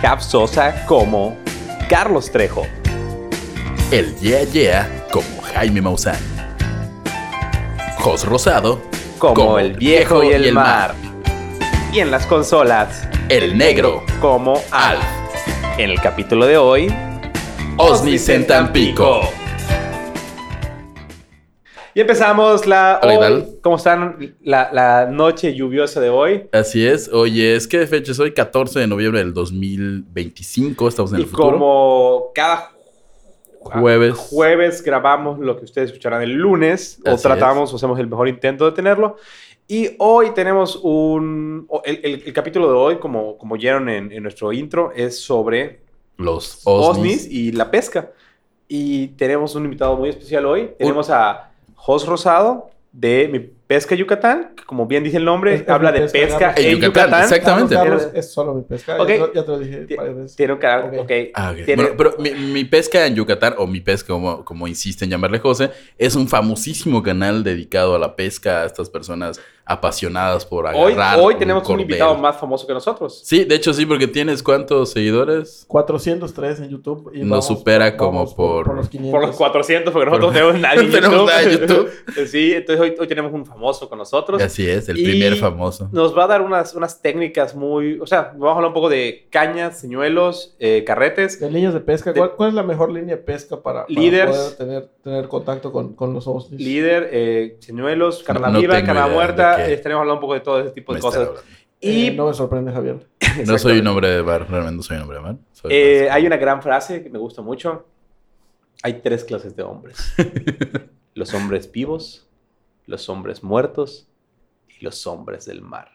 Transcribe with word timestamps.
Cap 0.00 0.20
Sosa 0.20 0.86
como 0.86 1.36
Carlos 1.88 2.30
Trejo. 2.30 2.66
El 3.90 4.16
Yeah 4.16 4.44
Yeah 4.44 5.06
como 5.12 5.42
Jaime 5.52 5.82
Maussan. 5.82 6.16
Jos 7.98 8.24
Rosado 8.24 8.80
Como, 9.18 9.58
el 9.58 9.74
viejo 9.74 10.24
y 10.24 10.28
el, 10.28 10.52
mar. 10.54 10.94
Y 11.92 11.98
en 11.98 12.10
las 12.10 12.24
consolas, 12.24 13.06
El 13.28 13.58
negro 13.58 14.02
como 14.22 14.62
Alf. 14.70 15.04
En 15.76 15.90
el 15.90 16.00
capítulo 16.00 16.46
de 16.46 16.56
hoy, 16.56 16.94
Osnis 17.76 18.26
en 18.30 18.46
Tampico. 18.46 19.20
Y 21.94 22.00
empezamos 22.00 22.66
la. 22.66 23.00
Hola, 23.02 23.18
¿qué 23.18 23.32
hoy-? 23.34 23.46
¿Cómo 23.62 23.76
están? 23.76 24.36
La, 24.42 24.70
la 24.72 25.06
noche 25.06 25.54
lluviosa 25.54 26.00
de 26.00 26.08
hoy. 26.10 26.48
Así 26.52 26.86
es. 26.86 27.08
Oye, 27.12 27.56
es 27.56 27.66
que 27.66 27.78
de 27.80 27.86
fecha 27.86 28.12
es 28.12 28.20
hoy 28.20 28.32
14 28.32 28.78
de 28.80 28.86
noviembre 28.86 29.20
del 29.20 29.34
2025. 29.34 30.88
Estamos 30.88 31.12
en 31.12 31.18
Y 31.18 31.22
el 31.22 31.28
futuro. 31.28 31.50
como 31.52 32.30
cada 32.34 32.70
Jueves. 33.62 34.16
jueves 34.16 34.82
grabamos 34.82 35.38
lo 35.38 35.58
que 35.58 35.64
ustedes 35.66 35.88
escucharán 35.90 36.22
el 36.22 36.32
lunes, 36.32 36.98
o 37.04 37.10
Así 37.10 37.22
tratamos 37.22 37.70
o 37.72 37.76
hacemos 37.76 37.98
el 37.98 38.06
mejor 38.06 38.26
intento 38.28 38.64
de 38.64 38.72
tenerlo. 38.72 39.16
Y 39.68 39.90
hoy 39.98 40.30
tenemos 40.30 40.76
un. 40.82 41.66
o 41.68 41.82
El, 41.84 42.00
el- 42.04 42.22
el 42.24 42.32
capítulo 42.32 42.68
de 42.68 42.74
hoy, 42.74 42.96
como, 42.98 43.36
como 43.36 43.54
oyeron 43.54 43.88
en, 43.88 44.10
en 44.12 44.22
nuestro 44.22 44.52
intro, 44.52 44.92
es 44.94 45.20
sobre 45.20 45.80
Los 46.16 46.62
OSNIs 46.64 47.22
Osnis. 47.22 47.26
y 47.30 47.52
la 47.52 47.70
pesca. 47.70 48.10
Y 48.68 49.08
tenemos 49.08 49.54
un 49.56 49.64
invitado 49.64 49.96
muy 49.96 50.08
especial 50.08 50.46
hoy. 50.46 50.70
Tenemos 50.78 51.10
a 51.10 51.49
Jos 51.82 52.06
Rosado 52.06 52.70
de 52.92 53.28
Mi 53.32 53.38
Pesca 53.38 53.94
Yucatán, 53.94 54.52
que 54.56 54.64
como 54.64 54.86
bien 54.86 55.04
dice 55.04 55.16
el 55.18 55.24
nombre, 55.24 55.54
Es- 55.54 55.68
habla 55.68 55.92
de 55.92 56.00
Pesca, 56.08 56.54
en 56.56 56.72
Yucatán, 56.76 56.80
Yucatán. 57.04 57.22
exactamente. 57.22 57.74
Carlos, 57.76 58.02
Carlos, 58.02 58.18
es 58.18 58.32
solo 58.32 58.54
mi 58.54 58.62
pesca. 58.62 59.00
Ok. 59.00 59.08
Ya, 59.32 59.44
te 59.44 59.48
lo, 59.52 59.58
dije 59.60 59.86
varias 59.96 60.16
veces. 60.16 60.36
Tiene 60.36 60.52
un 60.54 60.58
canal, 60.58 60.86
Ok. 60.98 61.00
ok. 61.02 61.10
Ah, 61.34 61.50
ok. 61.56 61.64
Tiene- 61.64 61.82
Bueno, 61.84 61.96
pero 61.96 62.14
mi, 62.18 62.30
mi 62.32 62.64
pesca 62.64 63.06
en 63.06 63.14
Yucatán, 63.14 63.54
o 63.58 63.66
mi 63.68 63.80
pesca, 63.80 64.12
como, 64.12 64.44
como 64.44 64.66
insiste 64.66 65.04
en 65.04 65.12
llamarle 65.12 65.38
José, 65.38 65.70
es 65.98 66.16
un 66.16 66.26
famosísimo 66.26 67.00
canal 67.02 67.44
dedicado 67.44 67.94
a 67.94 67.98
la 68.00 68.16
pesca, 68.16 68.62
a 68.62 68.66
estas 68.66 68.90
personas 68.90 69.40
apasionadas 69.70 70.44
por 70.44 70.66
Hoy, 70.66 70.92
agarrar. 70.92 71.18
hoy 71.20 71.34
tenemos 71.36 71.68
un 71.68 71.80
invitado 71.80 72.16
más 72.16 72.36
famoso 72.36 72.66
que 72.66 72.72
nosotros. 72.74 73.20
Sí, 73.24 73.44
de 73.44 73.54
hecho 73.54 73.72
sí, 73.72 73.86
porque 73.86 74.06
tienes 74.06 74.42
cuántos 74.42 74.90
seguidores. 74.92 75.64
403 75.68 76.60
en 76.60 76.68
YouTube. 76.70 77.10
Y 77.14 77.20
Nos 77.22 77.46
supera 77.46 77.96
como 77.96 78.24
por- 78.34 78.66
por 78.66 78.74
los 78.76 78.88
500. 78.88 79.10
Por 79.18 79.26
los 79.28 79.36
400, 79.36 79.92
porque 79.92 80.06
nosotros 80.10 80.32
Por- 80.32 80.34
tenemos 80.34 80.60
nadie 80.60 80.80
en 80.84 80.90
tenemos 80.90 81.16
YouTube. 81.18 81.28
nada 81.28 81.42
en 81.42 81.50
YouTube. 81.50 81.90
sí, 82.26 82.52
entonces 82.54 82.80
hoy, 82.82 82.94
hoy 82.98 83.06
tenemos 83.06 83.32
un 83.32 83.46
famoso 83.46 83.88
con 83.88 83.98
nosotros. 83.98 84.42
Así 84.42 84.68
es, 84.68 84.88
el 84.88 84.98
Y- 84.98 85.04
primer 85.04 85.36
famoso. 85.36 85.88
Nos 85.92 86.16
va 86.16 86.24
a 86.24 86.26
dar 86.26 86.42
unas, 86.42 86.74
unas 86.74 87.00
técnicas 87.00 87.54
muy... 87.54 87.98
O 88.00 88.06
sea, 88.06 88.32
vamos 88.32 88.48
a 88.48 88.52
hablar 88.56 88.68
un 88.68 88.74
poco 88.74 88.88
de 88.88 89.26
cañas, 89.30 89.78
señuelos, 89.78 90.54
eh, 90.58 90.82
carretes. 90.84 91.38
De 91.40 91.50
líneas 91.50 91.74
de 91.74 91.80
pesca. 91.80 92.12
De- 92.12 92.18
¿Cuál, 92.18 92.32
cuál 92.36 92.48
es 92.50 92.54
la 92.54 92.62
mejor 92.62 92.90
línea 92.90 93.16
de 93.16 93.22
pesca 93.22 93.56
para, 93.62 93.86
para 93.86 93.94
poder 93.94 94.30
tener, 94.58 94.88
tener 95.02 95.28
contacto 95.28 95.72
con, 95.72 95.94
con 95.94 96.12
los 96.12 96.26
osnis? 96.26 96.60
líder, 96.60 97.08
eh, 97.12 97.56
señuelos, 97.60 98.22
carne 98.22 98.46
No- 98.46 98.52
no 98.54 98.60
viva, 98.60 98.82
carne 98.82 99.14
muerta. 99.14 99.59
Estaremos 99.68 100.00
hablando 100.02 100.14
un 100.14 100.20
poco 100.20 100.34
de 100.34 100.40
todo 100.40 100.60
ese 100.60 100.70
tipo 100.70 100.94
de 100.94 101.00
cosas. 101.00 101.28
Y 101.80 102.08
Eh, 102.08 102.10
no 102.12 102.26
me 102.26 102.34
sorprende, 102.34 102.72
Javier. 102.72 103.06
No 103.46 103.58
soy 103.58 103.78
un 103.78 103.86
hombre 103.86 104.10
de 104.10 104.22
bar, 104.22 104.50
realmente 104.50 104.76
no 104.76 104.82
soy 104.82 104.96
un 104.96 105.02
hombre 105.04 105.18
de 105.18 105.24
bar. 105.24 105.36
Soy 105.52 105.72
Eh, 105.72 106.10
hay 106.10 106.26
una 106.26 106.36
gran 106.36 106.62
frase 106.62 107.02
que 107.02 107.08
me 107.08 107.18
gusta 107.18 107.42
mucho. 107.42 107.86
Hay 108.82 108.94
tres 108.94 109.24
clases 109.24 109.54
de 109.54 109.62
hombres. 109.62 110.14
los 111.14 111.32
hombres 111.34 111.70
vivos, 111.70 112.28
los 112.86 113.08
hombres 113.08 113.42
muertos 113.42 114.08
y 114.68 114.84
los 114.84 115.06
hombres 115.06 115.46
del 115.46 115.62
mar. 115.62 115.90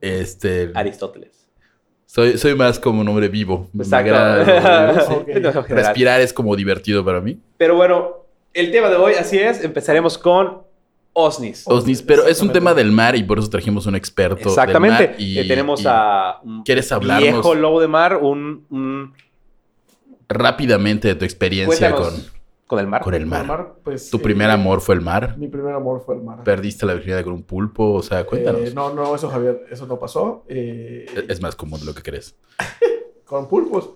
Este, 0.00 0.70
Aristóteles. 0.74 1.48
soy, 2.06 2.38
soy 2.38 2.54
más 2.54 2.78
como 2.78 3.00
un 3.00 3.08
hombre 3.08 3.28
vivo. 3.28 3.68
Exacto. 3.76 3.96
agrada 3.96 5.00
sí. 5.08 5.32
Respirar 5.74 6.20
es 6.20 6.32
como 6.32 6.54
divertido 6.54 7.04
para 7.04 7.20
mí. 7.20 7.40
Pero 7.56 7.74
bueno, 7.76 8.24
el 8.54 8.70
tema 8.70 8.88
de 8.88 8.96
hoy, 8.96 9.14
así 9.14 9.38
es, 9.38 9.64
empezaremos 9.64 10.16
con 10.16 10.62
OSNIs. 11.20 11.64
Osnis, 11.66 12.02
pero 12.02 12.26
es 12.26 12.40
un 12.40 12.52
tema 12.52 12.74
del 12.74 12.92
mar 12.92 13.16
y 13.16 13.22
por 13.24 13.38
eso 13.38 13.48
trajimos 13.50 13.86
un 13.86 13.94
experto 13.96 14.48
Exactamente. 14.48 14.98
del 15.02 15.10
mar. 15.10 15.20
Y, 15.20 15.38
Eh, 15.38 15.44
tenemos 15.48 15.82
y 15.82 15.86
a 15.88 16.36
un 16.44 16.62
¿Quieres 16.62 16.90
hablarnos? 16.92 17.22
viejo 17.32 17.54
lobo 17.54 17.80
de 17.80 17.88
mar, 17.88 18.16
un... 18.16 18.66
un- 18.70 19.12
rápidamente 20.28 21.08
de 21.08 21.14
tu 21.14 21.24
experiencia 21.24 21.90
cuéntanos, 21.90 22.14
con, 22.14 22.24
con 22.66 22.78
el 22.80 22.86
mar. 22.86 23.00
con 23.02 23.14
el 23.14 23.26
mar. 23.26 23.46
Mar, 23.46 23.74
pues, 23.82 24.10
Tu 24.10 24.18
eh, 24.18 24.20
primer 24.20 24.50
amor 24.50 24.80
fue 24.80 24.94
el 24.94 25.00
mar. 25.00 25.36
Mi 25.38 25.48
primer 25.48 25.74
amor 25.74 26.02
fue 26.04 26.16
el 26.16 26.22
mar. 26.22 26.44
Perdiste 26.44 26.84
la 26.86 26.94
virginidad 26.94 27.24
con 27.24 27.32
un 27.32 27.42
pulpo. 27.42 27.94
O 27.94 28.02
sea, 28.02 28.24
cuéntanos. 28.24 28.60
Eh, 28.60 28.72
no, 28.74 28.92
no, 28.94 29.14
eso, 29.14 29.28
Javier, 29.30 29.64
eso 29.70 29.86
no 29.86 29.98
pasó. 29.98 30.44
Eh, 30.48 31.06
Es 31.28 31.40
más 31.40 31.56
común 31.56 31.80
de 31.80 31.86
lo 31.86 31.94
que 31.94 32.02
crees. 32.02 32.36
con 33.24 33.48
pulpos. 33.48 33.90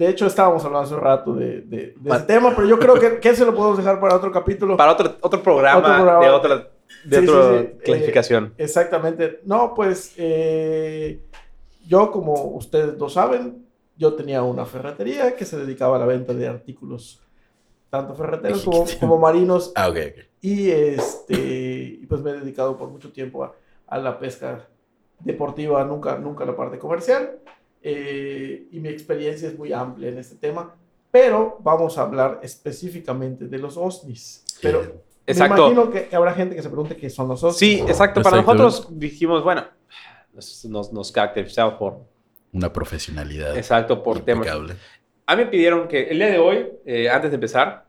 De 0.00 0.08
hecho, 0.08 0.26
estábamos 0.26 0.64
hablando 0.64 0.86
hace 0.86 0.94
un 0.94 1.00
rato 1.02 1.34
de, 1.34 1.60
de- 1.60 1.94
de 1.94 2.10
ese 2.10 2.20
tema, 2.22 2.54
pero 2.56 2.66
yo 2.66 2.78
creo 2.78 2.94
que, 2.98 3.20
que 3.20 3.34
se 3.36 3.44
lo 3.44 3.54
podemos 3.54 3.76
dejar 3.76 4.00
para 4.00 4.16
otro 4.16 4.32
capítulo. 4.32 4.74
Para 4.74 4.92
otro, 4.92 5.14
otro 5.20 5.42
programa, 5.42 5.78
Otro 5.78 5.92
programa. 5.94 6.24
de 6.24 6.30
otra, 6.30 6.56
de 7.04 7.18
Sí, 7.20 7.28
otra 7.28 7.58
sí, 7.60 7.66
sí. 7.70 7.78
clasificación. 7.84 8.54
Exactamente. 8.56 9.40
No, 9.44 9.74
pues 9.74 10.14
eh, 10.16 11.20
yo, 11.86 12.10
como 12.10 12.32
ustedes 12.32 12.96
lo 12.98 13.10
saben, 13.10 13.66
yo 13.98 14.14
tenía 14.14 14.42
una 14.42 14.64
ferretería 14.64 15.36
que 15.36 15.44
se 15.44 15.58
dedicaba 15.58 15.96
a 15.96 15.98
la 15.98 16.06
venta 16.06 16.32
de 16.32 16.48
artículos, 16.48 17.20
tanto 17.90 18.14
ferreteros 18.14 18.64
como, 18.64 18.86
como 19.00 19.18
marinos. 19.18 19.70
Ah, 19.74 19.90
ok, 19.90 19.96
ok. 20.16 20.24
Y 20.40 20.70
este, 20.70 22.00
pues 22.08 22.22
me 22.22 22.30
he 22.30 22.40
dedicado 22.40 22.78
por 22.78 22.88
mucho 22.88 23.12
tiempo 23.12 23.44
a, 23.44 23.52
a 23.86 23.98
la 23.98 24.18
pesca 24.18 24.66
deportiva, 25.18 25.84
nunca, 25.84 26.16
nunca 26.16 26.46
la 26.46 26.56
parte 26.56 26.78
comercial. 26.78 27.32
Eh, 27.82 28.68
y 28.70 28.80
mi 28.80 28.88
experiencia 28.88 29.48
es 29.48 29.58
muy 29.58 29.72
amplia 29.72 30.08
en 30.08 30.18
este 30.18 30.36
tema. 30.36 30.74
Pero 31.10 31.58
vamos 31.60 31.98
a 31.98 32.02
hablar 32.02 32.40
específicamente 32.42 33.46
de 33.46 33.58
los 33.58 33.76
OSNIs. 33.76 34.44
Pero 34.62 35.02
Exacto. 35.26 35.54
me 35.66 35.72
imagino 35.72 35.90
que, 35.90 36.08
que 36.08 36.16
habrá 36.16 36.34
gente 36.34 36.54
que 36.54 36.62
se 36.62 36.68
pregunte 36.68 36.96
qué 36.96 37.10
son 37.10 37.28
los 37.28 37.42
OSNIs. 37.42 37.58
Sí, 37.58 37.80
exacto. 37.80 38.22
Para 38.22 38.42
nosotros 38.42 38.88
dijimos, 38.90 39.42
bueno, 39.42 39.64
nos, 40.32 40.92
nos, 40.92 41.12
caracterizamos 41.12 41.74
por, 41.74 42.00
Una 42.52 42.72
profesionalidad. 42.72 43.56
exacto, 43.56 44.02
por 44.02 44.20
temas. 44.20 44.46
impecable. 44.46 44.74
A 45.26 45.36
mí 45.36 45.44
me 45.44 45.50
pidieron 45.50 45.88
que 45.88 46.04
el 46.04 46.18
día 46.18 46.28
de 46.28 46.38
hoy, 46.38 46.66
eh, 46.84 47.08
antes 47.08 47.30
de 47.30 47.36
empezar, 47.36 47.86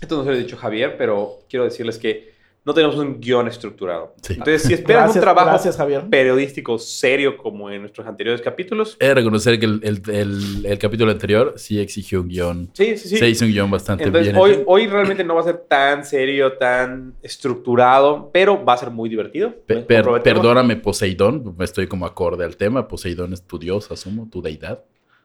esto 0.00 0.16
no 0.16 0.24
se 0.24 0.30
lo 0.30 0.36
he 0.36 0.38
dicho 0.40 0.56
Javier, 0.56 0.96
pero 0.98 1.40
quiero 1.48 1.64
decirles 1.64 1.98
que 1.98 2.35
no 2.66 2.74
tenemos 2.74 2.96
un 2.96 3.20
guion 3.20 3.46
estructurado. 3.46 4.14
Sí. 4.20 4.32
Entonces, 4.34 4.62
si 4.64 4.74
esperas 4.74 5.04
Gracias, 5.04 5.16
un 5.16 5.22
trabajo 5.22 5.48
gracias, 5.50 5.76
periodístico 6.10 6.78
serio 6.78 7.36
como 7.38 7.70
en 7.70 7.80
nuestros 7.82 8.06
anteriores 8.06 8.42
capítulos, 8.42 8.96
He 8.98 9.06
de 9.06 9.14
reconocer 9.14 9.58
que 9.60 9.66
el, 9.66 9.80
el- 9.84 10.02
el- 10.12 10.66
el 10.66 10.78
capítulo 10.78 11.12
anterior 11.12 11.54
sí 11.56 11.78
exigió 11.78 12.20
un 12.20 12.28
guion. 12.28 12.70
sí, 12.72 12.96
sí, 12.98 13.08
sí. 13.08 13.18
Se 13.18 13.28
hizo 13.28 13.44
un 13.44 13.52
guion 13.52 13.70
bastante 13.70 14.02
Entonces, 14.04 14.32
bien. 14.32 14.42
hoy, 14.42 14.62
hoy 14.66 14.86
realmente 14.88 15.22
no 15.22 15.36
va 15.36 15.42
a 15.42 15.44
ser 15.44 15.58
tan 15.68 16.04
serio, 16.04 16.54
tan 16.54 17.14
estructurado, 17.22 18.30
pero 18.32 18.64
va 18.64 18.72
a 18.72 18.76
ser 18.78 18.90
muy 18.90 19.08
divertido. 19.08 19.54
Pe- 19.66 19.76
per- 19.82 20.22
perdóname, 20.22 20.76
Poseidón. 20.76 21.54
Estoy 21.60 21.86
como 21.86 22.04
acorde 22.04 22.44
al 22.44 22.56
tema. 22.56 22.88
Poseidón 22.88 23.32
es 23.32 23.42
tu 23.42 23.58
dios, 23.58 23.90
asumo, 23.92 24.28
tu 24.30 24.42
deidad. 24.42 24.82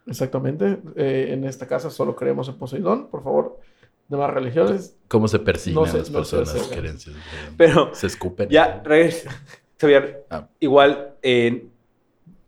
Exactamente. 0.08 0.78
Eh, 0.96 1.30
en 1.32 1.44
esta 1.46 1.68
casa 1.68 1.90
solo 1.90 2.16
creemos 2.16 2.48
en 2.50 2.56
Poseidón. 2.56 3.08
Por 3.08 3.24
favor, 3.24 3.60
demás 4.12 4.30
religiones. 4.32 4.96
¿Cómo 5.08 5.28
se 5.28 5.40
persignan 5.40 5.84
No 5.86 5.90
sé- 5.92 5.98
las 6.00 6.10
no 6.12 6.24
sé 6.24 6.36
personas 6.38 6.66
hacer. 6.68 6.80
creencias? 6.80 7.16
Pero 7.58 7.90
Se 7.96 8.08
escupen. 8.08 8.50
ya, 8.50 8.82
regresa. 8.84 9.32
Javier, 9.80 10.26
Ah. 10.30 10.48
igual, 10.60 11.16
eh, 11.24 11.66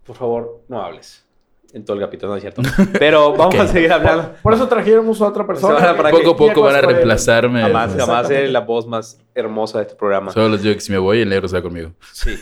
por 0.06 0.16
favor, 0.16 0.62
no 0.68 0.82
hables 0.82 1.26
en 1.74 1.84
todo 1.84 1.96
el 1.98 2.04
capítulo, 2.04 2.32
¿no 2.34 2.36
es 2.38 2.42
cierto? 2.44 2.62
Pero 3.00 3.32
vamos 3.38 3.56
Ok. 3.56 3.62
a 3.62 3.68
seguir 3.68 3.92
hablando. 3.92 4.36
Por 4.44 4.54
eso 4.54 4.68
trajéramos 4.68 5.20
a 5.22 5.28
otra 5.28 5.48
persona. 5.48 5.76
Para- 5.80 5.98
para 5.98 6.12
Poco 6.12 6.30
a 6.32 6.38
poco 6.38 6.62
van 6.62 6.76
a 6.76 6.82
reemplazarme. 6.82 7.62
Jamás, 7.64 7.96
jamás 7.98 8.28
seré 8.28 8.50
la 8.50 8.60
voz 8.60 8.86
más 8.86 9.20
hermosa 9.34 9.80
de 9.80 9.86
este 9.86 9.96
programa. 9.96 10.32
Solo 10.32 10.50
les 10.50 10.62
digo 10.62 10.76
que 10.76 10.82
si 10.82 10.92
me 10.92 11.00
voy, 11.00 11.22
el 11.22 11.30
negro 11.30 11.48
se 11.48 11.56
va 11.56 11.64
conmigo. 11.64 11.92
Sí. 12.12 12.36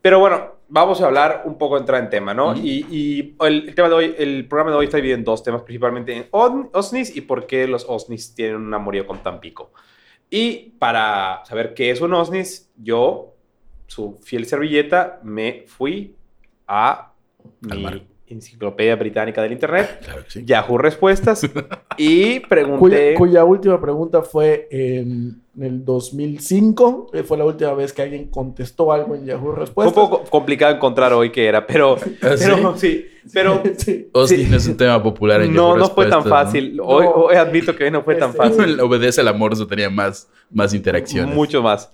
Pero 0.00 0.20
bueno, 0.20 0.54
vamos 0.70 1.02
a 1.02 1.06
hablar 1.06 1.42
un 1.44 1.58
poco, 1.58 1.76
entrar 1.76 2.02
en 2.02 2.08
tema, 2.10 2.32
¿no? 2.32 2.56
Y, 2.56 2.86
y 2.90 3.36
el, 3.40 3.68
el 3.68 3.74
tema 3.74 3.88
de 3.88 3.94
hoy, 3.94 4.14
el 4.16 4.46
programa 4.48 4.70
de 4.70 4.76
hoy 4.78 4.84
está 4.86 4.96
dividido 4.96 5.18
en 5.18 5.24
dos 5.24 5.42
temas, 5.42 5.62
principalmente 5.62 6.16
en 6.16 6.26
on- 6.30 6.70
OSNIs 6.72 7.14
y 7.16 7.20
por 7.22 7.46
qué 7.46 7.66
los 7.66 7.84
OSNIs 7.88 8.34
tienen 8.34 8.56
un 8.56 8.72
amorío 8.72 9.06
con 9.06 9.18
Tampico. 9.22 9.72
Y 10.30 10.74
para 10.78 11.42
saber 11.44 11.74
qué 11.74 11.90
es 11.90 12.00
un 12.00 12.14
OSNIs, 12.14 12.70
yo, 12.76 13.34
su 13.86 14.16
fiel 14.22 14.46
servilleta, 14.46 15.18
me 15.24 15.64
fui 15.66 16.14
a 16.68 17.12
Al 17.68 17.76
mi 17.78 17.82
mar. 17.82 18.00
enciclopedia 18.28 18.94
británica 18.94 19.42
del 19.42 19.50
internet, 19.52 20.00
Claro 20.04 20.22
que 20.24 20.30
sí. 20.30 20.44
Yahoo 20.44 20.78
Respuestas, 20.78 21.42
y 21.96 22.36
Cuya, 22.38 22.48
pregunté... 22.48 23.14
cuya 23.14 23.44
última 23.44 23.80
pregunta 23.80 24.22
fue 24.22 24.68
en 25.60 25.66
el 25.66 25.84
2005. 25.84 27.10
eh, 27.12 27.22
Fue 27.22 27.36
la 27.36 27.44
última 27.44 27.74
vez 27.74 27.92
que 27.92 28.02
alguien 28.02 28.28
contestó 28.30 28.92
algo 28.92 29.14
en 29.14 29.26
Yahoo 29.26 29.40
Fue 29.42 29.50
un 29.52 29.56
Respuestas. 29.56 29.94
poco 29.94 30.24
complicado 30.30 30.74
encontrar 30.74 31.12
hoy 31.12 31.30
qué 31.30 31.46
era, 31.46 31.66
pero... 31.66 31.96
¿Ah, 32.22 32.36
sí? 32.36 32.44
pero 32.46 32.76
sí, 32.76 33.06
pero... 33.32 33.62
Sí. 33.76 34.08
Osni 34.12 34.36
Sí. 34.38 34.46
no 34.50 34.56
es 34.56 34.66
un 34.66 34.76
tema 34.76 35.02
popular 35.02 35.42
en 35.42 35.52
No, 35.54 35.68
Yahoo 35.68 35.76
no 35.78 35.88
fue 35.90 36.06
tan 36.06 36.20
Respuestas, 36.20 36.24
¿no? 36.24 36.30
fácil. 36.30 36.80
Hoy, 36.82 37.04
No. 37.04 37.10
hoy 37.12 37.36
admito 37.36 37.76
que 37.76 37.84
hoy 37.84 37.90
no 37.90 38.02
fue 38.02 38.14
tan 38.14 38.30
Este, 38.30 38.38
fácil. 38.38 38.80
Obedece 38.80 39.20
al 39.20 39.28
amor, 39.28 39.52
eso 39.52 39.66
tenía 39.66 39.90
más, 39.90 40.28
más 40.50 40.72
interacciones. 40.74 41.34
Mucho 41.34 41.62
más. 41.62 41.92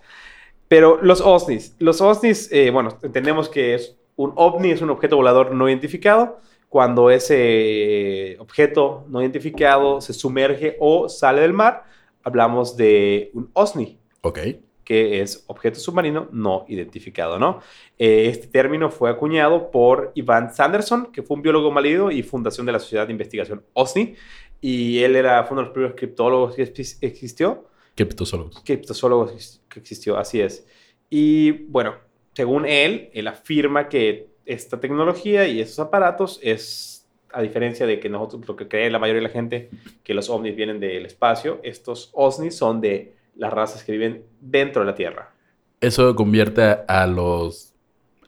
Pero 0.69 0.99
los 1.03 1.21
OSNIs. 1.21 1.75
Los 1.79 2.01
OSNIs, 2.01 2.49
eh, 2.53 2.71
bueno, 2.71 2.91
entendemos 3.03 3.49
que 3.49 3.75
es 3.75 3.97
un 4.17 4.33
OVNI, 4.35 4.71
es 4.73 4.81
un 4.83 4.91
objeto 4.91 5.17
volador 5.17 5.53
no 5.55 5.69
identificado. 5.69 6.39
cuando 6.69 7.11
ese 7.11 8.37
objeto 8.41 9.05
no 9.09 9.21
identificado 9.23 10.01
se 10.01 10.13
sumerge 10.13 10.77
o 10.81 11.09
sale 11.09 11.41
del 11.41 11.53
mar, 11.53 11.85
hablamos 12.27 12.77
de 12.77 13.31
un 13.35 13.49
OSNI, 13.53 13.99
Ok. 14.23 14.39
que 14.85 15.21
es 15.21 15.45
objeto 15.47 15.79
submarino 15.79 16.29
no 16.33 16.65
identificado, 16.69 17.39
¿no? 17.39 17.61
Eh, 17.99 18.27
este 18.29 18.49
término 18.49 18.91
fue 18.91 19.09
acuñado 19.11 19.71
por 19.71 20.11
Ivan 20.17 20.53
Sanderson, 20.53 21.13
que 21.13 21.23
fue 21.23 21.37
un 21.37 21.43
biólogo 21.43 21.71
malido 21.71 22.11
y 22.11 22.23
fundación 22.25 22.67
de 22.67 22.73
la 22.73 22.81
Sociedad 22.81 23.07
de 23.07 23.13
Investigación 23.13 23.65
OSNI, 23.75 24.15
y 24.61 24.99
él 25.05 25.15
era 25.17 25.43
fue 25.45 25.55
uno 25.55 25.61
de 25.63 25.67
los 25.67 25.73
primeros 25.75 25.97
criptólogos 25.97 26.55
que 26.57 26.65
exis- 26.73 26.99
existió, 27.01 27.69
Criptozoólogos. 27.95 28.61
criptozoólogo 28.65 29.31
que 29.69 29.79
existió, 29.81 30.19
así 30.19 30.41
es. 30.41 30.67
Y 31.09 31.53
bueno, 31.69 31.95
según 32.35 32.67
él, 32.67 33.09
él 33.15 33.29
afirma 33.29 33.89
que 33.89 34.31
esta 34.45 34.79
tecnología 34.81 35.47
y 35.47 35.61
esos 35.61 35.79
aparatos 35.79 36.39
es, 36.43 36.96
a 37.33 37.43
diferencia 37.43 37.87
de 37.87 38.01
que 38.01 38.09
nosotros, 38.09 38.47
lo 38.47 38.57
que 38.57 38.69
cree 38.69 38.91
la 38.91 38.99
mayoría 38.99 39.21
de 39.23 39.29
la 39.29 39.33
gente, 39.33 39.71
que 40.05 40.15
los 40.15 40.31
ovnis 40.31 40.57
vienen 40.57 40.81
del 40.81 41.05
espacio, 41.07 41.61
estos 41.63 42.11
OSNIs 42.13 42.57
son 42.57 42.81
de 42.81 43.15
las 43.37 43.53
razas 43.53 43.85
que 43.85 43.93
viven 43.93 44.25
dentro 44.41 44.83
de 44.83 44.87
la 44.87 44.95
Tierra. 44.95 45.33
Eso 45.81 46.15
convierte 46.17 46.63
a- 46.89 47.07
los 47.07 47.75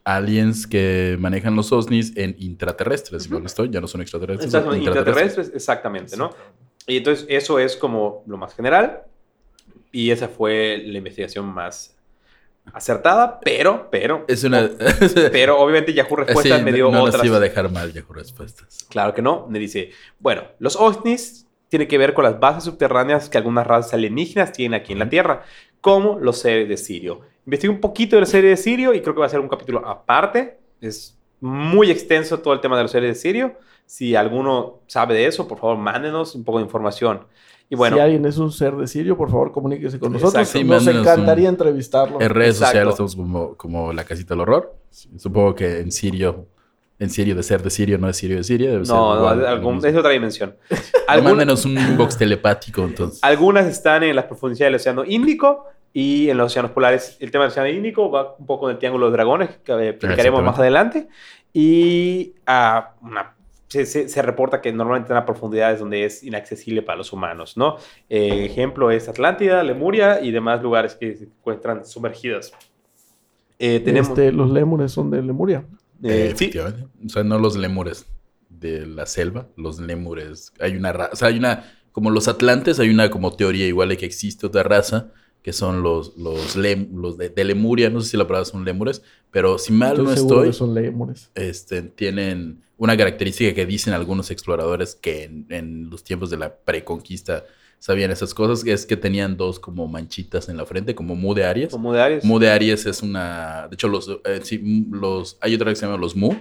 aliens 0.05 0.67
que 0.67 1.17
manejan 1.19 1.55
los 1.57 1.71
OSNIs 1.73 2.17
en 2.17 2.35
intraterrestres. 2.39 3.27
Igual 3.27 3.45
estoy, 3.47 3.71
ya 3.71 3.81
no 3.81 3.87
son 3.87 4.01
extraterrestres. 4.01 4.51
son 4.51 4.61
Exactamente, 4.61 4.89
intraterrestres, 4.91 5.53
exactamente, 5.55 6.17
¿no? 6.17 6.31
Y 6.87 6.99
entonces 6.99 7.27
eso 7.29 7.59
es 7.59 7.77
como 7.77 8.23
lo 8.27 8.37
más 8.39 8.55
general. 8.55 9.03
Y 9.93 10.11
esa 10.11 10.29
fue 10.29 10.83
la 10.87 10.99
investigación 10.99 11.47
más 11.47 11.98
acertada, 12.73 13.41
pero, 13.41 13.89
pero, 13.91 14.25
Es 14.29 14.45
una. 14.45 14.69
pero 15.33 15.59
obviamente 15.59 15.93
Yahoo 15.93 16.17
Respuestas 16.17 16.59
Sí, 16.59 16.65
me 16.65 16.73
dio 16.73 16.91
no 16.91 17.03
otras. 17.03 17.19
nos 17.19 17.27
iba 17.27 17.37
a 17.37 17.41
dejar 17.41 17.71
mal 17.71 17.93
Yahoo 17.93 18.13
Respuestas. 18.15 18.85
Claro 18.89 19.15
que 19.15 19.23
no. 19.23 19.47
Me 19.49 19.59
dice, 19.59 19.91
bueno, 20.19 20.43
los 20.59 20.77
ovnis 20.77 21.47
tienen 21.69 21.89
que 21.89 21.99
ver 21.99 22.15
con 22.15 22.25
las 22.25 22.39
bases 22.41 22.65
subterráneas 22.65 23.29
que 23.29 23.39
algunas 23.39 23.67
razas 23.67 23.95
alienígenas 23.95 24.53
tienen 24.53 24.81
aquí 24.81 24.93
en 24.93 24.99
la 25.01 25.09
Tierra, 25.09 25.43
como 25.81 26.19
los 26.19 26.39
seres 26.39 26.69
de 26.69 26.77
Sirio. 26.77 27.21
Investigué 27.45 27.73
un 27.73 27.81
poquito 27.81 28.17
de 28.17 28.21
los 28.21 28.29
seres 28.31 28.51
de 28.59 28.63
Sirio 28.63 28.95
y 28.95 29.01
creo 29.03 29.15
que 29.15 29.21
va 29.21 29.27
a 29.27 29.31
ser 29.31 29.41
un 29.41 29.49
capítulo 29.49 29.87
aparte. 29.87 30.59
Es 30.81 31.17
muy 31.41 31.91
extenso 31.91 32.41
todo 32.41 32.55
el 32.55 32.61
tema 32.61 32.77
de 32.77 32.83
los 32.83 32.91
seres 32.91 33.15
de 33.15 33.21
Sirio. 33.21 33.57
Si 33.87 34.15
alguno 34.17 34.81
sabe 34.87 35.15
de 35.15 35.27
eso, 35.27 35.47
por 35.49 35.59
favor, 35.59 35.77
mándenos 35.79 36.35
un 36.35 36.45
poco 36.45 36.59
de 36.59 36.65
información. 36.65 37.27
Y 37.71 37.77
bueno, 37.77 37.97
si 37.97 38.01
alguien 38.03 38.25
es 38.25 38.39
un 38.39 38.51
ser 38.51 38.75
de 38.77 38.87
Sirio, 38.87 39.17
por 39.17 39.31
favor, 39.31 39.53
comuníquese 39.53 39.99
con 39.99 40.13
nosotros. 40.13 40.55
Nos 40.65 40.87
encantaría 40.87 41.49
un- 41.49 41.55
entrevistarlo. 41.55 42.21
En 42.21 42.31
redes 42.31 42.57
Exacto. 42.57 42.93
sociales 42.93 42.97
somos 42.97 43.15
como, 43.17 43.55
como 43.57 43.93
la 43.93 44.05
casita 44.05 44.35
del 44.35 44.41
horror. 44.41 44.75
Supongo 45.19 45.55
que 45.55 45.81
en 45.81 45.93
Sirio, 45.93 46.47
en 46.99 47.11
Sirio 47.11 47.35
de 47.35 47.43
ser 47.43 47.63
de 47.63 47.69
Sirio, 47.71 47.99
no 47.99 48.09
es 48.09 48.17
Sirio 48.17 48.39
de 48.39 48.45
Siria. 48.45 48.71
Debe 48.71 48.87
ser 48.87 48.95
no, 48.95 49.15
no, 49.15 49.21
igual, 49.21 49.47
algún- 49.47 49.85
es 49.85 49.95
otra 49.95 50.11
dimensión. 50.13 50.57
Mándenos 51.23 51.65
un 51.67 51.73
inbox 51.79 52.17
telepático 52.17 52.85
entonces. 52.85 53.19
Algunas 53.23 53.67
están 53.67 54.03
en 54.03 54.17
las 54.17 54.25
profundidades 54.25 54.67
del 54.69 54.75
Océano 54.77 55.05
Índico 55.05 55.67
y 55.93 56.31
en 56.31 56.39
los 56.39 56.47
océanos 56.53 56.71
polares. 56.73 57.17
El 57.21 57.31
tema 57.31 57.45
del 57.45 57.51
Océano 57.53 57.69
Índico 57.69 58.11
va 58.11 58.35
un 58.39 58.47
poco 58.47 58.69
en 58.69 58.73
el 58.77 58.79
Triángulo 58.79 59.07
de 59.07 59.13
Dragones, 59.13 59.51
que 59.63 59.73
eh, 59.73 59.89
explicaremos 59.91 60.43
más 60.43 60.59
adelante. 60.59 61.09
Y 61.53 62.35
ah, 62.47 62.95
una- 63.03 63.35
se, 63.69 63.87
se- 63.87 64.09
se 64.09 64.23
reporta 64.23 64.61
que 64.61 64.73
normalmente 64.73 65.07
están 65.07 65.23
a 65.23 65.27
profundidades 65.27 65.81
donde 65.81 66.05
es 66.05 66.23
inaccesible 66.23 66.83
para 66.83 66.99
los 66.99 67.13
humanos, 67.13 67.57
¿no? 67.57 67.77
Eh, 68.09 68.47
ejemplo 68.47 68.91
es 68.91 69.09
Atlántida, 69.09 69.63
Lemuria 69.63 70.21
y 70.21 70.31
demás 70.31 70.63
lugares 70.63 70.95
que 70.95 71.15
se 71.17 71.25
encuentran 71.25 71.85
sumergidos. 71.87 72.53
Eh, 73.59 73.81
tenemos... 73.81 74.11
Este, 74.11 74.33
los 74.33 74.51
lémures 74.51 74.93
son 74.93 75.11
de 75.11 75.23
Lemuria. 75.23 75.65
eh, 76.03 76.29
Eh, 76.31 76.35
sí, 76.37 76.45
efectivamente. 76.47 76.87
O 77.05 77.09
sea, 77.09 77.25
no 77.25 77.39
los 77.39 77.57
lémures 77.57 78.07
de 78.49 78.87
la 78.87 79.07
selva, 79.07 79.49
los 79.57 79.79
lémures. 79.81 80.53
Hay 80.61 80.77
una 80.77 80.93
raza, 80.93 81.11
o 81.13 81.17
sea, 81.17 81.29
hay 81.29 81.39
una, 81.39 81.65
como 81.93 82.11
los 82.11 82.29
atlantes, 82.29 82.79
hay 82.81 82.89
una 82.91 83.11
como 83.11 83.35
teoría 83.37 83.67
igual 83.67 83.89
de 83.91 83.97
que 83.97 84.07
existe 84.07 84.47
otra 84.47 84.63
raza, 84.63 85.13
que 85.49 85.55
son 85.55 85.83
los, 85.83 86.15
los, 86.19 86.59
lem- 86.59 86.91
los 86.93 87.17
de, 87.17 87.31
de 87.31 87.43
Lemuria, 87.43 87.89
no 87.89 88.03
sé 88.03 88.11
si 88.11 88.17
la 88.19 88.27
palabra 88.27 88.45
son 88.45 88.67
lémures, 88.67 89.01
pero 89.31 89.57
si 89.57 89.73
mal 89.73 89.93
Estoy 89.93 90.05
no 90.05 90.13
estoy, 90.13 90.47
que 90.49 90.53
son 90.53 90.75
lémures. 90.75 91.31
este, 91.35 91.81
tienen 91.85 92.61
una 92.77 92.99
característica 92.99 93.55
que 93.55 93.65
dicen 93.65 93.95
algunos 93.95 94.31
exploradores 94.31 94.95
que 94.95 95.25
en, 95.25 95.47
en 95.49 95.89
los 95.89 96.05
tiempos 96.05 96.29
de 96.29 96.37
la 96.37 96.55
preconquista 96.55 97.47
sabían 97.79 98.11
esas 98.11 98.35
cosas, 98.35 98.63
que 98.63 98.75
es 98.75 98.85
que 98.85 98.99
tenían 98.99 99.39
dos 99.39 99.59
como 99.59 99.89
manchitas 99.89 100.51
en 100.51 100.59
la 100.59 100.67
frente, 100.67 100.95
como 100.95 101.15
mu 101.15 101.33
de 101.33 101.45
Aries. 101.47 101.71
como 101.71 101.95
de 101.95 102.03
Aries. 102.03 102.25
Mu 102.27 102.39
de 102.39 102.51
Aries 102.51 102.85
es 102.85 103.03
una. 103.03 103.69
De 103.69 103.75
hecho, 103.75 103.89
los, 103.89 104.07
eh, 104.27 104.41
sí, 104.43 104.85
los, 104.91 105.39
hay 105.41 105.55
otra 105.55 105.71
que 105.71 105.77
se 105.77 105.87
llama 105.87 105.97
los 105.97 106.15
Mu, 106.15 106.35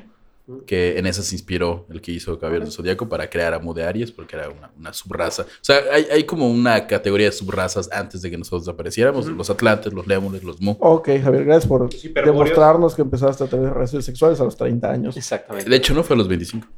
que 0.66 0.98
en 0.98 1.06
esa 1.08 1.24
se 1.24 1.36
inspiró 1.36 1.86
el 1.90 2.02
que 2.02 2.12
hizo 2.12 2.40
Caballero 2.40 2.66
del 2.66 2.74
Zodíaco 2.74 3.10
para 3.10 3.30
crear 3.30 3.54
a 3.54 3.60
Mu 3.60 3.74
de 3.74 3.84
Aries, 3.84 4.12
porque 4.12 4.36
era 4.38 4.50
una, 4.50 4.72
una 4.78 4.94
subraza. 4.94 5.44
O 5.44 5.46
sea, 5.62 5.82
hay, 5.92 6.08
hay 6.12 6.24
como 6.24 6.50
una 6.50 6.88
categoría 6.88 7.28
de 7.28 7.34
subrazas 7.34 7.90
antes 7.92 8.22
de 8.22 8.32
que 8.32 8.38
nosotros 8.38 8.68
apareciéramos: 8.68 9.28
los 9.28 9.50
Atlantes, 9.50 9.94
los 9.94 10.08
Lémures, 10.08 10.44
los 10.44 10.62
Mu. 10.62 10.76
Ok, 10.80 11.10
Javier, 11.22 11.46
gracias 11.46 11.68
por 11.68 11.90
demostrarnos 11.90 12.96
que 12.96 13.02
empezaste 13.02 13.44
a 13.44 13.48
tener 13.48 13.74
relaciones 13.74 14.06
sexuales 14.06 14.40
a 14.40 14.46
los 14.46 14.56
30 14.56 14.90
años. 14.90 15.18
Exactamente. 15.18 15.70
De 15.70 15.76
hecho, 15.76 15.94
no 15.94 16.04
fue 16.04 16.16
a 16.16 16.18
los 16.18 16.28
25. 16.28 16.68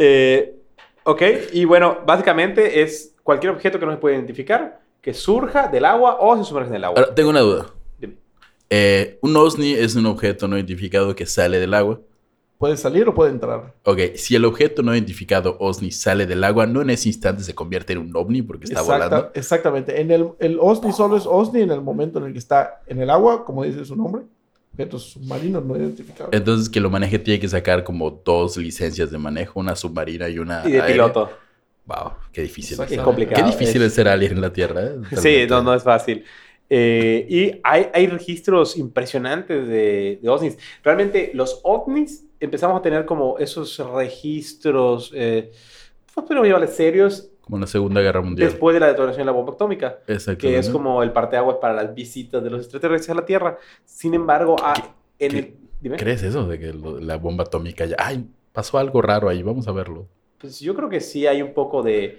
Eh, 0.00 0.54
ok, 1.02 1.22
y 1.54 1.64
bueno, 1.64 1.98
básicamente 2.06 2.82
es 2.82 3.16
cualquier 3.24 3.52
objeto 3.52 3.80
que 3.80 3.84
no 3.84 3.90
se 3.90 3.98
puede 3.98 4.14
identificar 4.14 4.80
que 5.00 5.12
surja 5.12 5.66
del 5.66 5.84
agua 5.84 6.18
o 6.20 6.36
se 6.36 6.44
sumerge 6.44 6.70
en 6.70 6.76
el 6.76 6.84
agua. 6.84 7.00
Ahora, 7.00 7.14
tengo 7.14 7.30
una 7.30 7.40
duda. 7.40 7.66
Eh, 8.70 9.18
un 9.22 9.36
OSNI 9.36 9.72
es 9.74 9.94
un 9.96 10.06
objeto 10.06 10.46
no 10.48 10.56
identificado 10.56 11.14
que 11.14 11.26
sale 11.26 11.58
del 11.58 11.74
agua. 11.74 12.00
¿Puede 12.58 12.76
salir 12.76 13.08
o 13.08 13.14
puede 13.14 13.30
entrar? 13.30 13.72
Ok, 13.84 14.00
si 14.16 14.34
el 14.34 14.44
objeto 14.44 14.82
no 14.82 14.92
identificado 14.92 15.56
OSNI 15.60 15.92
sale 15.92 16.26
del 16.26 16.42
agua, 16.42 16.66
no 16.66 16.82
en 16.82 16.90
ese 16.90 17.08
instante 17.08 17.44
se 17.44 17.54
convierte 17.54 17.92
en 17.92 18.00
un 18.00 18.16
ovni 18.16 18.42
porque 18.42 18.64
está 18.64 18.80
Exacta- 18.80 19.08
volando. 19.08 19.30
Exactamente. 19.34 20.00
En 20.00 20.10
el, 20.10 20.28
el 20.40 20.58
OSNI 20.60 20.92
solo 20.92 21.16
es 21.16 21.24
OSNI 21.24 21.62
en 21.62 21.70
el 21.70 21.80
momento 21.80 22.18
en 22.18 22.26
el 22.26 22.32
que 22.32 22.38
está 22.40 22.80
en 22.88 23.00
el 23.00 23.10
agua, 23.10 23.44
como 23.44 23.62
dice 23.64 23.84
su 23.84 23.94
nombre. 23.94 24.22
Objetos 24.72 25.04
submarinos 25.10 25.64
no 25.64 25.76
identificados. 25.76 26.32
Entonces, 26.32 26.68
que 26.68 26.78
lo 26.80 26.90
maneje 26.90 27.18
tiene 27.18 27.40
que 27.40 27.48
sacar 27.48 27.82
como 27.84 28.10
dos 28.24 28.56
licencias 28.56 29.10
de 29.10 29.18
manejo, 29.18 29.58
una 29.60 29.74
submarina 29.74 30.28
y 30.28 30.38
una. 30.38 30.62
y 30.66 30.72
de 30.72 30.80
aérea. 30.80 30.94
piloto. 31.06 31.30
Wow, 31.86 32.12
qué 32.32 32.42
difícil. 32.42 32.78
Es 32.88 33.00
complicado. 33.00 33.36
Qué 33.44 33.50
difícil 33.50 33.80
es- 33.82 33.88
es 33.88 33.94
ser 33.94 34.08
alien 34.08 34.32
en 34.32 34.40
la 34.40 34.52
Tierra. 34.52 34.82
¿eh? 34.84 34.94
Sí, 35.16 35.46
no, 35.48 35.62
no 35.62 35.72
es 35.74 35.82
fácil. 35.82 36.24
Eh, 36.70 37.26
y 37.28 37.60
hay, 37.64 37.86
hay 37.94 38.06
registros 38.08 38.76
impresionantes 38.76 39.66
de, 39.66 40.18
de 40.22 40.28
ovnis. 40.28 40.58
Realmente 40.82 41.30
los 41.34 41.60
ovnis 41.64 42.26
empezamos 42.40 42.78
a 42.78 42.82
tener 42.82 43.04
como 43.06 43.38
esos 43.38 43.78
registros, 43.94 45.12
eh, 45.14 45.50
pues 46.14 46.26
podemos 46.26 46.46
llamarles 46.46 46.74
serios, 46.74 47.30
Como 47.40 47.56
en 47.56 47.62
la 47.62 47.66
Segunda 47.66 48.00
Guerra 48.00 48.20
Mundial. 48.20 48.48
después 48.50 48.74
de 48.74 48.80
la 48.80 48.88
detonación 48.88 49.20
de 49.20 49.24
la 49.26 49.32
bomba 49.32 49.54
atómica. 49.54 50.00
Exacto. 50.06 50.42
que 50.42 50.58
es 50.58 50.68
como 50.68 51.02
el 51.02 51.12
parteaguas 51.12 51.56
para 51.60 51.72
las 51.74 51.94
visitas 51.94 52.42
de 52.44 52.50
los 52.50 52.60
extraterrestres 52.60 53.10
a 53.10 53.14
la 53.14 53.24
Tierra. 53.24 53.58
Sin 53.84 54.14
embargo, 54.14 54.56
ah, 54.62 54.74
en 55.18 55.36
el... 55.36 55.54
dime. 55.80 55.96
¿Crees 55.96 56.22
eso 56.22 56.46
de 56.46 56.58
que 56.58 56.72
lo- 56.72 57.00
la 57.00 57.16
bomba 57.16 57.44
atómica 57.44 57.86
ya. 57.86 57.96
Ay, 57.98 58.26
pasó 58.52 58.76
algo 58.78 59.00
raro 59.00 59.28
ahí, 59.28 59.42
vamos 59.42 59.66
a 59.68 59.72
verlo. 59.72 60.06
Pues 60.38 60.60
yo 60.60 60.74
creo 60.74 60.88
que 60.88 61.00
sí 61.00 61.26
hay 61.26 61.40
un 61.42 61.54
poco 61.54 61.82
de... 61.82 62.18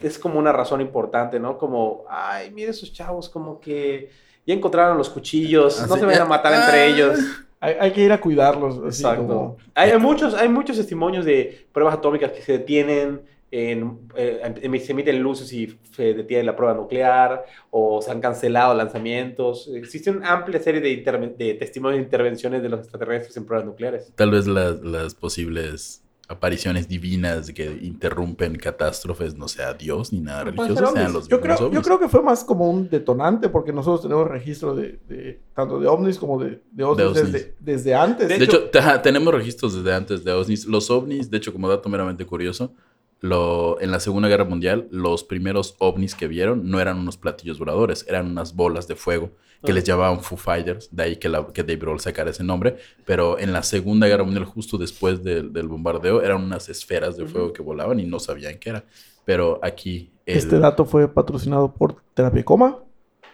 Es 0.00 0.18
como 0.18 0.38
una 0.38 0.52
razón 0.52 0.80
importante, 0.80 1.38
¿no? 1.38 1.58
Como, 1.58 2.04
ay, 2.08 2.50
mire 2.50 2.70
esos 2.70 2.92
chavos, 2.92 3.28
como 3.28 3.60
que 3.60 4.10
ya 4.46 4.54
encontraron 4.54 4.96
los 4.96 5.10
cuchillos, 5.10 5.86
no 5.88 5.96
se 5.96 6.04
vayan 6.04 6.22
a 6.22 6.24
ah, 6.24 6.28
matar 6.28 6.52
ah. 6.52 6.64
entre 6.64 6.86
ellos. 6.88 7.18
Hay, 7.60 7.74
hay 7.78 7.90
que 7.92 8.02
ir 8.02 8.12
a 8.12 8.20
cuidarlos. 8.20 8.78
Así 8.78 9.02
Exacto. 9.02 9.26
como- 9.26 9.56
Hay, 9.74 9.90
hay 9.90 9.98
muchos, 9.98 10.34
hay 10.34 10.48
muchos 10.48 10.76
testimonios 10.76 11.24
de 11.24 11.66
pruebas 11.72 11.94
atómicas 11.94 12.32
que 12.32 12.40
se 12.40 12.52
detienen, 12.52 13.20
en, 13.50 13.98
eh, 14.16 14.40
em- 14.62 14.80
se 14.80 14.92
emiten 14.92 15.20
luces 15.22 15.52
y 15.52 15.78
se 15.94 16.14
detiene 16.14 16.44
la 16.44 16.56
prueba 16.56 16.74
nuclear, 16.74 17.44
o 17.70 18.00
se 18.00 18.10
han 18.10 18.20
cancelado 18.20 18.74
lanzamientos. 18.74 19.68
Existe 19.74 20.10
una 20.10 20.32
amplia 20.32 20.60
serie 20.60 20.80
de, 20.80 21.54
testimonios 21.54 21.98
de 21.98 22.04
intervenciones 22.04 22.62
de 22.62 22.68
los 22.68 22.80
extraterrestres 22.80 23.36
en 23.36 23.44
pruebas 23.44 23.66
nucleares. 23.66 24.12
Tal 24.14 24.30
vez 24.30 24.46
las, 24.46 24.80
las 24.80 25.14
posibles 25.14 26.02
apariciones 26.30 26.86
divinas 26.86 27.50
que 27.50 27.64
interrumpen 27.82 28.54
catástrofes 28.56 29.34
no 29.36 29.48
sea 29.48 29.74
Dios 29.74 30.12
ni 30.12 30.20
nada 30.20 30.44
religioso, 30.44 30.92
sean 30.92 31.12
los 31.12 31.26
Yo 31.26 31.40
creo, 31.40 31.72
yo 31.72 31.82
creo 31.82 31.98
que 31.98 32.08
fue 32.08 32.22
más 32.22 32.44
como 32.44 32.70
un 32.70 32.88
detonante 32.88 33.48
porque 33.48 33.72
nosotros 33.72 34.02
tenemos 34.02 34.28
registro 34.28 34.76
de, 34.76 35.00
de- 35.08 35.40
tanto 35.56 35.80
de 35.80 35.88
ovnis 35.88 36.18
como 36.18 36.38
de, 36.38 36.62
de 36.70 36.84
ovnis. 36.84 37.14
Desde, 37.14 37.54
desde 37.58 37.94
antes. 37.96 38.28
De 38.28 38.36
hecho- 38.36 38.70
tenemos 39.02 39.34
registros 39.34 39.74
desde 39.74 39.92
antes 39.92 40.22
de 40.22 40.30
ovnis. 40.32 40.66
Los 40.66 40.88
ovnis, 40.88 41.32
de 41.32 41.36
hecho, 41.38 41.52
como 41.52 41.68
dato 41.68 41.88
meramente 41.88 42.24
curioso, 42.24 42.72
lo, 43.18 43.80
en 43.80 43.90
la 43.90 43.98
Segunda 43.98 44.28
Guerra 44.28 44.44
Mundial, 44.44 44.86
los 44.92 45.24
primeros 45.24 45.74
ovnis 45.80 46.14
que 46.14 46.28
vieron 46.28 46.70
no 46.70 46.78
eran 46.80 46.96
unos 46.96 47.16
platillos 47.16 47.58
voladores, 47.58 48.06
eran 48.08 48.28
unas 48.28 48.54
bolas 48.54 48.86
de 48.86 48.94
fuego 48.94 49.32
que 49.64 49.72
les 49.72 49.84
llamaban 49.84 50.20
Foo 50.20 50.38
Fighters, 50.38 50.88
de 50.94 51.02
ahí 51.02 51.16
que, 51.16 51.28
la, 51.28 51.46
que 51.52 51.62
Dave 51.62 51.76
Grohl 51.76 52.00
sacara 52.00 52.30
ese 52.30 52.42
nombre. 52.42 52.76
Pero 53.04 53.38
en 53.38 53.52
la 53.52 53.62
Segunda 53.62 54.06
Guerra 54.06 54.24
Mundial, 54.24 54.44
justo 54.46 54.78
después 54.78 55.22
del, 55.22 55.52
del 55.52 55.68
bombardeo, 55.68 56.22
eran 56.22 56.42
unas 56.42 56.68
esferas 56.68 57.16
de 57.16 57.26
fuego 57.26 57.52
que 57.52 57.62
volaban 57.62 58.00
y 58.00 58.04
no 58.06 58.18
sabían 58.18 58.58
qué 58.58 58.70
era. 58.70 58.84
Pero 59.24 59.60
aquí... 59.62 60.10
el- 60.24 60.38
Este 60.38 60.58
dato 60.58 60.84
fue 60.84 61.06
patrocinado 61.08 61.72
por 61.74 61.96
Terapia 62.14 62.44
Coma. 62.44 62.78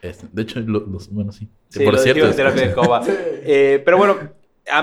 este- 0.03 0.27
de 0.33 0.43
hecho, 0.43 0.61
los, 0.61 1.09
bueno, 1.11 1.31
sí. 1.33 1.49
Sí, 1.69 1.85
Por 1.85 1.95
lo 1.95 1.99
cierto, 2.01 2.27
en 2.27 2.35
terapia 2.37 2.69
de 2.69 2.75
Cova. 2.75 3.03
Eh, 3.49 3.81
pero 3.85 3.97
bueno, 3.97 4.17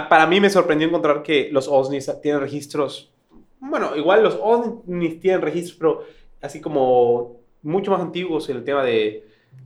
para 0.10 0.26
mí 0.26 0.40
me 0.40 0.50
sorprendió 0.50 0.88
encontrar 0.88 1.22
que 1.24 1.50
los 1.52 1.68
OSNIs 1.68 2.10
tienen 2.22 2.40
registros. 2.40 3.12
Bueno, 3.60 3.96
igual 3.98 4.24
los 4.24 4.38
OSNIs 4.42 5.20
tienen 5.20 5.42
registros, 5.42 5.78
pero 5.78 6.04
así 6.42 6.62
como 6.62 7.42
mucho 7.62 7.92
más 7.92 8.00
antiguos 8.02 8.48
en 8.50 8.58
el 8.58 8.64
tema 8.64 8.84
de. 8.84 9.26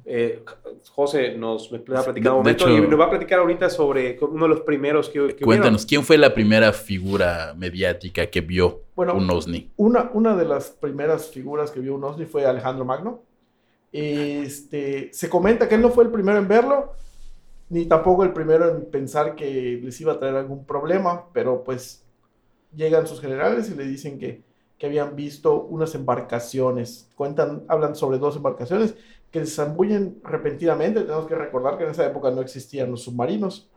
Eh, 0.10 0.42
José 0.92 1.38
nos 1.38 1.70
va 1.74 2.00
a 2.00 2.04
platicar 2.04 2.32
un 2.32 2.38
momento 2.40 2.66
hecho- 2.66 2.78
y 2.78 2.88
nos 2.88 3.00
va 3.00 3.06
a 3.06 3.10
platicar 3.10 3.40
ahorita 3.40 3.70
sobre 3.70 4.18
uno 4.22 4.44
de 4.46 4.50
los 4.50 4.62
primeros 4.62 5.10
que, 5.10 5.36
que 5.36 5.44
Cuéntanos, 5.44 5.86
¿quién 5.86 6.04
fue 6.04 6.18
la 6.18 6.34
primera 6.34 6.72
figura 6.72 7.54
mediática 7.58 8.26
que 8.28 8.40
vio 8.42 8.84
Bueno, 8.96 9.16
un 9.16 9.30
OVNI? 9.30 9.72
Una, 9.76 10.10
una 10.14 10.36
de 10.38 10.46
las 10.46 10.70
primeras 10.70 11.30
figuras 11.30 11.72
que 11.72 11.82
vio 11.82 11.96
un 11.96 12.04
OSNI 12.06 12.26
fue 12.26 12.46
Alejandro 12.46 12.86
Magno. 12.86 13.22
Este, 13.92 15.10
se 15.14 15.30
comenta 15.30 15.68
que 15.68 15.76
él 15.76 15.82
no 15.82 15.90
fue 15.90 16.04
el 16.04 16.12
primero 16.12 16.38
en 16.38 16.48
verlo, 16.48 16.94
ni 17.70 17.86
tampoco 17.86 18.24
el 18.24 18.32
primero 18.34 18.70
en 18.70 18.86
pensar 18.86 19.36
que 19.36 19.80
les 19.84 20.00
iba 20.02 20.14
a 20.14 20.20
traer 20.20 20.36
algún 20.36 20.66
problema, 20.66 21.26
pero 21.34 21.64
pues 21.64 22.04
llegan 22.76 23.08
sus 23.08 23.20
generales 23.20 23.70
y 23.70 23.76
le 23.76 23.86
dicen 23.86 24.20
que, 24.20 24.42
que 24.78 24.86
habían 24.86 25.16
visto 25.16 25.64
unas 25.64 25.96
embarcaciones. 25.96 27.10
Cuentan, 27.16 27.64
hablan 27.68 27.96
sobre 27.96 28.20
dos 28.20 28.36
embarcaciones 28.36 28.96
que 29.32 29.46
se 29.46 29.56
zambullen 29.56 30.20
repentinamente. 30.24 31.02
Tenemos 31.02 31.28
que 31.28 31.36
recordar 31.36 31.78
que 31.78 31.84
en 31.86 31.92
esa 31.92 32.06
época 32.06 32.32
no 32.32 32.42
existían 32.42 32.92
los 32.92 33.04
submarinos. 33.04 33.70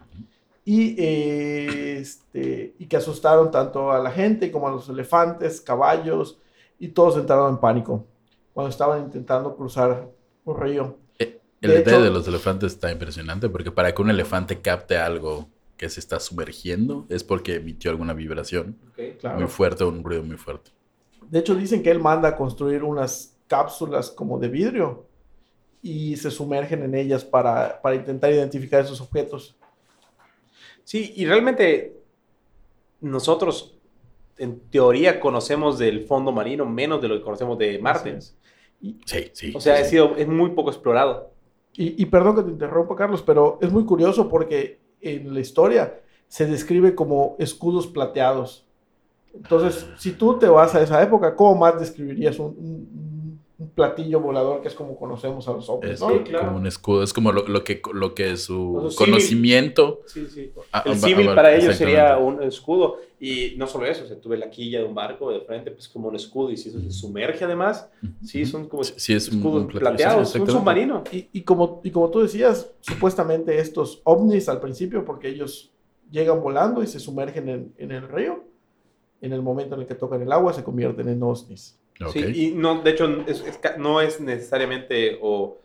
Y, 0.64 0.94
eh, 0.98 1.96
este, 1.98 2.74
y 2.78 2.86
que 2.86 2.96
asustaron 2.96 3.50
tanto 3.50 3.90
a 3.90 3.98
la 3.98 4.10
gente 4.10 4.52
como 4.52 4.68
a 4.68 4.70
los 4.70 4.88
elefantes, 4.88 5.60
caballos, 5.60 6.38
y 6.78 6.88
todos 6.88 7.16
entraron 7.16 7.50
en 7.54 7.58
pánico 7.58 8.04
cuando 8.52 8.70
estaban 8.70 9.02
intentando 9.02 9.56
cruzar 9.56 10.08
un 10.44 10.60
río. 10.60 10.96
El 11.18 11.70
de 11.72 11.76
detalle 11.76 11.96
hecho- 11.96 12.04
de 12.04 12.10
los 12.10 12.26
elefantes 12.28 12.72
está 12.72 12.90
impresionante 12.90 13.48
porque 13.50 13.70
para 13.70 13.94
que 13.94 14.00
un 14.00 14.08
elefante 14.08 14.60
capte 14.62 14.96
algo 14.96 15.48
que 15.76 15.90
se 15.90 16.00
está 16.00 16.18
sumergiendo 16.18 17.04
es 17.10 17.22
porque 17.22 17.56
emitió 17.56 17.90
alguna 17.90 18.14
vibración 18.14 18.78
Ok. 18.92 19.18
Claro. 19.20 19.38
muy 19.40 19.46
fuerte 19.48 19.84
o 19.84 19.88
un 19.88 20.02
ruido 20.02 20.22
muy 20.22 20.38
fuerte. 20.38 20.70
De 21.28 21.38
hecho, 21.38 21.54
dicen 21.54 21.82
que 21.82 21.90
él 21.90 21.98
manda 22.00 22.30
a 22.30 22.36
construir 22.36 22.82
unas 22.82 23.36
cápsulas 23.46 24.10
como 24.10 24.38
de 24.38 24.48
vidrio 24.48 25.04
y 25.82 26.16
se 26.16 26.30
sumergen 26.30 26.82
en 26.82 26.94
ellas 26.94 27.24
para, 27.24 27.80
para 27.80 27.96
intentar 27.96 28.30
identificar 28.32 28.82
esos 28.84 29.00
objetos. 29.00 29.56
Sí, 30.84 31.12
y 31.16 31.24
realmente 31.26 31.96
nosotros 33.00 33.76
en 34.38 34.60
teoría 34.70 35.20
conocemos 35.20 35.78
del 35.78 36.04
fondo 36.06 36.32
marino 36.32 36.66
menos 36.66 37.00
de 37.02 37.08
lo 37.08 37.16
que 37.18 37.22
conocemos 37.24 37.58
de 37.58 37.78
Marte. 37.78 38.18
Y, 38.80 38.96
Sí, 39.04 39.30
sí. 39.32 39.52
O 39.54 39.60
sea, 39.60 39.76
sí, 39.76 39.82
ha 39.82 39.84
sido, 39.84 40.16
es 40.16 40.26
muy 40.28 40.50
poco 40.50 40.70
explorado. 40.70 41.30
y- 41.74 42.02
y 42.02 42.06
perdón 42.06 42.34
que 42.36 42.42
te 42.42 42.50
interrumpa, 42.50 42.96
Carlos, 42.96 43.22
pero 43.22 43.58
es 43.62 43.70
muy 43.70 43.84
curioso 43.84 44.28
porque 44.28 44.80
en 45.00 45.32
la 45.32 45.40
historia 45.40 46.00
se 46.26 46.44
describe 46.46 46.94
como 46.96 47.36
escudos 47.38 47.86
plateados. 47.86 48.66
Entonces, 49.32 49.86
si 49.96 50.12
tú 50.12 50.36
te 50.38 50.46
vas 50.48 50.74
a 50.74 50.82
esa 50.82 51.00
época, 51.02 51.36
¿cómo 51.36 51.54
más 51.54 51.78
describirías 51.78 52.38
un, 52.40 52.46
un- 52.58 53.09
un 53.60 53.68
platillo 53.70 54.20
volador 54.20 54.62
que 54.62 54.68
es 54.68 54.74
como 54.74 54.98
conocemos 54.98 55.46
a 55.46 55.52
los 55.52 55.68
ovnis? 55.68 55.92
Es 55.92 56.00
¿no? 56.00 56.10
Sí, 56.10 56.18
claro. 56.20 56.46
como 56.46 56.58
un 56.58 56.66
escudo, 56.66 57.02
es 57.02 57.12
como 57.12 57.30
lo, 57.30 57.46
lo 57.46 57.62
que, 57.62 57.82
lo 57.92 58.14
que 58.14 58.36
su 58.38 58.80
Los 58.82 58.96
símil. 58.96 59.12
conocimiento. 59.12 60.00
Sí, 60.06 60.26
sí. 60.26 60.50
Ah, 60.72 60.82
El 60.86 60.92
ah, 60.92 60.96
símil 60.96 61.28
ah, 61.28 61.34
para 61.34 61.54
ellos 61.54 61.76
sería 61.76 62.16
un 62.18 62.42
escudo. 62.42 62.98
Y 63.22 63.52
no 63.58 63.66
solo 63.66 63.84
eso, 63.84 64.04
o 64.04 64.06
sea, 64.06 64.18
tuve 64.18 64.38
la 64.38 64.48
quilla 64.48 64.78
de 64.78 64.86
un 64.86 64.94
barco 64.94 65.30
de 65.30 65.40
frente, 65.42 65.70
pues 65.72 65.88
como 65.88 66.08
un 66.08 66.16
escudo. 66.16 66.50
Y 66.50 66.56
si 66.56 66.70
eso 66.70 66.80
se 66.80 66.90
sumerge 66.90 67.44
además, 67.44 67.90
sí, 68.24 68.46
son 68.46 68.66
como 68.66 68.82
Sí, 68.82 68.94
sí, 68.96 69.12
es 69.12 69.28
escudos 69.28 69.64
un 69.64 69.68
plateados, 69.68 70.30
sí, 70.30 70.38
un 70.38 70.48
submarino. 70.48 71.04
Y, 71.12 71.28
y 71.30 71.42
como, 71.42 71.82
y 71.84 71.90
como 71.90 72.10
tú 72.10 72.20
decías, 72.20 72.70
supuestamente 72.80 73.58
estos 73.58 74.00
ovnis 74.04 74.48
al 74.48 74.58
principio, 74.60 75.04
porque 75.04 75.28
ellos 75.28 75.70
llegan 76.10 76.40
volando 76.42 76.82
y 76.82 76.86
se 76.86 76.98
sumergen 76.98 77.48
en, 77.50 77.74
en 77.76 77.92
el 77.92 78.08
río, 78.08 78.42
en 79.20 79.34
el 79.34 79.42
momento 79.42 79.74
en 79.74 79.82
el 79.82 79.86
que 79.86 79.94
tocan 79.94 80.22
el 80.22 80.32
agua 80.32 80.54
se 80.54 80.64
convierten 80.64 81.08
en 81.10 81.22
ovnis. 81.22 81.78
Sí, 82.08 82.20
y 82.34 82.50
no, 82.52 82.80
de 82.82 82.90
hecho, 82.90 83.06
es- 83.26 83.44
no 83.78 84.00
es 84.00 84.20
necesariamente 84.20 85.18
o... 85.20 85.58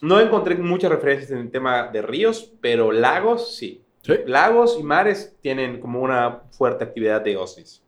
No 0.00 0.20
encontré 0.20 0.54
muchas 0.54 0.90
referencias 0.92 1.32
en 1.32 1.38
el 1.38 1.50
tema 1.50 1.88
de 1.88 2.00
ríos, 2.02 2.52
pero 2.60 2.92
lagos 2.92 3.56
sí. 3.56 3.82
Sí. 4.02 4.12
Lagos 4.26 4.76
y 4.78 4.84
mares 4.84 5.36
tienen 5.40 5.80
como 5.80 6.00
una 6.00 6.42
fuerte 6.52 6.84
actividad 6.84 7.20
de 7.20 7.36
OSNIs. 7.36 7.82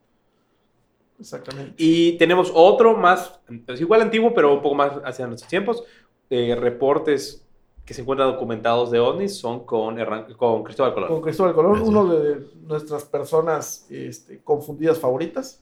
Exactamente. 1.21 1.75
Y 1.77 2.17
tenemos 2.19 2.51
otro 2.55 2.97
más, 2.97 3.39
es 3.69 3.81
igual 3.81 4.01
antiguo, 4.03 4.33
pero 4.35 4.55
un 4.55 4.63
poco 4.63 4.75
más 4.75 4.93
hacia 5.05 5.27
nuestros 5.27 5.49
tiempos. 5.49 5.85
eh, 6.33 6.55
reportes 6.55 7.45
que 7.85 7.93
se 7.93 8.03
encuentran 8.03 8.31
documentados 8.31 8.91
de 8.93 9.01
OVNIs 9.01 9.37
son 9.37 9.65
con, 9.65 9.99
Hernán- 9.99 10.33
con 10.37 10.63
Cristóbal 10.63 10.95
Colón. 10.95 11.09
Con 11.09 11.21
Cristóbal 11.23 11.55
Colón, 11.55 11.81
uno 11.83 12.07
de 12.07 12.47
nuestras 12.63 13.05
personas 13.05 13.85
este, 13.91 14.41
confundidas 14.45 14.99
favoritas, 15.01 15.61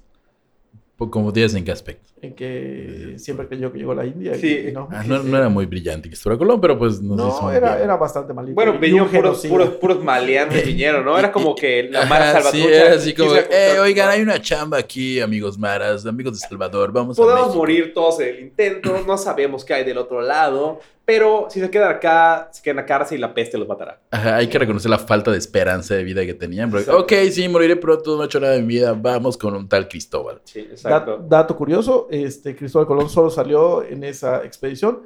Como 0.99 1.31
dices, 1.33 1.55
¿en 1.55 1.65
qué 1.65 1.71
aspecto? 1.71 2.13
En 2.23 2.35
que 2.35 3.15
siempre 3.19 3.47
creyó 3.49 3.73
que 3.73 3.79
llegó 3.79 3.93
a 3.93 3.97
la 3.97 4.07
India. 4.07 4.35
Sí. 4.35 4.67
y 4.69 4.73
no, 4.73 4.89
Ah, 4.91 5.03
no, 5.07 5.23
no 5.23 5.37
era 5.37 5.49
muy 5.49 5.67
brillante 5.67 6.09
Cristóbal 6.09 6.39
Colón, 6.39 6.61
pero 6.61 6.79
pues 6.79 7.01
nos 7.01 7.17
hizo 7.19 7.41
No, 7.43 7.49
un 7.49 7.55
era, 7.55 7.81
era 7.83 7.97
bastante 7.97 8.33
malito. 8.33 8.55
Bueno, 8.55 8.79
vinieron 8.79 9.09
puros, 9.09 9.45
puros, 9.47 9.69
puros 9.71 10.03
maleantes 10.03 10.65
vinieron, 10.67 11.05
¿no? 11.05 11.19
Era 11.19 11.31
como 11.33 11.55
que 11.55 11.85
la 11.85 12.07
Mara 12.07 12.27
sí, 12.27 12.33
Salvatrucha. 12.43 12.87
era 12.87 12.95
así 12.97 13.15
como, 13.15 13.35
eh, 13.35 13.79
oigan, 13.81 14.09
hay 14.11 14.21
una 14.23 14.41
chamba 14.41 14.79
aquí, 14.79 15.21
amigos 15.21 15.59
maras, 15.59 16.07
amigos 16.07 16.41
de 16.41 16.47
Salvador, 16.47 16.93
vamos 16.93 17.19
a 17.19 17.23
Podemos 17.23 17.55
morir 17.55 17.93
todos 17.95 18.21
en 18.21 18.29
el 18.29 18.41
intento, 18.41 19.03
no 19.07 19.17
sabemos 19.19 19.65
qué 19.65 19.75
hay 19.75 19.85
del 19.85 19.99
otro 19.99 20.21
lado, 20.21 20.81
pero 21.05 21.47
si 21.49 21.59
se 21.61 21.71
quedan 21.71 21.91
acá, 21.91 22.51
se 22.53 22.63
quedan 22.63 22.79
en 22.79 22.83
la 22.83 22.87
cárcel 22.87 23.17
y 23.17 23.21
la 23.23 23.33
peste 23.33 23.57
los 23.57 23.67
matará. 23.67 23.99
Ajá, 24.11 24.37
hay 24.37 24.47
que 24.49 24.59
reconocer 24.59 24.91
la 24.91 24.99
falta 24.99 25.31
de 25.31 25.39
esperanza 25.39 25.95
de 25.95 26.05
vida 26.05 26.27
que 26.27 26.35
tenían. 26.35 26.71
porque, 26.71 26.91
ok, 26.91 27.13
sí, 27.31 27.49
moriré 27.49 27.77
pronto, 27.77 28.17
no 28.17 28.23
he 28.25 28.27
hecho 28.27 28.41
nada 28.41 28.53
de 28.53 28.61
mi 28.61 28.69
vida, 28.75 28.93
vamos 28.93 29.39
con 29.39 29.55
un 29.55 29.67
tal 29.69 29.89
Cristóbal. 29.89 30.41
Sí, 30.45 30.63
Da- 30.65 30.71
exacto. 30.71 31.25
dato 31.27 31.57
curioso, 31.57 32.08
este, 32.11 32.55
Cristóbal 32.57 32.87
Colón 32.87 33.09
solo 33.09 33.31
salió 33.31 33.83
en 33.85 34.05
esa 34.05 34.45
expedición 34.45 35.03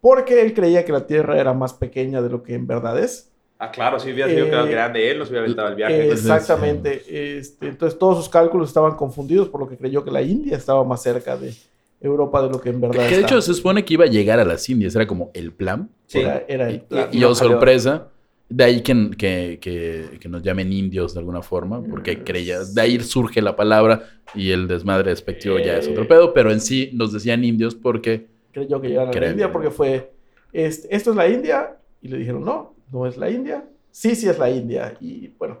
porque 0.00 0.42
él 0.42 0.52
creía 0.54 0.84
que 0.84 0.92
la 0.92 1.06
Tierra 1.06 1.38
era 1.40 1.54
más 1.54 1.72
pequeña 1.72 2.20
de 2.22 2.28
lo 2.30 2.42
que 2.42 2.54
en 2.54 2.66
verdad 2.66 2.98
es. 2.98 3.30
Ah, 3.58 3.70
claro, 3.70 3.98
si 3.98 4.12
hubiera 4.12 4.28
sido 4.28 4.46
Eh, 4.46 4.50
quedado 4.50 4.66
grande 4.66 5.10
él, 5.10 5.18
nos 5.18 5.28
hubiera 5.30 5.44
aventado 5.44 5.68
el 5.68 5.74
viaje. 5.76 6.08
Eh, 6.08 6.12
Exactamente. 6.12 7.38
Este, 7.38 7.68
entonces 7.68 7.98
todos 7.98 8.18
sus 8.18 8.28
cálculos 8.28 8.68
estaban 8.68 8.96
confundidos 8.96 9.48
por 9.48 9.60
lo 9.60 9.68
que 9.68 9.76
creyó 9.76 10.04
que 10.04 10.10
la 10.10 10.20
India 10.22 10.56
estaba 10.56 10.84
más 10.84 11.02
cerca 11.02 11.36
de 11.36 11.54
Europa 12.00 12.42
de 12.42 12.50
lo 12.50 12.60
que 12.60 12.68
en 12.70 12.80
verdad 12.82 12.96
Que 12.96 13.14
de 13.14 13.14
está. 13.22 13.26
hecho 13.26 13.40
se 13.40 13.54
supone 13.54 13.84
que 13.84 13.94
iba 13.94 14.04
a 14.04 14.08
llegar 14.08 14.38
a 14.40 14.44
las 14.44 14.68
Indias, 14.68 14.94
era 14.94 15.06
como 15.06 15.30
el 15.32 15.52
plan. 15.52 15.88
Sí. 16.06 16.20
Era, 16.20 16.44
era 16.48 16.68
el 16.68 16.80
plan. 16.82 17.08
Y 17.12 17.20
no 17.20 17.30
oh, 17.30 17.34
salió. 17.34 17.52
sorpresa, 17.52 18.08
de 18.48 18.64
ahí 18.64 18.82
que, 18.82 19.10
que, 19.16 19.58
que- 19.60 20.18
que 20.20 20.28
nos 20.28 20.42
llamen 20.42 20.72
indios 20.72 21.14
de 21.14 21.20
alguna 21.20 21.42
forma, 21.42 21.82
porque 21.82 22.16
Mm, 22.16 22.24
creía, 22.24 22.60
de 22.64 22.80
ahí 22.80 23.00
surge 23.00 23.40
la 23.42 23.56
palabra 23.56 24.02
y 24.34 24.50
el 24.50 24.68
desmadre 24.68 25.10
despectivo 25.10 25.58
ya 25.58 25.78
es 25.78 25.88
otro 25.88 26.06
pedo, 26.06 26.32
pero 26.34 26.50
en 26.52 26.60
sí 26.60 26.90
nos 26.92 27.12
decían 27.12 27.44
indios 27.44 27.74
porque 27.74 28.26
Creyó 28.52 28.80
que 28.80 28.88
llegaran 28.88 29.16
a 29.16 29.20
la. 29.20 29.30
India 29.30 29.50
porque 29.52 29.70
fue, 29.70 30.12
este, 30.52 30.94
esto 30.94 31.10
es 31.10 31.16
la 31.16 31.28
India. 31.28 31.76
Y 32.00 32.08
le 32.08 32.18
dijeron, 32.18 32.44
no, 32.44 32.76
no 32.92 33.06
es 33.06 33.16
la 33.16 33.28
India. 33.30 33.64
Sí, 33.90 34.14
sí 34.14 34.28
es 34.28 34.38
la 34.38 34.48
India. 34.50 34.94
Y 35.00 35.28
bueno, 35.38 35.60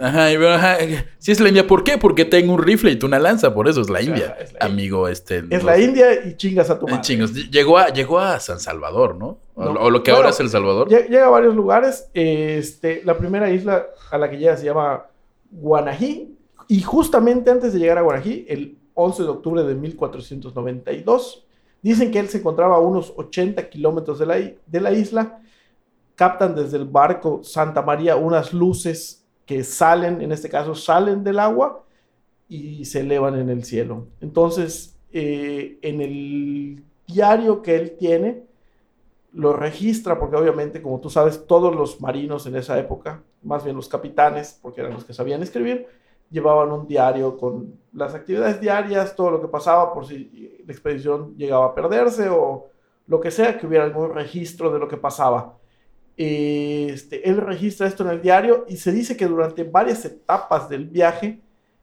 ajá, 0.00 0.32
y 0.32 0.36
ajá, 0.36 0.76
si 1.18 1.32
es 1.32 1.40
la 1.40 1.48
India, 1.48 1.66
¿por 1.66 1.84
qué? 1.84 1.98
Porque 1.98 2.24
tengo 2.24 2.54
un 2.54 2.62
rifle 2.62 2.90
y 2.90 2.96
tú 2.96 3.06
una 3.06 3.18
lanza, 3.18 3.52
por 3.54 3.68
eso 3.68 3.80
es 3.80 3.90
la 3.90 3.98
O 3.98 4.02
sea, 4.02 4.10
India. 4.10 4.36
es 4.40 4.52
la 4.54 4.58
Amigo, 4.60 5.08
este. 5.08 5.38
es 5.50 5.62
no 5.62 5.70
la. 5.70 5.78
India 5.78 6.06
y 6.26 6.36
chingas 6.36 6.70
a 6.70 6.78
tu 6.78 6.86
Eh, 6.86 6.90
madre. 6.92 7.02
chingos, 7.02 7.32
llegó 7.50 7.76
a, 7.78 7.88
llegó 7.88 8.18
a 8.18 8.38
San 8.40 8.60
Salvador, 8.60 9.16
¿no? 9.16 9.38
O, 9.54 9.64
No. 9.64 9.70
o 9.80 9.90
lo 9.90 10.02
que 10.02 10.10
Bueno, 10.12 10.18
ahora 10.24 10.30
es 10.30 10.40
El 10.40 10.48
Salvador. 10.50 10.88
Lle- 10.88 11.08
Llega 11.08 11.26
a 11.26 11.30
varios 11.30 11.54
lugares. 11.54 12.08
Este, 12.14 13.02
la 13.04 13.18
primera 13.18 13.50
isla 13.50 13.86
a 14.10 14.18
la 14.18 14.30
que 14.30 14.38
llega 14.38 14.56
se 14.56 14.64
llama 14.66 15.04
Guanají. 15.50 16.34
Y 16.68 16.80
justamente 16.82 17.50
antes 17.50 17.72
de 17.72 17.78
llegar 17.78 17.98
a 17.98 18.02
Guanají, 18.02 18.46
el 18.48 18.78
11 18.94 19.22
de 19.22 19.28
octubre 19.28 19.62
de 19.64 19.74
1492, 19.74 21.44
dicen 21.82 22.10
que 22.10 22.18
él 22.18 22.28
se 22.28 22.38
encontraba 22.38 22.76
a 22.76 22.80
unos 22.80 23.12
80 23.16 23.68
kilómetros 23.68 24.18
de 24.18 24.26
la, 24.26 24.36
de 24.66 24.80
la 24.80 24.92
isla. 24.92 25.40
Captan 26.14 26.54
desde 26.56 26.76
el 26.76 26.84
barco 26.84 27.40
Santa 27.44 27.80
María 27.82 28.16
unas 28.16 28.52
luces 28.52 29.17
que 29.48 29.64
salen, 29.64 30.20
en 30.20 30.30
este 30.30 30.50
caso, 30.50 30.74
salen 30.74 31.24
del 31.24 31.38
agua 31.38 31.82
y 32.50 32.84
se 32.84 33.00
elevan 33.00 33.34
en 33.34 33.48
el 33.48 33.64
cielo. 33.64 34.06
Entonces, 34.20 34.94
eh, 35.10 35.78
en 35.80 36.02
el 36.02 36.84
diario 37.06 37.62
que 37.62 37.74
él 37.76 37.96
tiene, 37.98 38.42
lo 39.32 39.54
registra 39.54 40.18
porque 40.18 40.36
obviamente, 40.36 40.82
como 40.82 41.00
tú 41.00 41.08
sabes, 41.08 41.46
todos 41.46 41.74
los 41.74 41.98
marinos 41.98 42.46
en 42.46 42.56
esa 42.56 42.78
época, 42.78 43.22
más 43.42 43.64
bien 43.64 43.74
los 43.74 43.88
capitanes, 43.88 44.58
porque 44.60 44.82
eran 44.82 44.92
los 44.92 45.06
que 45.06 45.14
sabían 45.14 45.42
escribir, 45.42 45.86
llevaban 46.30 46.70
un 46.70 46.86
diario 46.86 47.38
con 47.38 47.72
las 47.94 48.14
actividades 48.14 48.60
diarias, 48.60 49.16
todo 49.16 49.30
lo 49.30 49.40
que 49.40 49.48
pasaba 49.48 49.94
por 49.94 50.06
si 50.06 50.60
la 50.66 50.72
expedición 50.74 51.34
llegaba 51.38 51.68
a 51.68 51.74
perderse 51.74 52.28
o 52.28 52.66
lo 53.06 53.18
que 53.18 53.30
sea, 53.30 53.56
que 53.56 53.66
hubiera 53.66 53.86
algún 53.86 54.12
registro 54.12 54.70
de 54.70 54.78
lo 54.78 54.88
que 54.88 54.98
pasaba. 54.98 55.56
Este, 56.18 57.28
él 57.28 57.36
registra 57.38 57.86
esto 57.86 58.02
en 58.04 58.10
el 58.10 58.20
diario 58.22 58.64
y 58.68 58.76
se 58.76 58.92
dice 58.92 59.16
que 59.16 59.26
durante 59.26 59.62
varias 59.64 60.04
etapas 60.04 60.68
del 60.68 60.84
viaje, 60.86 61.40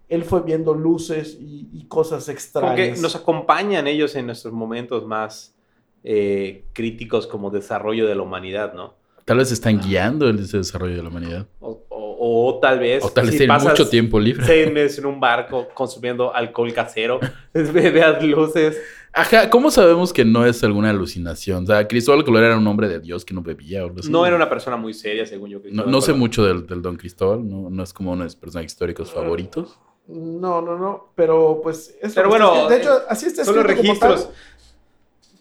él 0.10 0.24
fue 0.24 0.42
viendo 0.42 0.74
luces 0.74 1.38
y, 1.40 1.70
y 1.74 1.86
cosas 1.88 2.28
extrañas. 2.30 2.96
que 2.98 3.02
nos 3.02 3.16
acompañan 3.16 3.88
ellos 3.88 4.16
en 4.16 4.26
nuestros 4.28 4.54
momentos 4.54 5.06
más 5.06 5.56
eh, 6.04 6.66
críticos 6.74 7.26
como 7.28 7.50
desarrollo 7.50 8.06
de 8.08 8.14
la 8.16 8.22
humanidad, 8.22 8.74
¿no? 8.74 8.94
Tal 9.24 9.38
vez 9.38 9.52
están 9.52 9.80
guiando 9.82 10.30
el 10.30 10.38
ese 10.38 10.58
desarrollo 10.58 10.96
de 10.98 11.02
la 11.02 11.10
humanidad. 11.10 11.48
O, 11.60 11.82
o- 11.90 12.06
O 12.48 12.60
tal 12.60 12.80
vez. 12.80 13.04
O 13.04 13.10
tal 13.10 13.26
vez 13.28 13.38
si 13.38 13.48
pasas 13.48 13.70
mucho 13.72 13.88
tiempo 13.90 14.20
libre. 14.20 14.46
Seis 14.46 14.72
meses 14.72 15.00
en 15.00 15.06
un 15.08 15.20
barco 15.20 15.68
consumiendo 15.74 16.34
alcohol 16.34 16.72
casero, 16.74 17.20
veas 17.54 18.24
luces. 18.24 18.78
Ajá, 19.18 19.50
¿cómo 19.50 19.72
sabemos 19.72 20.12
que 20.12 20.26
no 20.26 20.46
es 20.46 20.62
alguna 20.64 20.90
alucinación? 20.90 21.64
O 21.64 21.68
sea, 21.68 21.88
Cristóbal 21.88 22.26
Colón 22.26 22.44
era 22.44 22.58
un 22.58 22.68
hombre 22.68 22.90
de 22.90 23.00
Dios 23.00 23.24
que 23.24 23.34
no 23.34 23.42
bebía 23.42 23.84
o 23.84 23.88
algo 23.88 24.00
así. 24.02 24.12
No 24.12 24.26
era 24.26 24.36
una 24.36 24.50
persona 24.50 24.76
muy 24.76 24.94
seria, 24.94 25.26
según 25.26 25.50
yo. 25.50 25.58
No, 25.60 25.64
Cristóbal 25.64 25.92
no 25.92 26.02
sé 26.02 26.14
mucho 26.14 26.44
del, 26.46 26.68
del 26.68 26.82
Don 26.82 26.98
Cristóbal, 26.98 27.48
no, 27.48 27.70
no 27.70 27.82
es 27.82 27.94
como 27.94 28.12
uno 28.12 28.24
de 28.24 28.26
mis 28.26 28.36
personajes 28.36 28.74
históricos 28.74 29.12
favoritos. 29.12 29.80
No, 30.08 30.62
no, 30.62 30.78
no. 30.78 31.12
Pero 31.16 31.62
pues. 31.64 31.96
Es 32.02 32.14
Pero 32.14 32.30
bueno, 32.30 32.48
escrito. 32.48 32.70
de 32.70 32.78
hecho, 32.78 33.06
así 33.10 33.26
está 33.28 33.46
Son 33.46 33.56
los 33.56 33.66
como 33.74 33.98
tal. 33.98 34.20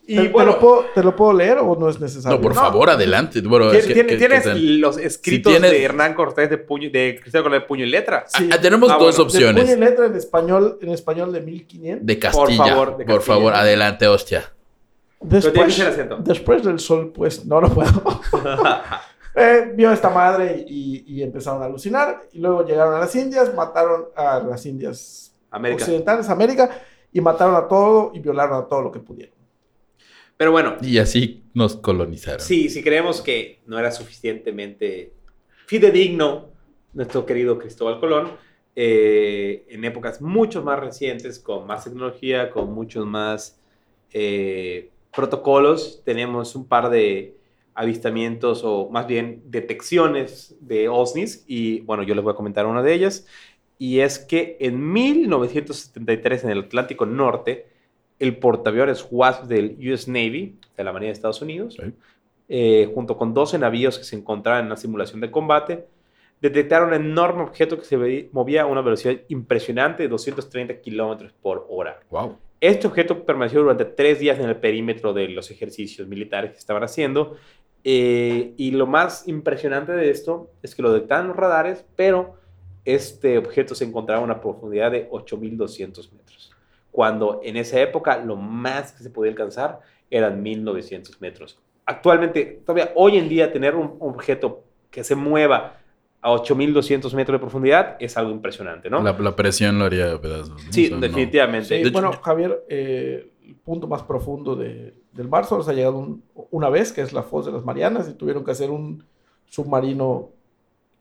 Y 0.06 0.16
¿Te, 0.16 0.22
te 0.24 0.28
bueno, 0.28 0.52
lo 0.52 0.58
puedo, 0.58 0.84
¿Te 0.94 1.02
lo 1.02 1.16
puedo 1.16 1.32
leer 1.32 1.58
o 1.58 1.76
no 1.76 1.88
es 1.88 1.98
necesario? 1.98 2.36
No, 2.36 2.42
por 2.42 2.54
favor, 2.54 2.90
adelante. 2.90 3.40
Bueno, 3.40 3.70
¿tien- 3.72 3.76
es 3.76 3.86
que- 3.86 3.94
tien- 3.94 4.06
que- 4.06 4.16
tienes 4.16 4.42
que 4.44 4.54
los 4.54 4.98
escritos 4.98 5.50
tienes- 5.52 5.70
de 5.70 5.82
Hernán 5.82 6.12
Cortés 6.14 6.50
de, 6.50 6.58
puño, 6.58 6.90
de 6.90 7.18
Cristóbal 7.22 7.44
Colón 7.44 7.60
de 7.60 7.66
puño 7.66 7.84
y 7.86 7.88
letra? 7.90 8.24
Sí. 8.28 8.50
Ah, 8.52 8.60
tenemos 8.60 8.90
Ah, 8.90 8.96
dos 8.98 9.16
bueno. 9.16 9.32
De 9.32 9.38
puño 9.38 9.46
y 9.46 9.50
opciones. 9.64 9.78
letra 9.78 10.06
en 10.06 10.14
español, 10.16 10.78
en 10.82 10.88
español 10.90 11.32
de 11.32 11.40
1500. 11.40 12.06
De 12.06 12.18
Castilla. 12.18 12.66
favor, 12.66 12.96
Por 13.06 13.22
favor, 13.22 13.52
Castilla. 13.52 13.60
adelante, 13.62 14.06
hostia. 14.08 14.52
Pero 15.26 15.52
tiene 15.52 15.74
que 15.74 16.06
Después, 16.20 16.62
del 16.62 16.78
sol, 16.80 17.10
pues 17.14 17.46
no 17.46 17.60
lo 17.62 17.68
puedo. 17.70 18.20
Eh, 19.36 19.72
vio 19.74 19.90
a 19.90 19.94
esta 19.94 20.10
madre 20.10 20.64
y, 20.68 21.02
y 21.08 21.20
empezaron 21.22 21.60
a 21.60 21.64
alucinar. 21.64 22.22
Y 22.32 22.38
luego 22.38 22.64
llegaron 22.64 22.94
a 22.94 23.00
las 23.00 23.16
Indias, 23.16 23.52
mataron 23.52 24.04
a 24.14 24.38
las 24.38 24.64
Indias 24.64 25.32
América. 25.50 25.82
occidentales, 25.82 26.28
América, 26.28 26.70
y 27.12 27.20
mataron 27.20 27.56
a 27.56 27.66
todo 27.66 28.12
y 28.14 28.20
violaron 28.20 28.62
a 28.62 28.66
todo 28.68 28.80
lo 28.82 28.92
que 28.92 29.00
pudieron. 29.00 29.33
Pero 30.36 30.52
bueno, 30.52 30.76
Y 30.82 30.98
así 30.98 31.44
nos 31.54 31.76
colonizaron. 31.76 32.40
sí, 32.40 32.68
si 32.68 32.82
creemos 32.82 33.20
que 33.20 33.60
no 33.66 33.78
era 33.78 33.90
suficientemente 33.90 35.12
fidedigno 35.66 36.48
nuestro 36.92 37.24
querido 37.26 37.58
Cristóbal 37.58 38.00
Colón, 38.00 38.32
eh, 38.76 39.64
en 39.68 39.84
épocas 39.84 40.20
mucho 40.20 40.62
más 40.62 40.80
recientes, 40.80 41.38
con 41.38 41.66
más 41.66 41.84
tecnología, 41.84 42.50
con 42.50 42.72
muchos 42.72 43.06
más 43.06 43.60
eh, 44.12 44.90
protocolos, 45.14 46.02
tenemos 46.04 46.56
un 46.56 46.66
par 46.66 46.90
de 46.90 47.36
avistamientos 47.74 48.62
o 48.64 48.88
más 48.90 49.06
bien 49.06 49.42
detecciones 49.46 50.56
de 50.60 50.88
OSNIs 50.88 51.44
y 51.46 51.80
bueno, 51.80 52.02
yo 52.02 52.14
les 52.14 52.22
voy 52.22 52.32
a 52.32 52.36
comentar 52.36 52.66
una 52.66 52.82
de 52.82 52.94
ellas 52.94 53.26
y 53.78 54.00
es 54.00 54.18
que 54.18 54.56
en 54.60 54.92
1973 54.92 56.44
en 56.44 56.50
el 56.50 56.60
Atlántico 56.60 57.06
Norte 57.06 57.66
el 58.18 58.36
portaaviones 58.38 59.06
WASP 59.10 59.44
del 59.44 59.76
US 59.92 60.08
Navy 60.08 60.56
de 60.76 60.84
la 60.84 60.92
Marina 60.92 61.08
de 61.08 61.12
Estados 61.14 61.42
Unidos 61.42 61.76
Sí. 61.78 61.92
eh, 62.48 62.90
junto 62.94 63.16
con 63.16 63.32
12 63.34 63.58
navíos 63.58 63.98
que 63.98 64.04
se 64.04 64.16
encontraban 64.16 64.60
en 64.60 64.66
una 64.66 64.76
simulación 64.76 65.20
de 65.20 65.30
combate 65.30 65.86
detectaron 66.40 66.88
un 66.88 66.94
enorme 66.94 67.42
objeto 67.42 67.78
que 67.78 67.84
se 67.84 68.28
movía 68.32 68.62
a 68.62 68.66
una 68.66 68.82
velocidad 68.82 69.14
impresionante 69.28 70.02
de 70.02 70.08
230 70.10 70.80
kilómetros 70.80 71.32
por 71.40 71.66
hora. 71.70 72.00
Wow. 72.10 72.36
Este 72.60 72.86
objeto 72.86 73.24
permaneció 73.24 73.60
durante 73.62 73.84
tres 73.86 74.18
días 74.20 74.38
en 74.38 74.48
el 74.48 74.56
perímetro 74.56 75.12
de 75.14 75.28
los 75.28 75.50
ejercicios 75.50 76.06
militares 76.06 76.52
que 76.52 76.58
estaban 76.58 76.82
haciendo. 76.82 77.36
eh, 77.86 78.54
y 78.56 78.70
lo 78.70 78.86
más 78.86 79.28
impresionante 79.28 79.92
de 79.92 80.08
esto 80.10 80.50
es 80.62 80.74
que 80.74 80.80
lo 80.82 80.90
detectaban 80.92 81.28
los 81.28 81.36
radares, 81.36 81.84
pero 81.96 82.36
este 82.86 83.36
objeto 83.38 83.74
se 83.74 83.84
encontraba 83.84 84.20
a 84.22 84.24
una 84.24 84.40
profundidad 84.40 84.90
de 84.90 85.08
8.200 85.10 86.10
metros. 86.12 86.23
Cuando 86.94 87.40
en 87.42 87.56
esa 87.56 87.80
época 87.80 88.18
lo 88.18 88.36
más 88.36 88.92
que 88.92 89.02
se 89.02 89.10
podía 89.10 89.32
alcanzar 89.32 89.80
eran 90.08 90.44
1.900 90.44 91.16
metros. 91.18 91.58
Actualmente, 91.86 92.62
todavía 92.64 92.92
hoy 92.94 93.18
en 93.18 93.28
día, 93.28 93.52
tener 93.52 93.74
un 93.74 93.96
objeto 93.98 94.62
que 94.92 95.02
se 95.02 95.16
mueva 95.16 95.78
a 96.22 96.30
8.200 96.30 97.12
metros 97.14 97.34
de 97.34 97.38
profundidad 97.40 97.96
es 97.98 98.16
algo 98.16 98.30
impresionante, 98.30 98.88
¿no? 98.88 99.02
La, 99.02 99.12
la 99.18 99.34
presión 99.34 99.76
lo 99.76 99.86
haría 99.86 100.20
pedazos. 100.20 100.50
¿no? 100.50 100.72
Sí, 100.72 100.84
O 100.84 100.88
sea, 100.90 100.96
no- 100.98 101.00
definitivamente. 101.00 101.66
Sí, 101.68 101.74
De 101.74 101.80
hecho, 101.80 101.92
bueno, 101.92 102.12
Javier, 102.22 102.64
eh, 102.68 103.28
el 103.44 103.56
punto 103.56 103.88
más 103.88 104.04
profundo 104.04 104.54
de- 104.54 104.94
del 105.10 105.28
mar 105.28 105.46
solo 105.46 105.64
se 105.64 105.72
ha 105.72 105.74
llegado 105.74 105.98
un- 105.98 106.22
una 106.52 106.68
vez, 106.68 106.92
que 106.92 107.00
es 107.00 107.12
la 107.12 107.24
Foz 107.24 107.44
de 107.46 107.50
las 107.50 107.64
Marianas, 107.64 108.08
y 108.08 108.14
tuvieron 108.14 108.44
que 108.44 108.52
hacer 108.52 108.70
un 108.70 109.04
submarino 109.48 110.30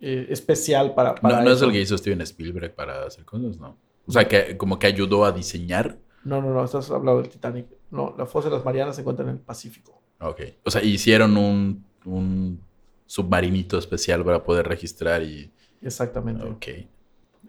eh, 0.01 0.25
especial 0.31 0.93
para, 0.95 1.15
para 1.15 1.37
No, 1.37 1.43
no 1.45 1.51
es 1.51 1.61
el 1.61 1.71
que 1.71 1.79
hizo 1.79 1.97
Steven 1.97 2.19
Spielberg 2.21 2.73
para 2.75 3.05
hacer 3.05 3.23
cosas, 3.23 3.57
¿no? 3.57 3.77
O 4.05 4.11
sea, 4.11 4.27
que 4.27 4.57
como 4.57 4.79
que 4.79 4.87
ayudó 4.87 5.25
a 5.25 5.31
diseñar. 5.31 5.97
No, 6.23 6.41
no, 6.41 6.53
no, 6.53 6.63
estás 6.63 6.89
hablando 6.91 7.21
del 7.21 7.29
Titanic. 7.29 7.67
No, 7.91 8.15
la 8.17 8.25
Foz 8.25 8.45
de 8.45 8.51
las 8.51 8.65
Marianas 8.65 8.95
se 8.95 9.01
encuentra 9.01 9.23
en 9.25 9.31
el 9.31 9.39
Pacífico. 9.39 10.01
Ok. 10.19 10.41
O 10.63 10.71
sea, 10.71 10.83
hicieron 10.83 11.37
un, 11.37 11.85
un 12.05 12.59
submarinito 13.05 13.77
especial 13.77 14.23
para 14.23 14.43
poder 14.43 14.67
registrar 14.67 15.23
y... 15.23 15.51
Exactamente. 15.81 16.43
Ok. 16.45 16.67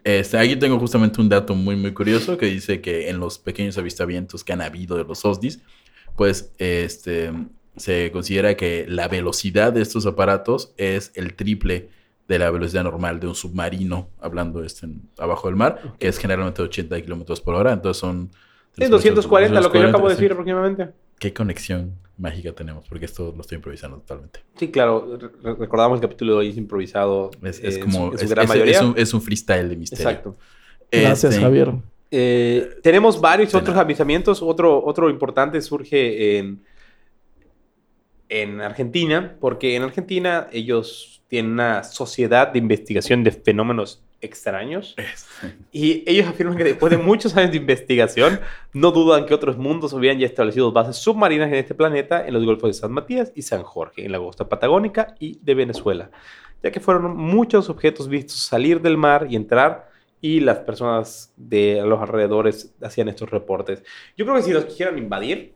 Este, 0.03 0.37
aquí 0.37 0.57
tengo 0.57 0.79
justamente 0.79 1.21
un 1.21 1.29
dato 1.29 1.55
muy, 1.55 1.77
muy 1.77 1.95
curioso 1.95 2.37
que 2.37 2.47
dice 2.47 2.81
que 2.83 3.09
en 3.09 3.19
los 3.19 3.39
pequeños 3.39 3.79
avistamientos 3.79 4.45
que 4.45 4.53
han 4.53 4.61
habido 4.61 4.97
de 4.97 5.05
los 5.05 5.25
OSNIs, 5.25 5.61
pues 6.15 6.53
este, 6.59 7.33
se 7.77 8.11
considera 8.13 8.57
que 8.57 8.85
la 8.87 9.09
velocidad 9.09 9.73
de 9.73 9.81
estos 9.81 10.05
aparatos 10.05 10.75
es 10.77 11.11
el 11.15 11.35
triple 11.35 11.89
de 12.29 12.39
la 12.39 12.51
velocidad 12.51 12.85
normal 12.85 13.21
de 13.21 13.27
un 13.27 13.35
submarino, 13.35 14.09
hablando 14.21 14.65
este, 14.65 14.87
en- 14.87 15.03
abajo 15.19 15.49
del 15.49 15.57
mar, 15.57 15.95
que 15.99 16.09
es 16.09 16.19
generalmente 16.19 16.63
80 16.63 17.01
kilómetros 17.03 17.41
por 17.41 17.55
hora. 17.55 17.73
Entonces 17.73 18.01
son... 18.01 18.31
Es 18.77 18.91
240, 18.91 19.61
lo 19.61 19.71
que 19.71 19.79
yo 19.81 19.89
acabo 19.89 20.09
de 20.09 20.15
240, 20.15 20.17
decir 20.17 20.29
sí. 20.29 20.33
aproximadamente. 20.33 20.89
¿Qué 21.19 21.33
conexión 21.33 21.95
mágica 22.19 22.53
tenemos? 22.53 22.89
Porque 22.89 23.05
esto 23.05 23.33
lo 23.37 23.41
estoy 23.43 23.57
improvisando 23.57 23.99
totalmente. 23.99 24.41
Sí, 24.57 24.71
claro. 24.71 25.17
re- 25.17 25.55
recordamos 25.55 25.99
el 25.99 26.03
capítulo 26.03 26.33
de 26.33 26.39
hoy 26.39 26.49
es 26.49 26.57
improvisado. 26.57 27.31
Es, 27.43 27.61
eh, 27.63 27.69
en 27.75 27.81
como... 27.81 28.07
su- 28.09 28.13
en 28.15 28.19
su 28.19 28.25
es, 28.25 28.31
gran 28.31 28.49
mayoría. 28.49 28.83
un, 28.85 28.95
es 28.97 29.15
un 29.15 29.23
freestyle 29.23 29.69
de 29.69 29.77
misterio. 29.77 30.09
Exacto. 30.09 30.37
Gracias, 30.91 31.33
Este, 31.35 31.45
Javier. 31.45 31.73
Eh, 32.11 32.79
tenemos 32.83 33.21
varios 33.21 33.53
De 33.53 33.59
otros 33.59 33.75
nada. 33.75 33.83
avistamientos. 33.83 34.43
Otro, 34.43 34.83
otro 34.85 35.11
importante 35.11 35.61
surge 35.61 36.39
en, 36.39 36.63
en 38.29 38.61
Argentina, 38.61 39.37
porque 39.41 39.77
en 39.77 39.83
Argentina 39.83 40.49
ellos 40.53 41.23
tienen 41.35 41.53
una 41.53 41.83
sociedad 41.83 42.53
de 42.53 42.61
investigación 42.61 43.25
de 43.25 43.33
fenómenos 43.33 44.01
extraños. 44.21 44.95
Y 45.73 46.05
ellos 46.07 46.29
afirman 46.29 46.57
que 46.57 46.63
después 46.63 46.91
de 46.93 46.97
muchos 46.97 47.37
años 47.37 47.51
de 47.51 47.57
investigación, 47.57 48.39
no 48.73 48.93
dudan 48.93 49.27
que 49.27 49.35
otros 49.35 49.57
mundos 49.59 49.93
hubieran 49.93 50.21
ya 50.21 50.27
establecido 50.27 50.71
bases 50.71 50.97
submarinas 50.97 51.49
en 51.49 51.57
este 51.57 51.75
planeta, 51.75 52.25
en 52.25 52.35
los 52.35 52.45
golfos 52.45 52.71
de 52.71 52.75
San 52.75 52.93
Matías 52.93 53.33
y 53.35 53.43
San 53.43 53.65
Jorge, 53.65 54.05
en 54.05 54.13
la 54.13 54.19
costa 54.19 54.49
patagónica 54.49 55.17
y 55.19 55.39
de 55.43 55.55
Venezuela, 55.55 56.11
ya 56.63 56.71
que 56.71 56.79
fueron 56.79 57.17
muchos 57.17 57.69
objetos 57.69 58.09
vistos 58.09 58.37
salir 58.37 58.81
del 58.81 58.97
mar 58.97 59.27
y 59.29 59.35
entrar, 59.35 59.91
y 60.21 60.39
las 60.41 60.59
personas 60.59 61.35
de 61.37 61.83
los 61.85 62.01
alrededores 62.01 62.73
hacían 62.81 63.09
estos 63.09 63.29
reportes. 63.29 63.83
Yo 64.17 64.25
creo 64.25 64.37
que 64.37 64.43
si 64.43 64.53
los 64.53 64.65
quisieran 64.67 64.97
invadir, 64.97 65.55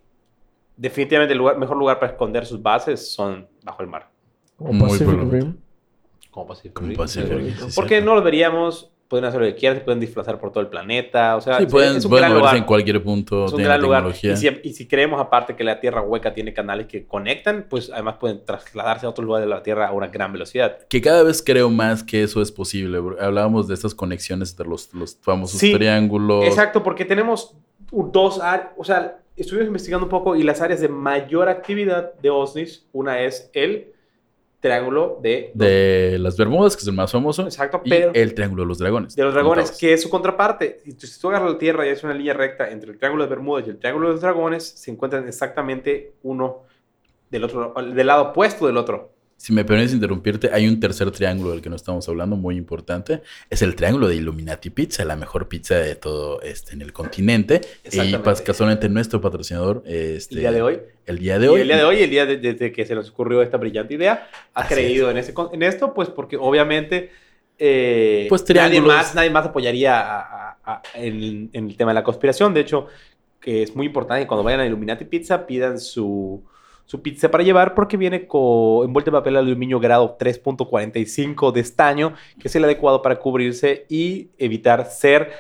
definitivamente 0.77 1.33
el 1.33 1.39
lugar- 1.39 1.57
mejor 1.57 1.77
lugar 1.77 2.01
para 2.01 2.13
esconder 2.13 2.45
sus 2.45 2.61
bases 2.61 3.11
son 3.13 3.47
bajo 3.63 3.81
el 3.83 3.89
mar, 3.89 4.11
Como 4.57 4.73
muy 4.73 4.89
Pacific. 4.89 5.33
Rim. 5.33 5.57
Como 6.39 6.47
Pacific 6.49 6.73
Como 6.73 6.89
Rim. 6.89 6.97
Pacific 6.97 7.31
Rim, 7.31 7.55
sí, 7.57 7.73
Porque 7.75 8.01
no 8.01 8.15
los 8.15 8.25
veríamos, 8.25 8.91
pueden 9.09 9.25
hacer 9.25 9.41
lo 9.41 9.47
que 9.47 9.55
quieran, 9.55 9.79
se 9.79 9.85
pueden 9.85 10.01
disfrazar 10.01 10.39
por 10.39 10.51
todo 10.53 10.61
el 10.61 10.69
planeta, 10.69 11.37
o 11.37 11.41
sea, 11.41 11.59
Sí, 11.59 11.67
pueden, 11.67 11.97
es 11.97 12.05
un 12.05 12.11
pueden 12.11 12.25
gran 12.25 12.33
moverse 12.33 12.43
lugar. 12.45 12.57
en 12.57 12.65
cualquier 12.65 13.03
punto, 13.03 13.47
Es 13.47 13.53
un 13.53 13.63
gran 13.63 13.81
lugar. 13.81 14.01
tecnología. 14.03 14.33
Y 14.33 14.37
si, 14.37 14.49
y 14.65 14.73
si 14.75 14.87
creemos 14.87 15.19
aparte 15.21 15.57
que 15.57 15.65
la 15.65 15.81
Tierra 15.81 16.03
hueca 16.03 16.35
tiene 16.35 16.53
canales 16.53 16.87
que 16.87 17.07
conectan, 17.07 17.67
pues 17.71 17.91
además 17.91 18.17
pueden 18.21 18.45
trasladarse 18.45 19.07
a 19.07 19.09
otros 19.09 19.25
lugares 19.25 19.47
de 19.49 19.55
la 19.55 19.63
Tierra 19.63 19.89
a 19.89 19.93
una 19.93 20.09
gran 20.09 20.33
velocidad. 20.33 20.79
Que 20.89 21.01
cada 21.01 21.23
vez 21.23 21.43
creo 21.43 21.71
más 21.71 22.03
que 22.03 22.23
eso 22.23 22.43
es 22.43 22.53
posible. 22.53 22.99
Hablábamos 23.21 23.67
de 23.67 23.75
estas 23.75 23.95
conexiones 23.95 24.51
entre 24.51 24.67
los, 24.69 24.93
los 24.93 25.17
famosos 25.23 25.59
Sí, 25.59 25.73
triángulos. 25.73 26.45
Exacto, 26.45 26.83
porque 26.83 27.05
tenemos 27.07 27.55
dos 27.91 28.41
áreas, 28.41 28.69
o 28.77 28.85
sea, 28.85 29.19
estuvimos 29.37 29.69
investigando 29.69 30.05
un 30.05 30.11
poco 30.11 30.37
y 30.37 30.43
las 30.43 30.61
áreas 30.61 30.81
de 30.81 30.89
mayor 30.89 31.49
actividad 31.49 32.13
de 32.21 32.29
OSNIs, 32.29 32.87
una 32.93 33.21
es 33.23 33.51
el 33.55 33.93
triángulo 34.61 35.19
de, 35.23 35.53
De 35.55 36.17
las 36.19 36.37
Bermudas, 36.37 36.77
que 36.77 36.83
es 36.83 36.89
el 36.89 36.95
más 36.95 37.13
famoso. 37.13 37.43
exacto, 37.45 37.81
Y 37.85 37.91
pero 37.91 38.11
el 38.15 38.35
triángulo 38.35 38.63
de 38.65 38.69
los 38.69 38.79
dragones. 38.79 39.15
de 39.15 39.23
los 39.23 39.33
dragones, 39.35 39.71
que 39.73 39.93
es 39.93 40.03
su 40.03 40.11
contraparte. 40.11 40.81
Y 40.85 40.93
si 40.93 41.21
tú 41.21 41.29
agarras 41.29 41.53
la 41.53 41.59
Tierra 41.59 41.87
y 41.87 41.91
es 41.91 42.03
una 42.03 42.15
línea 42.15 42.35
recta 42.35 42.71
entre 42.71 42.91
el 42.91 42.99
triángulo 42.99 43.25
de 43.25 43.31
Bermudas 43.31 43.67
y 43.67 43.71
el 43.71 43.79
triángulo 43.79 44.09
de 44.09 44.13
los 44.15 44.21
dragones, 44.21 44.65
se 44.67 44.91
encuentran 44.91 45.27
exactamente 45.29 46.13
uno 46.23 46.65
del 47.31 47.45
otro, 47.45 47.75
del 47.95 48.07
lado 48.07 48.31
opuesto 48.31 48.67
del 48.67 48.77
otro. 48.77 49.13
Si 49.41 49.53
me 49.53 49.65
permites 49.65 49.95
interrumpirte, 49.95 50.51
hay 50.53 50.67
un 50.67 50.81
tercer 50.81 51.13
triángulo 51.13 51.53
del 51.53 51.63
que 51.63 51.71
no 51.71 51.77
estamos 51.77 52.09
hablando, 52.09 52.35
muy 52.35 52.57
importante. 52.57 53.23
Es 53.49 53.63
el 53.63 53.77
triángulo 53.77 54.09
de 54.09 54.17
Illuminati 54.17 54.69
Pizza, 54.69 55.05
la 55.05 55.15
mejor 55.15 55.47
pizza 55.47 55.77
de 55.77 55.95
todo 55.95 56.43
este 56.43 56.73
en 56.75 56.83
el 56.83 56.93
continente. 56.93 57.61
Y 57.85 57.97
pas- 58.15 58.43
casualmente 58.43 58.89
nuestro 58.89 59.21
patrocinador, 59.21 59.85
este, 59.87 60.35
El 60.35 60.41
día 60.41 60.51
de 60.53 60.63
hoy. 60.63 60.81
El 61.07 61.19
día 61.21 61.39
de 61.39 61.47
Y 61.47 61.49
hoy. 61.51 61.61
el 61.61 61.69
día 61.69 61.77
de 61.77 61.85
hoy, 61.85 62.03
el 62.03 62.11
día 62.11 62.27
de- 62.27 62.37
desde 62.39 62.73
que 62.73 62.85
se 62.85 62.97
nos 62.97 63.09
ocurrió 63.11 63.41
esta 63.41 63.59
brillante 63.59 63.95
idea, 63.95 64.29
ha 64.55 64.61
Así 64.63 64.75
creído 64.75 65.09
en, 65.09 65.19
ese, 65.19 65.33
en 65.53 65.63
esto, 65.63 65.95
pues 65.95 66.09
porque 66.11 66.37
obviamente 66.37 67.11
eh, 67.61 68.27
Pues 68.29 68.45
nadie, 68.55 68.81
más, 68.81 69.15
nadie 69.15 69.31
más 69.31 69.47
apoyaría 69.47 69.99
a- 70.01 70.21
a- 70.21 70.59
a- 70.65 70.83
en, 70.95 71.49
en 71.53 71.69
el 71.71 71.77
tema 71.77 71.93
de 71.93 71.95
la 71.95 72.05
conspiración. 72.05 72.53
De 72.55 72.61
hecho, 72.61 72.87
que 73.41 73.63
es 73.63 73.75
muy 73.77 73.87
importante 73.87 74.23
que 74.25 74.27
cuando 74.27 74.43
vayan 74.43 74.61
a 74.61 74.67
Illuminati 74.67 75.05
Pizza 75.05 75.47
pidan 75.47 75.79
su, 75.79 76.43
su 76.89 77.03
pizza 77.03 77.31
para 77.31 77.45
llevar 77.45 77.75
porque 77.75 77.99
viene 77.99 78.27
con, 78.27 78.87
envuelta 78.87 79.11
en 79.11 79.13
papel 79.13 79.37
aluminio 79.37 79.79
grado 79.79 80.17
3.45 80.19 81.53
de 81.53 81.61
estaño, 81.61 82.15
que 82.41 82.49
es 82.49 82.57
el 82.57 82.65
adecuado 82.65 83.03
para 83.03 83.17
cubrirse 83.19 83.85
y 83.91 84.29
evitar 84.39 84.87
ser 84.87 85.31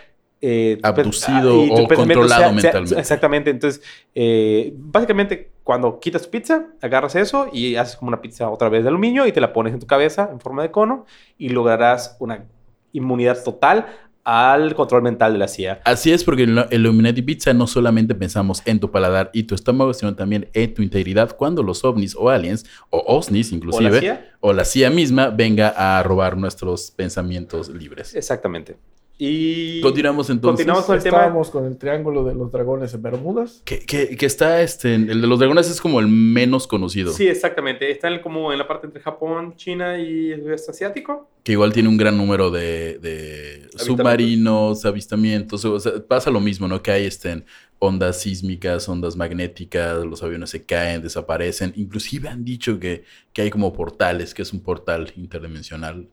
eh, 0.43 0.79
Abducido 0.83 1.65
y 1.65 1.69
tu 1.75 1.83
o 1.85 1.89
controlado 1.89 2.29
sea- 2.29 2.39
sea- 2.45 2.53
mentalmente. 2.53 3.01
exactamente. 3.01 3.51
Entonces, 3.51 3.83
eh, 4.15 4.73
básicamente, 4.77 5.51
cuando 5.65 5.99
quitas 5.99 6.23
tu 6.23 6.31
pizza, 6.31 6.67
agarras 6.83 7.17
eso 7.17 7.49
y 7.51 7.77
haces 7.77 7.97
como 7.97 8.11
una 8.11 8.21
pizza 8.21 8.49
otra 8.51 8.69
vez 8.69 8.83
de 8.83 8.91
aluminio 8.91 9.27
y 9.27 9.33
te 9.33 9.41
la 9.41 9.53
pones 9.55 9.73
en 9.73 9.81
tu 9.81 9.87
cabeza 9.87 10.29
en 10.31 10.41
forma 10.41 10.63
de 10.63 10.71
cono 10.71 11.07
y 11.39 11.49
lograrás 11.49 12.17
una 12.21 12.45
inmunidad 12.93 13.43
total 13.43 13.87
al 14.31 14.75
control 14.75 15.01
mental 15.01 15.33
de 15.33 15.39
la 15.39 15.49
CIA. 15.49 15.81
Así 15.85 16.13
es, 16.13 16.23
porque 16.23 16.43
en 16.43 16.55
la 16.55 16.69
Illuminati 16.71 17.23
Pizza 17.23 17.55
no 17.55 17.67
solamente 17.67 18.15
pensamos 18.15 18.61
en 18.67 18.79
tu 18.79 18.91
paladar 18.91 19.31
y 19.33 19.45
tu 19.45 19.55
estómago, 19.55 19.95
sino 19.95 20.15
también 20.17 20.51
en 20.53 20.75
tu 20.75 20.83
integridad 20.83 21.35
cuando 21.35 21.63
los 21.63 21.83
ovnis 21.83 22.15
o 22.15 22.29
aliens, 22.29 22.67
o 22.91 23.03
OSNIs 23.07 23.49
¿O 23.49 23.51
la 23.53 23.57
inclusive, 23.57 24.01
CIA? 24.01 24.33
o 24.41 24.53
la 24.53 24.67
CIA 24.67 24.91
misma 24.91 25.31
venga 25.31 25.69
a 25.71 26.03
robar 26.03 26.37
nuestros 26.37 26.91
pensamientos 26.91 27.71
libres. 27.71 28.15
Exactamente. 28.15 28.77
Y 29.21 29.81
Continuamos 29.81 30.31
entonces. 30.31 30.59
Continuamos 30.65 30.85
con 30.87 30.97
el 30.97 31.03
tema. 31.03 31.17
Estábamos 31.19 31.51
con 31.51 31.65
el 31.67 31.77
triángulo 31.77 32.23
de 32.25 32.35
los 32.37 32.53
dragones 32.53 32.95
en 32.95 33.03
Bermudas. 33.03 33.63
Que, 33.65 33.81
que- 33.81 34.17
que 34.17 34.27
está 34.27 34.63
este, 34.63 34.95
el 34.95 35.21
de 35.21 35.27
los 35.27 35.41
dragones 35.41 35.69
es 35.69 35.81
como 35.81 35.99
el 35.99 36.07
menos 36.07 36.69
conocido. 36.69 37.13
Sí, 37.13 37.27
exactamente. 37.27 37.91
Está 37.91 38.07
en- 38.09 38.21
como 38.21 38.53
en 38.53 38.59
la 38.59 38.69
parte 38.69 38.87
entre 38.87 39.03
Japón, 39.03 39.55
China 39.57 39.99
y 39.99 40.31
el 40.31 40.43
sudeste 40.45 40.71
asiático. 40.71 41.29
Que 41.43 41.53
igual 41.53 41.73
tiene 41.73 41.89
un 41.89 41.97
gran 41.97 42.17
número 42.17 42.51
de, 42.53 42.99
de 42.99 43.69
submarinos, 43.77 44.85
avistamientos. 44.85 45.65
O 45.65 45.81
sea, 45.81 45.93
pasa 46.07 46.31
lo 46.31 46.39
mismo, 46.41 46.69
¿no? 46.69 46.81
Que 46.81 46.93
hay 46.93 47.07
este, 47.07 47.43
ondas 47.81 48.21
sísmicas, 48.21 48.89
ondas 48.89 49.17
magnéticas, 49.17 50.05
los 50.05 50.23
aviones 50.23 50.51
se 50.51 50.65
caen, 50.65 51.03
desaparecen. 51.03 51.73
Inclusive 51.75 52.29
han 52.29 52.45
dicho 52.45 52.79
que, 52.79 53.03
que 53.33 53.43
hay 53.43 53.51
como 53.51 53.73
portales, 53.73 54.33
que 54.33 54.43
es 54.43 54.53
un 54.53 54.61
portal 54.63 55.13
interdimensional 55.17 56.09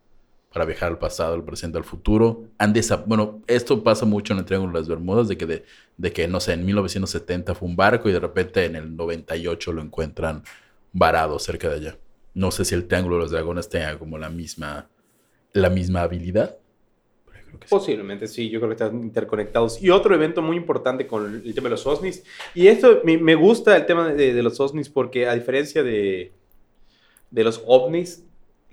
para 0.56 0.64
viajar 0.64 0.90
al 0.90 0.98
pasado, 0.98 1.34
al 1.34 1.44
presente, 1.44 1.78
al 1.78 1.84
futuro. 1.84 2.46
Han 2.60 2.74
bueno, 3.08 3.42
esto 3.46 3.84
pasa 3.84 4.06
mucho 4.06 4.32
en 4.32 4.40
el 4.40 4.46
Triángulo 4.46 4.72
de 4.72 4.80
las 4.80 4.88
Bermudas, 4.88 5.28
de 5.28 5.38
que, 5.38 5.46
de, 5.46 5.66
de 5.98 6.14
que, 6.14 6.30
no 6.30 6.40
sé, 6.40 6.54
en 6.54 6.66
1970 6.66 7.54
fue 7.56 7.68
un 7.68 7.76
barco 7.76 8.08
y 8.08 8.14
de 8.14 8.22
repente 8.22 8.64
en 8.64 8.78
el 8.78 8.96
98 8.96 9.74
lo 9.74 9.82
encuentran 9.82 10.44
varado 10.94 11.40
cerca 11.40 11.68
de 11.68 11.76
allá. 11.76 11.98
No 12.34 12.52
sé 12.52 12.64
si 12.64 12.74
el 12.74 12.88
Triángulo 12.88 13.18
de 13.18 13.24
los 13.24 13.32
Dragones 13.32 13.68
tenga 13.68 14.00
como 14.00 14.18
la 14.18 14.30
misma, 14.30 14.88
la 15.52 15.70
misma 15.70 16.04
habilidad. 16.04 16.56
Sí. 17.26 17.68
Posiblemente 17.70 18.26
sí, 18.30 18.50
yo 18.50 18.62
creo 18.62 18.70
que 18.70 18.82
están 18.82 19.04
interconectados. 19.04 19.84
Y 19.84 19.90
otro 19.90 20.16
evento 20.16 20.42
muy 20.42 20.56
importante 20.56 21.06
con 21.06 21.42
el 21.44 21.54
tema 21.54 21.66
de 21.66 21.72
los 21.72 21.86
OSNIs. 21.86 22.24
Y 22.54 22.68
esto 22.68 23.02
me, 23.04 23.18
me 23.18 23.36
gusta 23.36 23.76
el 23.76 23.86
tema 23.86 24.08
de, 24.14 24.34
de 24.34 24.42
los 24.42 24.58
OSNIs 24.58 24.88
porque 24.88 25.28
a 25.28 25.34
diferencia 25.34 25.84
de, 25.84 26.32
de 27.30 27.44
los 27.44 27.62
OVNIs, 27.66 28.25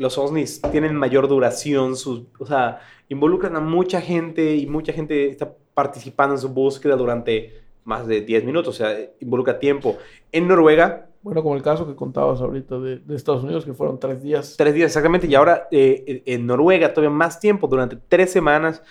los 0.02 0.18
OSNIs 0.18 0.60
tienen 0.70 0.96
mayor 0.96 1.28
duración, 1.28 1.96
sus, 1.96 2.24
o 2.38 2.44
sea, 2.44 2.80
involucran 3.08 3.54
a 3.56 3.60
mucha 3.60 4.00
gente 4.00 4.56
y 4.56 4.66
mucha 4.66 4.92
gente 4.92 5.28
está 5.28 5.54
participando 5.74 6.34
en 6.34 6.40
su 6.40 6.48
búsqueda 6.48 6.96
durante 6.96 7.62
más 7.84 8.06
de 8.06 8.20
10 8.20 8.44
minutos, 8.44 8.74
o 8.74 8.78
sea, 8.78 8.96
involucra 9.20 9.58
tiempo. 9.58 9.96
En 10.32 10.48
Noruega, 10.48 11.08
Bueno, 11.22 11.42
como 11.42 11.54
el 11.54 11.62
caso 11.62 11.86
que 11.86 11.94
contabas 11.94 12.40
ahorita 12.40 12.80
de, 12.80 12.98
de 12.98 13.14
Estados 13.14 13.44
Unidos, 13.44 13.64
que 13.64 13.72
fueron 13.74 14.00
tres 14.00 14.20
días. 14.20 14.56
Tres 14.58 14.74
días 14.74 14.86
exactamente. 14.86 15.28
Y 15.28 15.36
ahora 15.36 15.68
eh, 15.70 16.22
en 16.26 16.46
Noruega 16.46 16.92
todavía 16.92 17.16
más 17.16 17.38
tiempo, 17.38 17.68
durante 17.68 17.96
tres 18.08 18.32
semanas, 18.32 18.82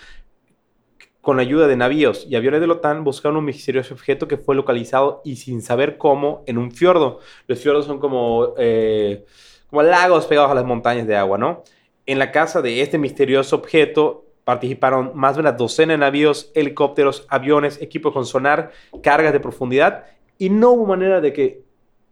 con 1.19 1.35
la 1.35 1.43
ayuda 1.43 1.67
de 1.67 1.75
navíos 1.75 2.25
y 2.27 2.35
aviones 2.35 2.61
de 2.61 2.67
la 2.67 2.73
OTAN, 2.73 3.03
buscaron 3.03 3.37
un 3.37 3.45
misterioso 3.45 3.93
objeto 3.93 4.29
que 4.29 4.37
fue 4.37 4.55
localizado 4.55 5.21
y 5.25 5.35
sin 5.35 5.61
saber 5.61 5.97
cómo 5.97 6.43
en 6.47 6.57
un 6.57 6.71
fiordo. 6.71 7.19
Los 7.47 7.59
fiordos 7.59 7.85
son 7.85 7.99
como, 7.99 8.53
eh, 8.57 9.25
como 9.71 9.81
lagos 9.83 10.27
pegados 10.27 10.51
a 10.51 10.55
las 10.55 10.65
montañas 10.65 11.07
de 11.07 11.15
agua, 11.15 11.37
¿no? 11.37 11.63
En 12.05 12.19
la 12.19 12.31
casa 12.31 12.61
de 12.61 12.81
este 12.81 12.97
misterioso 12.97 13.55
objeto 13.55 14.25
participaron 14.43 15.11
más 15.15 15.35
de 15.35 15.41
una 15.41 15.53
docena 15.53 15.93
de 15.93 15.99
navíos, 15.99 16.51
helicópteros, 16.55 17.25
aviones, 17.29 17.81
equipos 17.81 18.13
con 18.13 18.25
sonar, 18.25 18.71
cargas 19.01 19.31
de 19.31 19.39
profundidad 19.39 20.05
y 20.37 20.49
no 20.49 20.71
hubo 20.71 20.85
manera 20.85 21.21
de 21.21 21.31
que 21.31 21.63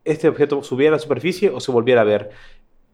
este 0.05 0.29
objeto 0.29 0.63
subiera 0.63 0.93
a 0.93 0.97
la 0.97 0.99
superficie 0.99 1.49
o 1.49 1.59
se 1.59 1.71
volviera 1.71 2.01
a 2.01 2.05
ver. 2.05 2.29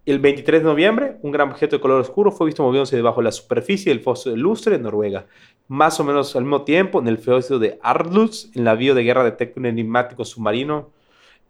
El 0.03 0.19
23 0.19 0.61
de 0.61 0.67
noviembre, 0.67 1.17
un 1.21 1.31
gran 1.31 1.51
objeto 1.51 1.75
de 1.75 1.81
color 1.81 2.01
oscuro 2.01 2.31
fue 2.31 2.47
visto 2.47 2.63
moviéndose 2.63 2.95
debajo 2.95 3.21
de 3.21 3.25
la 3.25 3.31
superficie 3.31 3.91
del 3.91 4.01
foso 4.01 4.31
de 4.31 4.37
Lustre 4.37 4.75
en 4.75 4.81
Noruega. 4.81 5.27
Más 5.67 5.99
o 5.99 6.03
menos 6.03 6.35
al 6.35 6.43
mismo 6.43 6.63
tiempo, 6.63 6.99
en 6.99 7.07
el 7.07 7.17
feocio 7.19 7.59
de 7.59 7.79
Ardluz, 7.83 8.49
el 8.55 8.63
navío 8.63 8.95
de 8.95 9.03
guerra 9.03 9.23
detecta 9.23 9.59
un 9.59 9.67
enigmático 9.67 10.25
submarino 10.25 10.89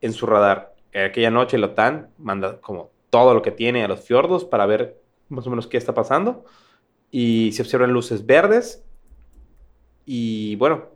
en 0.02 0.12
su 0.12 0.26
radar. 0.26 0.74
Aquella 0.94 1.32
noche 1.32 1.58
la 1.58 1.68
OTAN 1.68 2.10
manda 2.18 2.60
como 2.62 2.95
todo 3.10 3.34
lo 3.34 3.42
que 3.42 3.52
tiene 3.52 3.84
a 3.84 3.88
los 3.88 4.02
fiordos 4.02 4.46
para 4.46 4.66
ver 4.66 5.02
más 5.30 5.48
o 5.48 5.50
menos 5.50 5.68
qué 5.68 5.78
está 5.78 5.94
pasando. 5.94 6.46
Y 7.12 7.52
se 7.54 7.62
observan 7.62 7.92
luces 7.92 8.26
verdes. 8.26 8.84
Y 10.06 10.56
bueno, 10.58 10.96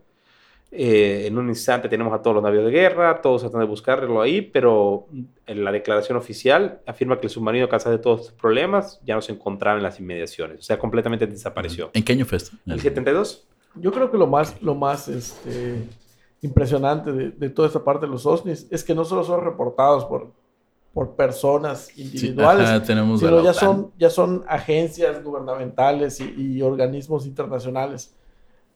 eh, 0.71 1.25
en 1.25 1.37
un 1.37 1.49
instante 1.49 1.89
tenemos 1.89 2.13
a 2.13 2.21
todos 2.21 2.35
los 2.35 2.43
navíos 2.43 2.65
de 2.65 2.71
guerra, 2.71 3.21
todos 3.21 3.41
tratan 3.41 3.61
de 3.61 3.65
buscarlo 3.65 4.21
ahí, 4.21 4.41
pero 4.41 5.07
en 5.47 5.63
la 5.63 5.71
declaración 5.71 6.17
oficial 6.17 6.81
afirma 6.85 7.19
que 7.19 7.25
el 7.25 7.31
submarino, 7.31 7.65
a 7.65 7.69
causa 7.69 7.89
de 7.89 7.97
todos 7.97 8.21
estos 8.21 8.35
problemas, 8.35 9.01
ya 9.03 9.15
no 9.15 9.21
se 9.21 9.31
encontraba 9.31 9.77
en 9.77 9.83
las 9.83 9.99
inmediaciones. 9.99 10.59
O 10.59 10.61
sea, 10.61 10.77
completamente 10.77 11.25
desapareció. 11.25 11.89
¿En 11.93 12.03
qué 12.03 12.13
año 12.13 12.25
fue 12.25 12.37
esto? 12.37 12.55
¿El 12.67 12.79
72? 12.79 13.47
Yo 13.75 13.91
creo 13.91 14.11
que 14.11 14.17
lo 14.17 14.27
más, 14.27 14.61
lo 14.61 14.75
más 14.75 15.07
este, 15.07 15.87
impresionante 16.41 17.11
de, 17.11 17.31
de 17.31 17.49
toda 17.49 17.67
esta 17.67 17.83
parte 17.83 18.05
de 18.05 18.11
los 18.11 18.25
OSNIs 18.25 18.67
es 18.69 18.83
que 18.83 18.93
no 18.93 19.05
solo 19.05 19.23
son 19.23 19.43
reportados 19.43 20.05
por, 20.05 20.31
por 20.93 21.15
personas 21.15 21.87
Sí, 21.93 22.01
individuales, 22.03 22.67
ajá, 22.67 22.83
tenemos 22.83 23.21
a 23.23 23.27
sino 23.27 23.43
ya 23.43 23.53
son, 23.53 23.91
ya 23.97 24.09
son 24.09 24.43
agencias 24.47 25.23
gubernamentales 25.23 26.19
y, 26.19 26.33
y 26.57 26.61
organismos 26.61 27.25
internacionales. 27.25 28.13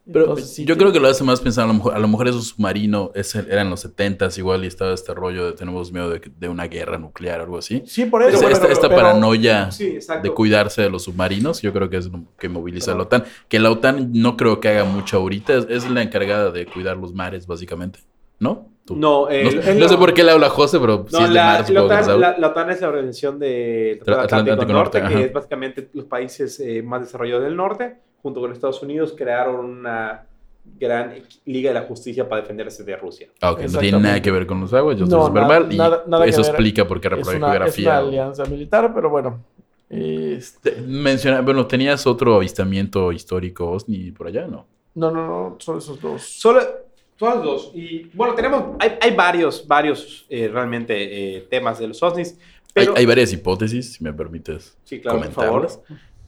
Pero 0.05 0.25
Entonces, 0.25 0.53
sí 0.53 0.65
yo 0.65 0.77
creo 0.77 0.91
que 0.91 0.99
lo 0.99 1.07
hace 1.07 1.23
más 1.23 1.39
pensar, 1.39 1.63
a 1.63 1.67
lo 1.67 1.75
mejor, 1.75 1.95
a 1.95 1.99
lo 1.99 2.09
mejor 2.09 2.27
esos 2.27 2.49
submarinos 2.49 3.11
es- 3.15 3.35
eran 3.35 3.69
los 3.69 3.85
70s 3.85 4.37
igual 4.37 4.65
y 4.65 4.67
estaba 4.67 4.93
este 4.93 5.13
rollo 5.13 5.45
de 5.45 5.53
tenemos 5.53 5.93
miedo 5.93 6.09
de, 6.09 6.21
de 6.37 6.49
una 6.49 6.65
guerra 6.67 6.97
nuclear 6.97 7.39
o 7.39 7.43
algo 7.43 7.57
así. 7.57 7.83
Sí, 7.87 8.03
por 8.05 8.21
eso. 8.21 8.31
Esta, 8.33 8.41
pero- 8.43 8.53
esta- 8.53 8.67
esta 8.67 8.89
pero- 8.89 9.01
paranoia 9.01 9.71
Sí, 9.71 9.97
de 10.21 10.29
cuidarse 10.31 10.81
de 10.81 10.89
los 10.89 11.03
submarinos, 11.03 11.61
yo 11.61 11.71
creo 11.71 11.89
que 11.89 11.95
es 11.97 12.07
lo 12.07 12.21
que 12.37 12.49
moviliza 12.49 12.91
a 12.91 12.95
la 12.95 13.03
OTAN. 13.03 13.23
Que 13.47 13.59
la 13.59 13.71
OTAN 13.71 14.11
no 14.13 14.35
creo 14.35 14.59
que 14.59 14.67
haga 14.67 14.83
mucho 14.83 15.15
ahorita, 15.17 15.53
es, 15.55 15.67
es 15.69 15.89
la 15.89 16.01
encargada 16.01 16.51
de 16.51 16.65
cuidar 16.65 16.97
los 16.97 17.13
mares, 17.13 17.47
básicamente. 17.47 17.99
¿No? 18.43 18.67
Tú- 18.85 18.95
No, 18.97 19.21
No, 19.21 19.29
el- 19.29 19.79
no 19.79 19.87
sé 19.87 19.95
por 19.97 20.13
qué 20.13 20.23
le 20.25 20.31
habla 20.31 20.49
José, 20.49 20.77
pero 20.79 21.05
sí 21.07 21.13
No, 21.15 21.23
es 21.23 21.29
de 21.29 21.35
la, 21.35 21.45
mar, 21.45 21.59
la 21.61 21.65
supongo 21.67 21.87
que 21.87 21.95
OTAN, 21.95 22.19
la- 22.19 22.37
la 22.37 22.47
OTAN 22.49 22.69
es 22.71 22.81
la 22.81 22.87
organización 22.89 23.39
Tratado 23.39 24.21
Atlántico 24.21 24.35
Atlántico 24.53 24.73
Norte, 24.73 24.99
Norte, 25.01 25.15
que 25.15 25.23
es 25.25 25.33
básicamente 25.33 25.89
los 25.93 26.05
países 26.05 26.59
eh, 26.59 26.83
más 26.83 26.99
desarrollados 27.01 27.45
del 27.45 27.55
norte, 27.55 27.95
junto 28.21 28.41
con 28.41 28.51
Estados 28.51 28.81
Unidos, 28.83 29.13
crearon 29.17 29.65
una 29.65 30.25
gran 30.79 31.13
liga 31.45 31.69
de 31.69 31.73
la 31.79 31.85
justicia 31.85 32.27
para 32.27 32.41
defenderse 32.41 32.83
de 32.83 32.95
Rusia. 32.97 33.27
Ah, 33.41 33.51
ok, 33.51 33.61
no 33.71 33.79
tiene 33.79 33.99
nada 33.99 34.21
que 34.21 34.31
ver 34.31 34.45
con 34.45 34.59
los 34.61 34.73
aguas, 34.73 34.97
yo 34.97 35.05
No, 35.05 35.15
estoy 35.17 35.27
súper 35.27 35.41
nada- 35.43 35.59
mal 35.59 35.73
y 35.73 35.77
nada- 35.77 36.03
nada 36.07 36.25
eso 36.25 36.41
explica 36.41 36.85
por 36.87 36.99
qué 36.99 37.07
reprobé 37.09 37.37
una, 37.37 37.47
es 37.47 37.51
geografía. 37.53 37.89
una 37.89 37.97
alianza 37.99 38.45
militar, 38.45 38.91
pero 38.93 39.09
bueno. 39.09 39.39
este, 39.89 40.71
Te- 40.71 40.81
Menciona, 40.81 41.41
bueno, 41.41 41.67
¿tenías 41.67 42.05
otro 42.07 42.35
avistamiento 42.35 43.11
histórico 43.11 43.69
OSNI 43.71 44.11
por 44.11 44.27
allá, 44.27 44.47
no? 44.47 44.65
no, 44.95 45.09
no, 45.11 45.27
no, 45.27 45.55
son 45.59 45.77
esos 45.77 45.99
dos. 46.01 46.21
Solo, 46.21 46.61
los 47.29 47.43
dos. 47.43 47.71
Y 47.73 48.09
bueno, 48.13 48.33
tenemos, 48.35 48.75
hay, 48.79 48.97
hay 49.01 49.15
varios, 49.15 49.67
varios 49.67 50.25
eh, 50.29 50.49
realmente 50.51 51.37
eh, 51.37 51.41
temas 51.49 51.79
de 51.79 51.87
los 51.87 52.01
OSNIs, 52.01 52.37
pero... 52.73 52.93
Hay, 52.93 53.01
hay 53.01 53.05
varias 53.05 53.31
hipótesis, 53.33 53.93
si 53.93 54.03
me 54.03 54.13
permites 54.13 54.77
sí, 54.83 54.99
claro, 54.99 55.19
por 55.19 55.31
favor. 55.31 55.67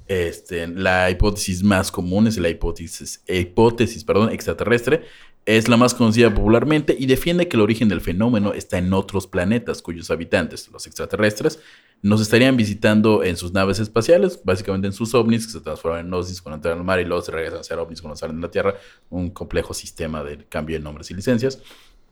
Este, 0.07 0.67
la 0.67 1.09
hipótesis 1.09 1.63
más 1.63 1.91
común 1.91 2.27
es 2.27 2.37
la 2.37 2.49
hipótesis, 2.49 3.23
hipótesis 3.27 4.03
perdón, 4.03 4.31
extraterrestre. 4.31 5.03
Es 5.45 5.67
la 5.67 5.77
más 5.77 5.93
conocida 5.93 6.33
popularmente 6.33 6.95
y 6.97 7.05
defiende 7.05 7.47
que 7.47 7.55
el 7.55 7.61
origen 7.61 7.87
del 7.87 8.01
fenómeno 8.01 8.53
está 8.53 8.79
en 8.79 8.91
otros 8.93 9.27
planetas 9.27 9.83
cuyos 9.83 10.09
habitantes, 10.09 10.69
los 10.71 10.87
extraterrestres, 10.87 11.59
nos 12.01 12.19
estarían 12.19 12.57
visitando 12.57 13.23
en 13.23 13.37
sus 13.37 13.53
naves 13.53 13.79
espaciales, 13.79 14.39
básicamente 14.43 14.87
en 14.87 14.93
sus 14.93 15.13
ovnis, 15.13 15.45
que 15.45 15.53
se 15.53 15.61
transforman 15.61 16.07
en 16.07 16.13
ovnis 16.13 16.41
cuando 16.41 16.55
entran 16.55 16.79
al 16.79 16.83
mar 16.83 16.99
y 16.99 17.05
luego 17.05 17.21
se 17.21 17.31
regresan 17.31 17.59
a 17.59 17.63
ser 17.63 17.77
ovnis 17.77 18.01
cuando 18.01 18.15
salen 18.15 18.37
de 18.37 18.41
la 18.43 18.51
Tierra, 18.51 18.75
un 19.09 19.29
complejo 19.29 19.73
sistema 19.73 20.23
de 20.23 20.45
cambio 20.45 20.77
de 20.77 20.83
nombres 20.83 21.11
y 21.11 21.13
licencias. 21.13 21.61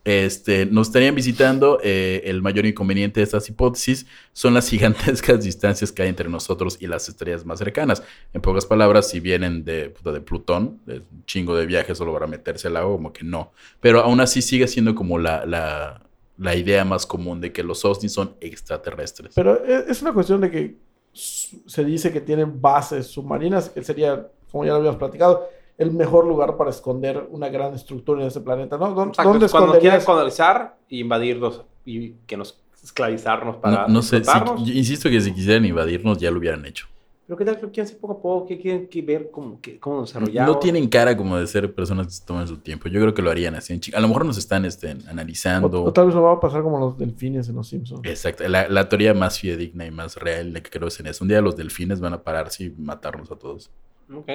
Este, 0.05 0.65
nos 0.65 0.87
estarían 0.87 1.15
visitando. 1.15 1.79
eh, 1.81 2.21
el 2.25 2.41
mayor 2.41 2.65
inconveniente 2.65 3.19
de 3.19 3.23
estas 3.23 3.47
hipótesis 3.49 4.05
son 4.33 4.53
las 4.53 4.69
gigantescas 4.69 5.43
distancias 5.43 5.91
que 5.91 6.03
hay 6.03 6.09
entre 6.09 6.27
nosotros 6.29 6.77
y 6.81 6.87
las 6.87 7.07
estrellas 7.07 7.45
más 7.45 7.59
cercanas. 7.59 8.03
En 8.33 8.41
pocas 8.41 8.65
palabras, 8.65 9.09
si 9.09 9.19
vienen 9.19 9.63
de, 9.63 9.93
de 10.03 10.21
Plutón, 10.21 10.81
de 10.85 10.99
un 10.99 11.25
chingo 11.25 11.55
de 11.55 11.65
viajes 11.65 11.97
solo 11.97 12.11
para 12.13 12.27
meterse 12.27 12.67
al 12.67 12.77
agua, 12.77 12.95
como 12.97 13.13
que 13.13 13.23
no. 13.23 13.51
Pero 13.79 14.01
aún 14.01 14.19
así 14.19 14.41
sigue 14.41 14.67
siendo 14.67 14.93
como 14.93 15.19
la, 15.19 15.45
la, 15.45 16.01
la 16.37 16.55
idea 16.55 16.83
más 16.83 17.05
común 17.05 17.39
de 17.39 17.53
que 17.53 17.63
los 17.63 17.85
ovnis 17.85 18.11
son 18.11 18.35
extraterrestres. 18.41 19.33
Pero 19.35 19.63
e- 19.65 19.85
es 19.89 20.01
una 20.01 20.13
cuestión 20.13 20.41
de 20.41 20.51
que 20.51 20.75
se 21.13 21.85
dice 21.85 22.11
que 22.11 22.19
tienen 22.21 22.59
bases 22.59 23.07
submarinas, 23.07 23.69
que 23.69 23.83
sería, 23.83 24.27
como 24.51 24.65
ya 24.65 24.71
lo 24.71 24.77
habíamos 24.77 24.97
platicado, 24.97 25.47
el 25.77 25.91
mejor 25.91 26.25
lugar 26.27 26.55
para 26.57 26.69
esconder 26.69 27.27
una 27.31 27.49
gran 27.49 27.73
estructura 27.73 28.21
en 28.21 28.27
este 28.27 28.41
planeta, 28.41 28.77
¿no? 28.77 28.93
¿Dó- 28.93 29.07
Exacto, 29.07 29.31
¿Dónde 29.31 29.49
cuando 29.49 29.79
quieran 29.79 30.01
colonizar 30.03 30.77
e 30.89 30.97
invadirlos 30.97 31.63
y 31.85 32.11
que 32.27 32.37
nos 32.37 32.59
esclavizarnos 32.83 33.57
para 33.57 33.87
No, 33.87 33.95
no 33.95 34.01
sé, 34.01 34.09
si- 34.09 34.15
explotarnos. 34.17 34.67
yo 34.67 34.73
insisto 34.73 35.09
que 35.09 35.19
si 35.21 35.33
quisieran 35.33 35.65
invadirnos 35.65 36.17
ya 36.17 36.29
lo 36.31 36.37
hubieran 36.39 36.65
hecho. 36.65 36.87
Pero 37.25 37.37
qué 37.37 37.45
tal 37.45 37.55
que 37.55 37.61
lo 37.61 37.71
quieren 37.71 37.85
hacer 37.87 37.99
poco 38.01 38.13
a 38.13 38.21
poco, 38.21 38.45
que 38.47 38.59
quieren 38.59 38.87
que 38.89 39.01
ver 39.01 39.31
cómo, 39.31 39.59
que, 39.61 39.79
cómo 39.79 40.01
nos 40.01 40.09
desarrollamos. 40.09 40.53
No 40.55 40.59
tienen 40.59 40.89
cara 40.89 41.15
como 41.15 41.37
de 41.37 41.47
ser 41.47 41.73
personas 41.73 42.07
que 42.07 42.11
se 42.13 42.25
toman 42.25 42.45
su 42.49 42.57
tiempo. 42.57 42.89
Yo 42.89 42.99
creo 42.99 43.13
que 43.13 43.21
lo 43.21 43.31
harían 43.31 43.55
así 43.55 43.79
A 43.95 43.99
lo 44.01 44.09
mejor 44.09 44.25
nos 44.25 44.37
están 44.37 44.65
este, 44.65 44.97
analizando. 45.09 45.83
o 45.85 45.93
tal 45.93 46.07
vez 46.07 46.15
nos 46.15 46.23
va 46.25 46.33
a 46.33 46.39
pasar 46.41 46.61
como 46.63 46.77
los 46.79 46.97
delfines 46.97 47.47
en 47.47 47.55
los 47.55 47.69
Simpsons. 47.69 48.01
Exacto. 48.03 48.45
La, 48.49 48.67
la 48.67 48.89
teoría 48.89 49.13
más 49.13 49.39
fidedigna 49.39 49.85
y 49.85 49.91
más 49.91 50.17
real 50.17 50.51
de 50.51 50.61
que 50.61 50.69
creo 50.69 50.89
es 50.89 50.99
en 50.99 51.07
eso. 51.07 51.23
Un 51.23 51.29
día 51.29 51.39
los 51.41 51.55
delfines 51.55 52.01
van 52.01 52.11
a 52.13 52.21
pararse 52.21 52.65
y 52.65 52.69
matarnos 52.77 53.31
a 53.31 53.37
todos. 53.37 53.71
Ok. 54.13 54.29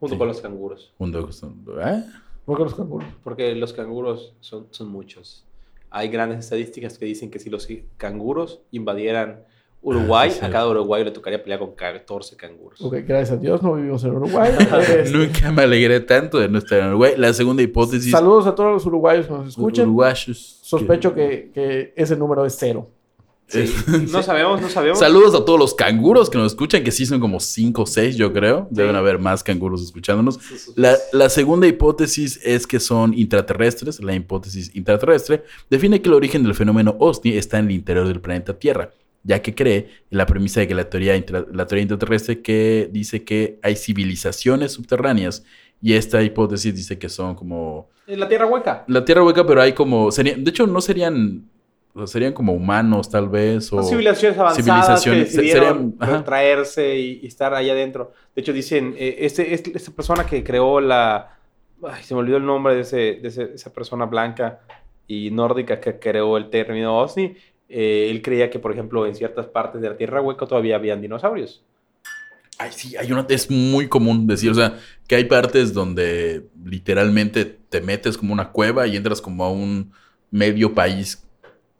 Junto 0.00 0.14
Sí. 0.14 0.18
con 0.18 0.28
los 0.28 0.40
canguros. 0.40 0.92
Junto 0.98 1.20
con- 1.22 1.80
¿eh? 1.82 2.04
¿Por 2.44 2.56
qué 2.56 2.62
los 2.64 2.74
canguros? 2.74 3.08
Porque 3.24 3.54
los 3.54 3.72
canguros 3.72 4.34
son, 4.40 4.66
son 4.70 4.88
muchos. 4.88 5.44
Hay 5.90 6.08
grandes 6.08 6.38
estadísticas 6.40 6.98
que 6.98 7.04
dicen 7.06 7.30
que 7.30 7.38
si 7.38 7.50
los 7.50 7.66
canguros 7.96 8.60
invadieran 8.70 9.42
Uruguay, 9.80 10.28
Ah, 10.32 10.34
sí, 10.40 10.44
a 10.44 10.50
cada 10.50 10.68
uruguayo 10.68 11.04
le 11.04 11.12
tocaría 11.12 11.40
pelear 11.40 11.60
con 11.60 11.72
14 11.76 12.36
canguros. 12.36 12.80
Ok, 12.82 12.94
gracias 13.06 13.30
a 13.30 13.36
Dios 13.40 13.62
no 13.62 13.74
vivimos 13.74 14.02
en 14.02 14.10
Uruguay. 14.10 14.50
Este, 14.98 15.10
Nunca 15.12 15.52
me 15.52 15.62
alegré 15.62 16.00
tanto 16.00 16.38
de 16.40 16.48
no 16.48 16.58
estar 16.58 16.80
en 16.80 16.88
Uruguay. 16.88 17.12
La 17.16 17.32
segunda 17.32 17.62
hipótesis. 17.62 18.10
Saludos 18.10 18.46
a 18.48 18.54
todos 18.56 18.72
los 18.72 18.86
uruguayos 18.86 19.26
que 19.28 19.32
nos 19.32 19.48
escuchan. 19.48 19.86
Uruguayos. 19.86 20.58
Sospecho 20.62 21.14
que, 21.14 21.52
que 21.54 21.92
ese 21.96 22.16
número 22.16 22.44
es 22.44 22.56
cero. 22.58 22.88
Sí. 23.48 23.64
No 24.12 24.22
sabemos, 24.22 24.60
no 24.60 24.68
sabemos. 24.68 24.98
Saludos 24.98 25.34
a 25.34 25.44
todos 25.44 25.58
los 25.58 25.74
canguros 25.74 26.28
que 26.30 26.36
nos 26.38 26.52
escuchan, 26.52 26.84
que 26.84 26.90
sí 26.92 27.06
son 27.06 27.18
como 27.18 27.40
5 27.40 27.82
o 27.82 27.86
6, 27.86 28.16
yo 28.16 28.32
creo. 28.32 28.68
Deben 28.70 28.92
Sí. 28.92 28.98
haber 28.98 29.18
más 29.18 29.42
canguros 29.42 29.82
escuchándonos. 29.82 30.38
La, 30.76 30.96
la 31.12 31.28
segunda 31.30 31.66
hipótesis 31.66 32.38
es 32.44 32.66
que 32.66 32.78
son 32.78 33.14
intraterrestres. 33.14 34.00
La 34.02 34.14
hipótesis 34.14 34.70
intraterrestre 34.74 35.44
define 35.70 36.00
que 36.02 36.08
el 36.08 36.14
origen 36.14 36.42
del 36.42 36.54
fenómeno 36.54 36.94
OSNI 36.98 37.36
está 37.38 37.58
en 37.58 37.66
el 37.66 37.72
interior 37.72 38.06
del 38.06 38.20
planeta 38.20 38.58
Tierra, 38.58 38.90
ya 39.24 39.40
que 39.40 39.54
cree 39.54 39.88
en 40.10 40.18
la 40.18 40.26
premisa 40.26 40.60
de 40.60 40.68
que 40.68 40.74
la 40.74 40.88
teoría, 40.90 41.16
intra- 41.16 41.46
la 41.52 41.66
teoría 41.66 41.82
intraterrestre 41.82 42.42
que 42.42 42.88
dice 42.92 43.24
que 43.24 43.58
hay 43.62 43.76
civilizaciones 43.76 44.72
subterráneas 44.72 45.42
y 45.80 45.94
esta 45.94 46.22
hipótesis 46.22 46.74
dice 46.74 46.98
que 46.98 47.08
son 47.08 47.34
como 47.34 47.88
la 48.06 48.28
tierra 48.28 48.46
hueca. 48.46 48.84
la 48.88 49.04
Tierra 49.04 49.22
hueca, 49.22 49.46
pero 49.46 49.60
hay 49.62 49.72
como 49.74 50.10
serían, 50.10 50.42
de 50.42 50.50
hecho 50.50 50.66
no 50.66 50.80
serían 50.80 51.44
serían 52.06 52.32
como 52.32 52.52
humanos 52.52 53.10
tal 53.10 53.28
vez 53.28 53.72
o 53.72 53.82
civilizaciones 53.82 54.38
avanzadas 54.38 55.02
civilizaciones, 55.02 55.30
que 55.30 55.36
decidieron 55.36 55.96
serían- 55.98 56.24
traerse 56.24 56.96
y, 56.98 57.20
y 57.22 57.26
estar 57.26 57.52
ahí 57.54 57.68
adentro. 57.70 58.12
De 58.34 58.42
hecho, 58.42 58.52
dicen, 58.52 58.94
eh, 58.98 59.16
este, 59.20 59.52
este- 59.54 59.72
esta 59.76 59.90
persona 59.92 60.24
que 60.24 60.42
creó 60.44 60.80
la... 60.80 61.34
Ay, 61.82 62.02
se 62.02 62.14
me 62.14 62.20
olvidó 62.20 62.36
el 62.38 62.46
nombre 62.46 62.74
de, 62.74 62.80
ese, 62.82 62.96
de 62.96 63.28
ese- 63.28 63.50
esa 63.54 63.72
persona 63.72 64.04
blanca 64.06 64.60
y 65.06 65.30
nórdica 65.30 65.80
que 65.80 65.98
creó 65.98 66.36
el 66.36 66.50
término 66.50 66.98
OSNI. 66.98 67.36
eh, 67.70 68.08
él 68.10 68.22
creía 68.22 68.48
que, 68.50 68.58
por 68.58 68.72
ejemplo, 68.72 69.06
en 69.06 69.14
ciertas 69.14 69.46
partes 69.46 69.80
de 69.80 69.88
la 69.90 69.96
Tierra 69.96 70.20
Hueca 70.22 70.46
todavía 70.46 70.76
habían 70.76 71.00
dinosaurios. 71.00 71.62
Ay, 72.58 72.70
sí, 72.72 72.96
hay 72.96 73.12
una, 73.12 73.24
es 73.28 73.48
muy 73.50 73.86
común 73.88 74.26
decir, 74.26 74.50
o 74.50 74.54
sea, 74.54 74.78
que 75.06 75.14
hay 75.14 75.24
partes 75.26 75.72
donde 75.72 76.46
literalmente 76.64 77.44
te 77.44 77.80
metes 77.80 78.18
como 78.18 78.32
una 78.32 78.50
cueva 78.50 78.86
y 78.88 78.96
entras 78.96 79.20
como 79.20 79.44
a 79.44 79.50
un 79.52 79.92
medio 80.30 80.74
país 80.74 81.22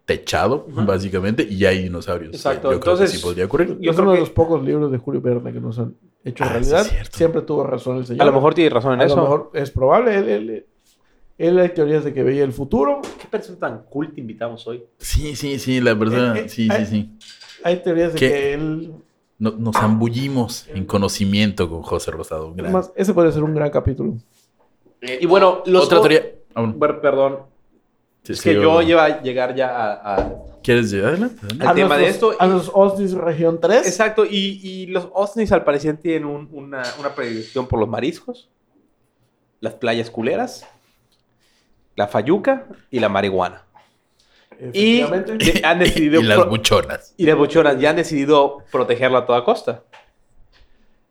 techado, 0.09 0.67
básicamente, 0.71 1.47
y 1.49 1.67
hay 1.67 1.83
dinosaurios. 1.83 2.35
Exacto, 2.35 2.73
Yo 2.73 2.81
creo 2.81 2.95
que 2.97 3.03
entonces- 3.03 3.11
sí 3.13 3.23
podría 3.23 3.45
ocurrir. 3.45 3.77
Yo 3.79 3.91
es 3.91 3.99
uno 3.99 4.13
de 4.13 4.21
los 4.21 4.31
pocos 4.31 4.65
libros 4.65 4.91
de 4.91 4.97
Julio 4.97 5.21
Verne 5.21 5.53
que 5.53 5.61
nos 5.61 5.79
han 5.79 5.95
hecho 6.25 6.45
Ah, 6.45 6.47
sí, 6.47 6.53
realidad. 6.55 6.81
es 6.81 6.89
cierto. 6.89 7.17
Siempre 7.19 7.43
tuvo 7.43 7.65
razón 7.65 7.99
el 7.99 8.07
señor. 8.07 8.23
A 8.23 8.25
lo 8.25 8.33
mejor 8.33 8.55
tiene 8.55 8.71
razón 8.71 8.95
en 8.95 9.03
A 9.03 9.05
eso. 9.05 9.17
lo 9.17 9.23
mejor 9.23 9.51
es 9.53 9.71
probable. 9.71 10.17
Él, 10.17 10.29
él- 10.31 10.67
él 11.37 11.59
hay 11.59 11.69
teorías 11.69 12.05
de 12.05 12.15
que 12.15 12.23
veía 12.23 12.43
el 12.43 12.53
futuro. 12.55 13.03
¿Qué 13.21 13.29
persona 13.29 13.59
tan 13.59 13.83
cool 13.91 14.13
te 14.15 14.21
invitamos 14.23 14.67
hoy? 14.67 14.83
Sí, 14.97 15.37
sí, 15.37 15.59
sí, 15.59 15.79
la 15.83 15.93
verdad, 15.93 16.37
Eh, 16.39 16.41
eh, 16.41 16.49
sí, 16.49 16.65
sí, 16.65 16.69
ay. 16.73 16.87
sí. 16.87 17.11
Hay 17.63 17.83
teorías 17.83 18.15
de 18.15 18.19
¿Qué? 18.19 18.29
que 18.31 18.55
él... 18.55 18.93
No- 19.39 19.53
nos 19.59 19.77
zambullimos 19.77 20.67
en 20.75 20.85
conocimiento 20.87 21.69
con 21.71 21.83
José 21.83 22.11
Rosado. 22.11 22.49
un 22.49 22.57
gran- 22.57 22.73
Más, 22.73 22.91
ese 22.97 23.13
puede 23.15 23.31
ser 23.31 23.45
un 23.45 23.55
gran 23.55 23.71
capítulo. 23.71 24.17
Y 25.21 25.27
bueno, 25.27 25.63
los... 25.67 25.85
Otra 25.85 26.01
teoría. 26.01 26.23
Ah, 26.55 26.73
perdón. 27.03 27.41
Sí, 28.29 28.33
es 28.35 28.41
que 28.43 28.55
yo 28.55 28.81
iba 28.83 29.05
a 29.05 29.23
llegar 29.23 29.55
ya 29.55 29.69
a- 29.69 30.15
a 30.17 30.33
¿Quieres 30.63 30.91
llegar 30.91 31.11
adelante? 31.11 31.37
adelante. 31.41 31.65
El 31.65 31.69
a 31.71 31.75
tema 31.75 31.97
de 31.97 32.09
esto 32.09 32.35
A 32.39 32.47
y- 32.47 32.51
los 32.51 32.71
Osnis 32.75 33.13
Región 33.15 33.59
3. 33.61 33.87
Exacto, 33.87 34.25
y, 34.25 34.61
y 34.63 34.87
los 34.87 35.09
OSNIs 35.13 35.53
al 35.53 35.65
parecer 35.65 35.97
tienen 35.97 36.25
un- 36.27 36.49
una, 36.53 36.83
una 36.99 37.15
predilección 37.15 37.67
por 37.67 37.79
los 37.81 37.89
mariscos, 37.89 38.49
las 39.61 39.75
playas 39.75 40.11
culeras, 40.11 40.67
la 41.97 42.07
fayuca 42.09 42.67
y 42.91 43.01
la 43.01 43.09
marihuana. 43.09 43.65
Y 44.73 45.01
han 45.63 45.79
decidido 45.79 46.21
y 46.21 46.25
las 46.25 46.47
buchonas. 46.49 47.15
y 47.17 47.25
las 47.27 47.37
buchonas 47.37 47.79
ya 47.81 47.91
han 47.91 47.97
decidido 47.97 48.59
protegerla 48.73 49.19
a 49.21 49.27
toda 49.27 49.45
costa. 49.45 49.85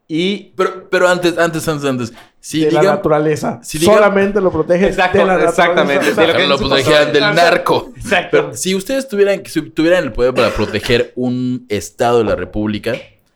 Y 0.08 0.54
Pero, 0.56 0.90
pero 0.90 1.08
antes, 1.08 1.38
antes, 1.38 1.68
antes, 1.68 1.86
antes. 1.90 2.14
Si 2.40 2.64
de 2.64 2.72
la 2.72 2.82
naturaleza. 2.82 3.60
si 3.62 3.78
digan- 3.78 3.96
Solamente 3.96 4.40
lo 4.40 4.52
protege 4.52 4.88
Exacto, 4.88 5.18
de 5.18 5.26
la 5.26 5.44
exactamente, 5.44 6.14
de 6.14 6.28
lo 6.28 6.34
que 6.34 6.48
lo 6.48 6.58
del 6.58 6.80
Exacto. 6.80 7.20
narco. 7.34 7.92
exacto. 7.98 8.30
Pero 8.32 8.54
si 8.56 8.74
ustedes 8.74 9.08
tuvieran, 9.10 9.44
si 9.46 9.62
tuvieran 9.72 10.04
el 10.06 10.14
poder 10.14 10.34
para 10.34 10.50
proteger 10.52 11.12
un 11.18 11.66
estado 11.68 12.20
de 12.20 12.24
la 12.24 12.36
República, 12.38 12.94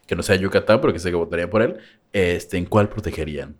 que 0.07 0.15
no 0.15 0.23
sea 0.23 0.37
Yucatán, 0.37 0.79
porque 0.79 0.99
sé 0.99 1.09
que 1.09 1.17
votaría 1.17 1.49
por 1.49 1.61
él, 1.61 1.77
este, 2.13 2.57
¿en 2.57 2.65
cuál 2.65 2.87
protegerían? 2.87 3.57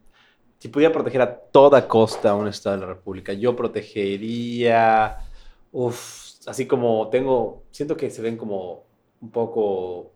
Si 0.60 0.70
pudiera 0.70 0.94
proteger 0.94 1.22
a 1.22 1.34
toda 1.36 1.88
costa 1.88 2.34
un 2.36 2.48
estado 2.48 2.76
de 2.78 2.82
la 2.84 2.88
República, 2.94 3.34
yo 3.34 3.56
protegería. 3.56 5.18
Uf, 5.72 6.30
así 6.48 6.66
como 6.66 7.10
tengo. 7.10 7.64
Siento 7.72 7.98
que 7.98 8.10
se 8.10 8.22
ven 8.22 8.38
como 8.38 8.84
un 9.22 9.32
poco 9.32 10.14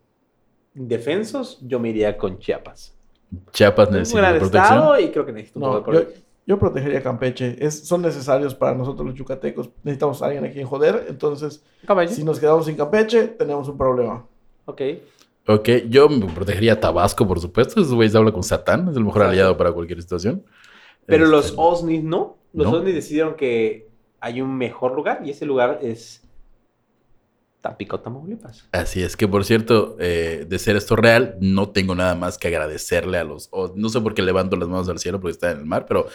indefensos. 0.75 1.59
Yo 1.61 1.79
me 1.79 1.89
iría 1.89 2.17
con 2.17 2.39
Chiapas. 2.39 2.93
Chiapas 3.51 3.87
Es 3.89 3.91
un 3.93 3.99
necesita 3.99 4.21
gran 4.21 4.39
protección. 4.39 4.63
estado 4.63 4.99
y 4.99 5.09
creo 5.09 5.25
que 5.25 5.31
necesito 5.33 5.59
un 5.59 5.65
No, 5.65 5.71
poco 5.79 5.91
de 5.91 5.97
yo, 5.99 6.05
yo 6.47 6.59
protegería 6.59 7.01
Campeche. 7.01 7.55
Es, 7.59 7.87
son 7.87 8.01
necesarios 8.01 8.53
para 8.55 8.75
nosotros 8.75 9.07
los 9.07 9.15
yucatecos. 9.15 9.69
Necesitamos 9.83 10.21
a 10.21 10.25
alguien 10.27 10.45
a 10.45 10.51
quien 10.51 10.65
joder. 10.67 11.05
Entonces, 11.09 11.63
si 12.09 12.23
nos 12.23 12.39
quedamos 12.39 12.65
sin 12.67 12.75
Campeche, 12.75 13.27
tenemos 13.29 13.67
un 13.67 13.77
problema. 13.77 14.25
Ok. 14.65 14.81
Ok, 15.47 15.69
yo 15.89 16.09
me 16.09 16.25
protegería 16.27 16.73
a 16.73 16.79
Tabasco, 16.79 17.27
por 17.27 17.39
supuesto. 17.39 17.79
Esos 17.79 17.93
güeyes 17.93 18.15
hablan 18.15 18.33
con 18.33 18.43
Satán, 18.43 18.87
es 18.89 18.97
el 18.97 19.03
mejor 19.03 19.21
Exacto. 19.21 19.31
aliado 19.31 19.57
para 19.57 19.71
cualquier 19.71 20.01
situación. 20.01 20.43
Pero 21.05 21.25
Este, 21.25 21.35
los 21.35 21.53
OSNIs 21.55 22.03
no. 22.03 22.37
Los 22.53 22.71
no. 22.71 22.77
OSNIs 22.79 22.95
decidieron 22.95 23.35
que 23.35 23.87
hay 24.19 24.41
un 24.41 24.57
mejor 24.57 24.95
lugar 24.95 25.21
y 25.23 25.29
ese 25.29 25.45
lugar 25.45 25.79
es 25.83 26.23
Tampico, 27.65 27.99
Tamaulipas. 27.99 28.63
Así 28.71 29.01
es 29.01 29.17
que, 29.17 29.27
por 29.27 29.43
cierto, 29.43 29.97
eh, 29.99 30.45
de 30.47 30.59
ser 30.59 30.75
esto 30.75 30.95
real, 30.95 31.35
no 31.41 31.69
tengo 31.69 31.95
nada 31.95 32.13
más 32.13 32.37
que 32.37 32.47
agradecerle 32.49 33.17
a 33.17 33.23
los... 33.23 33.47
o- 33.51 33.73
no 33.75 33.89
sé 33.89 34.01
por 34.01 34.13
qué 34.13 34.21
levanto 34.21 34.55
las 34.55 34.69
manos 34.69 34.87
al 34.87 34.99
cielo 34.99 35.19
porque 35.19 35.31
está 35.31 35.49
en 35.49 35.57
el 35.61 35.65
mar, 35.65 35.87
pero 35.87 36.05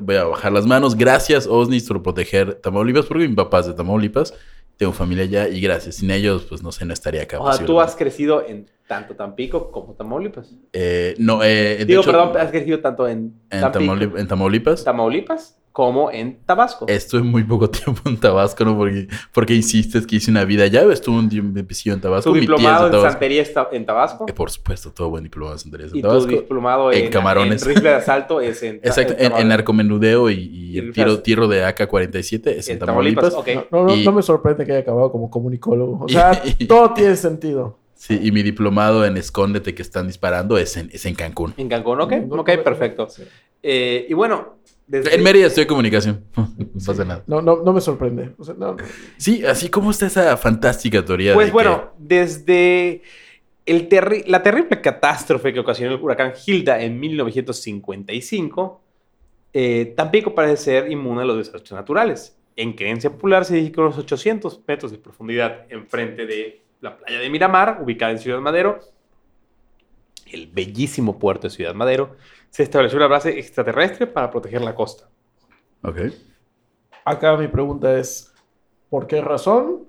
voy 0.00 0.14
a 0.14 0.22
bajar 0.22 0.52
las 0.52 0.66
manos. 0.66 0.94
Gracias, 0.96 1.48
Osnis, 1.48 1.88
por 1.88 2.00
proteger 2.00 2.54
Tamaulipas, 2.54 3.06
porque 3.06 3.26
mi 3.28 3.34
papá 3.34 3.58
es 3.58 3.66
de 3.66 3.74
Tamaulipas, 3.74 4.34
tengo 4.76 4.92
familia 4.92 5.24
allá 5.24 5.48
y 5.48 5.60
gracias. 5.60 5.96
Sin 5.96 6.12
ellos, 6.12 6.46
pues 6.48 6.62
no 6.62 6.70
sé, 6.70 6.84
no 6.84 6.92
estaría 6.92 7.22
acá. 7.22 7.40
O 7.40 7.52
sea, 7.52 7.66
tú 7.66 7.80
has 7.80 7.96
crecido 7.96 8.46
en 8.46 8.66
tanto 8.86 9.16
Tampico 9.16 9.72
como 9.72 9.94
Tamaulipas. 9.94 10.54
Eh, 10.72 11.16
no, 11.18 11.42
eh, 11.42 11.76
de 11.80 11.84
Digo, 11.86 12.02
hecho, 12.02 12.12
perdón, 12.12 12.36
has 12.38 12.50
crecido 12.52 12.78
tanto 12.78 13.08
en, 13.08 13.34
en, 13.50 13.60
Tampico, 13.60 13.94
en 14.16 14.28
Tamaulipas. 14.28 14.84
Tamaulipas 14.84 15.56
como 15.72 16.10
en 16.10 16.38
Tabasco. 16.44 16.86
Estuve 16.88 17.22
muy 17.22 17.44
poco 17.44 17.70
tiempo 17.70 18.00
en 18.08 18.16
Tabasco, 18.18 18.64
¿no? 18.64 18.76
Porque, 18.76 19.06
porque 19.32 19.54
insistes 19.54 20.06
que 20.06 20.16
hice 20.16 20.30
una 20.30 20.44
vida 20.44 20.64
allá. 20.64 20.82
Estuve 20.92 21.16
un 21.18 21.28
tiempo 21.28 21.58
en 21.58 22.00
Tabasco. 22.00 22.30
tu 22.30 22.34
mi 22.34 22.40
diplomado 22.40 22.86
en 22.86 22.92
Tabasco. 22.92 23.10
santería 23.12 23.42
está 23.42 23.68
en 23.72 23.86
Tabasco. 23.86 24.26
Eh, 24.28 24.32
por 24.32 24.50
supuesto, 24.50 24.90
todo 24.92 25.10
buen 25.10 25.22
diplomado 25.24 25.54
de 25.54 25.60
santería 25.60 25.86
en 25.86 25.96
Y 25.96 26.02
tu 26.02 26.08
Tabasco. 26.08 26.30
diplomado 26.30 26.92
En 26.92 27.04
en, 27.04 27.10
camarones. 27.10 27.62
en 27.62 27.68
rifle 27.68 27.90
de 27.90 27.94
asalto 27.96 28.40
es 28.40 28.62
en 28.62 28.76
Exacto, 28.82 29.14
en, 29.16 29.32
en 29.32 29.48
narcomenudeo 29.48 30.28
y, 30.30 30.34
y 30.34 30.70
Y 30.74 30.78
el 30.78 30.92
tiro, 30.92 31.20
tiro 31.20 31.46
de 31.48 31.64
AK-47 31.64 32.46
es 32.48 32.68
en 32.68 32.74
En 32.74 32.78
Tamaulipas. 32.80 33.34
No, 33.70 33.84
no, 33.84 33.94
Y- 33.94 34.04
no 34.04 34.12
me 34.12 34.22
sorprende 34.22 34.66
que 34.66 34.72
haya 34.72 34.80
acabado 34.80 35.12
como 35.12 35.30
comunicólogo. 35.30 36.04
O 36.04 36.08
sea, 36.10 36.42
Y- 36.58 36.64
todo 36.66 36.92
tiene 36.94 37.14
sentido. 37.16 37.78
Sí, 37.94 38.18
y 38.22 38.32
mi 38.32 38.42
diplomado 38.42 39.04
en 39.04 39.18
Escóndete 39.18 39.74
que 39.74 39.82
están 39.82 40.06
disparando 40.06 40.56
es 40.56 40.76
en, 40.78 40.88
es 40.90 41.04
en 41.06 41.14
Cancún. 41.14 41.52
En 41.58 41.68
Cancún, 41.68 42.00
ok. 42.00 42.12
No, 42.26 42.36
Ok, 42.40 42.50
perfecto. 42.64 43.06
Eh, 43.62 44.06
y 44.08 44.14
bueno, 44.14 44.56
desde- 44.90 45.14
En 45.14 45.22
Mérida 45.22 45.46
estoy 45.46 45.64
de 45.64 45.68
comunicación. 45.68 46.24
No 46.36 46.84
pasa 46.86 47.04
nada. 47.04 47.22
No, 47.26 47.42
no, 47.42 47.62
no 47.62 47.72
me 47.72 47.80
sorprende. 47.80 48.32
O 48.38 48.44
sea, 48.44 48.54
no, 48.56 48.72
no. 48.74 48.76
Sí, 49.18 49.44
así 49.44 49.68
como 49.68 49.90
está 49.90 50.06
esa 50.06 50.36
fantástica 50.36 51.04
teoría. 51.04 51.34
Pues 51.34 51.48
de 51.48 51.52
bueno, 51.52 51.92
desde 51.98 53.02
el 53.66 53.88
terri- 53.88 54.24
la 54.26 54.42
terrible 54.42 54.80
catástrofe 54.80 55.52
que 55.52 55.60
ocasionó 55.60 55.94
el 55.94 56.00
huracán 56.02 56.32
Hilda 56.46 56.80
en 56.82 56.98
1955, 56.98 58.80
eh, 59.52 59.92
Tampico 59.96 60.34
parece 60.34 60.56
ser 60.64 60.90
inmune 60.92 61.22
a 61.22 61.24
los 61.24 61.36
desastres 61.38 61.72
naturales. 61.72 62.36
En 62.56 62.72
creencia 62.72 63.10
popular 63.10 63.44
se 63.44 63.56
dice 63.56 63.72
que 63.72 63.80
unos 63.80 63.98
800 63.98 64.60
metros 64.66 64.90
de 64.92 64.98
profundidad 64.98 65.66
enfrente 65.70 66.26
de 66.26 66.62
la 66.80 66.96
playa 66.96 67.18
de 67.18 67.30
Miramar, 67.30 67.80
ubicada 67.82 68.12
en 68.12 68.18
Ciudad 68.18 68.40
Madero, 68.40 68.80
el 70.32 70.46
bellísimo 70.46 71.18
puerto 71.18 71.48
de 71.48 71.50
Ciudad 71.54 71.74
Madero, 71.74 72.16
se 72.50 72.64
estableció 72.64 72.98
una 72.98 73.06
base 73.06 73.38
extraterrestre 73.38 74.06
para 74.06 74.30
proteger 74.30 74.60
la 74.62 74.74
costa. 74.74 75.08
Ok. 75.82 75.98
Acá 77.04 77.36
mi 77.36 77.48
pregunta 77.48 77.96
es, 77.96 78.32
¿por 78.90 79.06
qué 79.06 79.20
razón? 79.20 79.86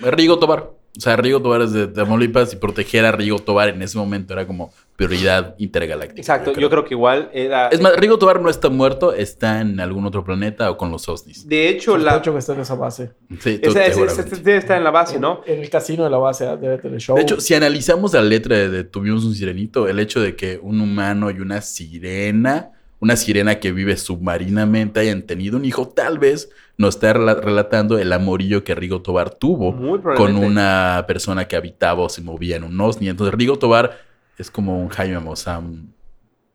Rigo 0.00 0.38
Tobar. 0.38 0.77
O 0.96 1.00
sea, 1.00 1.16
Rigo 1.16 1.40
Tobar 1.40 1.62
es 1.62 1.72
de 1.72 1.86
Tamaulipas 1.86 2.52
y 2.52 2.56
proteger 2.56 3.04
a 3.04 3.12
Rigo 3.12 3.38
Tobar 3.38 3.68
en 3.68 3.82
ese 3.82 3.96
momento 3.96 4.32
era 4.32 4.46
como 4.46 4.72
prioridad 4.96 5.54
intergaláctica. 5.58 6.20
Exacto, 6.20 6.52
yo 6.58 6.68
creo, 6.68 6.84
que 6.84 6.94
igual 6.94 7.30
era... 7.32 7.68
Es 7.68 7.80
más, 7.80 7.96
Rigo 7.96 8.18
Tobar 8.18 8.40
no 8.40 8.50
está 8.50 8.68
muerto, 8.68 9.12
está 9.12 9.60
en 9.60 9.78
algún 9.78 10.04
otro 10.06 10.24
planeta 10.24 10.68
o 10.72 10.76
con 10.76 10.90
los 10.90 11.08
Osnis. 11.08 11.46
De 11.46 11.68
hecho, 11.68 11.96
la... 11.96 12.20
que 12.20 12.36
está 12.36 12.54
en 12.54 12.60
esa 12.60 12.74
base. 12.74 13.12
Sí, 13.38 13.60
esa, 13.62 13.78
debe 13.78 14.56
estar 14.56 14.76
en 14.76 14.82
la 14.82 14.90
base, 14.90 15.20
¿no? 15.20 15.42
En, 15.46 15.60
el 15.60 15.70
casino 15.70 16.02
de 16.02 16.10
la 16.10 16.18
base 16.18 16.44
debe 16.56 16.78
tener 16.78 17.00
show. 17.00 17.14
De 17.14 17.22
hecho, 17.22 17.40
si 17.40 17.54
analizamos 17.54 18.12
la 18.14 18.22
letra 18.22 18.56
de, 18.56 18.82
Tuvimos 18.82 19.24
un 19.24 19.34
Sirenito, 19.34 19.86
el 19.86 20.00
hecho 20.00 20.20
de 20.20 20.34
que 20.34 20.58
un 20.60 20.80
humano 20.80 21.30
y 21.30 21.38
una 21.38 21.60
sirena 21.60 22.72
una 23.00 23.16
sirena 23.16 23.60
que 23.60 23.72
vive 23.72 23.96
submarinamente 23.96 25.00
hayan 25.00 25.22
tenido 25.22 25.56
un 25.56 25.64
hijo, 25.64 25.88
tal 25.88 26.18
vez 26.18 26.50
nos 26.76 26.96
está 26.96 27.12
relatando 27.12 27.98
el 27.98 28.12
amorillo 28.12 28.64
que 28.64 28.74
Rigo 28.74 29.02
Tobar 29.02 29.30
tuvo 29.30 30.00
con 30.16 30.36
una 30.36 31.04
persona 31.06 31.46
que 31.46 31.56
habitaba 31.56 32.02
o 32.02 32.08
se 32.08 32.22
movía 32.22 32.56
en 32.56 32.64
un 32.64 32.80
osni. 32.80 33.08
Entonces 33.08 33.34
Rigo 33.34 33.58
Tobar 33.58 33.98
es 34.36 34.50
como 34.50 34.80
un 34.80 34.88
Jaime 34.88 35.18
Mozam 35.20 35.92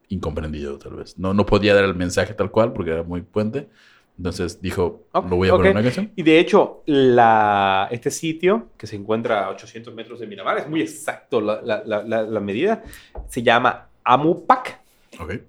incomprendido, 0.10 0.78
tal 0.78 0.96
vez. 0.96 1.18
No, 1.18 1.34
no 1.34 1.46
podía 1.46 1.74
dar 1.74 1.86
el 1.86 1.96
mensaje 1.96 2.34
tal 2.34 2.52
cual 2.52 2.74
porque 2.74 2.92
era 2.92 3.04
muy 3.04 3.22
puente. 3.22 3.70
Entonces 4.18 4.62
dijo, 4.62 5.08
lo 5.14 5.36
voy 5.38 5.48
a 5.48 5.52
poner 5.52 5.72
una 5.72 5.82
canción. 5.82 6.12
Y 6.16 6.24
de 6.24 6.40
hecho, 6.40 6.84
la, 6.86 7.88
este 7.90 8.12
sitio, 8.12 8.70
que 8.78 8.86
se 8.86 8.96
encuentra 8.96 9.46
a 9.46 9.50
800 9.50 9.94
metros 9.96 10.20
de 10.20 10.28
Miramar, 10.28 10.60
es 10.60 10.70
muy 10.70 10.82
exacto 10.82 11.42
la, 11.42 11.62
la, 11.64 12.04
la 12.04 12.40
medida, 12.40 12.84
se 13.28 13.42
llama 13.42 13.90
Amupac 14.04 14.83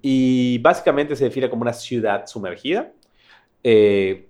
y 0.01 0.57
básicamente 0.59 1.15
se 1.15 1.25
define 1.25 1.49
como 1.49 1.61
una 1.61 1.73
ciudad 1.73 2.25
sumergida. 2.27 2.91
Eh, 3.63 4.27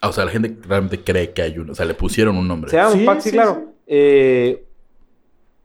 ah, 0.00 0.08
o 0.08 0.12
sea, 0.12 0.24
la 0.24 0.30
gente 0.30 0.56
realmente 0.66 1.00
cree 1.00 1.32
que 1.32 1.42
hay 1.42 1.58
uno. 1.58 1.72
O 1.72 1.74
sea, 1.74 1.86
le 1.86 1.94
pusieron 1.94 2.36
un 2.36 2.46
nombre. 2.46 2.70
Se 2.70 2.76
llama 2.76 3.20
sí, 3.20 3.30
sí, 3.30 3.30
claro. 3.30 3.72
Eh, 3.86 4.64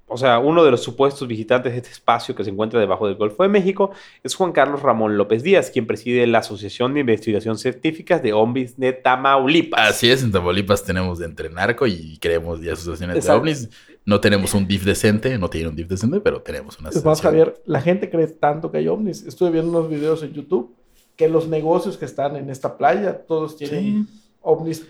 o 0.10 0.18
sea, 0.18 0.40
uno 0.40 0.64
de 0.64 0.72
los 0.72 0.82
supuestos 0.82 1.28
visitantes 1.28 1.72
de 1.72 1.78
este 1.78 1.92
espacio 1.92 2.36
que 2.36 2.44
se 2.44 2.50
encuentra 2.50 2.80
debajo 2.80 3.08
del 3.08 3.16
Golfo 3.16 3.44
de 3.44 3.50
México 3.50 3.92
es 4.24 4.36
Juan 4.36 4.52
Carlos 4.52 4.82
Ramón 4.82 5.18
López 5.18 5.44
Díaz, 5.44 5.70
quien 5.70 5.86
preside 5.86 6.26
la 6.28 6.40
Asociación 6.40 6.94
de 6.94 7.02
Investigación 7.02 7.58
Científicas 7.58 8.22
de 8.22 8.34
OVNIs 8.34 8.78
de 8.78 8.94
Tamaulipas. 8.94 9.90
Así 9.90 10.10
es, 10.10 10.24
en 10.24 10.32
Tamaulipas 10.32 10.84
tenemos 10.84 11.20
de 11.20 11.26
entre 11.26 11.50
narco 11.50 11.88
y 11.88 12.18
creemos 12.18 12.60
de 12.60 12.72
asociaciones 12.72 13.24
de 13.24 13.32
OVNIs. 13.32 13.70
No 14.06 14.20
tenemos 14.20 14.54
un 14.56 14.68
DIF 14.68 14.84
decente, 14.86 15.38
no 15.38 15.50
tiene 15.50 15.70
un 15.70 15.76
DIF 15.76 15.88
decente, 15.88 16.20
pero 16.20 16.42
tenemos 16.42 16.80
una 16.80 16.90
Es 16.90 17.06
más, 17.06 17.22
Javier, 17.22 17.62
la 17.66 17.80
gente 17.80 18.10
cree 18.10 18.28
tanto 18.28 18.72
que 18.72 18.80
hay 18.80 18.88
OVNIs. 18.88 19.24
Estuve 19.24 19.52
viendo 19.52 19.70
unos 19.70 19.90
videos 19.90 20.24
en 20.24 20.34
YouTube 20.34 20.76
que 21.16 21.28
los 21.28 21.48
negocios 21.48 21.98
que 21.98 22.06
están 22.06 22.36
en 22.38 22.50
esta 22.50 22.78
playa, 22.78 23.26
todos 23.28 23.58
tienen 23.58 24.08
ovnis, 24.42 24.88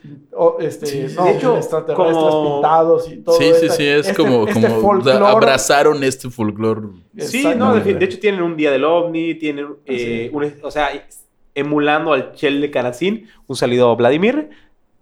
este, 0.60 1.08
de 1.08 1.32
hecho, 1.32 1.58
extraterrestres 1.58 2.18
pintados 2.18 3.12
y 3.12 3.18
todo. 3.18 3.38
Sí, 3.38 3.52
sí, 3.60 3.70
sí, 3.70 3.88
es 3.88 4.08
este, 4.08 4.14
como, 4.16 4.48
este 4.48 4.68
como 4.68 5.26
abrazaron 5.26 6.04
este 6.04 6.30
folclore. 6.30 6.88
Sí, 7.18 7.46
no, 7.56 7.76
de, 7.76 8.04
hecho 8.04 8.20
tienen 8.20 8.42
un 8.42 8.56
día 8.56 8.72
del 8.72 8.84
ovni, 8.84 9.36
tienen, 9.36 9.68
eh, 9.86 10.30
un, 10.32 10.54
o 10.62 10.72
sea, 10.72 10.90
emulando 11.56 12.14
al 12.14 12.34
Chel 12.34 12.62
de 12.62 12.72
Canacín, 12.72 13.28
un 13.48 13.56
salido 13.56 13.90
a 13.90 13.96
Vladimir, 13.96 14.50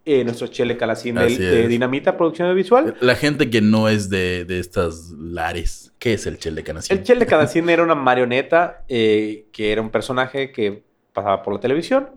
eh, 0.05 0.23
nuestro 0.23 0.47
Chel 0.47 0.69
de 0.69 0.77
Canacín 0.77 1.15
de, 1.15 1.67
Dinamita, 1.67 2.15
producción 2.15 2.55
visual. 2.55 2.95
La 3.01 3.15
gente 3.15 3.49
que 3.49 3.59
no 3.59 3.89
es 3.89 4.09
de, 4.09 4.45
de 4.45 4.59
estas 4.59 5.11
lares, 5.11 5.93
¿qué 5.99 6.13
es 6.13 6.25
el 6.25 6.37
Chel 6.37 6.55
de 6.55 6.63
Canacín? 6.63 6.97
El 6.97 7.03
Chel 7.03 7.19
de 7.19 7.25
Canacín 7.25 7.69
era 7.69 7.83
una 7.83 7.95
marioneta 7.95 8.85
eh, 8.87 9.47
que 9.51 9.73
era 9.73 9.81
un 9.81 9.89
personaje 9.89 10.53
que 10.53 10.83
pasaba 11.11 11.43
por 11.43 11.53
la 11.53 11.59
televisión 11.59 12.07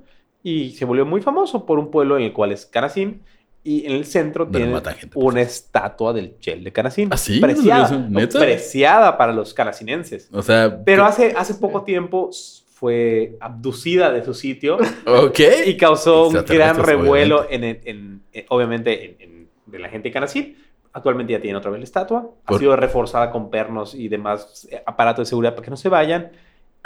y 0.42 0.70
se 0.72 0.84
volvió 0.84 1.04
muy 1.04 1.20
famoso 1.20 1.66
por 1.66 1.78
un 1.78 1.90
pueblo 1.90 2.16
en 2.16 2.24
el 2.24 2.32
cual 2.32 2.52
es 2.52 2.66
Canacín. 2.66 3.22
Y 3.62 3.84
en 3.84 3.92
el 3.92 4.06
centro 4.06 4.48
tiene 4.48 4.80
una 5.14 5.42
estatua 5.42 6.14
del 6.14 6.38
Chel 6.38 6.64
de 6.64 6.72
Canacín. 6.72 7.10
¿Ah, 7.12 7.18
sí? 7.18 7.40
Preciada. 7.40 8.08
Preciada 8.32 9.18
para 9.18 9.34
los 9.34 9.52
canacinenses. 9.52 10.30
O 10.32 10.42
sea... 10.42 10.82
Pero 10.82 11.04
hace, 11.04 11.34
hace 11.36 11.54
poco 11.54 11.82
tiempo 11.82 12.30
fue 12.70 13.36
abducida 13.38 14.10
de 14.10 14.24
su 14.24 14.32
sitio. 14.32 14.78
Ok. 15.06 15.40
Y 15.66 15.76
causó 15.76 16.28
un 16.28 16.42
gran 16.46 16.82
revuelo 16.82 17.42
obviamente. 17.42 17.90
en, 17.90 18.22
obviamente 18.48 19.16
en, 19.20 19.48
la 19.78 19.90
gente 19.90 20.08
de 20.08 20.12
Canacín. 20.14 20.56
Actualmente 20.94 21.34
ya 21.34 21.40
tiene 21.40 21.58
otra 21.58 21.70
vez 21.70 21.80
la 21.80 21.84
estatua. 21.84 22.30
Ha 22.46 22.58
sido 22.58 22.74
reforzada 22.76 23.30
con 23.30 23.50
pernos 23.50 23.94
y 23.94 24.08
demás 24.08 24.66
eh, 24.70 24.82
aparatos 24.86 25.26
de 25.26 25.28
seguridad 25.28 25.52
para 25.52 25.64
que 25.64 25.70
no 25.70 25.76
se 25.76 25.90
vayan. 25.90 26.32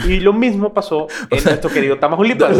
Y 0.07 0.21
lo 0.21 0.33
mismo 0.33 0.75
pasó 0.75 1.07
en 1.31 1.45
nuestro 1.45 1.71
querido 1.71 1.99
Tamaulipas. 1.99 2.57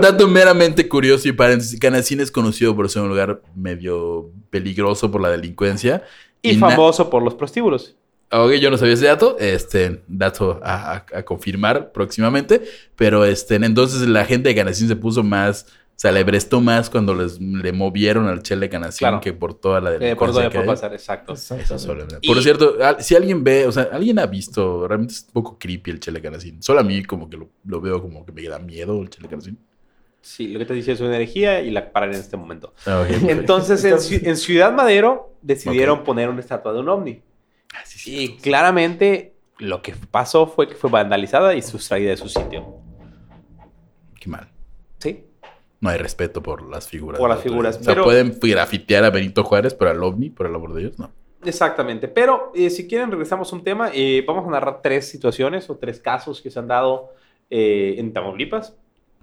dato 0.00 0.28
meramente 0.28 0.88
curioso 0.88 1.28
y 1.28 1.32
paréntesis, 1.32 1.78
Canacín 1.80 2.20
es 2.20 2.30
conocido 2.30 2.76
por 2.76 2.88
ser 2.88 3.02
un 3.02 3.08
lugar 3.08 3.42
medio 3.54 4.30
peligroso 4.50 5.10
por 5.10 5.20
la 5.20 5.30
delincuencia. 5.30 6.02
Y, 6.42 6.56
famoso 6.56 7.10
por 7.10 7.22
los 7.22 7.34
prostíbulos. 7.34 7.96
Ok, 8.32 8.52
yo 8.54 8.70
no 8.70 8.78
sabía 8.78 8.94
ese 8.94 9.06
dato, 9.06 9.36
este 9.40 10.02
dato 10.06 10.60
a, 10.62 11.04
confirmar 11.24 11.90
próximamente, 11.90 12.62
pero 12.94 13.24
este, 13.24 13.56
entonces 13.56 14.08
la 14.08 14.24
gente 14.24 14.50
de 14.50 14.54
Canacín 14.54 14.86
se 14.86 14.94
puso 14.94 15.24
más 15.24 15.66
sea, 16.00 16.12
le 16.12 16.24
prestó 16.24 16.62
más 16.62 16.88
cuando 16.88 17.14
les, 17.14 17.38
le 17.38 17.72
movieron 17.74 18.26
al 18.26 18.42
Chele 18.42 18.70
Canación 18.70 19.20
que 19.20 19.34
por 19.34 19.52
toda 19.52 19.82
la 19.82 19.96
eh, 19.96 20.16
Por 20.16 20.32
todo 20.32 20.50
puede 20.50 20.64
pasar, 20.64 20.94
exacto. 20.94 21.34
Por 22.26 22.42
cierto, 22.42 22.78
si 23.00 23.16
alguien 23.16 23.44
ve, 23.44 23.66
o 23.66 23.72
sea, 23.72 23.90
alguien 23.92 24.18
ha 24.18 24.24
visto, 24.24 24.88
realmente 24.88 25.12
es 25.12 25.24
un 25.26 25.32
poco 25.34 25.58
creepy 25.58 25.90
el 25.90 26.00
Chele 26.00 26.22
Canacín. 26.22 26.62
Solo 26.62 26.80
a 26.80 26.82
mí 26.82 27.04
como 27.04 27.28
que 27.28 27.36
lo, 27.36 27.80
veo 27.82 28.00
como 28.00 28.24
que 28.24 28.32
me 28.32 28.42
da 28.44 28.58
miedo 28.58 29.02
el 29.02 29.10
Chele 29.10 29.28
Canacín. 29.28 29.58
Sí, 30.22 30.48
lo 30.48 30.58
que 30.58 30.64
te 30.64 30.72
dice 30.72 30.92
es 30.92 31.00
una 31.02 31.16
energía 31.16 31.60
y 31.60 31.70
la 31.70 31.92
paran 31.92 32.14
en 32.14 32.20
este 32.20 32.38
momento. 32.38 32.72
Ah, 32.86 33.06
Entonces, 33.28 33.84
en, 33.84 34.36
Ciudad 34.38 34.72
Madero 34.72 35.34
decidieron 35.42 36.02
poner 36.02 36.30
una 36.30 36.40
estatua 36.40 36.72
de 36.72 36.80
un 36.80 36.88
ovni. 36.88 37.20
Ah, 37.74 37.84
y 38.06 38.38
claramente 38.38 39.34
lo 39.58 39.82
que 39.82 39.94
pasó 40.10 40.46
fue 40.46 40.66
que 40.66 40.76
fue 40.76 40.88
vandalizada 40.88 41.54
y 41.54 41.60
sustraída 41.60 42.08
de 42.08 42.16
su 42.16 42.30
sitio. 42.30 42.78
Qué 44.18 44.30
mal. 44.30 44.48
No 45.80 45.88
hay 45.88 45.98
respeto 45.98 46.42
por 46.42 46.68
las 46.68 46.88
figuras. 46.88 47.18
Por 47.18 47.30
las 47.30 47.40
figuras. 47.40 47.78
O 47.80 47.82
sea, 47.82 48.02
pueden 48.02 48.38
grafitear 48.40 49.04
a 49.04 49.10
Benito 49.10 49.44
Juárez, 49.44 49.74
pero 49.74 49.90
al 49.90 50.02
OVNI, 50.02 50.30
por 50.30 50.46
el 50.46 50.54
amor 50.54 50.74
de 50.74 50.80
Dios, 50.82 50.98
no. 50.98 51.10
Exactamente. 51.44 52.08
Pero 52.08 52.52
eh, 52.54 52.70
si 52.70 52.86
quieren, 52.86 53.10
regresamos 53.10 53.52
a 53.52 53.56
un 53.56 53.64
tema. 53.64 53.90
Eh, 53.94 54.24
vamos 54.26 54.46
a 54.46 54.50
narrar 54.50 54.82
tres 54.82 55.08
situaciones 55.08 55.70
o 55.70 55.76
tres 55.76 56.00
casos 56.00 56.40
que 56.40 56.50
se 56.50 56.58
han 56.58 56.68
dado 56.68 57.14
eh, 57.48 57.94
en 57.98 58.12
Tamaulipas, 58.12 58.76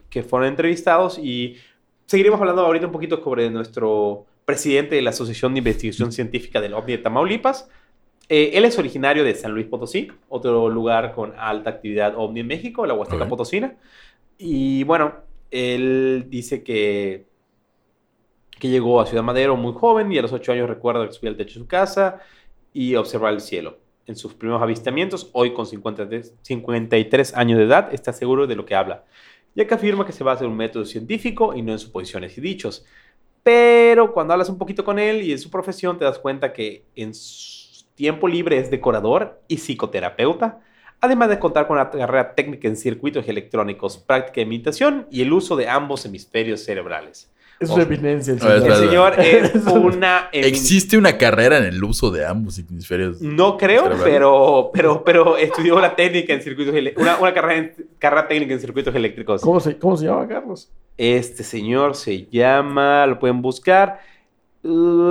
que 0.10 0.24
fueron 0.24 0.50
entrevistados 0.50 1.20
y 1.20 1.58
seguiremos 2.06 2.40
hablando 2.40 2.66
ahorita 2.66 2.88
un 2.88 2.92
poquito 2.92 3.22
sobre 3.24 3.50
nuestro 3.50 4.26
presidente 4.46 4.96
de 4.96 5.02
la 5.02 5.12
Asociación 5.12 5.54
de 5.54 5.60
Investigación 5.60 6.12
Científica 6.12 6.60
del 6.60 6.74
OVNI 6.74 6.94
de 6.94 6.98
Tamaulipas. 7.00 7.70
él 8.30 8.66
es 8.66 8.80
originario 8.80 9.24
de 9.24 9.36
San 9.36 9.52
Luis 9.52 9.68
Potosí, 9.68 10.10
otro 10.30 10.70
lugar 10.70 11.14
con 11.14 11.34
alta 11.38 11.70
actividad 11.70 12.16
OVNI 12.16 12.40
en 12.40 12.48
México, 12.48 12.86
la 12.86 12.94
Huasteca 12.94 13.28
Potosina. 13.28 13.76
Y 14.38 14.84
bueno, 14.86 15.27
él 15.52 16.26
dice 16.30 16.64
que, 16.64 17.28
que 18.60 18.70
llegó 18.70 19.00
a 19.00 19.06
Ciudad 19.06 19.24
Madero 19.24 19.56
muy 19.56 19.74
joven 19.74 20.12
y 20.12 20.18
a 20.18 20.22
los 20.22 20.34
8 20.34 20.52
años 20.54 20.70
recuerda 20.70 21.06
que 21.06 21.14
subía 21.14 21.32
al 21.32 21.38
techo 21.38 21.60
de 21.60 21.66
su 21.66 21.68
casa 21.68 22.22
y 22.74 22.96
observar 22.96 23.34
el 23.34 23.42
cielo. 23.42 23.78
En 24.06 24.16
sus 24.16 24.34
primeros 24.34 24.62
avistamientos, 24.62 25.30
hoy 25.34 25.54
con 25.54 25.66
53 25.66 27.34
años 27.36 27.58
de 27.58 27.66
edad, 27.66 27.94
está 27.94 28.14
seguro 28.14 28.48
de 28.48 28.56
lo 28.56 28.66
que 28.66 28.76
habla, 28.76 29.04
ya 29.54 29.68
que 29.68 29.74
afirma 29.74 30.06
que 30.06 30.14
se 30.14 30.24
basa 30.24 30.46
en 30.46 30.52
un 30.52 30.58
método 30.58 30.86
científico 30.86 31.54
y 31.54 31.62
no 31.62 31.74
en 31.74 31.80
suposiciones 31.80 32.38
y 32.38 32.42
dichos. 32.42 32.86
Pero 33.44 34.14
cuando 34.14 34.34
hablas 34.34 34.50
un 34.50 34.58
poquito 34.58 34.86
con 34.86 35.00
él 35.00 35.24
y 35.24 35.32
en 35.32 35.40
su 35.40 35.50
profesión, 35.50 35.98
te 35.98 36.06
das 36.06 36.20
cuenta 36.20 36.54
que 36.54 36.86
en 36.96 37.14
su 37.14 37.86
tiempo 37.96 38.28
libre 38.28 38.58
es 38.58 38.70
decorador 38.70 39.42
y 39.48 39.58
psicoterapeuta, 39.58 40.62
además 41.02 41.30
de 41.30 41.40
contar 41.40 41.68
con 41.68 41.78
una 41.78 41.90
carrera 41.90 42.34
técnica 42.34 42.68
en 42.68 42.76
circuitos 42.76 43.28
electrónicos, 43.28 43.98
práctica 43.98 44.36
de 44.36 44.42
imitación 44.42 45.08
y 45.12 45.22
el 45.22 45.34
uso 45.34 45.56
de 45.56 45.70
ambos 45.70 46.06
hemisferios 46.06 46.64
cerebrales. 46.64 47.30
Es 47.60 47.72
una 47.72 47.84
eminencia 47.84 48.34
el 48.34 48.40
señor. 48.40 48.64
El 48.64 48.76
señor 48.78 49.20
es 49.20 49.66
una 49.66 50.30
¿Existe 50.32 50.98
una 50.98 51.18
carrera 51.18 51.58
en 51.58 51.64
el 51.64 51.84
uso 51.84 52.12
de 52.12 52.26
ambos 52.26 52.60
hemisferios? 52.60 53.20
No 53.20 53.58
creo, 53.58 53.90
pero, 54.04 54.70
pero, 54.72 55.04
pero 55.04 55.38
estudió 55.38 55.80
la 55.80 55.96
técnica 55.96 56.34
en 56.34 56.42
circuitos 56.42 56.76
una, 56.98 57.18
una 57.18 57.34
carrera, 57.34 57.72
carrera 57.98 58.28
técnica 58.28 58.54
en 58.54 58.60
circuitos 58.60 58.94
eléctricos. 58.94 59.42
¿Cómo 59.42 59.60
se, 59.60 59.78
¿Cómo 59.78 59.98
se 59.98 60.06
llama, 60.06 60.28
Carlos? 60.28 60.70
Este 60.98 61.44
señor 61.44 61.96
se 61.96 62.28
llama, 62.28 63.08
lo 63.08 63.18
pueden 63.18 63.42
buscar, 63.42 64.02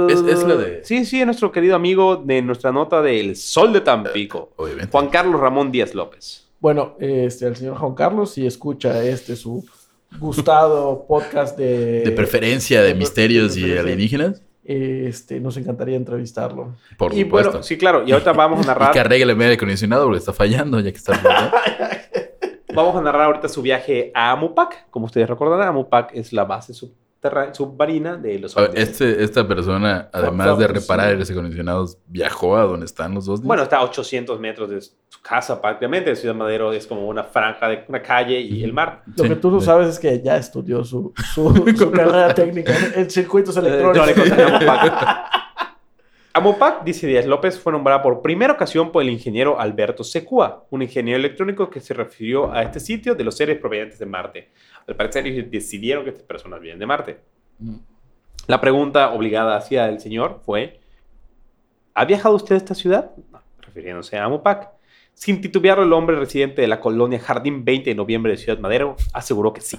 es, 0.08 0.42
la 0.44 0.56
de. 0.56 0.84
Sí, 0.84 1.04
sí, 1.04 1.20
es 1.20 1.26
nuestro 1.26 1.50
querido 1.52 1.74
amigo 1.76 2.16
de 2.16 2.42
nuestra 2.42 2.72
nota 2.72 3.00
del 3.02 3.36
Sol 3.36 3.72
de 3.72 3.80
Tampico. 3.80 4.52
obviamente. 4.56 4.90
Juan 4.90 5.08
Carlos 5.08 5.40
Ramón 5.40 5.70
Díaz 5.72 5.94
López. 5.94 6.46
Bueno, 6.60 6.96
este, 6.98 7.46
el 7.46 7.56
señor 7.56 7.76
Juan 7.76 7.94
Carlos, 7.94 8.30
si 8.32 8.46
escucha 8.46 9.02
este 9.04 9.36
su 9.36 9.64
gustado 10.18 11.04
podcast 11.06 11.56
de. 11.58 12.02
De 12.02 12.10
preferencia 12.12 12.82
de, 12.82 12.94
misterios 12.94 13.56
y 13.56 13.76
alienígenas. 13.76 14.42
Este, 14.64 15.38
nos 15.38 15.56
encantaría 15.56 15.96
entrevistarlo. 15.96 16.74
Por 16.98 17.14
y 17.14 17.22
bueno, 17.24 17.62
sí, 17.62 17.78
claro. 17.78 18.02
Y 18.06 18.12
ahorita 18.12 18.32
vamos 18.32 18.64
a 18.64 18.66
narrar. 18.72 18.90
y 18.90 18.92
que 18.92 19.00
arregle 19.00 19.32
el 19.32 19.38
medio 19.38 19.54
acondicionado 19.54 20.04
porque 20.04 20.18
está 20.18 20.32
fallando, 20.32 20.80
ya 20.80 20.90
que 20.90 20.96
está. 20.98 21.12
vamos 22.74 22.96
a 22.96 23.00
narrar 23.00 23.22
ahorita 23.22 23.48
su 23.48 23.62
viaje 23.62 24.10
a 24.14 24.32
Amupac. 24.32 24.90
Como 24.90 25.06
ustedes 25.06 25.28
recordarán, 25.28 25.68
Amupac 25.68 26.10
es 26.14 26.32
la 26.32 26.44
base 26.44 26.72
terra- 26.74 26.90
submarina 27.52 28.16
de 28.16 28.38
los. 28.38 28.56
Este, 28.74 29.22
esta 29.24 29.46
persona, 29.46 30.08
además 30.12 30.58
de 30.58 30.66
reparar 30.68 31.08
aires 31.08 31.30
acondicionados, 31.30 31.98
viajó 32.06 32.56
a 32.56 32.62
donde 32.62 32.86
están 32.86 33.14
los 33.14 33.26
dos. 33.26 33.42
Bueno, 33.42 33.62
está 33.62 33.78
a 33.78 33.84
800 33.84 34.38
metros 34.38 34.70
de 34.70 34.80
su 34.80 34.92
casa 35.22 35.60
prácticamente. 35.60 36.14
Ciudad 36.14 36.34
Madero 36.34 36.72
es 36.72 36.86
como 36.86 37.06
una 37.08 37.24
franja 37.24 37.68
de 37.68 37.84
una 37.88 38.00
calle 38.02 38.40
y 38.40 38.62
el 38.62 38.72
mar. 38.72 39.02
Lo 39.16 39.24
Sí. 39.24 39.28
que 39.30 39.36
tú 39.36 39.50
no 39.50 39.60
sabes 39.60 39.88
es 39.88 39.98
que 39.98 40.22
ya 40.22 40.36
estudió 40.36 40.84
su, 40.84 41.12
su, 41.34 41.52
su 41.76 41.90
carrera 41.90 42.34
técnica 42.34 42.72
en 42.94 43.10
circuitos 43.10 43.56
electrónicos. 43.58 44.28
Amopac. 46.36 46.84
Dice 46.84 47.06
Díaz 47.06 47.24
López, 47.24 47.58
fue 47.58 47.72
nombrada 47.72 48.02
por 48.02 48.20
primera 48.20 48.52
ocasión 48.52 48.92
por 48.92 49.02
el 49.02 49.08
ingeniero 49.08 49.58
Alberto 49.58 50.04
Secua, 50.04 50.66
un 50.68 50.82
ingeniero 50.82 51.18
electrónico 51.18 51.70
que 51.70 51.80
se 51.80 51.94
refirió 51.94 52.52
a 52.52 52.62
este 52.62 52.78
sitio 52.78 53.14
de 53.14 53.24
los 53.24 53.38
seres 53.38 53.58
provenientes 53.58 53.98
de 53.98 54.04
Marte. 54.04 54.50
Al 54.86 54.96
parecer, 54.96 55.26
ellos 55.26 55.46
decidieron 55.50 56.04
que 56.04 56.10
estas 56.10 56.24
personas 56.24 56.60
vienen 56.60 56.78
de 56.78 56.84
Marte. 56.84 57.20
La 58.48 58.60
pregunta 58.60 59.14
obligada 59.14 59.56
hacia 59.56 59.88
el 59.88 59.98
señor 59.98 60.42
fue: 60.44 60.78
¿Ha 61.94 62.04
viajado 62.04 62.34
usted 62.34 62.56
a 62.56 62.58
esta 62.58 62.74
ciudad? 62.74 63.12
No, 63.32 63.40
refiriéndose 63.62 64.18
a 64.18 64.24
Amopac. 64.24 64.68
Sin 65.14 65.40
titubearlo, 65.40 65.84
el 65.84 65.92
hombre 65.94 66.16
residente 66.16 66.60
de 66.60 66.68
la 66.68 66.80
colonia 66.80 67.18
Jardín 67.18 67.64
20 67.64 67.88
de 67.88 67.96
noviembre 67.96 68.32
de 68.32 68.36
Ciudad 68.36 68.58
Madero 68.58 68.96
aseguró 69.14 69.54
que 69.54 69.62
sí. 69.62 69.78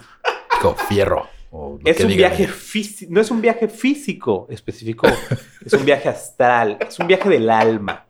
Con 0.60 0.76
fierro. 0.76 1.28
O 1.52 1.80
Es 1.86 2.00
un 2.02 2.08
digan 2.10 2.30
viaje 2.32 2.48
físico, 2.48 3.12
no 3.14 3.22
es 3.22 3.32
un 3.32 3.42
viaje 3.42 3.68
físico, 3.68 4.48
especificó. 4.50 5.08
es 5.66 5.74
un 5.74 5.86
viaje 5.86 6.10
astral, 6.10 6.78
es 6.88 7.00
un 7.00 7.08
viaje 7.08 7.30
del 7.30 7.50
alma. 7.50 8.06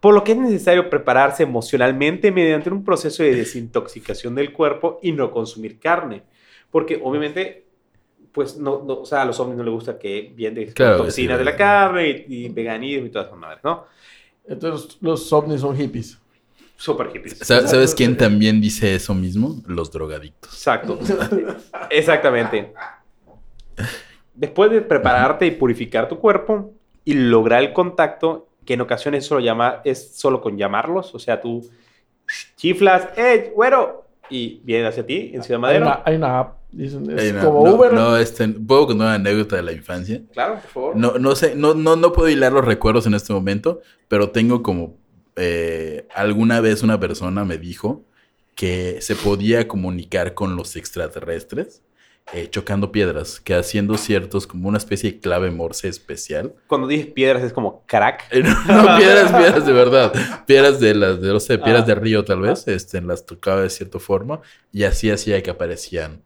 Por 0.00 0.14
lo 0.14 0.24
que 0.24 0.32
es 0.32 0.38
necesario 0.38 0.88
prepararse 0.88 1.42
emocionalmente 1.42 2.32
mediante 2.32 2.70
un 2.70 2.82
proceso 2.84 3.22
de 3.22 3.34
desintoxicación 3.34 4.34
del 4.34 4.52
cuerpo 4.52 4.98
y 5.02 5.12
no 5.12 5.30
consumir 5.30 5.78
carne. 5.78 6.22
Porque 6.70 6.98
obviamente, 7.02 7.66
pues, 8.32 8.56
no, 8.56 8.82
no- 8.82 9.00
o 9.00 9.04
sea, 9.04 9.22
a 9.22 9.24
los 9.26 9.38
hombres 9.40 9.58
no 9.58 9.64
les 9.64 9.74
gusta 9.74 9.98
que 9.98 10.32
vienen 10.34 10.70
Claro, 10.72 10.98
toxinas 10.98 11.36
sí, 11.36 11.38
de 11.38 11.44
la 11.44 11.52
sí. 11.52 11.58
carne 11.58 12.24
y, 12.28 12.46
y 12.46 12.48
veganismo 12.48 13.06
y 13.06 13.10
todas 13.10 13.26
esas 13.28 13.38
madres, 13.38 13.62
¿no? 13.64 13.84
Entonces 14.48 14.96
los 15.02 15.32
ovnis 15.32 15.60
son 15.60 15.76
hippies. 15.76 16.18
Súper 16.80 17.10
hippies. 17.12 17.36
Sa- 17.42 17.68
¿Sabes 17.68 17.94
quién 17.94 18.16
también 18.16 18.58
dice 18.58 18.94
eso 18.94 19.14
mismo? 19.14 19.62
Los 19.66 19.90
drogadictos. 19.92 20.50
Exacto. 20.54 20.98
Exactamente. 21.90 22.72
Después 24.34 24.70
de 24.70 24.80
prepararte 24.80 25.46
y 25.46 25.50
purificar 25.50 26.08
tu 26.08 26.18
cuerpo 26.18 26.72
y 27.04 27.12
lograr 27.12 27.62
el 27.62 27.74
contacto, 27.74 28.48
que 28.64 28.74
en 28.74 28.80
ocasiones 28.80 29.26
solo 29.26 29.40
llama, 29.40 29.82
es 29.84 30.14
solo 30.16 30.40
con 30.40 30.56
llamarlos, 30.56 31.14
o 31.14 31.18
sea, 31.18 31.40
tú 31.40 31.68
chiflas, 32.56 33.08
¡eh, 33.18 33.52
güero! 33.54 34.06
Y 34.30 34.60
vienen 34.64 34.86
hacia 34.86 35.04
ti 35.04 35.32
en 35.34 35.42
Ciudad 35.42 35.58
una, 35.76 36.02
hay 36.04 36.14
una 36.16 36.38
app, 36.38 36.58
dicen, 36.70 37.10
es 37.18 37.34
no, 37.34 37.40
como 37.44 37.64
no, 37.66 37.74
Uber. 37.74 37.92
no, 37.92 38.16
este, 38.16 38.48
¿Puedo 38.48 38.86
contar 38.86 39.06
una 39.08 39.14
anécdota 39.16 39.56
de 39.56 39.62
la 39.62 39.72
infancia? 39.72 40.22
Claro, 40.32 40.54
por 40.54 40.70
favor. 40.70 40.96
No, 40.96 41.18
no 41.18 41.34
sé, 41.34 41.54
no, 41.56 41.74
no, 41.74 41.96
no 41.96 42.12
puedo 42.12 42.28
hilar 42.28 42.52
los 42.52 42.64
recuerdos 42.64 43.06
en 43.06 43.14
este 43.14 43.32
momento, 43.32 43.80
pero 44.08 44.30
tengo 44.30 44.62
como 44.62 44.96
eh, 45.36 46.06
alguna 46.14 46.60
vez 46.60 46.82
una 46.82 46.98
persona 47.00 47.44
me 47.44 47.58
dijo 47.58 48.02
que 48.54 48.98
se 49.00 49.16
podía 49.16 49.66
comunicar 49.68 50.34
con 50.34 50.56
los 50.56 50.76
extraterrestres 50.76 51.82
eh, 52.32 52.48
chocando 52.48 52.92
piedras, 52.92 53.40
que 53.40 53.54
haciendo 53.54 53.96
ciertos 53.96 54.46
como 54.46 54.68
una 54.68 54.78
especie 54.78 55.10
de 55.12 55.18
clave 55.18 55.50
morse 55.50 55.88
especial. 55.88 56.54
Cuando 56.68 56.86
dices 56.86 57.06
piedras 57.06 57.42
es 57.42 57.52
como 57.52 57.82
crack. 57.86 58.24
Eh, 58.30 58.42
no, 58.42 58.50
no, 58.50 58.98
piedras, 58.98 59.32
piedras 59.32 59.66
de 59.66 59.72
verdad. 59.72 60.12
Piedras 60.46 60.78
de 60.78 60.94
las, 60.94 61.20
de, 61.20 61.28
no 61.28 61.40
sé, 61.40 61.58
piedras 61.58 61.82
Ah. 61.82 61.86
de 61.86 61.94
río 61.96 62.24
tal 62.24 62.40
vez, 62.40 62.68
este, 62.68 63.00
las 63.00 63.26
tocaba 63.26 63.62
de 63.62 63.70
cierta 63.70 63.98
forma 63.98 64.40
y 64.72 64.84
así 64.84 65.10
hacía 65.10 65.42
que 65.42 65.50
aparecían 65.50 66.22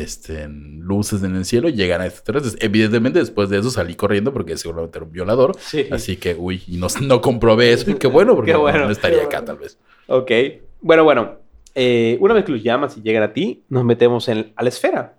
este, 0.00 0.48
luces 0.48 1.22
en 1.22 1.36
el 1.36 1.44
cielo 1.44 1.68
y 1.68 1.72
llegan 1.74 2.00
a 2.00 2.06
extraterrestres. 2.06 2.56
Evidentemente 2.62 3.18
después 3.18 3.50
de 3.50 3.58
eso 3.58 3.70
salí 3.70 3.94
corriendo 3.94 4.32
porque 4.32 4.56
seguramente 4.56 4.98
era 4.98 5.06
un 5.06 5.12
violador. 5.12 5.56
Sí. 5.58 5.86
Así 5.90 6.16
que, 6.16 6.34
uy, 6.34 6.62
y 6.66 6.76
no, 6.76 6.86
no 7.02 7.20
comprobé 7.20 7.72
eso. 7.72 7.90
Y 7.90 7.94
qué 7.94 8.06
bueno, 8.06 8.34
porque 8.34 8.52
Qué 8.52 8.56
bueno. 8.58 8.86
no, 8.86 8.90
estaría 8.90 9.20
Qué 9.20 9.24
acá 9.26 9.38
bueno. 9.40 9.46
tal 9.46 9.58
vez. 9.58 9.78
Ok. 10.08 10.30
Bueno, 10.80 11.04
bueno. 11.04 11.36
Eh, 11.74 12.18
una 12.20 12.34
vez 12.34 12.44
que 12.44 12.52
los 12.52 12.62
llamas 12.62 12.96
y 12.96 13.02
llegan 13.02 13.22
a 13.22 13.32
ti, 13.32 13.62
nos 13.68 13.84
metemos 13.84 14.28
en, 14.28 14.52
a 14.56 14.62
la 14.62 14.68
esfera. 14.68 15.16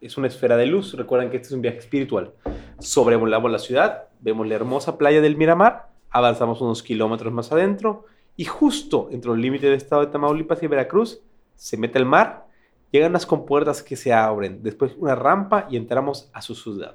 Es 0.00 0.16
una 0.16 0.28
esfera 0.28 0.56
de 0.56 0.66
luz. 0.66 0.94
Recuerden 0.94 1.30
que 1.30 1.36
este 1.36 1.48
es 1.48 1.52
un 1.52 1.62
viaje 1.62 1.78
espiritual. 1.78 2.32
Sobrevolamos 2.78 3.50
la 3.50 3.58
ciudad, 3.58 4.04
vemos 4.20 4.46
la 4.46 4.54
hermosa 4.54 4.98
playa 4.98 5.20
del 5.20 5.36
Miramar, 5.36 5.88
avanzamos 6.10 6.60
unos 6.60 6.82
kilómetros 6.82 7.32
más 7.32 7.50
adentro 7.52 8.06
y 8.36 8.44
justo 8.44 9.08
entre 9.12 9.30
el 9.32 9.40
límite 9.40 9.66
del 9.66 9.76
estado 9.76 10.04
de 10.04 10.10
Tamaulipas 10.10 10.62
y 10.62 10.66
Veracruz 10.66 11.20
se 11.54 11.76
mete 11.76 11.98
el 11.98 12.06
mar, 12.06 12.46
llegan 12.92 13.10
unas 13.10 13.26
compuertas 13.26 13.82
que 13.82 13.96
se 13.96 14.12
abren, 14.12 14.62
después 14.62 14.92
una 14.98 15.14
rampa 15.16 15.66
y 15.68 15.76
entramos 15.76 16.30
a 16.32 16.40
su 16.42 16.54
ciudad. 16.54 16.94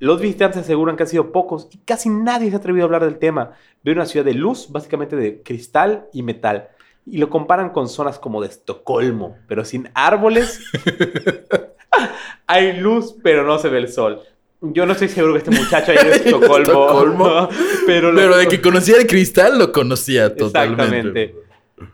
Los 0.00 0.20
visitantes 0.20 0.60
aseguran 0.62 0.96
que 0.96 1.02
han 1.02 1.08
sido 1.08 1.32
pocos 1.32 1.66
y 1.72 1.78
casi 1.78 2.08
nadie 2.08 2.50
se 2.50 2.54
ha 2.54 2.58
atrevido 2.60 2.84
a 2.84 2.86
hablar 2.86 3.04
del 3.04 3.18
tema. 3.18 3.54
Ve 3.82 3.90
una 3.92 4.06
ciudad 4.06 4.24
de 4.24 4.34
luz, 4.34 4.68
básicamente 4.70 5.16
de 5.16 5.42
cristal 5.42 6.06
y 6.12 6.22
metal. 6.22 6.68
Y 7.04 7.18
lo 7.18 7.28
comparan 7.30 7.70
con 7.70 7.88
zonas 7.88 8.18
como 8.20 8.40
de 8.40 8.46
Estocolmo, 8.48 9.38
pero 9.48 9.64
sin 9.64 9.88
árboles. 9.94 10.60
Hay 12.46 12.78
luz, 12.78 13.16
pero 13.22 13.44
no 13.44 13.58
se 13.58 13.68
ve 13.68 13.78
el 13.78 13.88
sol. 13.88 14.20
Yo 14.60 14.86
no 14.86 14.92
estoy 14.92 15.08
seguro 15.08 15.32
que 15.34 15.38
este 15.38 15.50
muchacho 15.50 15.92
haya 15.92 16.02
ido 16.02 16.12
a 16.12 16.16
Estocolmo. 16.16 16.58
Estocolmo. 16.58 17.48
pero, 17.86 18.12
lo- 18.12 18.18
Pero 18.20 18.36
de 18.36 18.46
que 18.48 18.60
conocía 18.60 18.96
el 18.98 19.06
cristal, 19.06 19.58
lo 19.58 19.72
conocía 19.72 20.34
totalmente. 20.34 20.84
Exactamente. 21.22 21.47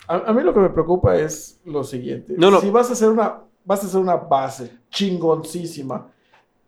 A, 0.09 0.17
a 0.17 0.33
mí 0.33 0.43
lo 0.43 0.53
que 0.55 0.61
me 0.61 0.71
preocupa 0.71 1.17
es 1.17 1.61
lo 1.65 1.85
siguiente. 1.85 2.35
No, 2.37 2.51
no. 2.51 2.61
Si 2.61 2.71
vas 2.71 2.91
a 2.91 2.93
hacer 2.95 3.09
una, 3.11 3.41
vas 3.65 3.83
a 3.83 3.87
hacer 3.87 4.01
una 4.01 4.17
base 4.17 4.71
chingoncísima 4.91 6.09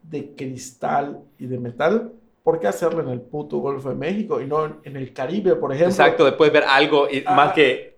de 0.02 0.34
cristal 0.36 1.20
y 1.38 1.46
de 1.46 1.58
metal, 1.58 2.12
¿por 2.42 2.60
qué 2.60 2.68
hacerlo 2.68 3.00
en 3.02 3.08
el 3.08 3.20
puto 3.20 3.58
Golfo 3.58 3.88
de 3.88 3.94
México 3.96 4.40
y 4.40 4.46
no 4.46 4.64
en, 4.66 4.76
en 4.84 4.96
el 4.96 5.12
Caribe, 5.12 5.56
por 5.56 5.72
ejemplo? 5.72 5.90
Exacto, 5.92 6.24
después 6.24 6.52
ver 6.52 6.64
algo 6.64 7.08
y- 7.10 7.22
Ah. 7.26 7.34
más 7.34 7.52
que 7.52 7.95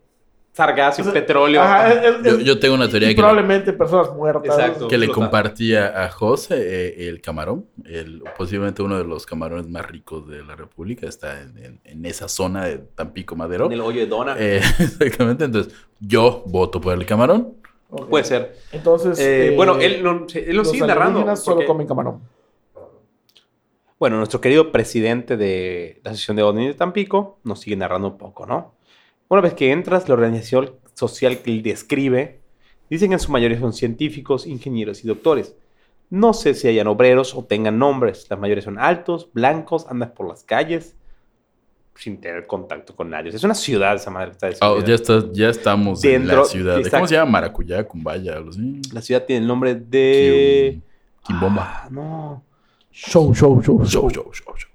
sargazo 0.52 1.00
y 1.00 1.02
O 1.02 1.04
sea, 1.04 1.12
petróleo. 1.12 1.62
Ajá, 1.62 1.92
es- 1.92 2.26
es- 2.26 2.32
Yo, 2.38 2.38
yo 2.40 2.58
tengo 2.58 2.74
una 2.74 2.88
teoría 2.88 3.08
que 3.08 3.14
le, 3.14 3.18
probablemente 3.18 3.72
personas 3.72 4.12
muertas. 4.14 4.44
Exacto. 4.58 4.88
que 4.88 4.98
le 4.98 5.08
compartía 5.08 6.04
a 6.04 6.10
José 6.10 6.56
eh, 6.58 7.08
el 7.08 7.20
camarón. 7.20 7.66
El, 7.84 8.22
posiblemente 8.36 8.82
uno 8.82 8.98
de 8.98 9.04
los 9.04 9.24
camarones 9.26 9.68
más 9.68 9.86
ricos 9.86 10.28
de 10.28 10.42
la 10.44 10.56
República. 10.56 11.06
Está 11.06 11.40
en, 11.40 11.56
en- 11.58 11.80
en 11.84 12.04
esa 12.06 12.26
zona 12.28 12.64
de 12.66 12.78
Tampico 12.78 13.36
Madero. 13.36 13.66
En 13.66 13.72
el 13.72 13.80
hoyo 13.80 14.00
de 14.00 14.06
Dona. 14.06 14.36
Eh, 14.38 14.60
exactamente. 14.80 15.44
Entonces, 15.44 15.72
yo 16.00 16.42
voto 16.46 16.80
por 16.80 16.92
el 16.94 17.06
camarón. 17.06 17.54
Puede 18.10 18.24
ser. 18.24 18.56
Entonces, 18.72 19.18
Eh, 19.18 19.52
eh, 19.52 19.56
bueno, 19.56 19.78
él, 19.80 20.02
no- 20.02 20.26
él 20.34 20.46
lo 20.48 20.62
los 20.62 20.70
sigue 20.70 20.80
narrando. 20.86 21.20
alienígenas 21.20 21.42
solo 21.44 21.56
porque- 21.56 21.66
comen 21.66 21.86
camarón. 21.86 22.20
Bueno, 23.98 24.16
nuestro 24.18 24.40
querido 24.40 24.70
presidente 24.70 25.36
de 25.36 26.00
la 26.04 26.10
Asociación 26.12 26.36
de 26.36 26.42
OVNI 26.44 26.68
de 26.68 26.74
Tampico 26.74 27.38
nos 27.42 27.60
sigue 27.60 27.76
narrando 27.76 28.08
un 28.08 28.18
poco, 28.18 28.46
¿no? 28.46 28.74
Una 29.28 29.40
vez 29.40 29.54
que 29.54 29.70
entras, 29.72 30.08
la 30.08 30.14
organización 30.14 30.72
social 30.94 31.38
que 31.38 31.50
él 31.50 31.62
describe, 31.62 32.40
dicen 32.88 33.10
que 33.10 33.14
en 33.14 33.20
su 33.20 33.30
mayoría 33.30 33.58
son 33.60 33.72
científicos, 33.72 34.46
ingenieros 34.46 35.04
y 35.04 35.08
doctores. 35.08 35.54
No 36.10 36.32
sé 36.32 36.54
si 36.54 36.66
hayan 36.68 36.86
obreros 36.86 37.34
o 37.34 37.44
tengan 37.44 37.78
nombres. 37.78 38.26
La 38.30 38.36
mayoría 38.36 38.62
son 38.62 38.78
altos, 38.78 39.28
blancos, 39.34 39.86
andan 39.88 40.12
por 40.14 40.26
las 40.26 40.42
calles 40.42 40.94
sin 41.94 42.20
tener 42.20 42.46
contacto 42.46 42.94
con 42.94 43.10
nadie. 43.10 43.30
Es 43.34 43.42
una 43.42 43.54
ciudad 43.56 43.96
esa 43.96 44.08
madre 44.10 44.28
que 44.30 44.32
está 44.34 44.46
Ah, 44.46 44.50
describida. 44.74 44.86
ya, 44.86 44.94
está, 44.94 45.32
ya 45.32 45.48
estamos 45.50 46.04
en 46.04 46.10
Dentro- 46.22 46.38
la 46.38 46.44
ciudad. 46.44 46.80
¿Cómo 46.90 47.06
se 47.08 47.14
llama? 47.16 47.32
Maracuyá, 47.32 47.84
Cumbaya, 47.84 48.34
algo 48.36 48.50
así. 48.50 48.80
La 48.92 49.02
ciudad 49.02 49.24
tiene 49.26 49.42
el 49.42 49.48
nombre 49.48 49.74
de... 49.74 50.78
Kium- 50.78 51.26
Quimbomba. 51.26 51.82
Ah, 51.84 51.88
no. 51.90 52.44
Show, 52.92 53.34
show, 53.34 53.60
show, 53.62 53.84
Show, 53.84 54.08
show. 54.08 54.10
show, 54.10 54.32
show, 54.32 54.54
show. 54.56 54.67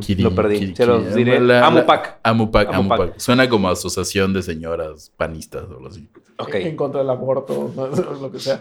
Kiri- 0.00 0.22
Lo 0.22 0.34
perdí. 0.34 0.58
Kiri- 0.58 0.76
Se 0.76 0.86
los 0.86 1.14
diré. 1.14 1.40
la- 1.40 1.60
la- 1.60 1.66
Amupac. 1.66 2.18
Amupac, 2.22 2.68
Amupac. 2.72 3.00
Amupac. 3.00 3.18
Suena 3.20 3.48
como 3.48 3.68
asociación 3.68 4.32
de 4.32 4.42
señoras 4.42 5.12
panistas 5.16 5.64
o 5.70 5.74
algo 5.74 5.88
así. 5.88 6.08
Ok. 6.38 6.54
En 6.56 6.76
contra 6.76 7.00
del 7.00 7.10
aborto, 7.10 7.72
lo 8.20 8.30
que 8.32 8.38
sea. 8.40 8.60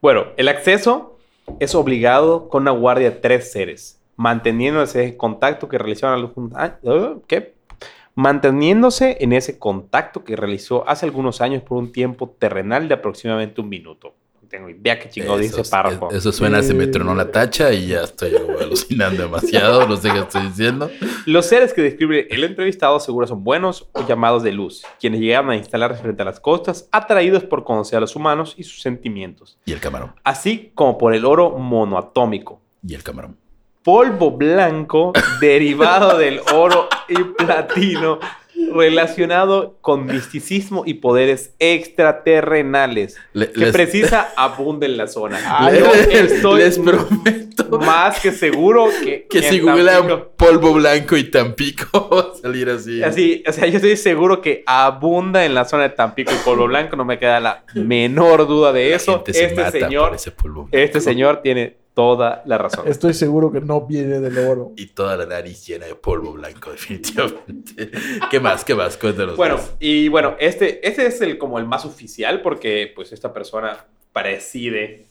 Bueno, 0.00 0.26
el 0.36 0.48
acceso 0.48 1.16
es 1.60 1.74
obligado 1.74 2.48
con 2.48 2.62
una 2.62 2.70
guardia 2.72 3.10
de 3.10 3.16
tres 3.16 3.52
seres, 3.52 4.00
manteniéndose 4.16 5.04
ese 5.04 5.16
contacto 5.16 5.68
que 5.68 5.78
realizaron 5.78 6.18
algunos 6.20 6.52
ah. 6.56 6.76
¿Qué? 7.26 7.54
Manteniéndose 8.14 9.16
en 9.20 9.32
ese 9.32 9.58
contacto 9.58 10.22
que 10.22 10.36
realizó 10.36 10.86
hace 10.88 11.06
algunos 11.06 11.40
años 11.40 11.62
por 11.62 11.78
un 11.78 11.92
tiempo 11.92 12.28
terrenal 12.38 12.86
de 12.88 12.94
aproximadamente 12.94 13.60
un 13.60 13.68
minuto. 13.70 14.14
Tengo 14.52 14.68
idea 14.68 14.98
qué 14.98 15.08
chingado 15.08 15.38
dice 15.38 15.62
ese 15.62 15.70
párrafo. 15.70 16.10
es- 16.10 16.18
eso 16.18 16.30
suena, 16.30 16.62
se 16.62 16.74
me 16.74 16.86
tronó 16.86 17.14
la 17.14 17.30
tacha 17.30 17.72
y 17.72 17.86
ya 17.86 18.02
estoy 18.02 18.36
alucinando 18.60 19.22
demasiado. 19.22 19.88
No 19.88 19.96
sé 19.96 20.10
qué 20.12 20.18
estoy 20.18 20.42
diciendo. 20.42 20.90
Los 21.24 21.46
seres 21.46 21.72
que 21.72 21.80
describe 21.80 22.28
el 22.30 22.44
entrevistado 22.44 23.00
seguro 23.00 23.26
son 23.26 23.42
buenos 23.44 23.88
o 23.92 24.06
llamados 24.06 24.42
de 24.42 24.52
luz, 24.52 24.84
quienes 25.00 25.20
llegaron 25.20 25.50
a 25.52 25.56
instalarse 25.56 26.02
frente 26.02 26.20
a 26.20 26.26
las 26.26 26.38
costas, 26.38 26.86
atraídos 26.92 27.44
por 27.44 27.64
conocer 27.64 27.96
a 27.96 28.00
los 28.00 28.14
humanos 28.14 28.52
y 28.58 28.64
sus 28.64 28.82
sentimientos, 28.82 29.58
Y 29.64 29.72
el 29.72 29.80
camarón. 29.80 30.12
así 30.22 30.70
como 30.74 30.98
por 30.98 31.14
el 31.14 31.24
oro 31.24 31.50
monoatómico. 31.52 32.60
Y 32.86 32.94
el 32.94 33.02
camarón. 33.02 33.38
polvo 33.82 34.30
blanco 34.32 35.12
derivado 35.40 36.16
del 36.18 36.40
oro 36.54 36.88
y 37.08 37.16
platino. 37.24 38.20
Relacionado 38.74 39.78
con 39.80 40.06
misticismo 40.06 40.82
y 40.86 40.94
poderes 40.94 41.54
extraterrenales 41.58 43.16
Le- 43.32 43.50
que 43.50 43.60
les, 43.60 43.72
precisa 43.72 44.30
abunda 44.36 44.86
en 44.86 44.96
la 44.96 45.06
zona. 45.06 45.38
Ah, 45.44 45.70
yo 45.72 45.86
les- 45.92 46.32
estoy 46.32 46.60
les 46.60 46.78
prometo 46.78 47.78
más 47.80 48.20
que 48.20 48.32
seguro 48.32 48.88
que, 49.02 49.26
que 49.28 49.40
que 49.40 49.42
si 49.48 49.60
googlean 49.60 50.24
polvo 50.36 50.72
blanco 50.74 51.16
y 51.16 51.24
Tampico 51.24 52.08
va 52.10 52.32
a 52.32 52.34
salir 52.40 52.68
así. 52.70 53.02
Así, 53.02 53.42
o 53.46 53.52
sea, 53.52 53.66
yo 53.66 53.76
estoy 53.76 53.96
seguro 53.96 54.40
que 54.40 54.62
abunda 54.66 55.44
en 55.44 55.54
la 55.54 55.64
zona 55.64 55.84
de 55.84 55.90
Tampico 55.90 56.32
y 56.32 56.36
Polvo 56.44 56.66
Blanco, 56.66 56.96
no 56.96 57.04
me 57.04 57.18
queda 57.18 57.40
la 57.40 57.64
menor 57.74 58.46
duda 58.46 58.72
de 58.72 58.90
La 58.90 58.96
eso. 58.96 59.12
gente 59.16 59.32
se 59.34 59.44
Este 59.44 59.56
mata 59.56 59.70
por 59.72 59.80
señor, 59.80 60.14
ese 60.14 60.30
polvo 60.30 60.62
blanco. 60.64 60.76
este 60.76 61.00
señor 61.00 61.40
tiene 61.42 61.76
toda 61.94 62.42
la 62.46 62.58
razón. 62.58 62.88
Estoy 62.88 63.14
seguro 63.14 63.52
que 63.52 63.60
no 63.60 63.82
viene 63.82 64.20
del 64.20 64.38
oro. 64.38 64.72
Y 64.76 64.86
toda 64.86 65.16
la 65.16 65.26
nariz 65.26 65.66
llena 65.66 65.86
de 65.86 65.94
polvo 65.94 66.32
blanco, 66.32 66.70
definitivamente. 66.72 67.90
¿Qué 68.30 68.40
más? 68.40 68.64
¿Qué 68.64 68.74
más? 68.74 68.96
Cuéntanos. 68.96 69.36
Bueno, 69.36 69.56
más. 69.56 69.74
y 69.78 70.08
bueno, 70.08 70.36
este, 70.38 70.86
este 70.86 71.06
es 71.06 71.20
el 71.20 71.38
como 71.38 71.58
el 71.58 71.66
más 71.66 71.84
oficial 71.84 72.42
porque 72.42 72.90
pues 72.94 73.12
esta 73.12 73.32
persona 73.32 73.86
preside 74.12 75.06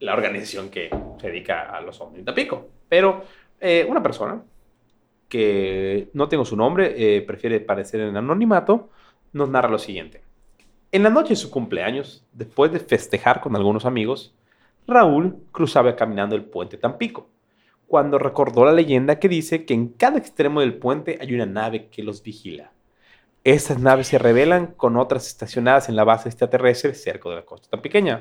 la 0.00 0.14
organización 0.14 0.68
que 0.68 0.90
se 1.20 1.26
dedica 1.28 1.70
a 1.70 1.80
los 1.80 2.00
ovnis 2.00 2.18
de 2.18 2.24
Tampico. 2.24 2.68
Pero 2.88 3.24
eh, 3.60 3.86
una 3.88 4.02
persona 4.02 4.42
que 5.28 6.08
no 6.12 6.28
tengo 6.28 6.44
su 6.44 6.56
nombre, 6.56 6.94
eh, 6.96 7.22
prefiere 7.22 7.60
parecer 7.60 8.00
en 8.00 8.16
anonimato, 8.16 8.90
nos 9.32 9.48
narra 9.48 9.68
lo 9.68 9.78
siguiente. 9.78 10.22
En 10.92 11.02
la 11.02 11.10
noche 11.10 11.30
de 11.30 11.36
su 11.36 11.50
cumpleaños, 11.50 12.24
después 12.32 12.72
de 12.72 12.78
festejar 12.78 13.40
con 13.40 13.56
algunos 13.56 13.84
amigos, 13.84 14.34
Raúl 14.86 15.36
cruzaba 15.52 15.96
caminando 15.96 16.36
el 16.36 16.44
puente 16.44 16.76
Tampico, 16.76 17.28
cuando 17.86 18.18
recordó 18.18 18.64
la 18.64 18.72
leyenda 18.72 19.18
que 19.18 19.28
dice 19.28 19.64
que 19.64 19.74
en 19.74 19.88
cada 19.88 20.18
extremo 20.18 20.60
del 20.60 20.74
puente 20.74 21.18
hay 21.20 21.34
una 21.34 21.46
nave 21.46 21.88
que 21.88 22.02
los 22.02 22.22
vigila. 22.22 22.72
Estas 23.44 23.78
naves 23.78 24.08
se 24.08 24.18
revelan 24.18 24.68
con 24.76 24.96
otras 24.96 25.26
estacionadas 25.28 25.88
en 25.88 25.94
la 25.96 26.02
base 26.04 26.28
extraterrestre 26.28 26.94
cerca 26.94 27.28
de 27.28 27.36
la 27.36 27.42
costa 27.44 27.68
tan 27.70 27.80
pequeña, 27.80 28.18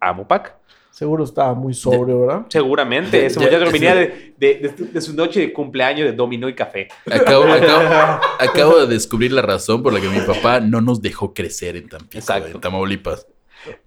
Amopac. 0.00 0.54
Seguro 0.90 1.24
estaba 1.24 1.52
muy 1.54 1.74
sobrio, 1.74 2.20
¿verdad? 2.22 2.46
Seguramente, 2.48 3.24
ese 3.26 3.38
Ya- 3.40 3.46
muchacho 3.46 3.70
venía 3.72 3.94
de, 3.94 4.34
de- 4.38 4.54
de- 4.76 4.84
de 4.86 5.00
su 5.00 5.14
noche 5.14 5.40
de 5.40 5.52
cumpleaños 5.52 6.06
de 6.08 6.12
dominó 6.14 6.48
y 6.48 6.54
café. 6.54 6.88
Acabo, 7.10 7.44
acabo- 7.52 8.20
acabo 8.38 8.78
de 8.80 8.86
descubrir 8.86 9.32
la 9.32 9.42
razón 9.42 9.82
por 9.82 9.92
la 9.94 10.00
que 10.00 10.08
mi 10.08 10.20
papá 10.20 10.60
no 10.60 10.80
nos 10.80 11.00
dejó 11.02 11.32
crecer 11.34 11.76
en 11.76 11.88
Tampico, 11.88 12.18
Exacto. 12.18 12.56
en 12.56 12.60
Tamaulipas. 12.60 13.26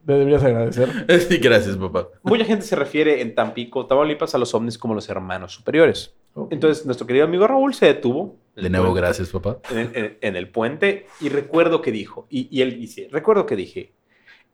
Le 0.06 0.14
deberías 0.14 0.44
agradecer. 0.44 0.90
Sí, 1.28 1.38
gracias, 1.38 1.78
papá. 1.78 2.08
Mucha 2.24 2.46
gente 2.46 2.66
se 2.66 2.76
refiere 2.76 3.22
en 3.22 3.36
Tampico, 3.36 3.86
Tamaulipas, 3.86 4.34
a 4.36 4.38
los 4.38 4.54
ovnis 4.54 4.78
como 4.78 4.94
los 4.96 5.10
hermanos 5.10 5.54
superiores. 5.54 6.14
Entonces, 6.52 6.86
nuestro 6.86 7.06
querido 7.08 7.26
amigo 7.26 7.48
Raúl 7.48 7.74
se 7.74 7.88
detuvo. 7.88 8.38
De 8.56 8.70
nuevo, 8.70 8.88
puente- 8.88 9.02
gracias, 9.02 9.30
papá. 9.30 9.58
En 9.72 9.78
el, 9.80 9.92
en- 9.96 10.18
en 10.22 10.36
el 10.36 10.50
puente 10.50 11.08
y 11.22 11.30
recuerdo 11.30 11.82
que 11.82 11.92
dijo, 11.92 12.28
y, 12.30 12.48
y 12.56 12.62
él 12.62 12.80
dice, 12.80 13.08
recuerdo 13.12 13.46
que 13.46 13.56
dije, 13.56 13.94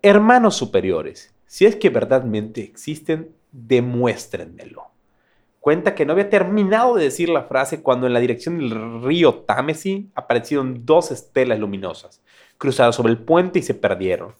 hermanos 0.01 0.55
superiores, 0.55 1.33
si 1.45 1.65
es 1.65 1.75
que 1.75 1.89
verdaderamente 1.89 2.61
existen, 2.61 3.29
demuéstrenmelo. 3.51 4.83
Cuenta 5.59 5.95
que 5.95 6.05
no 6.05 6.13
había 6.13 6.29
terminado 6.29 6.95
de 6.95 7.05
decir 7.05 7.29
la 7.29 7.43
frase 7.43 7.81
cuando 7.81 8.05
en 8.05 8.13
la 8.13 8.19
dirección 8.19 8.59
del 8.59 9.01
río 9.01 9.33
Támesis 9.47 10.05
aparecieron 10.13 10.85
dos 10.85 11.09
estelas 11.11 11.59
luminosas, 11.59 12.21
cruzaron 12.57 12.93
sobre 12.93 13.11
el 13.11 13.17
puente 13.17 13.59
y 13.59 13.63
se 13.63 13.73
perdieron. 13.73 14.35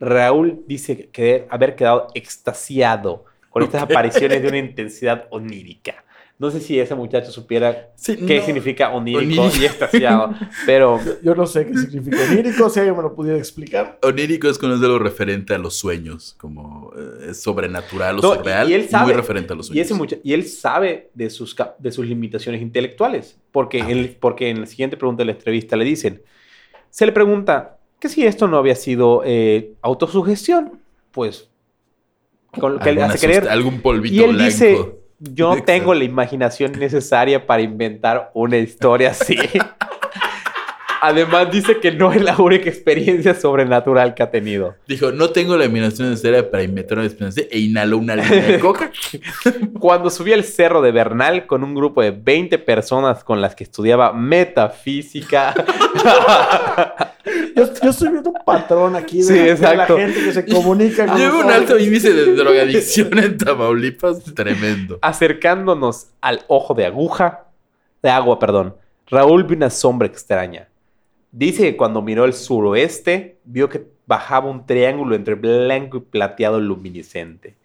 Raúl 0.00 0.62
dice 0.66 1.08
que 1.12 1.46
haber 1.50 1.76
quedado 1.76 2.08
extasiado 2.14 3.24
con 3.50 3.62
estas 3.62 3.82
apariciones 3.82 4.40
de 4.42 4.48
una 4.48 4.58
intensidad 4.58 5.26
onírica. 5.30 6.04
No 6.38 6.50
sé 6.50 6.60
si 6.60 6.80
ese 6.80 6.94
muchacho 6.94 7.30
supiera 7.30 7.90
Sí, 7.96 8.16
qué 8.16 8.38
no. 8.38 8.46
significa 8.46 8.92
onírico 8.94 9.42
Onírico. 9.42 9.62
y 9.62 9.66
extasiado, 9.66 10.32
pero 10.64 10.98
Yo, 11.04 11.12
yo 11.22 11.34
no 11.34 11.44
sé 11.46 11.66
qué 11.66 11.76
significa 11.76 12.16
onírico, 12.30 12.70
si 12.70 12.80
alguien 12.80 12.96
me 12.96 13.02
lo 13.02 13.14
pudiera 13.14 13.36
explicar. 13.36 13.98
Onírico 14.02 14.48
es 14.48 14.56
cuando 14.58 14.78
es 14.78 14.82
algo 14.82 14.98
referente 14.98 15.52
a 15.52 15.58
los 15.58 15.74
sueños, 15.76 16.34
como 16.38 16.94
eh, 16.96 17.26
es 17.32 17.42
sobrenatural 17.42 18.20
o 18.20 18.22
No, 18.22 18.32
y- 18.32 18.36
surreal, 18.38 18.70
y 18.70 18.72
él 18.72 18.88
sabe- 18.88 19.04
muy 19.04 19.12
referente 19.12 19.52
a 19.52 19.56
los 19.56 19.66
y, 19.66 19.68
sueños. 19.68 19.84
ese 19.84 19.94
mucha- 19.94 20.16
y 20.24 20.32
él 20.32 20.46
sabe 20.48 21.10
de 21.12 21.28
sus, 21.28 21.54
de 21.78 21.92
sus 21.92 22.06
limitaciones 22.06 22.62
intelectuales, 22.62 23.38
porque, 23.52 23.82
Ah, 23.82 23.90
en, 23.90 24.16
porque 24.18 24.48
en 24.48 24.60
la 24.62 24.66
siguiente 24.66 24.96
pregunta 24.96 25.20
de 25.20 25.26
la 25.26 25.32
entrevista 25.32 25.76
le 25.76 25.84
dicen, 25.84 26.22
se 26.88 27.04
le 27.04 27.12
pregunta 27.12 27.76
que 28.00 28.08
si 28.08 28.24
esto 28.26 28.48
no 28.48 28.56
había 28.56 28.74
sido 28.74 29.22
eh, 29.24 29.74
autosugestión, 29.82 30.80
pues 31.12 31.48
con 32.58 32.74
lo 32.74 32.78
que 32.80 32.92
le 32.92 33.02
hace 33.02 33.24
creer. 33.26 33.48
algún 33.48 33.80
polvito 33.80 34.14
Y 34.14 34.20
él 34.20 34.32
blanco. 34.32 34.44
dice, 34.44 34.94
yo 35.20 35.54
no 35.54 35.62
tengo 35.62 35.94
la 35.94 36.02
imaginación 36.04 36.72
necesaria 36.72 37.46
para 37.46 37.62
inventar 37.62 38.30
una 38.34 38.58
historia 38.58 39.10
así. 39.10 39.36
Además 41.02 41.50
dice 41.50 41.80
que 41.80 41.92
no 41.92 42.12
es 42.12 42.22
la 42.22 42.36
única 42.36 42.68
experiencia 42.68 43.34
sobrenatural 43.34 44.14
que 44.14 44.22
ha 44.22 44.30
tenido. 44.30 44.74
Dijo, 44.86 45.12
no 45.12 45.30
tengo 45.30 45.56
la 45.56 45.64
imaginación 45.64 46.10
necesaria 46.10 46.50
para 46.50 46.62
inventar 46.62 46.98
una 46.98 47.06
experiencia 47.06 47.46
e 47.50 47.58
inhaló 47.58 47.98
una 47.98 48.16
línea 48.16 48.46
de 48.46 48.58
coca. 48.60 48.90
Cuando 49.80 50.10
subí 50.10 50.32
al 50.32 50.44
cerro 50.44 50.82
de 50.82 50.92
Bernal 50.92 51.46
con 51.46 51.64
un 51.64 51.74
grupo 51.74 52.02
de 52.02 52.10
20 52.10 52.58
personas 52.58 53.24
con 53.24 53.40
las 53.40 53.54
que 53.54 53.64
estudiaba 53.64 54.12
metafísica. 54.12 55.54
Yo, 57.54 57.64
yo 57.82 57.90
estoy 57.90 58.08
viendo 58.08 58.30
un 58.30 58.38
patrón 58.44 58.96
aquí 58.96 59.18
de, 59.18 59.24
Sí, 59.24 59.32
de 59.34 59.50
exacto. 59.50 59.98
la 59.98 60.04
gente 60.06 60.24
que 60.24 60.32
se 60.32 60.46
comunica 60.46 61.06
con 61.06 61.18
Lleva 61.18 61.38
un 61.44 61.50
alto 61.50 61.78
índice 61.78 62.12
de 62.12 62.34
drogadicción 62.34 63.16
en 63.18 63.36
Tamaulipas, 63.36 64.24
tremendo. 64.34 64.98
acercándonos 65.02 66.08
al 66.22 66.42
ojo 66.48 66.72
de 66.74 66.86
aguja, 66.86 67.44
de 68.02 68.08
agua, 68.10 68.38
perdón, 68.38 68.74
Raúl 69.08 69.44
vio 69.44 69.56
una 69.56 69.68
sombra 69.70 70.06
extraña. 70.08 70.68
Dice 71.32 71.62
que 71.62 71.76
cuando 71.76 72.02
miró 72.02 72.24
el 72.24 72.32
suroeste, 72.32 73.38
vio 73.44 73.68
que 73.68 73.86
bajaba 74.06 74.50
un 74.50 74.66
triángulo 74.66 75.14
entre 75.14 75.36
blanco 75.36 75.98
y 75.98 76.00
plateado 76.00 76.60
luminiscente. 76.60 77.56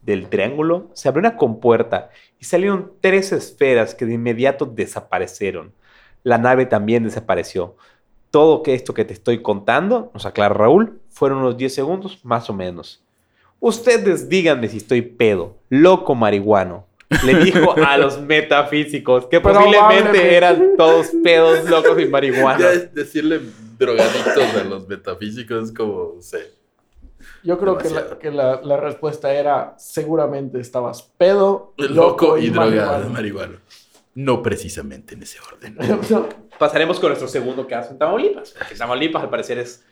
Del 0.00 0.28
triángulo 0.28 0.90
se 0.94 1.08
abrió 1.08 1.20
una 1.20 1.36
compuerta 1.36 2.10
y 2.40 2.44
salieron 2.44 2.92
tres 3.00 3.30
esferas 3.30 3.94
que 3.94 4.04
de 4.04 4.14
inmediato 4.14 4.66
desaparecieron. 4.66 5.72
La 6.24 6.38
nave 6.38 6.66
también 6.66 7.04
desapareció. 7.04 7.76
Todo 8.32 8.64
que 8.64 8.74
esto 8.74 8.94
que 8.94 9.04
te 9.04 9.12
estoy 9.12 9.42
contando, 9.42 10.10
nos 10.14 10.26
aclara 10.26 10.54
Raúl, 10.54 11.00
fueron 11.08 11.38
unos 11.38 11.56
10 11.56 11.72
segundos 11.72 12.24
más 12.24 12.50
o 12.50 12.52
menos. 12.52 13.04
Ustedes 13.60 14.28
díganme 14.28 14.68
si 14.68 14.78
estoy 14.78 15.02
pedo, 15.02 15.56
loco 15.68 16.16
marihuano. 16.16 16.86
Le 17.24 17.44
dijo 17.44 17.74
a 17.76 17.96
los 17.98 18.20
metafísicos 18.20 19.26
que 19.26 19.40
posiblemente 19.40 19.78
Probablemente. 19.78 20.36
eran 20.36 20.76
todos 20.76 21.08
pedos, 21.22 21.68
locos 21.68 21.98
y 22.00 22.04
es 22.72 22.94
decirle 22.94 23.40
drogadictos 23.78 24.54
a 24.60 24.64
los 24.64 24.88
metafísicos 24.88 25.68
es 25.70 25.74
como, 25.74 26.12
no 26.16 26.22
sé. 26.22 26.52
Yo 27.44 27.58
creo 27.58 27.76
que, 27.78 27.90
la, 27.90 28.18
que 28.18 28.30
la, 28.30 28.60
la 28.62 28.76
respuesta 28.76 29.32
era 29.32 29.74
seguramente 29.78 30.60
estabas 30.60 31.02
pedo, 31.16 31.74
Loco 31.76 32.38
y 32.38 32.50
drogado, 32.50 33.08
marihuana. 33.10 33.60
No 34.14 34.42
precisamente 34.42 35.14
en 35.14 35.22
ese 35.22 35.38
orden. 35.40 35.76
Pasaremos 36.58 37.00
con 37.00 37.08
nuestro 37.08 37.28
segundo 37.28 37.66
caso 37.66 37.92
en 37.92 37.98
Tamaulipas. 37.98 38.54
porque 38.56 38.74
Tamaulipas, 38.74 39.22
al 39.22 39.30
parecer, 39.30 39.58
es 39.58 39.84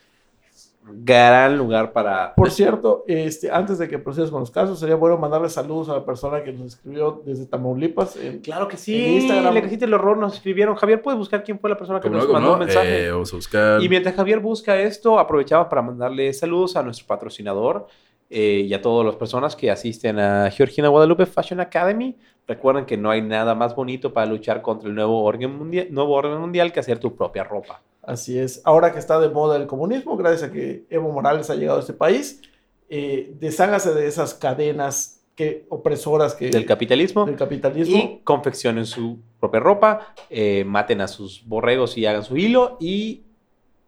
gran 0.83 1.57
lugar 1.59 1.93
para. 1.93 2.35
Por 2.35 2.51
cierto, 2.51 3.05
este, 3.07 3.51
antes 3.51 3.78
de 3.78 3.89
que 3.89 3.99
procedas 3.99 4.31
con 4.31 4.41
los 4.41 4.51
casos, 4.51 4.78
sería 4.81 4.97
bueno 4.97 5.18
mandarle 5.18 5.49
saludos 5.49 5.89
a 5.89 5.95
la 5.95 6.05
persona 6.05 6.43
que 6.43 6.53
nos 6.53 6.66
escribió 6.74 7.22
desde 7.24 7.47
Tamaulipas. 7.47 8.16
en- 8.16 8.41
Claro 8.41 8.66
que 8.66 8.74
En 8.76 8.78
sí. 8.78 8.97
Instagram. 9.18 9.55
Le 9.55 9.62
cajita 9.62 9.85
el 9.85 9.95
horror, 9.95 10.16
nos 10.16 10.35
escribieron. 10.35 10.74
Javier, 10.76 11.03
¿puedes 11.03 11.18
buscar 11.18 11.45
quién 11.45 11.59
fue 11.59 11.70
la 11.70 11.76
persona 11.76 12.01
que 12.01 12.09
¿Cómo 12.09 12.20
nos 12.20 12.33
mandó 12.33 12.49
no? 12.49 12.53
un 12.55 12.59
mensaje? 12.61 13.07
Eh, 13.07 13.12
vamos 13.12 13.33
a 13.33 13.37
buscar. 13.37 13.83
Y 13.83 13.89
mientras 13.89 14.14
Javier 14.14 14.41
busca 14.41 14.76
esto, 14.81 15.18
aprovechamos 15.18 15.68
para 15.68 15.83
mandarle 15.83 16.33
saludos 16.33 16.76
a 16.76 16.83
nuestro 16.83 17.07
patrocinador 17.07 17.87
eh, 18.31 18.64
y 18.66 18.72
a 18.72 18.81
todas 18.81 19.05
las 19.05 19.16
personas 19.16 19.57
que 19.57 19.70
asisten 19.70 20.20
a 20.20 20.51
Georgina 20.53 20.89
Guadalupe 20.89 21.26
Fashion 21.26 21.59
Academy. 21.59 22.16
Recuerden 22.47 22.87
que 22.87 22.97
no 22.97 23.11
hay 23.11 23.22
nada 23.22 23.57
más 23.57 23.74
bonito 23.74 24.12
para 24.12 24.26
luchar 24.26 24.62
contra 24.62 24.89
el 24.89 24.95
nuevo 24.95 25.24
orden 25.24 25.57
mundial, 25.57 25.89
nuevo 25.91 26.14
orden 26.14 26.39
mundial 26.39 26.72
que 26.72 26.78
hacer 26.78 27.01
tu 27.01 27.16
propia 27.16 27.43
ropa. 27.43 27.83
Así 28.03 28.39
es. 28.39 28.62
Ahora 28.64 28.93
que 28.93 29.01
está 29.01 29.20
de 29.20 29.28
moda 29.28 29.57
el 29.57 29.66
comunismo, 29.66 30.16
gracias 30.16 30.49
a 30.49 30.53
que 30.53 30.85
Evo 30.91 31.11
Morales 31.11 31.51
ha 31.51 31.57
llegado 31.57 31.78
a 31.78 31.81
este 31.81 31.93
país, 31.93 32.41
eh, 32.89 33.35
deshágase 33.39 33.95
de 33.95 34.07
esas 34.07 34.35
cadenas 34.35 35.20
que, 35.35 35.66
opresoras 35.68 36.35
que, 36.35 36.51
Del 36.51 36.66
capitalismo. 36.66 37.24
del 37.26 37.37
capitalismo. 37.37 37.97
Y 37.97 38.20
confeccionen 38.24 38.87
su 38.87 39.18
propia 39.39 39.61
ropa, 39.61 40.14
eh, 40.28 40.64
maten 40.64 41.01
a 41.01 41.09
sus 41.09 41.47
borregos 41.47 41.97
y 41.99 42.07
hagan 42.07 42.24
su 42.24 42.37
hilo 42.37 42.76
y 42.81 43.22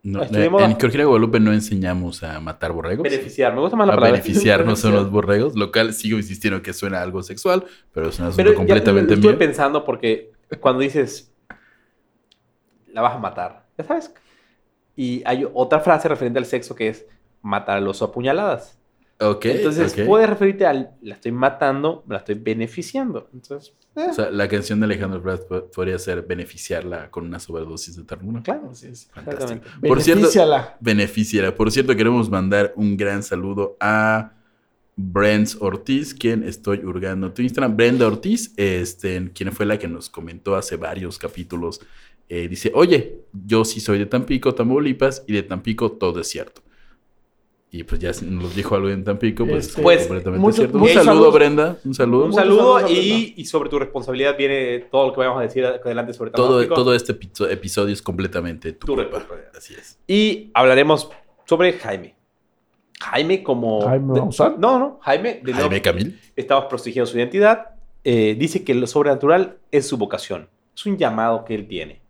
No, 0.04 0.20
Estoy 0.22 0.42
en 0.46 0.80
Georgia 0.80 1.04
Guadalupe 1.04 1.38
no 1.38 1.52
enseñamos 1.52 2.24
a 2.24 2.40
matar 2.40 2.72
borregos. 2.72 3.04
beneficiar. 3.04 3.54
Me 3.54 3.60
gusta 3.60 3.76
más 3.76 3.86
la 3.86 3.92
A 3.92 3.96
palabra. 3.96 4.12
beneficiarnos 4.20 4.80
son 4.80 4.94
los 4.94 5.10
borregos. 5.10 5.54
Lo 5.54 5.70
cual 5.70 5.92
sigo 5.94 6.16
insistiendo 6.18 6.60
que 6.60 6.72
suena 6.72 7.00
algo 7.00 7.22
sexual, 7.22 7.64
pero 7.92 8.08
es 8.08 8.18
un 8.18 8.24
asunto 8.26 8.36
Pero 8.38 8.50
ya 8.50 8.56
completamente 8.56 9.14
estuve 9.14 9.32
mío. 9.32 9.38
pensando 9.38 9.84
porque 9.84 10.32
cuando 10.60 10.80
dices 10.80 11.32
la 12.88 13.00
vas 13.00 13.14
a 13.14 13.18
matar, 13.18 13.64
ya 13.78 13.84
sabes. 13.84 14.12
Y 14.96 15.22
hay 15.24 15.46
otra 15.54 15.78
frase 15.80 16.08
referente 16.08 16.38
al 16.40 16.46
sexo 16.46 16.74
que 16.74 16.88
es 16.88 17.06
matar 17.40 17.78
a 17.78 17.80
los 17.80 18.02
a 18.02 18.10
Entonces, 19.44 19.92
ok. 19.98 20.06
puedes 20.06 20.28
referirte 20.28 20.66
al 20.66 20.90
la 21.02 21.14
estoy 21.14 21.32
matando, 21.32 22.04
la 22.08 22.18
estoy 22.18 22.34
beneficiando. 22.36 23.28
Entonces, 23.32 23.74
eh, 23.96 24.06
O 24.10 24.12
sea, 24.14 24.30
la 24.30 24.48
canción 24.48 24.80
de 24.80 24.86
Alejandro 24.86 25.22
po- 25.48 25.66
podría 25.70 25.98
ser 25.98 26.22
beneficiarla 26.22 27.10
con 27.10 27.24
una 27.26 27.38
sobredosis 27.38 27.96
de 27.96 28.04
ternura. 28.04 28.42
claro, 28.42 28.70
Así 28.72 28.86
es. 28.88 29.08
Fantástico. 29.12 29.60
Por 29.86 30.02
cierto, 30.02 30.28
beneficiará. 30.80 31.54
Por 31.54 31.70
cierto, 31.70 31.94
queremos 31.96 32.28
mandar 32.30 32.72
un 32.76 32.96
gran 32.96 33.22
saludo 33.22 33.76
a 33.80 34.32
Brent 34.96 35.50
Ortiz, 35.60 36.14
quien 36.14 36.42
estoy 36.44 36.78
hurgando 36.84 37.32
tu 37.32 37.42
Instagram. 37.42 37.76
Brenda 37.76 38.06
Ortiz, 38.06 38.52
este, 38.56 39.30
quien 39.34 39.52
fue 39.52 39.64
la 39.66 39.78
que 39.78 39.88
nos 39.88 40.10
comentó 40.10 40.54
hace 40.54 40.76
varios 40.76 41.18
capítulos. 41.18 41.80
eh, 42.28 42.48
dice, 42.48 42.72
oye, 42.74 43.20
yo 43.46 43.62
sí 43.64 43.78
soy 43.80 43.98
de 43.98 44.06
Tampico, 44.06 44.54
Tamaulipas, 44.54 45.22
y 45.26 45.34
de 45.34 45.42
Tampico 45.42 45.92
todo 45.92 46.20
es 46.20 46.28
cierto. 46.28 46.62
Y 47.74 47.84
pues 47.84 48.00
ya 48.02 48.10
nos 48.26 48.54
dijo 48.54 48.74
algo 48.74 48.90
en 48.90 49.02
Tampico, 49.02 49.46
pues, 49.46 49.68
Este, 49.68 49.80
es 49.80 49.82
Pues, 49.82 49.98
completamente 50.06 50.40
mucho- 50.40 50.56
cierto. 50.58 50.76
Un 50.78 50.88
saludo, 50.88 51.04
saludos. 51.04 51.34
Brenda. 51.34 51.76
Un 51.86 51.94
saludo. 51.94 52.24
Un 52.26 52.32
saludo 52.34 52.88
y, 52.90 53.32
y 53.34 53.44
sobre 53.46 53.70
tu 53.70 53.78
responsabilidad 53.78 54.36
viene 54.36 54.80
todo 54.90 55.06
lo 55.06 55.12
que 55.14 55.20
vamos 55.20 55.38
a 55.38 55.42
decir 55.42 55.64
adelante 55.64 56.12
sobre 56.12 56.32
Todo, 56.32 56.48
Tamaulipas. 56.48 56.76
todo 56.76 56.94
este 56.94 57.12
episo- 57.18 57.48
episodio 57.50 57.94
es 57.94 58.02
completamente 58.02 58.72
tu, 58.74 58.86
Tu 58.86 58.94
culpa. 58.94 59.02
responsabilidad. 59.04 59.52
Así 59.56 59.72
es. 59.72 59.98
Y 60.06 60.50
hablaremos 60.52 61.08
sobre 61.46 61.72
Jaime. 61.72 62.14
Jaime 63.00 63.42
como... 63.42 63.80
Jaime 63.88 64.12
de-. 64.20 64.20
No, 64.58 64.78
no, 64.78 65.00
Jaime. 65.02 65.40
De 65.42 65.54
Jaime 65.54 65.80
Camil. 65.80 66.20
estamos 66.36 66.66
protegiendo 66.66 67.06
su 67.10 67.16
identidad. 67.16 67.68
Eh, 68.04 68.36
dice 68.38 68.64
que 68.64 68.74
lo 68.74 68.86
sobrenatural 68.86 69.56
es 69.70 69.88
su 69.88 69.96
vocación. 69.96 70.48
Es 70.76 70.84
un 70.84 70.98
llamado 70.98 71.44
que 71.46 71.54
él 71.54 71.66
tiene. 71.66 72.02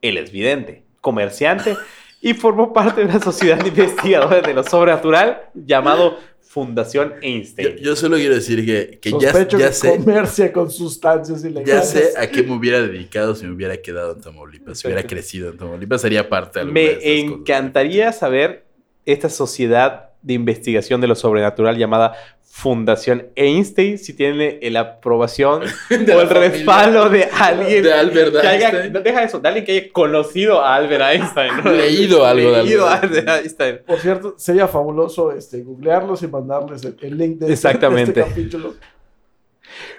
Él 0.00 0.16
es 0.16 0.32
vidente, 0.32 0.82
comerciante 1.02 1.76
y 2.24 2.32
formó 2.32 2.72
parte 2.72 3.02
de 3.02 3.06
una 3.06 3.20
sociedad 3.20 3.58
de 3.58 3.68
investigadores 3.68 4.42
de 4.42 4.54
lo 4.54 4.64
sobrenatural 4.64 5.42
llamado 5.54 6.16
Fundación 6.40 7.12
Einstein. 7.20 7.76
yo 7.76 7.94
solo 7.94 8.16
quiero 8.16 8.34
decir 8.34 8.64
que, 8.64 8.98
que 8.98 9.10
ya, 9.10 9.30
Sospecho 9.30 9.58
ya 9.58 9.68
que 9.68 9.74
sé, 9.74 9.96
comercia 9.98 10.50
con 10.50 10.70
sustancias 10.70 11.42
ya 11.42 11.48
ilegales. 11.50 11.86
sé 11.90 12.12
a 12.16 12.26
qué 12.30 12.42
me 12.42 12.52
hubiera 12.54 12.80
dedicado 12.80 13.34
si 13.34 13.44
me 13.44 13.52
hubiera 13.52 13.76
quedado 13.76 14.14
en 14.14 14.22
Tamaulipas. 14.22 14.78
Si 14.78 14.86
hubiera 14.86 15.02
crecido 15.02 15.50
en 15.50 15.58
Tamaulipas, 15.58 16.00
sería 16.00 16.26
parte 16.26 16.60
de 16.60 16.64
Me 16.64 16.86
cosas. 16.94 17.02
encantaría 17.04 18.10
saber 18.10 18.64
esta 19.04 19.28
sociedad 19.28 20.13
de 20.24 20.34
investigación 20.34 21.00
de 21.00 21.06
lo 21.06 21.14
sobrenatural 21.14 21.76
llamada 21.76 22.14
Fundación 22.42 23.26
Einstein, 23.34 23.98
si 23.98 24.12
tiene 24.14 24.58
la 24.70 24.80
aprobación 24.80 25.62
De 25.90 26.14
o 26.14 26.20
el 26.20 26.30
respaldo 26.30 27.10
de 27.10 27.24
alguien 27.24 27.82
de 27.82 27.92
Albert 27.92 28.40
que 28.40 28.46
haya, 28.46 28.68
Einstein. 28.70 29.02
deja 29.02 29.22
eso, 29.24 29.40
de 29.40 29.48
alguien 29.48 29.64
que 29.66 29.72
haya 29.72 29.92
conocido 29.92 30.60
a 30.62 30.76
Albert 30.76 31.02
Einstein. 31.02 31.52
¿no? 31.64 31.72
Leído 31.72 32.24
algo 32.24 32.52
de 32.52 32.62
Leído 32.62 32.86
a 32.86 32.94
Albert 32.94 33.28
Albert 33.28 33.40
Einstein. 33.42 33.78
Por 33.84 33.98
cierto, 33.98 34.34
sería 34.38 34.68
fabuloso 34.68 35.32
este, 35.32 35.62
googlearlos 35.62 36.22
y 36.22 36.28
mandarles 36.28 36.84
el, 36.84 36.96
el 37.02 37.18
link 37.18 37.38
de, 37.38 37.46
este- 37.46 37.52
Exactamente. 37.54 38.12
de 38.12 38.20
este 38.20 38.30
capítulo. 38.34 38.74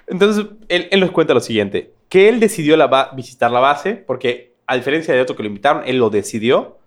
Entonces, 0.08 0.46
él, 0.70 0.88
él 0.92 1.00
nos 1.02 1.12
cuenta 1.12 1.34
lo 1.34 1.40
siguiente, 1.42 1.92
que 2.10 2.30
él 2.30 2.40
decidió 2.40 2.78
la 2.78 3.12
visitar 3.16 3.52
la 3.52 3.60
base, 3.60 3.96
porque 3.96 4.54
a 4.68 4.76
diferencia 4.76 5.14
de 5.14 5.22
otro 5.22 5.36
que 5.36 5.44
lo 5.44 5.48
invitaron, 5.50 5.84
él 5.86 5.98
lo 5.98 6.10
decidió, 6.10 6.78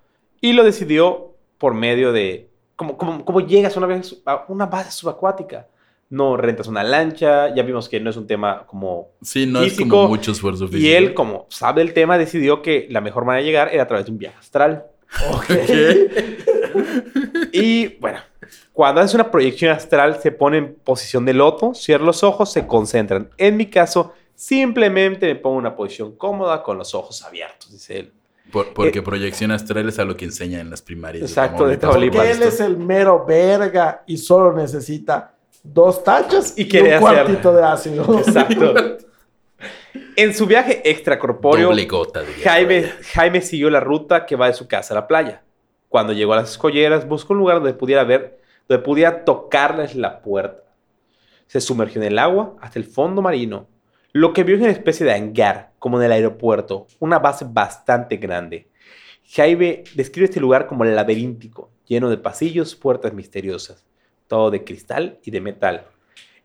y 0.41 0.53
lo 0.55 0.65
decidió 0.65 1.35
por 1.59 1.75
medio 1.75 2.13
de, 2.13 2.49
como, 2.79 2.97
como, 2.97 3.25
como 3.25 3.41
llegas 3.41 3.77
una 3.77 3.89
vez 3.89 4.23
a 4.25 4.45
una 4.47 4.67
base 4.67 4.93
subacuática. 4.93 5.67
No 6.11 6.37
rentas 6.37 6.69
una 6.69 6.85
lancha, 6.85 7.53
ya 7.53 7.65
vimos 7.65 7.89
que 7.89 7.99
no 7.99 8.09
es 8.09 8.17
un 8.17 8.29
tema 8.29 8.65
como... 8.67 9.09
Sí, 9.21 9.47
no 9.47 9.61
es 9.61 9.73
físico, 9.73 9.97
como 9.97 10.09
mucho 10.09 10.31
esfuerzo 10.31 10.69
físico. 10.69 10.87
Y 10.87 10.93
él, 10.93 11.13
como 11.13 11.47
sabe 11.51 11.83
el 11.83 11.93
tema, 11.93 12.17
decidió 12.17 12.63
que 12.63 12.87
la 12.89 13.01
mejor 13.01 13.25
manera 13.25 13.43
de 13.43 13.47
llegar 13.47 13.75
era 13.75 13.83
a 13.83 13.87
través 13.89 14.07
de 14.07 14.13
un 14.13 14.19
viaje 14.19 14.39
astral. 14.39 14.87
Ok. 15.33 15.51
Y 17.53 17.97
bueno, 17.97 18.21
cuando 18.73 19.01
haces 19.01 19.15
una 19.15 19.31
proyección 19.31 19.73
astral, 19.73 20.21
se 20.21 20.31
pone 20.31 20.59
en 20.59 20.75
posición 20.75 21.25
de 21.25 21.35
loto, 21.35 21.75
cierra 21.75 22.05
los 22.05 22.23
ojos, 22.23 22.53
se 22.53 22.67
concentran. 22.67 23.31
En 23.37 23.57
mi 23.57 23.67
caso, 23.67 24.13
simplemente 24.35 25.27
me 25.27 25.35
pongo 25.35 25.57
en 25.57 25.61
una 25.61 25.75
posición 25.75 26.15
cómoda 26.17 26.63
con 26.63 26.79
los 26.79 26.95
ojos 26.95 27.25
abiertos, 27.25 27.73
dice 27.73 27.99
él. 27.99 28.13
Por- 28.53 28.73
porque 28.73 29.03
proyección 29.03 29.51
astral 29.51 29.89
es 29.89 29.99
algo 29.99 30.17
que 30.17 30.25
enseña 30.25 30.61
en 30.61 30.71
las 30.71 30.81
primarias. 30.83 31.23
Eh, 31.23 31.27
Exacto, 31.27 31.67
de 31.67 31.77
Tamaulipas. 31.77 32.17
Porque 32.17 32.31
él 32.33 32.43
es 32.43 32.61
el 32.61 32.77
mero 32.79 33.25
verga 33.27 34.03
y 34.07 34.17
solo 34.17 34.53
necesita 34.53 35.35
dos 35.63 36.03
tachas 36.03 36.55
Y 36.57 36.63
y, 36.63 36.69
quiere 36.69 36.89
un 36.99 37.05
hacer- 37.05 37.25
cuartito 37.25 37.53
de 37.53 37.63
ácido. 37.65 38.19
Exacto. 38.27 38.75
En 40.17 40.35
su 40.35 40.47
viaje 40.47 40.89
extracorpóreo, 40.89 41.71
gota, 41.89 42.23
diría 42.23 42.45
Jaime. 42.51 42.93
Jaime 43.15 43.41
siguió 43.41 43.71
la 43.71 43.81
ruta 43.81 44.27
que 44.27 44.37
va 44.37 44.47
de 44.47 44.55
su 44.55 44.67
casa 44.67 44.95
a 44.95 44.97
la 44.97 45.07
playa. 45.07 45.43
Cuando 45.89 46.13
llegó 46.13 46.33
a 46.33 46.37
las 46.37 46.51
escolleras, 46.53 47.07
buscó 47.09 47.33
un 47.33 47.39
lugar 47.41 47.57
donde 47.57 47.73
pudiera 47.75 48.05
ver, 48.05 48.41
donde 48.69 48.83
pudiera 48.85 49.25
tocarles 49.25 49.95
la 49.95 50.21
puerta. 50.21 50.63
Se 51.47 51.61
sumergió 51.61 52.01
en 52.03 52.09
el 52.09 52.19
agua 52.19 52.55
hasta 52.61 52.79
el 52.79 52.85
fondo 52.85 53.23
marino. 53.23 53.67
Lo 54.13 54.33
que 54.33 54.43
vio 54.43 54.57
es 54.57 54.63
una 54.63 54.71
especie 54.71 55.05
de 55.05 55.13
hangar, 55.13 55.73
como 55.79 55.99
en 55.99 56.07
el 56.07 56.13
aeropuerto, 56.13 56.87
una 56.99 57.19
base 57.19 57.45
bastante 57.47 58.17
grande. 58.17 58.69
Jaime 59.31 59.85
describe 59.95 60.25
este 60.25 60.41
lugar 60.41 60.67
como 60.67 60.83
laberíntico, 60.85 61.71
lleno 61.87 62.09
de 62.09 62.17
pasillos, 62.17 62.75
puertas 62.75 63.13
misteriosas, 63.13 63.85
todo 64.27 64.51
de 64.51 64.65
cristal 64.65 65.19
y 65.25 65.31
de 65.31 65.43
metal. 65.43 65.87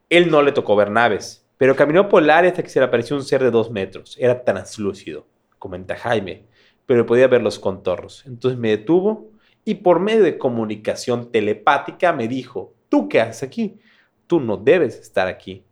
Él 0.09 0.29
no 0.29 0.41
le 0.41 0.51
tocó 0.51 0.75
ver 0.75 0.91
naves, 0.91 1.47
pero 1.57 1.77
caminó 1.77 2.09
por 2.09 2.21
el 2.21 2.31
área 2.31 2.51
hasta 2.51 2.63
que 2.63 2.69
se 2.69 2.79
le 2.79 2.85
apareció 2.85 3.15
un 3.15 3.23
ser 3.23 3.41
de 3.41 3.49
dos 3.51 3.71
metros. 3.71 4.17
Era 4.19 4.43
translúcido, 4.43 5.25
comenta 5.57 5.95
Jaime, 5.95 6.43
pero 6.85 7.05
podía 7.05 7.29
ver 7.29 7.41
los 7.41 7.59
contornos. 7.59 8.25
Entonces 8.25 8.59
me 8.59 8.71
detuvo 8.71 9.31
y 9.63 9.75
por 9.75 10.01
medio 10.01 10.23
de 10.23 10.37
comunicación 10.37 11.31
telepática 11.31 12.11
me 12.11 12.27
dijo, 12.27 12.73
¿tú 12.89 13.07
qué 13.07 13.21
haces 13.21 13.43
aquí? 13.43 13.79
Tú 14.27 14.41
no 14.41 14.57
debes 14.57 14.99
estar 14.99 15.29
aquí. 15.29 15.63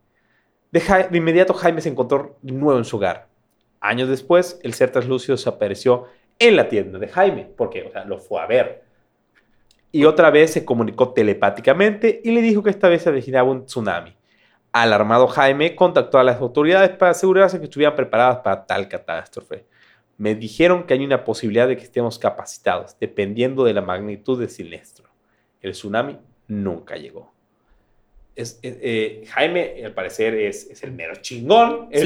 De, 0.71 1.07
inmediato 1.11 1.53
Jaime 1.53 1.81
se 1.81 1.89
encontró 1.89 2.37
de 2.41 2.53
nuevo 2.53 2.77
en 2.77 2.85
su 2.85 2.97
hogar. 2.97 3.27
Años 3.81 4.07
después, 4.07 4.59
el 4.63 4.73
ser 4.73 4.91
translúcido 4.91 5.35
se 5.37 5.49
apareció 5.49 6.05
en 6.39 6.55
la 6.55 6.69
tienda 6.69 6.97
de 6.97 7.07
Jaime, 7.07 7.49
porque 7.57 7.91
lo 8.05 8.17
fue 8.19 8.41
a 8.41 8.45
ver. 8.45 8.83
Y 9.91 10.05
otra 10.05 10.31
vez 10.31 10.53
se 10.53 10.63
comunicó 10.63 11.11
telepáticamente 11.11 12.21
y 12.23 12.31
le 12.31 12.41
dijo 12.41 12.63
que 12.63 12.69
esta 12.69 12.87
vez 12.87 13.01
se 13.01 13.09
avecinaba 13.09 13.49
un 13.49 13.65
tsunami. 13.65 14.15
Alarmado 14.71 15.27
Jaime 15.27 15.75
contactó 15.75 16.17
a 16.17 16.23
las 16.23 16.39
autoridades 16.39 16.91
para 16.91 17.11
asegurarse 17.11 17.59
que 17.59 17.65
estuvieran 17.65 17.95
preparadas 17.95 18.37
para 18.37 18.65
tal 18.65 18.87
catástrofe. 18.87 19.65
Me 20.17 20.35
dijeron 20.35 20.85
que 20.85 20.93
hay 20.93 21.03
una 21.03 21.25
posibilidad 21.25 21.67
de 21.67 21.75
que 21.75 21.83
estemos 21.83 22.17
capacitados, 22.17 22.95
dependiendo 22.97 23.65
de 23.65 23.73
la 23.73 23.81
magnitud 23.81 24.39
del 24.39 24.49
siniestro. 24.49 25.09
El 25.59 25.73
tsunami 25.73 26.17
nunca 26.47 26.95
llegó. 26.95 27.33
Es- 28.35 28.59
eh, 28.63 28.79
eh, 28.81 29.23
Jaime, 29.27 29.83
al 29.83 29.93
parecer, 29.93 30.33
es, 30.35 30.69
es 30.69 30.83
el 30.83 30.91
mero 30.93 31.15
chingón. 31.21 31.89
Sí, 31.91 31.99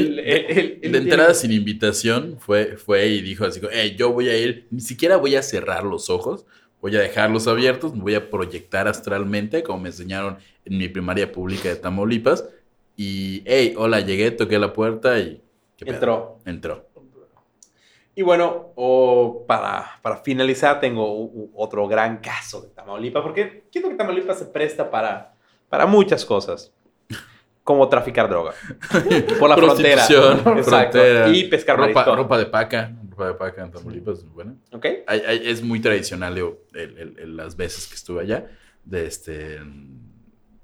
de- 0.91 0.97
entrada, 0.97 1.33
sin 1.33 1.51
invitación, 1.51 2.37
fue, 2.39 2.77
fue 2.77 3.07
y 3.07 3.21
dijo 3.21 3.45
así, 3.45 3.61
"Hey, 3.71 3.95
yo 3.97 4.11
voy 4.11 4.29
a 4.29 4.37
ir, 4.37 4.67
ni 4.71 4.81
siquiera 4.81 5.17
voy 5.17 5.35
a 5.35 5.43
cerrar 5.43 5.83
los 5.83 6.09
ojos, 6.09 6.45
voy 6.81 6.95
a 6.95 6.99
dejarlos 6.99 7.47
abiertos, 7.47 7.93
me 7.95 8.01
voy 8.01 8.15
a 8.15 8.29
proyectar 8.29 8.87
astralmente, 8.87 9.63
como 9.63 9.79
me 9.79 9.89
enseñaron 9.89 10.37
en 10.65 10.77
mi 10.77 10.87
primaria 10.89 11.31
pública 11.31 11.69
de 11.69 11.75
Tamaulipas. 11.75 12.47
Y, 12.97 13.43
hey, 13.45 13.75
hola, 13.77 13.99
llegué, 13.99 14.31
toqué 14.31 14.57
la 14.57 14.71
puerta 14.73 15.19
y... 15.19 15.41
Entró. 15.81 16.39
Entró. 16.45 16.89
Y 18.17 18.21
bueno, 18.21 18.71
o 18.75 19.43
para, 19.45 19.99
para 20.01 20.17
finalizar, 20.17 20.79
tengo 20.79 21.29
otro 21.53 21.85
gran 21.87 22.19
caso 22.19 22.61
de 22.61 22.69
Tamaulipas, 22.69 23.21
porque 23.21 23.63
siento 23.69 23.89
que 23.89 23.95
Tamaulipas 23.95 24.39
se 24.39 24.45
presta 24.45 24.89
para, 24.89 25.34
para 25.69 25.85
muchas 25.85 26.25
cosas, 26.25 26.71
como 27.63 27.87
traficar 27.89 28.29
droga 28.29 28.53
por 29.39 29.49
la 29.49 29.57
frontera. 29.57 30.03
Exacto. 30.03 30.43
frontera, 30.61 31.29
Y 31.29 31.45
pescar 31.45 31.77
ropa, 31.77 31.91
marisco. 31.93 32.15
ropa 32.15 32.37
de 32.37 32.45
paca, 32.45 32.91
ropa 33.09 33.27
de 33.27 33.33
paca 33.33 33.63
en 33.63 33.71
Tamaulipas, 33.71 34.19
es 34.19 34.25
buena. 34.31 34.55
¿Ok? 34.71 34.85
Hay- 35.07 35.21
hay- 35.21 35.41
es 35.49 35.63
muy 35.63 35.79
tradicional, 35.79 36.35
digo, 36.35 36.59
el- 36.73 36.97
el- 36.97 37.19
el- 37.19 37.37
las 37.37 37.55
veces 37.55 37.87
que 37.87 37.95
estuve 37.95 38.21
allá, 38.21 38.45
de 38.83 39.07
este, 39.07 39.59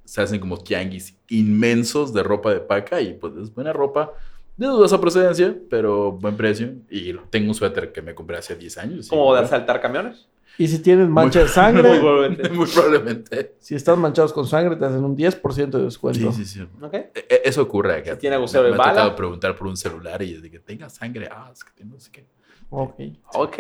se 0.06 0.22
hacen 0.22 0.40
como 0.40 0.58
tianguis 0.58 1.18
inmensos 1.30 2.14
de 2.14 2.22
ropa 2.22 2.54
de 2.54 2.60
paca 2.60 3.02
y 3.02 3.14
pues 3.14 3.34
es 3.38 3.54
buena 3.54 3.74
ropa, 3.74 4.14
de 4.58 4.68
dudosa 4.68 5.02
procedencia, 5.02 5.56
pero 5.72 6.12
buen 6.12 6.38
precio. 6.38 6.74
Y 6.90 7.14
tengo 7.32 7.48
un 7.50 7.56
suéter 7.56 7.92
que 7.92 8.02
me 8.04 8.14
compré 8.14 8.38
hace 8.38 8.56
10 8.56 8.78
años. 8.78 9.08
Como 9.08 9.34
de 9.34 9.42
asaltar 9.42 9.82
camiones. 9.82 10.28
Y 10.58 10.68
si 10.68 10.80
tienes 10.80 11.08
mancha 11.10 11.40
de 11.40 11.46
Muy 11.46 11.54
sangre, 11.54 12.00
probablemente. 12.00 12.50
Muy 12.50 12.68
probablemente. 12.68 13.56
si 13.60 13.76
están 13.76 14.00
manchados 14.00 14.32
con 14.34 14.46
sangre, 14.48 14.76
te 14.76 14.86
hacen 14.86 15.04
un 15.04 15.16
10% 15.18 15.70
de 15.70 15.84
descuento. 15.84 16.32
Sí, 16.32 16.46
sí, 16.46 16.60
sí. 16.60 16.68
¿Ok? 16.82 16.94
E- 16.94 17.12
e- 17.16 17.42
Eso 17.46 17.64
ocurre 17.64 17.96
acá. 17.96 18.14
Si 18.14 18.20
tiene 18.20 18.36
agujero 18.36 18.64
me, 18.64 18.70
de 18.70 18.76
me 18.76 18.82
ha 18.82 18.84
tocado 18.90 19.06
bala. 19.08 19.16
preguntar 19.16 19.56
por 19.56 19.68
un 19.68 19.78
celular 19.78 20.22
y 20.22 20.34
de 20.40 20.52
que 20.52 20.60
tenga 20.60 20.90
sangre. 20.90 21.30
Ah, 21.32 21.50
es 21.52 21.64
que 21.64 21.72
tiene 21.76 21.92
no 21.94 22.00
sé 22.00 22.12
qué. 22.12 22.26
Ok. 22.70 22.96
Ok. 23.34 23.58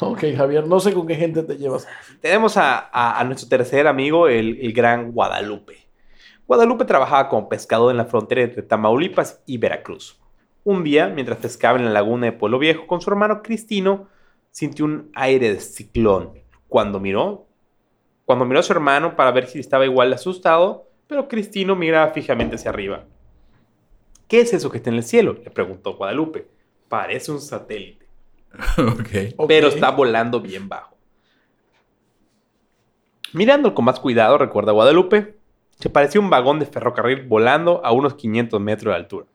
Ok, 0.00 0.24
Javier, 0.36 0.66
no 0.66 0.78
sé 0.80 0.92
con 0.92 1.06
qué 1.06 1.14
gente 1.14 1.42
te 1.42 1.56
llevas. 1.56 1.86
Tenemos 2.20 2.56
a, 2.56 2.78
a- 2.92 3.20
a 3.20 3.24
nuestro 3.24 3.48
tercer 3.48 3.86
amigo, 3.86 4.28
el, 4.28 4.58
el 4.60 4.72
gran 4.72 5.12
Guadalupe. 5.12 5.86
Guadalupe 6.46 6.84
trabajaba 6.84 7.28
como 7.28 7.48
pescador 7.48 7.90
en 7.90 7.96
la 7.96 8.04
frontera 8.04 8.42
entre 8.42 8.62
Tamaulipas 8.62 9.40
y 9.46 9.58
Veracruz. 9.58 10.18
Un 10.64 10.82
día, 10.84 11.08
mientras 11.08 11.38
pescaba 11.38 11.78
en 11.78 11.84
la 11.84 11.90
laguna 11.92 12.26
de 12.26 12.32
Pueblo 12.32 12.58
Viejo 12.58 12.86
con 12.86 13.00
su 13.00 13.08
hermano 13.10 13.42
Cristino, 13.42 14.08
sintió 14.56 14.86
un 14.86 15.10
aire 15.14 15.52
de 15.52 15.60
ciclón. 15.60 16.32
Cuando 16.66 16.98
miró, 16.98 17.46
cuando 18.24 18.46
miró 18.46 18.60
a 18.60 18.62
su 18.62 18.72
hermano 18.72 19.14
para 19.14 19.30
ver 19.30 19.48
si 19.48 19.60
estaba 19.60 19.84
igual 19.84 20.08
de 20.08 20.14
asustado, 20.14 20.88
pero 21.06 21.28
Cristino 21.28 21.76
miraba 21.76 22.10
fijamente 22.14 22.54
hacia 22.56 22.70
arriba. 22.70 23.04
¿Qué 24.26 24.40
es 24.40 24.54
eso 24.54 24.70
que 24.70 24.78
está 24.78 24.88
en 24.88 24.96
el 24.96 25.02
cielo? 25.02 25.34
Le 25.44 25.50
preguntó 25.50 25.96
Guadalupe. 25.96 26.48
Parece 26.88 27.32
un 27.32 27.42
satélite, 27.42 28.06
pero 29.46 29.68
está 29.68 29.90
volando 29.90 30.40
bien 30.40 30.70
bajo. 30.70 30.96
Mirando 33.34 33.74
con 33.74 33.84
más 33.84 34.00
cuidado, 34.00 34.38
recuerda 34.38 34.72
Guadalupe, 34.72 35.36
se 35.78 35.90
parecía 35.90 36.18
un 36.18 36.30
vagón 36.30 36.60
de 36.60 36.66
ferrocarril 36.66 37.26
volando 37.26 37.84
a 37.84 37.92
unos 37.92 38.14
500 38.14 38.58
metros 38.58 38.92
de 38.92 38.96
altura. 38.96 39.26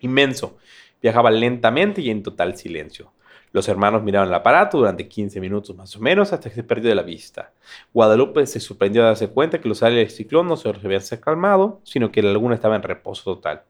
Inmenso, 0.00 0.58
viajaba 1.00 1.30
lentamente 1.30 2.02
y 2.02 2.10
en 2.10 2.22
total 2.22 2.58
silencio. 2.58 3.15
Los 3.52 3.68
hermanos 3.68 4.02
miraban 4.02 4.28
el 4.28 4.34
aparato 4.34 4.78
durante 4.78 5.08
15 5.08 5.40
minutos 5.40 5.74
más 5.76 5.96
o 5.96 6.00
menos 6.00 6.32
hasta 6.32 6.48
que 6.48 6.54
se 6.54 6.62
perdió 6.62 6.88
de 6.88 6.94
la 6.94 7.02
vista. 7.02 7.52
Guadalupe 7.94 8.46
se 8.46 8.60
sorprendió 8.60 9.02
de 9.02 9.08
darse 9.08 9.28
cuenta 9.28 9.60
que 9.60 9.68
los 9.68 9.82
aires 9.82 10.08
del 10.08 10.16
ciclón 10.16 10.48
no 10.48 10.56
solo 10.56 10.78
se 10.78 10.86
habían 10.86 11.02
calmado, 11.20 11.80
sino 11.84 12.10
que 12.12 12.22
la 12.22 12.32
laguna 12.32 12.54
estaba 12.54 12.76
en 12.76 12.82
reposo 12.82 13.34
total. 13.34 13.62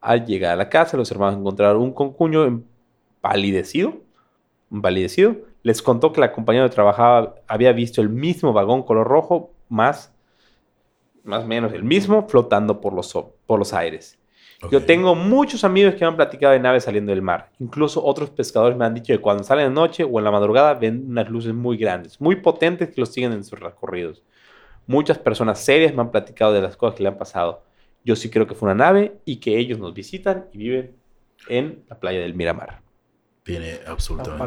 Al 0.00 0.26
llegar 0.26 0.52
a 0.52 0.56
la 0.56 0.68
casa, 0.68 0.96
los 0.96 1.10
hermanos 1.10 1.40
encontraron 1.40 1.80
un 1.80 1.92
concuño 1.92 2.44
empalidecido, 2.44 3.94
empalidecido. 4.70 5.36
Les 5.62 5.80
contó 5.80 6.12
que 6.12 6.20
la 6.20 6.32
compañera 6.32 6.68
que 6.68 6.74
trabajaba 6.74 7.36
había 7.46 7.72
visto 7.72 8.02
el 8.02 8.10
mismo 8.10 8.52
vagón 8.52 8.82
color 8.82 9.06
rojo, 9.06 9.50
más, 9.70 10.12
más 11.22 11.44
o 11.44 11.46
menos 11.46 11.72
el 11.72 11.84
mismo, 11.84 12.28
flotando 12.28 12.82
por 12.82 12.92
los, 12.92 13.16
por 13.46 13.58
los 13.58 13.72
aires. 13.72 14.18
Yo 14.70 14.82
tengo 14.82 15.14
muchos 15.14 15.64
amigos 15.64 15.94
que 15.94 16.00
me 16.00 16.06
han 16.06 16.16
platicado 16.16 16.52
de 16.52 16.60
naves 16.60 16.84
saliendo 16.84 17.10
del 17.10 17.22
mar. 17.22 17.50
Incluso 17.58 18.04
otros 18.04 18.30
pescadores 18.30 18.76
me 18.76 18.84
han 18.84 18.94
dicho 18.94 19.12
que 19.12 19.20
cuando 19.20 19.44
salen 19.44 19.68
de 19.68 19.74
noche 19.74 20.04
o 20.04 20.18
en 20.18 20.24
la 20.24 20.30
madrugada 20.30 20.74
ven 20.74 21.04
unas 21.08 21.28
luces 21.28 21.52
muy 21.52 21.76
grandes, 21.76 22.20
muy 22.20 22.36
potentes 22.36 22.88
que 22.90 23.00
los 23.00 23.12
siguen 23.12 23.32
en 23.32 23.44
sus 23.44 23.58
recorridos. 23.58 24.22
Muchas 24.86 25.18
personas 25.18 25.60
serias 25.60 25.94
me 25.94 26.02
han 26.02 26.10
platicado 26.10 26.52
de 26.52 26.62
las 26.62 26.76
cosas 26.76 26.96
que 26.96 27.02
le 27.02 27.08
han 27.08 27.18
pasado. 27.18 27.62
Yo 28.04 28.16
sí 28.16 28.30
creo 28.30 28.46
que 28.46 28.54
fue 28.54 28.66
una 28.66 28.84
nave 28.84 29.18
y 29.24 29.36
que 29.36 29.58
ellos 29.58 29.78
nos 29.78 29.94
visitan 29.94 30.46
y 30.52 30.58
viven 30.58 30.96
en 31.48 31.84
la 31.88 31.98
playa 31.98 32.20
del 32.20 32.34
Miramar. 32.34 32.83
Tiene 33.44 33.78
absolutamente. 33.86 34.42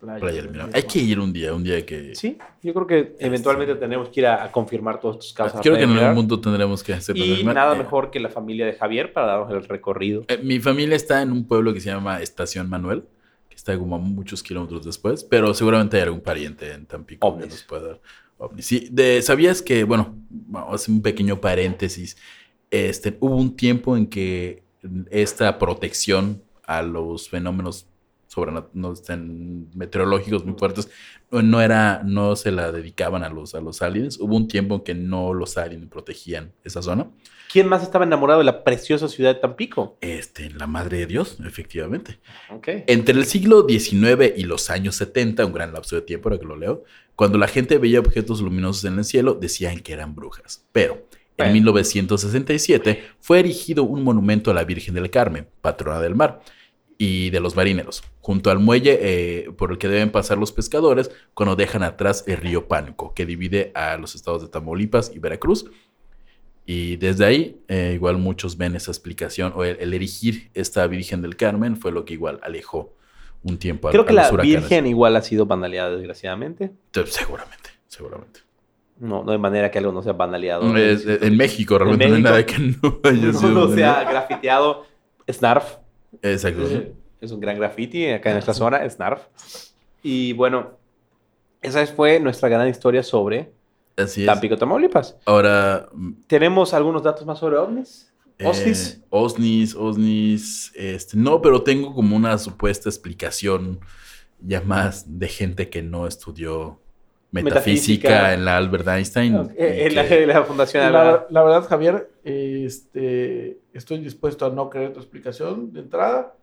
playa. 0.00 0.42
Miramar. 0.42 0.74
Hay 0.74 0.82
que 0.82 0.98
ir 0.98 1.20
un 1.20 1.32
día, 1.32 1.54
un 1.54 1.62
día 1.62 1.86
que. 1.86 2.16
Sí, 2.16 2.36
yo 2.60 2.74
creo 2.74 2.86
que 2.88 3.16
eventualmente 3.20 3.76
tendremos 3.76 4.08
que 4.08 4.20
ir 4.20 4.26
a, 4.26 4.42
a 4.42 4.50
confirmar 4.50 4.98
todos 5.00 5.14
estos 5.16 5.32
casos. 5.32 5.60
Creo 5.62 5.76
que 5.76 5.84
en 5.84 5.90
algún 5.90 6.16
punto 6.16 6.40
tendremos 6.40 6.82
que 6.82 6.94
hacer. 6.94 7.16
Y 7.16 7.44
nada 7.44 7.76
Eh, 7.76 7.78
mejor 7.78 8.10
que 8.10 8.18
la 8.18 8.28
familia 8.28 8.66
de 8.66 8.72
Javier 8.72 9.12
para 9.12 9.28
darnos 9.28 9.52
el 9.52 9.68
recorrido. 9.68 10.24
Eh, 10.26 10.40
mi 10.42 10.58
familia 10.58 10.96
está 10.96 11.22
en 11.22 11.30
un 11.30 11.46
pueblo 11.46 11.72
que 11.72 11.80
se 11.80 11.90
llama 11.90 12.20
Estación 12.20 12.68
Manuel, 12.68 13.04
que 13.48 13.54
está 13.54 13.78
como 13.78 13.94
a 13.94 13.98
muchos 14.00 14.42
kilómetros 14.42 14.84
después, 14.84 15.22
pero 15.22 15.54
seguramente 15.54 15.96
hay 15.98 16.02
algún 16.02 16.22
pariente 16.22 16.72
en 16.72 16.86
Tampico 16.86 17.38
que 17.38 17.46
nos 17.46 17.62
pueda 17.62 17.86
dar. 17.86 18.00
Sí, 18.58 18.88
de, 18.90 19.22
¿sabías 19.22 19.62
que, 19.62 19.84
bueno, 19.84 20.16
vamos 20.28 20.88
a 20.88 20.90
un 20.90 21.02
pequeño 21.02 21.40
paréntesis, 21.40 22.16
este, 22.72 23.16
hubo 23.20 23.36
un 23.36 23.54
tiempo 23.54 23.96
en 23.96 24.08
que 24.08 24.64
esta 25.12 25.56
protección 25.60 26.42
a 26.66 26.82
los 26.82 27.28
fenómenos 27.28 27.86
no, 28.72 28.92
estén 28.92 29.68
meteorológicos 29.74 30.44
muy 30.44 30.54
fuertes 30.58 30.90
no, 31.30 31.60
era 31.60 32.02
no 32.04 32.36
se 32.36 32.50
la 32.50 32.72
dedicaban 32.72 33.22
a 33.24 33.28
los 33.28 33.54
a 33.54 33.60
los 33.60 33.82
aliens 33.82 34.18
hubo 34.18 34.36
un 34.36 34.48
tiempo 34.48 34.76
en 34.76 34.80
que 34.82 34.94
no 34.94 35.34
los 35.34 35.56
aliens 35.56 35.88
protegían 35.88 36.52
esa 36.64 36.82
zona 36.82 37.08
¿Quién 37.52 37.68
más 37.68 37.82
estaba 37.82 38.06
enamorado 38.06 38.38
de 38.38 38.46
la 38.46 38.64
preciosa 38.64 39.08
ciudad 39.08 39.34
de 39.34 39.40
Tampico? 39.40 39.98
este 40.00 40.48
la 40.50 40.66
madre 40.66 40.98
de 40.98 41.06
Dios 41.06 41.36
efectivamente 41.46 42.18
Ok. 42.50 42.68
Entre 42.86 43.14
el 43.14 43.26
siglo 43.26 43.66
XIX 43.68 44.32
y 44.36 44.44
los 44.44 44.70
años 44.70 44.96
70, 44.96 45.44
un 45.44 45.52
gran 45.52 45.72
lapso 45.72 45.96
de 45.96 46.02
tiempo, 46.02 46.28
ahora 46.28 46.40
que 46.40 46.46
lo 46.46 46.56
leo, 46.56 46.84
cuando 47.14 47.38
la 47.38 47.48
gente 47.48 47.78
veía 47.78 48.00
objetos 48.00 48.40
luminosos 48.40 48.84
en 48.84 48.98
el 48.98 49.04
cielo, 49.04 49.34
decían 49.34 49.80
que 49.80 49.92
eran 49.92 50.14
brujas. 50.14 50.64
Pero 50.72 50.94
en 50.94 51.36
Bueno. 51.36 51.52
1967 51.54 53.04
fue 53.20 53.40
erigido 53.40 53.84
un 53.84 54.02
monumento 54.02 54.50
a 54.50 54.54
la 54.54 54.64
Virgen 54.64 54.94
del 54.94 55.10
Carmen, 55.10 55.46
patrona 55.60 56.00
del 56.00 56.14
mar 56.14 56.40
y 57.04 57.30
de 57.30 57.40
los 57.40 57.56
marineros, 57.56 58.04
junto 58.20 58.50
al 58.50 58.60
muelle 58.60 58.96
eh, 59.00 59.50
por 59.58 59.72
el 59.72 59.78
que 59.78 59.88
deben 59.88 60.10
pasar 60.10 60.38
los 60.38 60.52
pescadores 60.52 61.10
cuando 61.34 61.56
dejan 61.56 61.82
atrás 61.82 62.22
el 62.28 62.36
río 62.36 62.68
Pánuco, 62.68 63.12
que 63.12 63.26
divide 63.26 63.72
a 63.74 63.96
los 63.96 64.14
estados 64.14 64.42
de 64.42 64.48
Tamaulipas 64.48 65.10
y 65.12 65.18
Veracruz. 65.18 65.64
Y 66.64 66.96
desde 66.98 67.24
ahí, 67.24 67.60
eh, 67.66 67.92
igual 67.94 68.18
muchos 68.18 68.56
ven 68.56 68.76
esa 68.76 68.92
explicación, 68.92 69.52
o 69.56 69.64
el, 69.64 69.78
el 69.80 69.94
erigir 69.94 70.50
esta 70.54 70.86
Virgen 70.86 71.22
del 71.22 71.34
Carmen 71.36 71.76
fue 71.76 71.90
lo 71.90 72.04
que 72.04 72.14
igual 72.14 72.38
alejó 72.42 72.94
un 73.42 73.58
tiempo 73.58 73.88
a, 73.88 73.90
Creo 73.90 74.02
a 74.04 74.06
que 74.06 74.12
los 74.12 74.22
la 74.26 74.32
huracanes. 74.32 74.60
Virgen 74.60 74.86
igual 74.86 75.16
ha 75.16 75.22
sido 75.22 75.44
vandaleada, 75.46 75.96
desgraciadamente. 75.96 76.70
Seguramente, 77.06 77.70
seguramente. 77.88 78.40
No, 79.00 79.24
no 79.24 79.32
hay 79.32 79.38
manera 79.38 79.72
que 79.72 79.78
algo 79.80 79.90
no 79.90 80.02
sea 80.04 80.12
vandaleado. 80.12 80.76
Es- 80.76 81.04
eh, 81.04 81.18
en 81.22 81.36
México 81.36 81.76
realmente 81.78 82.08
no 82.08 82.14
hay 82.14 82.22
nada 82.22 82.46
que 82.46 82.58
no 82.60 83.00
haya 83.02 83.26
no, 83.32 83.38
sido. 83.40 83.50
no 83.68 83.74
sea 83.74 84.04
grafiteado. 84.04 84.84
Snarf. 85.28 85.78
Exacto. 86.20 86.66
eh, 86.68 86.92
Es 87.20 87.30
un 87.30 87.40
gran 87.40 87.56
graffiti 87.56 88.08
acá 88.08 88.30
en 88.30 88.34
nuestra 88.36 88.52
zona, 88.54 88.88
Snarf. 88.90 89.22
Y 90.02 90.32
bueno, 90.34 90.72
esa 91.60 91.86
fue 91.86 92.18
nuestra 92.20 92.48
gran 92.48 92.68
historia 92.68 93.02
sobre 93.02 93.52
Así 93.96 94.22
es. 94.22 94.26
Tampico, 94.26 94.56
Tamaulipas. 94.56 95.16
Ahora, 95.26 95.88
mm, 95.92 96.12
¿Tenemos 96.26 96.74
algunos 96.74 97.02
datos 97.02 97.24
más 97.26 97.38
sobre 97.38 97.56
ovnis? 97.58 98.12
Eh, 98.38 98.46
¿Osnis? 98.46 99.00
Osnis, 99.10 99.74
Osnis. 99.76 100.72
Este, 100.74 101.16
no, 101.16 101.40
pero 101.42 101.62
tengo 101.62 101.94
como 101.94 102.16
una 102.16 102.36
supuesta 102.38 102.88
explicación 102.88 103.78
ya 104.40 104.60
más 104.62 105.18
de 105.18 105.28
gente 105.28 105.68
que 105.68 105.82
no 105.82 106.06
estudió 106.08 106.80
metafísica, 107.30 108.08
Metafísica. 108.08 108.34
en 108.34 108.44
la 108.44 108.56
Albert 108.56 108.88
Einstein. 108.88 109.36
Ok, 109.36 109.50
y 109.56 109.62
en 109.62 109.94
la, 109.94 110.08
que- 110.08 110.22
en 110.22 110.28
la 110.30 110.42
Fundación 110.44 110.92
La, 110.92 111.26
la 111.30 111.42
verdad, 111.44 111.68
Javier, 111.68 112.10
este, 112.24 113.58
estoy 113.72 113.98
dispuesto 113.98 114.46
a 114.46 114.50
no 114.50 114.68
creer 114.70 114.92
tu 114.92 115.00
explicación 115.00 115.72
de 115.72 115.80
entrada 115.80 116.34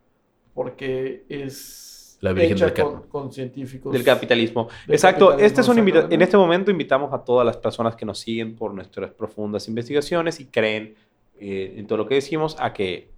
porque 0.54 1.24
es 1.30 2.18
La 2.22 2.34
Virgen 2.34 2.54
hecha 2.54 2.66
del 2.66 2.84
con, 2.84 3.04
con 3.04 3.32
científicos. 3.32 3.94
Del 3.94 4.04
capitalismo. 4.04 4.68
Del 4.88 4.96
Exacto. 4.96 5.30
capitalismo, 5.30 5.48
Este 5.48 5.62
es 5.62 5.68
un 5.68 6.12
en 6.12 6.22
este 6.22 6.38
momento 6.38 6.72
invitamos 6.72 7.14
a 7.14 7.24
todas 7.24 7.46
las 7.46 7.58
personas 7.58 7.96
que 7.96 8.06
nos 8.06 8.20
siguen 8.20 8.56
por 8.56 8.74
nuestras 8.74 9.12
profundas 9.12 9.68
investigaciones 9.68 10.40
y 10.40 10.46
creen 10.46 10.96
eh, 11.40 11.76
en 11.78 11.88
todo 11.88 12.00
lo 12.00 12.08
que 12.08 12.16
decimos 12.16 12.58
a 12.60 12.74
que 12.74 13.10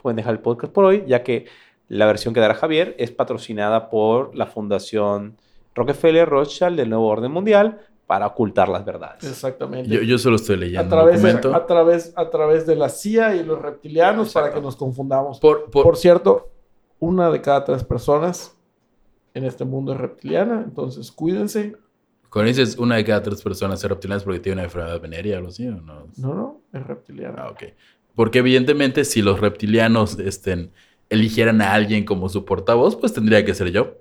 pueden 0.00 0.16
dejar 0.16 0.32
el 0.32 0.40
podcast 0.40 0.72
por 0.72 0.84
hoy, 0.84 1.04
ya 1.06 1.22
que 1.22 1.46
la 1.88 2.06
versión 2.06 2.32
que 2.32 2.40
dará 2.40 2.54
Javier 2.54 2.94
es 2.98 3.10
patrocinada 3.10 3.90
por 3.90 4.34
la 4.34 4.46
Fundación 4.46 5.36
Rockefeller 5.74 6.28
Rothschild 6.28 6.76
del 6.76 6.88
Nuevo 6.88 7.08
Orden 7.08 7.30
Mundial 7.30 7.80
para 8.06 8.26
ocultar 8.26 8.68
las 8.68 8.84
verdades. 8.84 9.24
Exactamente. 9.24 9.88
Yo, 9.88 10.02
yo 10.02 10.18
solo 10.18 10.36
estoy 10.36 10.56
a 10.56 10.58
leyendo 10.58 10.82
un 10.84 10.88
través, 10.90 11.22
de, 11.22 11.30
a, 11.54 11.66
través, 11.66 12.12
a 12.16 12.30
través 12.30 12.66
de 12.66 12.76
la 12.76 12.88
CIA 12.88 13.36
y 13.36 13.44
los 13.44 13.60
reptilianos 13.60 14.32
para 14.32 14.52
que 14.52 14.60
nos 14.60 14.76
confundamos. 14.76 15.40
Por, 15.40 15.70
por- 15.70 15.84
Por 15.84 15.96
cierto, 15.96 16.50
una 16.98 17.30
de 17.30 17.40
cada 17.40 17.64
tres 17.64 17.82
personas 17.84 18.56
en 19.32 19.44
este 19.44 19.64
mundo 19.64 19.92
es 19.92 19.98
reptiliana, 19.98 20.62
entonces 20.64 21.10
cuídense. 21.10 21.76
Cuando 22.30 22.48
dices 22.48 22.76
una 22.78 22.96
de 22.96 23.04
cada 23.04 23.22
tres 23.22 23.40
personas 23.42 23.80
ser 23.80 23.90
reptilianas 23.90 24.24
porque 24.24 24.40
tiene 24.40 24.54
una 24.56 24.64
enfermedad 24.64 25.00
venérea 25.00 25.36
o 25.36 25.38
algo 25.38 25.48
así, 25.50 25.66
¿o 25.68 25.72
no? 25.80 26.06
No, 26.16 26.34
no, 26.34 26.60
es 26.72 26.86
reptiliana. 26.86 27.42
Ah, 27.44 27.50
ok. 27.50 27.62
Porque 28.14 28.40
evidentemente 28.40 29.04
si 29.04 29.22
los 29.22 29.40
reptilianos 29.40 30.18
estén, 30.18 30.72
eligieran 31.08 31.62
a 31.62 31.72
alguien 31.72 32.04
como 32.04 32.28
su 32.28 32.44
portavoz, 32.44 32.96
pues 32.96 33.12
tendría 33.12 33.44
que 33.44 33.54
ser 33.54 33.70
yo. 33.70 33.94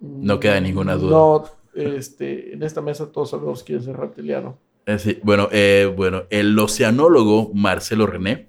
No 0.00 0.40
queda 0.40 0.60
ninguna 0.60 0.96
duda. 0.96 1.10
No, 1.16 1.44
este, 1.76 2.52
en 2.54 2.62
esta 2.62 2.80
mesa 2.80 3.10
todos 3.12 3.30
sabemos 3.30 3.62
quién 3.62 3.78
es 3.80 3.86
el 3.86 3.94
reptiliano. 3.94 4.58
Eh, 4.86 4.98
sí, 4.98 5.18
bueno, 5.22 5.48
eh, 5.52 5.92
bueno, 5.96 6.24
el 6.30 6.58
oceanólogo 6.58 7.50
Marcelo 7.54 8.06
René 8.06 8.48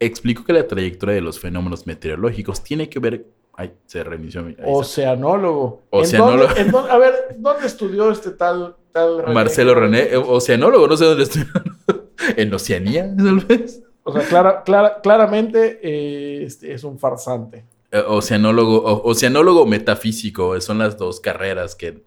explicó 0.00 0.44
que 0.44 0.52
la 0.52 0.66
trayectoria 0.66 1.14
de 1.16 1.20
los 1.20 1.38
fenómenos 1.40 1.86
meteorológicos 1.86 2.62
tiene 2.62 2.88
que 2.88 2.98
ver... 2.98 3.26
Ay, 3.56 3.72
se 3.86 4.02
reinició 4.02 4.42
mi... 4.42 4.56
Oceanólogo. 4.64 5.82
¿En 5.92 6.00
Oceanólogo. 6.00 6.46
dónde- 6.48 6.60
en 6.60 6.70
dónde- 6.72 6.90
a 6.90 6.98
ver, 6.98 7.14
¿dónde 7.38 7.66
estudió 7.66 8.10
este 8.10 8.30
tal, 8.32 8.74
tal 8.92 9.18
René? 9.22 9.32
Marcelo 9.34 9.74
René, 9.74 10.00
eh, 10.12 10.16
oceanólogo, 10.16 10.88
no 10.88 10.96
sé 10.96 11.04
dónde 11.04 11.22
estoy. 11.24 11.44
¿En 12.36 12.52
Oceanía, 12.52 13.14
tal 13.16 13.40
vez? 13.40 13.82
O 14.02 14.12
sea, 14.12 14.22
clara- 14.28 14.62
clara- 14.64 15.00
claramente 15.02 15.78
eh, 15.82 16.44
este, 16.44 16.72
es 16.74 16.82
un 16.84 16.98
farsante. 16.98 17.64
Oceanólogo, 18.08 18.78
o- 18.84 19.08
oceanólogo 19.08 19.66
metafísico, 19.66 20.60
son 20.60 20.78
las 20.78 20.98
dos 20.98 21.20
carreras 21.20 21.76
que 21.76 22.02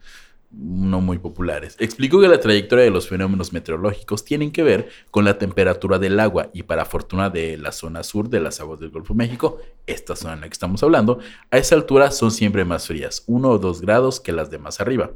no 0.49 1.01
muy 1.01 1.17
populares. 1.17 1.75
Explicó 1.79 2.21
que 2.21 2.27
la 2.27 2.39
trayectoria 2.39 2.85
de 2.85 2.91
los 2.91 3.07
fenómenos 3.07 3.51
meteorológicos 3.51 4.23
tienen 4.23 4.51
que 4.51 4.63
ver 4.63 4.89
con 5.11 5.25
la 5.25 5.37
temperatura 5.37 5.99
del 5.99 6.19
agua 6.19 6.49
y 6.53 6.63
para 6.63 6.85
fortuna 6.85 7.29
de 7.29 7.57
la 7.57 7.71
zona 7.71 8.03
sur 8.03 8.29
de 8.29 8.39
las 8.39 8.59
aguas 8.59 8.79
del 8.79 8.89
Golfo 8.89 9.13
de 9.13 9.17
México, 9.17 9.59
esta 9.85 10.15
zona 10.15 10.33
en 10.33 10.41
la 10.41 10.47
que 10.47 10.53
estamos 10.53 10.81
hablando, 10.83 11.19
a 11.51 11.57
esa 11.57 11.75
altura 11.75 12.11
son 12.11 12.31
siempre 12.31 12.63
más 12.65 12.87
frías, 12.87 13.23
uno 13.27 13.49
o 13.49 13.59
dos 13.59 13.81
grados 13.81 14.19
que 14.19 14.31
las 14.31 14.49
de 14.49 14.57
más 14.57 14.79
arriba. 14.79 15.11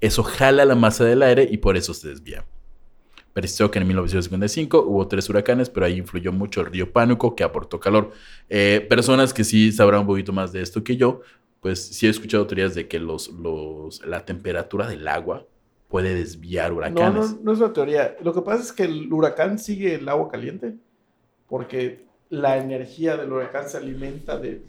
Eso 0.00 0.22
jala 0.22 0.64
la 0.64 0.74
masa 0.74 1.04
del 1.04 1.22
aire 1.22 1.48
y 1.50 1.56
por 1.58 1.76
eso 1.76 1.92
se 1.94 2.08
desvía. 2.08 2.44
Precisó 3.32 3.70
que 3.70 3.78
en 3.78 3.86
1955 3.86 4.80
hubo 4.86 5.08
tres 5.08 5.28
huracanes, 5.28 5.68
pero 5.68 5.84
ahí 5.84 5.98
influyó 5.98 6.32
mucho 6.32 6.62
el 6.62 6.68
río 6.68 6.90
Pánuco 6.90 7.36
que 7.36 7.44
aportó 7.44 7.78
calor. 7.78 8.12
Eh, 8.48 8.86
personas 8.88 9.34
que 9.34 9.44
sí 9.44 9.72
sabrán 9.72 10.00
un 10.00 10.06
poquito 10.06 10.32
más 10.32 10.52
de 10.52 10.62
esto 10.62 10.82
que 10.82 10.96
yo, 10.96 11.20
pues 11.66 11.84
sí 11.84 12.06
he 12.06 12.10
escuchado 12.10 12.46
teorías 12.46 12.76
de 12.76 12.86
que 12.86 13.00
los, 13.00 13.28
los, 13.30 14.06
la 14.06 14.24
temperatura 14.24 14.86
del 14.86 15.08
agua 15.08 15.46
puede 15.88 16.14
desviar 16.14 16.70
No, 16.70 16.76
huracanes. 16.76 17.32
no, 17.32 17.38
no 17.42 17.52
es 17.54 17.58
una 17.58 17.72
teoría. 17.72 18.16
Lo 18.22 18.32
que 18.32 18.40
pasa 18.42 18.62
es 18.62 18.72
que 18.72 18.84
el 18.84 19.12
huracán 19.12 19.58
sigue 19.58 19.96
el 19.96 20.08
agua 20.08 20.30
caliente 20.30 20.76
porque 21.48 22.04
la 22.30 22.58
energía 22.58 23.16
del 23.16 23.32
huracán 23.32 23.68
se 23.68 23.78
alimenta 23.78 24.38
de, 24.38 24.62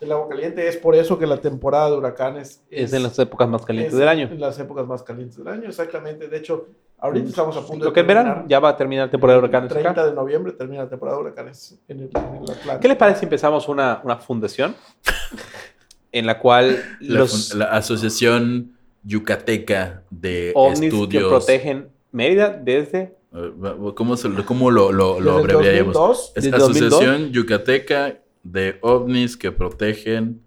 del 0.00 0.10
agua 0.10 0.28
caliente. 0.28 0.66
Es 0.66 0.76
por 0.76 0.96
eso 0.96 1.20
que 1.20 1.26
la 1.28 1.36
temporada 1.40 1.88
de 1.88 1.98
huracanes 1.98 2.64
Es 2.68 2.92
en 2.94 3.04
las 3.04 3.16
épocas 3.20 3.48
más 3.48 3.64
calientes 3.64 3.92
es 3.92 3.98
del 4.00 4.08
año. 4.08 4.26
En 4.28 4.40
las 4.40 4.58
épocas 4.58 4.84
más 4.88 5.04
calientes 5.04 5.36
del 5.38 5.46
año, 5.46 5.68
exactamente. 5.68 6.26
De 6.26 6.36
hecho, 6.36 6.66
ahorita 6.98 7.28
estamos 7.28 7.56
a 7.58 7.64
punto 7.64 7.84
Lo 7.84 7.92
que 7.92 8.00
es 8.00 8.06
verano, 8.08 8.44
ya 8.48 8.58
va 8.58 8.70
a 8.70 8.76
terminar 8.76 9.06
la 9.06 9.10
temporada 9.12 9.38
de 9.38 9.44
huracanes. 9.44 9.70
acá. 9.70 9.80
30 9.82 10.06
de 10.06 10.12
noviembre 10.14 10.52
termina 10.54 10.82
la 10.82 10.88
temporada 10.90 11.16
de 11.18 11.22
huracanes 11.26 11.78
en 11.86 12.00
el, 12.00 12.10
en 12.12 12.34
el 12.42 12.42
Atlántico. 12.42 12.80
¿Qué 12.80 12.88
les 12.88 12.96
parece 12.96 13.20
si 13.20 13.26
empezamos 13.26 13.68
una, 13.68 14.00
una 14.02 14.16
fundación 14.16 14.74
en 16.12 16.26
la 16.26 16.38
cual 16.38 16.82
La, 17.00 17.20
los 17.20 17.54
la 17.54 17.66
Asociación 17.66 18.72
Yucateca 19.04 20.02
de 20.10 20.52
ovnis 20.54 20.80
que 20.80 20.86
Estudios. 20.86 21.28
protegen 21.28 21.88
Mérida 22.12 22.50
desde 22.50 23.16
eh, 23.32 23.52
¿Cómo, 23.94 24.16
se 24.16 24.28
cómo 24.44 24.70
lo, 24.70 24.90
lo, 24.90 25.20
lo 25.20 25.32
abreviaríamos? 25.38 25.94
2002, 25.94 26.32
Es 26.36 26.44
Desde 26.44 26.58
2002. 26.58 26.92
Asociación 26.92 27.32
Yucateca 27.32 28.18
de 28.42 28.78
ovnis 28.80 29.36
que 29.36 29.52
protegen. 29.52 30.40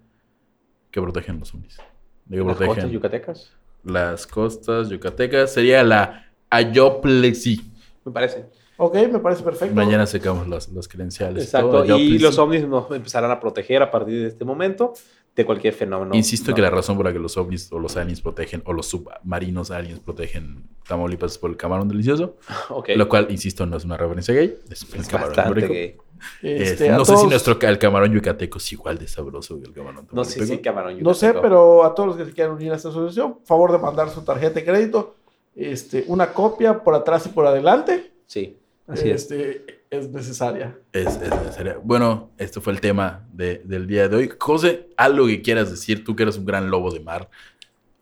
que 0.91 1.01
protegen 1.01 1.39
los 1.39 1.53
ovnis. 1.53 1.77
De 2.25 2.37
que 2.37 2.43
las 2.43 2.45
protegen 2.57 2.67
costas 2.75 2.91
yucatecas. 2.91 3.51
las 3.85 4.27
costas 4.27 4.89
yucatecas. 4.89 5.53
Sería 5.53 5.83
la 5.83 6.25
Ayoplexi. 6.49 7.61
Me 8.05 8.11
parece. 8.11 8.45
Ok, 8.75 8.95
me 9.11 9.19
parece 9.19 9.43
perfecto. 9.43 9.73
Mañana 9.75 10.05
sacamos 10.05 10.47
las, 10.47 10.67
las 10.69 10.87
credenciales. 10.87 11.43
Exacto. 11.45 11.83
todo, 11.83 11.97
Y 11.97 12.19
los 12.19 12.37
ovnis 12.37 12.67
nos 12.67 12.91
empezarán 12.91 13.31
a 13.31 13.39
proteger 13.39 13.81
a 13.81 13.89
partir 13.91 14.21
de 14.23 14.27
este 14.27 14.43
momento 14.43 14.93
de 15.35 15.45
cualquier 15.45 15.73
fenómeno. 15.73 16.13
Insisto 16.15 16.51
No. 16.51 16.55
que 16.55 16.61
la 16.61 16.69
razón 16.69 16.95
por 16.95 17.05
la 17.05 17.13
que 17.13 17.19
los 17.19 17.35
ovnis 17.37 17.71
o 17.71 17.79
los 17.79 17.97
aliens 17.97 18.21
protegen, 18.21 18.61
o 18.65 18.73
los 18.73 18.87
submarinos 18.87 19.71
aliens 19.71 19.99
protegen 19.99 20.63
Tamaulipas 20.87 21.31
es 21.33 21.37
por 21.37 21.49
el 21.49 21.57
camarón 21.57 21.87
delicioso. 21.87 22.37
Ok. 22.69 22.89
Lo 22.95 23.09
cual, 23.09 23.27
insisto, 23.29 23.65
no 23.65 23.77
es 23.77 23.85
una 23.85 23.97
referencia 23.97 24.33
gay. 24.33 24.57
Es 24.69 24.83
el 24.93 25.01
es 25.01 25.07
camarón 25.07 25.35
bastante 25.35 25.59
rico. 25.61 25.73
gay. 25.73 25.97
Este, 26.41 26.89
a 26.89 26.97
no 26.97 27.03
sé 27.03 27.11
todos- 27.11 27.21
si 27.23 27.27
nuestro 27.29 27.59
el 27.61 27.77
camarón 27.79 28.13
yucateco 28.13 28.57
es 28.57 28.71
igual 28.71 28.97
de 28.97 29.07
sabroso 29.09 29.59
que 29.59 29.65
el 29.67 29.73
camarón 29.73 30.07
No 30.11 30.23
sé 30.23 30.45
si 30.45 30.57
camarón 30.59 31.01
No 31.01 31.13
sé, 31.13 31.27
yucateco. 31.27 31.41
pero 31.41 31.83
a 31.83 31.93
todos 31.95 32.07
los 32.07 32.17
que 32.17 32.25
se 32.25 32.31
quieran 32.31 32.53
unir 32.53 32.71
a 32.71 32.75
esta 32.75 32.89
asociación, 32.89 33.39
favor 33.43 33.71
de 33.73 33.77
mandar 33.79 34.09
su 34.09 34.21
tarjeta 34.23 34.53
de 34.55 34.63
crédito, 34.65 35.15
este, 35.55 36.05
una 36.07 36.31
copia 36.31 36.81
por 36.83 36.95
atrás 36.95 37.25
y 37.25 37.29
por 37.29 37.45
adelante, 37.45 38.11
Sí, 38.25 38.57
así 38.87 39.09
es. 39.09 39.23
este, 39.23 39.65
es 39.67 39.75
necesaria. 40.09 40.77
Es, 40.91 41.07
es 41.21 41.29
necesario. 41.29 41.81
Bueno, 41.83 42.31
este 42.37 42.59
fue 42.61 42.73
el 42.73 42.81
tema 42.81 43.25
de- 43.31 43.61
del 43.65 43.87
día 43.87 44.07
de 44.09 44.15
hoy. 44.15 44.31
José, 44.39 44.89
algo 44.97 45.27
que 45.27 45.41
quieras 45.41 45.69
decir, 45.71 46.03
tú 46.03 46.15
que 46.15 46.23
eres 46.23 46.37
un 46.37 46.45
gran 46.45 46.69
lobo 46.69 46.91
de 46.91 46.99
mar. 46.99 47.29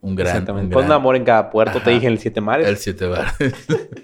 Un 0.02 0.16
gran. 0.16 0.28
Exactamente. 0.30 0.76
un 0.76 0.82
Pon 0.84 0.92
amor 0.92 1.16
en 1.16 1.24
cada 1.26 1.50
puerto, 1.50 1.78
Ajá. 1.78 1.86
te 1.86 1.92
dije 1.92 2.08
en 2.08 2.14
el 2.14 2.20
Siete 2.20 2.42
Mares. 2.42 2.68
El 2.68 2.78
siete 2.78 3.06
bar. 3.08 3.28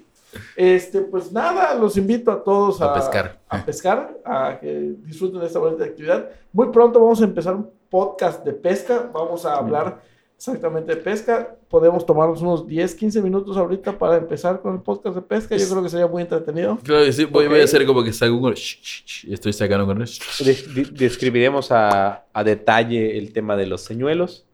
Este, 0.56 1.02
pues 1.02 1.32
nada, 1.32 1.74
los 1.76 1.98
invito 1.98 2.32
a 2.32 2.44
todos 2.44 2.82
a, 2.82 2.92
A 2.92 2.94
pescar. 2.96 3.40
a 3.50 3.66
pescar, 3.66 4.18
a 4.26 4.58
que 4.60 4.94
disfruten 5.04 5.40
de 5.40 5.48
esta 5.48 5.60
bonita 5.60 5.84
actividad. 5.84 6.30
Muy 6.52 6.70
pronto 6.72 7.00
vamos 7.00 7.22
a 7.22 7.26
empezar 7.26 7.56
un 7.56 7.70
podcast 7.90 8.44
de 8.44 8.54
pesca, 8.54 9.10
vamos 9.14 9.46
a 9.46 9.56
hablar 9.56 10.02
exactamente 10.38 10.96
de 10.96 11.02
pesca. 11.02 11.56
Podemos 11.70 12.06
tomarnos 12.06 12.42
unos 12.42 12.68
10, 12.68 12.96
15 12.96 13.22
minutos 13.22 13.58
ahorita 13.58 13.98
para 13.98 14.18
empezar 14.18 14.62
con 14.62 14.76
el 14.76 14.82
podcast 14.82 15.16
de 15.16 15.22
pesca. 15.22 15.58
Yo 15.58 15.68
creo 15.70 15.84
que 15.84 15.90
sería 15.90 16.08
muy 16.08 16.22
entretenido. 16.22 16.78
Claro 16.84 17.06
que 17.06 17.12
sí, 17.14 17.26
voy, 17.26 17.46
a 17.60 17.64
hacer 17.64 17.86
como 17.86 18.04
que 18.04 18.12
y 19.24 19.34
estoy 19.34 19.54
sacando 19.54 19.86
con. 19.86 20.04
describiremos 20.92 21.72
a, 21.72 22.26
a 22.32 22.44
detalle 22.44 23.18
el 23.18 23.34
tema 23.34 23.56
de 23.56 23.68
los 23.68 23.82
señuelos, 23.82 24.46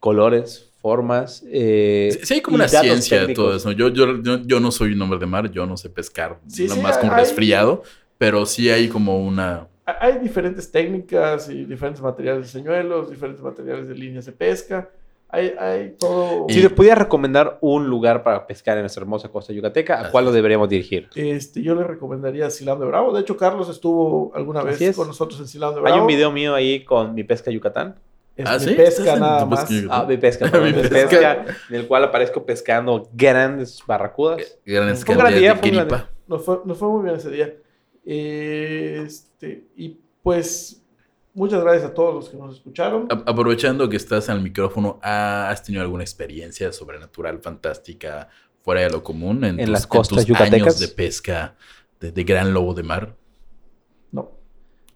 colores, 0.00 0.70
formas. 0.80 1.42
eh, 1.48 2.10
Sí, 2.20 2.26
sí 2.26 2.34
hay 2.34 2.40
como 2.40 2.54
una 2.56 2.68
ciencia 2.68 3.26
de 3.26 3.34
todo 3.34 3.54
eso. 3.54 3.72
Yo, 3.72 3.88
yo, 3.88 4.22
yo, 4.22 4.38
yo 4.44 4.60
no 4.60 4.70
soy 4.70 4.92
un 4.92 5.02
hombre 5.02 5.18
de 5.18 5.26
mar, 5.26 5.50
yo 5.50 5.66
no 5.66 5.76
sé 5.76 5.90
pescar, 5.90 6.38
Sí, 6.46 6.64
nada 6.64 6.74
sí, 6.76 6.80
más 6.80 6.98
con 6.98 7.10
hay- 7.10 7.16
resfriado, 7.20 7.82
pero 8.16 8.46
sí 8.46 8.70
hay 8.70 8.88
como 8.88 9.20
una... 9.24 9.66
Hay 10.00 10.18
diferentes 10.18 10.70
técnicas 10.70 11.48
y 11.48 11.64
diferentes 11.64 12.02
materiales 12.02 12.42
de 12.42 12.48
señuelos, 12.60 13.08
diferentes 13.10 13.42
materiales 13.42 13.88
de 13.88 13.94
líneas 13.94 14.26
de 14.26 14.32
pesca. 14.32 14.90
Hay, 15.30 15.52
hay 15.58 15.94
todo. 15.98 16.46
Si 16.48 16.60
les 16.62 16.72
pudiera 16.72 16.94
recomendar 16.94 17.58
un 17.60 17.86
lugar 17.88 18.22
para 18.22 18.46
pescar 18.46 18.76
en 18.78 18.82
nuestra 18.84 19.02
hermosa 19.02 19.28
costa 19.28 19.52
yucateca, 19.52 20.00
¿a 20.00 20.10
cuál 20.10 20.24
lo 20.24 20.32
deberíamos 20.32 20.68
dirigir? 20.70 21.08
Este, 21.14 21.62
yo 21.62 21.74
le 21.74 21.84
recomendaría 21.84 22.48
Silán 22.48 22.80
de 22.80 22.86
Bravo. 22.86 23.12
De 23.12 23.20
hecho, 23.20 23.36
Carlos 23.36 23.68
estuvo 23.68 24.32
alguna 24.34 24.62
vez 24.62 24.80
es. 24.80 24.96
con 24.96 25.06
nosotros 25.06 25.38
en 25.40 25.46
Silán 25.48 25.74
de 25.74 25.80
Bravo. 25.82 25.94
Hay 25.94 26.00
un 26.00 26.06
video 26.06 26.32
mío 26.32 26.54
ahí 26.54 26.82
con 26.84 27.14
mi 27.14 27.24
pesca 27.24 27.50
Yucatán. 27.50 27.96
Es 28.36 28.46
¿Ah, 28.48 28.54
mi 28.54 28.60
sí? 28.60 28.74
pesca 28.74 29.00
¿Estás 29.02 29.14
en 29.16 29.20
nada 29.20 29.44
más. 29.44 29.64
pesca? 29.66 29.86
Ah, 29.90 30.06
mi 30.08 30.16
pesca, 30.16 30.46
Mi 30.60 30.72
mi 30.72 30.72
pesca. 30.72 30.88
pesca, 30.94 31.44
en 31.68 31.74
el 31.74 31.86
cual 31.88 32.04
aparezco 32.04 32.46
pescando 32.46 33.08
grandes 33.12 33.82
barracudas. 33.86 34.58
Grandes 34.64 35.04
Fue 35.04 35.14
un 35.14 35.20
gran 35.20 35.34
día, 35.34 35.56
fue 35.56 35.68
un 35.68 35.74
gran 35.76 35.88
quiripa. 35.88 36.10
Nos 36.26 36.44
fue, 36.44 36.60
nos 36.64 36.78
fue 36.78 36.88
muy 36.88 37.02
bien 37.02 37.16
ese 37.16 37.30
día. 37.30 37.52
Este, 38.04 39.64
y 39.76 39.98
pues, 40.22 40.82
muchas 41.38 41.62
gracias 41.62 41.84
a 41.90 41.94
todos 41.94 42.14
los 42.14 42.28
que 42.28 42.36
nos 42.36 42.56
escucharon. 42.56 43.06
Aprovechando 43.26 43.88
que 43.88 43.96
estás 43.96 44.28
al 44.28 44.42
micrófono, 44.42 44.98
¿ha- 45.02 45.48
¿has 45.50 45.62
tenido 45.62 45.82
alguna 45.82 46.02
experiencia 46.02 46.72
sobrenatural, 46.72 47.38
fantástica, 47.40 48.28
fuera 48.62 48.82
de 48.82 48.90
lo 48.90 49.02
común 49.02 49.44
en, 49.44 49.58
En 49.60 49.66
tus, 49.66 49.72
las 49.72 49.86
costas 49.86 50.18
tus 50.18 50.26
yucatecas? 50.26 50.60
años 50.60 50.78
de 50.80 50.88
pesca 50.88 51.56
de, 52.00 52.12
de 52.12 52.24
gran 52.24 52.52
lobo 52.52 52.74
de 52.74 52.82
mar? 52.82 53.14
No. 54.12 54.32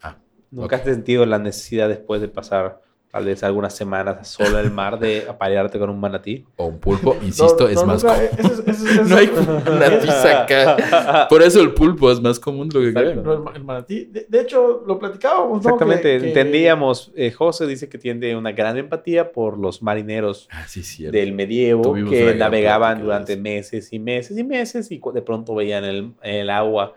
Ah, 0.03 0.17
¿Nunca 0.51 0.77
has 0.77 0.85
sentido 0.85 1.25
la 1.25 1.39
necesidad 1.39 1.89
después 1.89 2.21
de 2.21 2.29
pasar 2.29 2.82
tal 3.13 3.27
vez 3.27 3.43
algunas 3.43 3.75
semanas 3.77 4.27
solo 4.27 4.59
en 4.59 4.65
el 4.65 4.71
mar 4.73 4.99
de 4.99 5.27
aparearte 5.29 5.79
con 5.79 5.91
un 5.91 6.01
manatí? 6.01 6.47
O 6.57 6.65
un 6.65 6.79
pulpo, 6.79 7.15
insisto, 7.23 7.65
No, 7.65 7.69
es 7.69 7.75
no, 7.77 7.87
más 7.87 8.03
nunca, 8.03 8.17
común. 8.17 9.09
No 9.09 9.17
hay 9.17 9.29
una 9.29 9.99
tiza 10.01 10.43
acá. 10.45 11.27
Por 11.29 11.43
eso 11.43 11.61
el 11.61 11.75
pulpo 11.75 12.11
es 12.11 12.21
más 12.23 12.41
común 12.41 12.71
de 12.71 12.75
lo 12.75 12.81
que 12.81 12.89
Exacto. 12.89 13.23
creen. 13.23 13.23
No, 13.45 13.51
el, 13.51 13.57
el 13.57 13.65
manatí. 13.65 14.05
De, 14.07 14.25
de 14.27 14.41
hecho, 14.41 14.83
lo 14.87 14.99
platicábamos, 14.99 15.51
¿no? 15.53 15.59
Exactamente, 15.59 16.03
Que- 16.15 16.21
que- 16.21 16.29
entendíamos. 16.29 17.13
eh, 17.15 17.31
José 17.31 17.67
dice 17.67 17.89
que 17.91 17.99
tiene 17.99 18.35
una 18.35 18.53
gran 18.53 18.79
empatía 18.79 19.31
por 19.31 19.59
los 19.59 19.83
marineros 19.83 20.49
Ah, 20.51 20.65
sí, 20.67 21.05
del 21.05 21.33
medievo 21.35 21.83
Tuvimos 21.83 22.13
una 22.13 22.19
que 22.33 22.35
navegaban 22.35 23.03
durante 23.03 23.37
meses 23.37 23.93
y 23.93 23.99
meses 23.99 24.39
y 24.39 24.43
meses 24.45 24.91
y 24.91 24.99
de 25.13 25.21
pronto 25.21 25.55
veían 25.55 25.85
en 25.85 26.15
el, 26.23 26.49
agua 26.49 26.95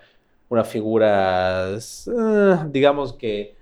unas 0.47 0.67
figuras, 0.69 2.09
ah, 2.17 2.65
digamos 2.69 3.13
que 3.13 3.55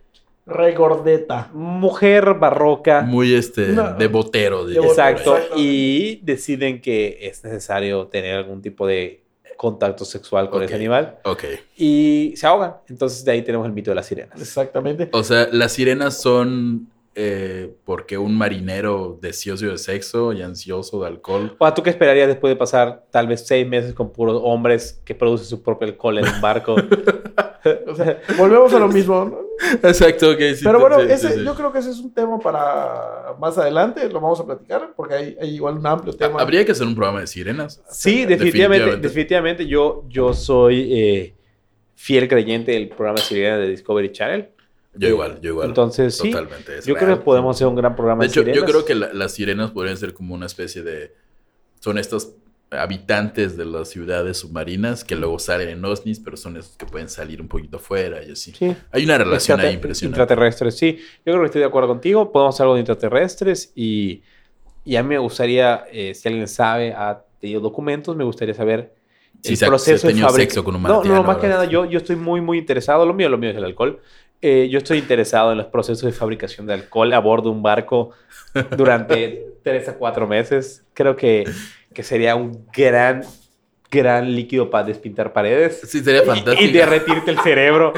Regordeta. 0.45 1.49
mujer 1.53 2.33
barroca. 2.35 3.01
Muy 3.01 3.33
este, 3.33 3.67
No. 3.69 3.93
de 3.95 4.07
botero. 4.07 4.63
Botero. 4.63 4.83
Exacto, 4.83 5.35
Exacto. 5.37 5.55
y 5.57 6.19
deciden 6.23 6.81
que 6.81 7.17
es 7.21 7.43
necesario 7.43 8.07
tener 8.07 8.35
algún 8.35 8.61
tipo 8.61 8.85
de 8.87 9.23
contacto 9.57 10.03
sexual 10.03 10.49
con 10.49 10.59
Ok. 10.61 10.65
ese 10.65 10.75
animal 10.75 11.19
Ok. 11.23 11.43
y 11.77 12.33
se 12.35 12.45
ahogan. 12.47 12.75
Entonces 12.89 13.23
de 13.23 13.31
ahí 13.31 13.41
tenemos 13.43 13.65
el 13.67 13.71
mito 13.73 13.91
de 13.91 13.95
las 13.95 14.05
sirenas. 14.05 14.39
Exactamente. 14.41 15.07
O 15.13 15.23
sea, 15.23 15.47
las 15.51 15.71
sirenas 15.71 16.21
son 16.21 16.87
eh, 17.15 17.73
porque 17.85 18.17
un 18.17 18.37
marinero 18.37 19.17
deseoso 19.21 19.67
de 19.67 19.77
sexo 19.77 20.33
y 20.33 20.41
ansioso 20.41 21.01
de 21.01 21.07
alcohol. 21.07 21.55
O 21.59 21.65
sea, 21.65 21.73
¿tú 21.73 21.83
qué 21.83 21.89
esperarías 21.89 22.27
después 22.27 22.51
de 22.51 22.55
pasar 22.55 23.05
tal 23.11 23.27
vez 23.27 23.45
seis 23.45 23.67
meses 23.67 23.93
con 23.93 24.11
puros 24.11 24.41
hombres 24.43 25.01
que 25.05 25.15
producen 25.15 25.47
su 25.47 25.61
propio 25.61 25.87
alcohol 25.87 26.17
en 26.19 26.25
un 26.25 26.41
barco? 26.41 26.75
O 27.87 27.95
sea, 27.95 28.19
volvemos 28.37 28.73
a 28.73 28.79
lo 28.79 28.87
mismo. 28.87 29.25
¿no? 29.25 29.39
Exacto, 29.87 30.31
ok. 30.31 30.39
sí, 30.55 30.63
Pero 30.63 30.79
bueno, 30.79 30.99
sí, 30.99 31.07
ese, 31.09 31.29
sí, 31.29 31.39
sí. 31.39 31.45
yo 31.45 31.55
creo 31.55 31.71
que 31.71 31.79
ese 31.79 31.91
es 31.91 31.99
un 31.99 32.13
tema 32.13 32.39
para 32.39 33.35
más 33.39 33.57
adelante. 33.57 34.07
Lo 34.09 34.19
vamos 34.19 34.39
a 34.39 34.45
platicar 34.45 34.93
porque 34.95 35.15
hay, 35.15 35.37
hay 35.39 35.55
igual 35.55 35.77
un 35.77 35.87
amplio 35.87 36.13
tema. 36.13 36.41
Habría 36.41 36.65
que 36.65 36.71
hacer 36.71 36.87
un 36.87 36.95
programa 36.95 37.21
de 37.21 37.27
sirenas. 37.27 37.81
Sí, 37.89 38.25
definitivamente, 38.25 38.97
Definitivamente. 38.97 39.07
definitivamente. 39.07 39.67
yo, 39.67 40.03
yo 40.09 40.33
soy 40.33 40.93
eh, 40.93 41.35
fiel 41.95 42.27
creyente 42.27 42.73
del 42.73 42.89
programa 42.89 43.19
Sirena 43.19 43.57
de 43.57 43.69
Discovery 43.69 44.11
Channel. 44.11 44.49
Yo 44.95 45.07
igual, 45.09 45.39
yo 45.41 45.49
igual. 45.49 45.69
Entonces, 45.69 46.15
sí, 46.17 46.29
Totalmente. 46.31 46.73
yo 46.85 46.93
creo 46.95 47.07
real. 47.07 47.19
que 47.19 47.25
podemos 47.25 47.55
hacer 47.55 47.67
un 47.67 47.75
gran 47.75 47.95
programa 47.95 48.21
De 48.23 48.27
de, 48.27 48.31
hecho, 48.31 48.41
yo 48.41 48.45
sirenas. 48.47 48.69
creo 48.71 48.85
que 48.85 48.95
la- 48.95 49.13
las 49.13 49.31
sirenas 49.33 49.71
podrían 49.71 49.97
ser 49.97 50.13
como 50.13 50.33
una 50.35 50.45
especie 50.45 50.83
de... 50.83 51.13
Son 51.79 51.97
estos 51.97 52.33
habitantes 52.77 53.55
de 53.55 53.65
las 53.65 53.89
ciudades 53.89 54.37
submarinas 54.37 55.03
que 55.03 55.15
luego 55.15 55.37
salen 55.39 55.69
en 55.69 55.85
OSNIs, 55.85 56.19
pero 56.19 56.37
son 56.37 56.57
esos 56.57 56.75
que 56.75 56.85
pueden 56.85 57.07
salir 57.09 57.39
un 57.41 57.47
poquito 57.47 57.77
afuera 57.77 58.23
y 58.23 58.31
así. 58.31 58.51
Sí. 58.51 58.75
Hay 58.91 59.03
una 59.05 59.17
relación 59.17 59.59
ahí 59.59 59.73
impresionante. 59.75 60.19
Intraterrestres, 60.21 60.75
sí. 60.77 60.97
Yo 61.25 61.33
creo 61.33 61.39
que 61.41 61.45
estoy 61.45 61.59
de 61.61 61.67
acuerdo 61.67 61.89
contigo. 61.89 62.31
Podemos 62.31 62.55
hacer 62.55 62.63
algo 62.63 62.73
de 62.75 62.79
intraterrestres 62.81 63.71
y, 63.75 64.23
y 64.85 64.95
a 64.95 65.03
mí 65.03 65.09
me 65.09 65.17
gustaría, 65.19 65.85
eh, 65.91 66.13
si 66.15 66.27
alguien 66.27 66.47
sabe, 66.47 66.93
ha 66.93 67.23
tenido 67.39 67.61
documentos, 67.61 68.15
me 68.15 68.23
gustaría 68.23 68.53
saber 68.55 68.93
Si 69.41 69.51
el 69.51 69.57
se 69.57 69.67
proceso 69.67 70.07
si 70.09 70.13
ha 70.13 70.15
de 70.15 70.21
fabric- 70.23 70.37
sexo 70.41 70.63
con 70.63 70.75
un 70.75 70.81
No, 70.83 71.03
no, 71.03 71.23
más 71.23 71.37
que 71.37 71.47
nada, 71.47 71.65
yo, 71.65 71.85
yo 71.85 71.97
estoy 71.99 72.15
muy, 72.15 72.41
muy 72.41 72.57
interesado. 72.57 73.05
Lo 73.05 73.13
mío, 73.13 73.29
lo 73.29 73.37
mío 73.37 73.51
es 73.51 73.57
el 73.57 73.65
alcohol. 73.65 73.99
Eh, 74.45 74.67
yo 74.69 74.79
estoy 74.79 74.97
interesado 74.97 75.53
en 75.53 75.57
los 75.57 75.67
procesos 75.67 76.03
de 76.03 76.11
fabricación 76.11 76.67
de 76.67 76.73
alcohol 76.73 77.13
a 77.13 77.19
bordo 77.19 77.49
de 77.49 77.55
un 77.55 77.63
barco 77.63 78.11
durante 78.75 79.53
tres 79.63 79.87
a 79.87 79.95
cuatro 79.95 80.27
meses. 80.27 80.83
Creo 80.93 81.15
que, 81.15 81.45
que 81.93 82.03
sería 82.03 82.35
un 82.35 82.67
gran, 82.75 83.23
gran 83.89 84.35
líquido 84.35 84.69
para 84.69 84.83
despintar 84.83 85.31
paredes. 85.31 85.79
Sí, 85.87 86.03
sería 86.03 86.23
fantástico. 86.23 86.61
Y, 86.61 86.73
derretirte 86.73 87.31
el 87.31 87.39
cerebro. 87.39 87.93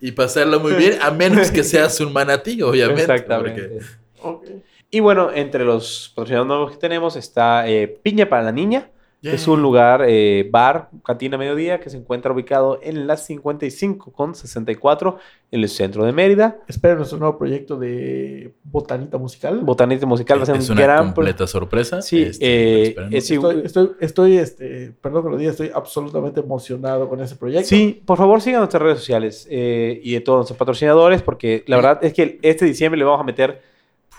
Y 0.00 0.10
pasarlo 0.10 0.58
muy 0.58 0.72
bien, 0.72 0.98
a 1.00 1.12
menos 1.12 1.52
que 1.52 1.62
seas 1.62 2.00
un 2.00 2.12
manatí, 2.12 2.60
obviamente. 2.60 3.02
Exactamente. 3.02 3.78
porque-. 4.20 4.62
Y 4.90 4.98
bueno, 4.98 5.30
entre 5.32 5.64
los 5.64 6.10
patrocinadores 6.12 6.48
nuevos 6.48 6.72
que 6.72 6.78
tenemos 6.78 7.14
está 7.14 7.68
eh, 7.68 7.86
Piña 7.86 8.28
para 8.28 8.42
la 8.42 8.50
Niña. 8.50 8.90
Es 9.32 9.48
un 9.48 9.62
lugar, 9.62 10.04
eh, 10.06 10.48
bar, 10.50 10.90
cantina 11.04 11.38
mediodía, 11.38 11.80
que 11.80 11.88
se 11.90 11.96
encuentra 11.96 12.32
ubicado 12.32 12.78
en 12.82 13.06
la 13.06 13.16
55 13.16 14.12
con 14.12 14.34
64 14.34 15.18
en 15.50 15.60
el 15.62 15.68
centro 15.68 16.04
de 16.04 16.12
Mérida. 16.12 16.58
Esperen 16.68 16.98
nuestro 16.98 17.18
nuevo 17.18 17.38
proyecto 17.38 17.76
de 17.78 18.52
botanita 18.64 19.16
musical. 19.18 19.60
Botanista 19.60 20.04
musical 20.06 20.38
va 20.38 20.42
a 20.42 20.46
ser 20.46 20.56
es 20.56 20.68
un 20.68 20.76
una 20.76 20.82
gran... 20.82 20.98
pro- 20.98 21.14
completa 21.14 21.46
sorpresa. 21.46 22.02
Sí, 22.02 22.22
Este, 22.22 22.46
eh, 22.88 22.96
es- 23.12 23.30
Estoy, 23.30 23.62
estoy, 23.64 23.90
estoy, 24.00 24.36
este, 24.38 24.92
perdón 25.00 25.24
que 25.24 25.30
lo 25.30 25.36
diga, 25.38 25.50
estoy 25.52 25.70
absolutamente 25.74 26.40
emocionado 26.40 27.08
con 27.08 27.20
ese 27.20 27.36
proyecto. 27.36 27.68
Sí, 27.68 28.02
por 28.04 28.18
favor 28.18 28.40
sigan 28.40 28.60
nuestras 28.60 28.82
redes 28.82 28.98
sociales 28.98 29.46
eh, 29.50 30.00
y 30.02 30.12
de 30.12 30.20
todos 30.20 30.38
nuestros 30.38 30.58
patrocinadores, 30.58 31.22
porque 31.22 31.64
la 31.66 31.76
verdad 31.76 31.98
es 32.02 32.12
que 32.12 32.38
este 32.42 32.64
diciembre 32.64 32.98
le 32.98 33.04
vamos 33.04 33.20
a 33.20 33.24
meter 33.24 33.62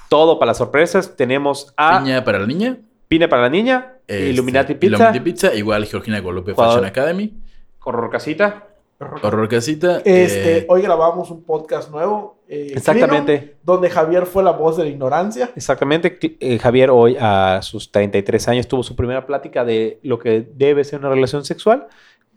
todo 0.10 0.40
para 0.40 0.48
las 0.52 0.58
sorpresas. 0.58 1.16
Tenemos 1.16 1.74
a 1.78 2.00
Piña, 2.00 2.24
para 2.24 2.40
la 2.40 2.48
niña. 2.48 2.78
para 3.30 3.42
la 3.44 3.50
Niña, 3.50 3.94
este, 4.08 4.30
Illuminati 4.30 4.74
Pizza, 4.76 4.86
Illuminati 4.88 5.20
Pizza. 5.20 5.54
Igual 5.56 5.86
Georgina 5.86 6.20
Golope 6.20 6.54
Fashion 6.54 6.86
Academy. 6.86 7.34
Horror 7.84 8.10
Casita. 8.10 8.68
Horror 9.00 9.48
Casita. 9.50 9.98
Este, 10.06 10.60
eh, 10.60 10.66
hoy 10.70 10.82
grabamos 10.82 11.30
un 11.30 11.44
podcast 11.44 11.92
nuevo. 11.92 12.38
eh, 12.48 12.72
Exactamente. 12.76 13.38
Clino, 13.40 13.54
donde 13.64 13.90
Javier 13.90 14.26
fue 14.26 14.44
la 14.44 14.52
voz 14.52 14.78
de 14.78 14.84
la 14.84 14.90
ignorancia. 14.90 15.52
Exactamente. 15.56 16.18
Eh, 16.40 16.58
Javier 16.60 16.90
hoy 16.92 17.18
a 17.20 17.60
sus 17.62 17.92
33 17.92 18.48
años 18.48 18.68
tuvo 18.68 18.84
su 18.84 18.96
primera 18.96 19.26
plática 19.26 19.66
de 19.66 20.00
lo 20.04 20.18
que 20.20 20.48
debe 20.56 20.84
ser 20.84 21.00
una 21.00 21.10
relación 21.10 21.44
sexual. 21.44 21.88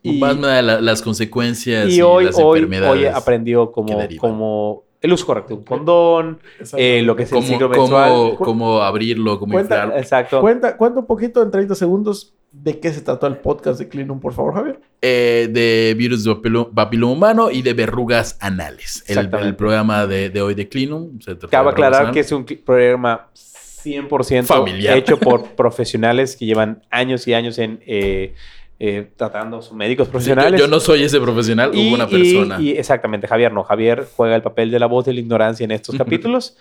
Y, 0.02 0.18
más 0.18 0.36
la- 0.38 0.80
las 0.80 1.02
consecuencias 1.02 1.88
y, 1.88 1.96
y 1.98 2.02
hoy, 2.02 2.26
las 2.26 2.38
hoy, 2.38 2.60
enfermedades. 2.60 2.92
hoy 2.92 3.04
aprendió 3.06 3.72
derivan. 3.76 4.18
como 4.20 4.84
el 5.00 5.12
uso 5.12 5.26
correcto 5.26 5.54
de 5.54 5.60
un 5.60 5.64
condón, 5.64 6.38
eh, 6.76 7.02
lo 7.02 7.14
que 7.14 7.22
es 7.24 7.30
el 7.32 7.36
cómo, 7.36 7.46
ciclo 7.48 7.68
cómo- 7.70 7.78
menstrual. 7.98 8.36
cómo 8.38 8.82
abrirlo, 8.82 9.38
cómo 9.38 9.52
Cuenta- 9.52 9.74
inflarlo. 9.76 9.96
Exacto. 9.98 10.40
Cuenta, 10.40 10.76
cuenta 10.76 11.00
un 11.00 11.06
poquito 11.06 11.42
en 11.42 11.50
30 11.50 11.74
segundos 11.74 12.34
de 12.50 12.80
qué 12.80 12.92
se 12.92 13.02
trató 13.02 13.26
el 13.26 13.36
podcast 13.36 13.78
de 13.78 13.88
Clinum, 13.88 14.18
por 14.20 14.32
favor, 14.32 14.54
Javier. 14.54 14.80
Eh, 15.02 15.48
de 15.52 15.94
virus 15.96 16.24
de 16.24 16.32
papilo- 16.32 16.70
papiloma 16.74 17.12
humano 17.12 17.50
y 17.50 17.62
de 17.62 17.74
verrugas 17.74 18.36
anales. 18.40 19.04
El, 19.06 19.18
Exactamente. 19.18 19.48
el 19.50 19.56
programa 19.56 20.06
de, 20.06 20.30
de 20.30 20.42
hoy 20.42 20.54
de 20.54 20.68
Clinum. 20.68 21.20
se 21.20 21.32
trata 21.36 21.46
de 21.46 21.50
Cabe 21.50 21.70
aclarar 21.70 22.10
que 22.10 22.20
es 22.20 22.32
un 22.32 22.44
programa 22.44 23.28
100% 23.34 24.46
Familiar. 24.46 24.96
hecho 24.98 25.18
por 25.18 25.42
profesionales 25.56 26.36
que 26.36 26.46
llevan 26.46 26.82
años 26.90 27.28
y 27.28 27.34
años 27.34 27.58
en 27.58 27.80
eh, 27.86 28.34
eh, 28.80 29.10
tratando, 29.16 29.60
son 29.60 29.76
médicos 29.76 30.06
Sí, 30.06 30.08
yo, 30.08 30.12
profesionales. 30.12 30.60
yo 30.60 30.68
no 30.68 30.78
soy 30.80 31.02
ese 31.02 31.20
profesional, 31.20 31.70
y, 31.74 31.88
hubo 31.88 31.94
una 31.96 32.08
persona. 32.08 32.60
y 32.60 32.70
exactamente, 32.70 33.26
Javier 33.26 33.52
no. 33.52 33.64
Javier 33.64 34.06
juega 34.16 34.36
el 34.36 34.42
papel 34.42 34.70
de 34.70 34.78
la 34.78 34.86
voz 34.86 35.04
de 35.06 35.14
la 35.14 35.20
ignorancia 35.20 35.64
en 35.64 35.72
estos 35.72 35.94
capítulos. 35.98 36.56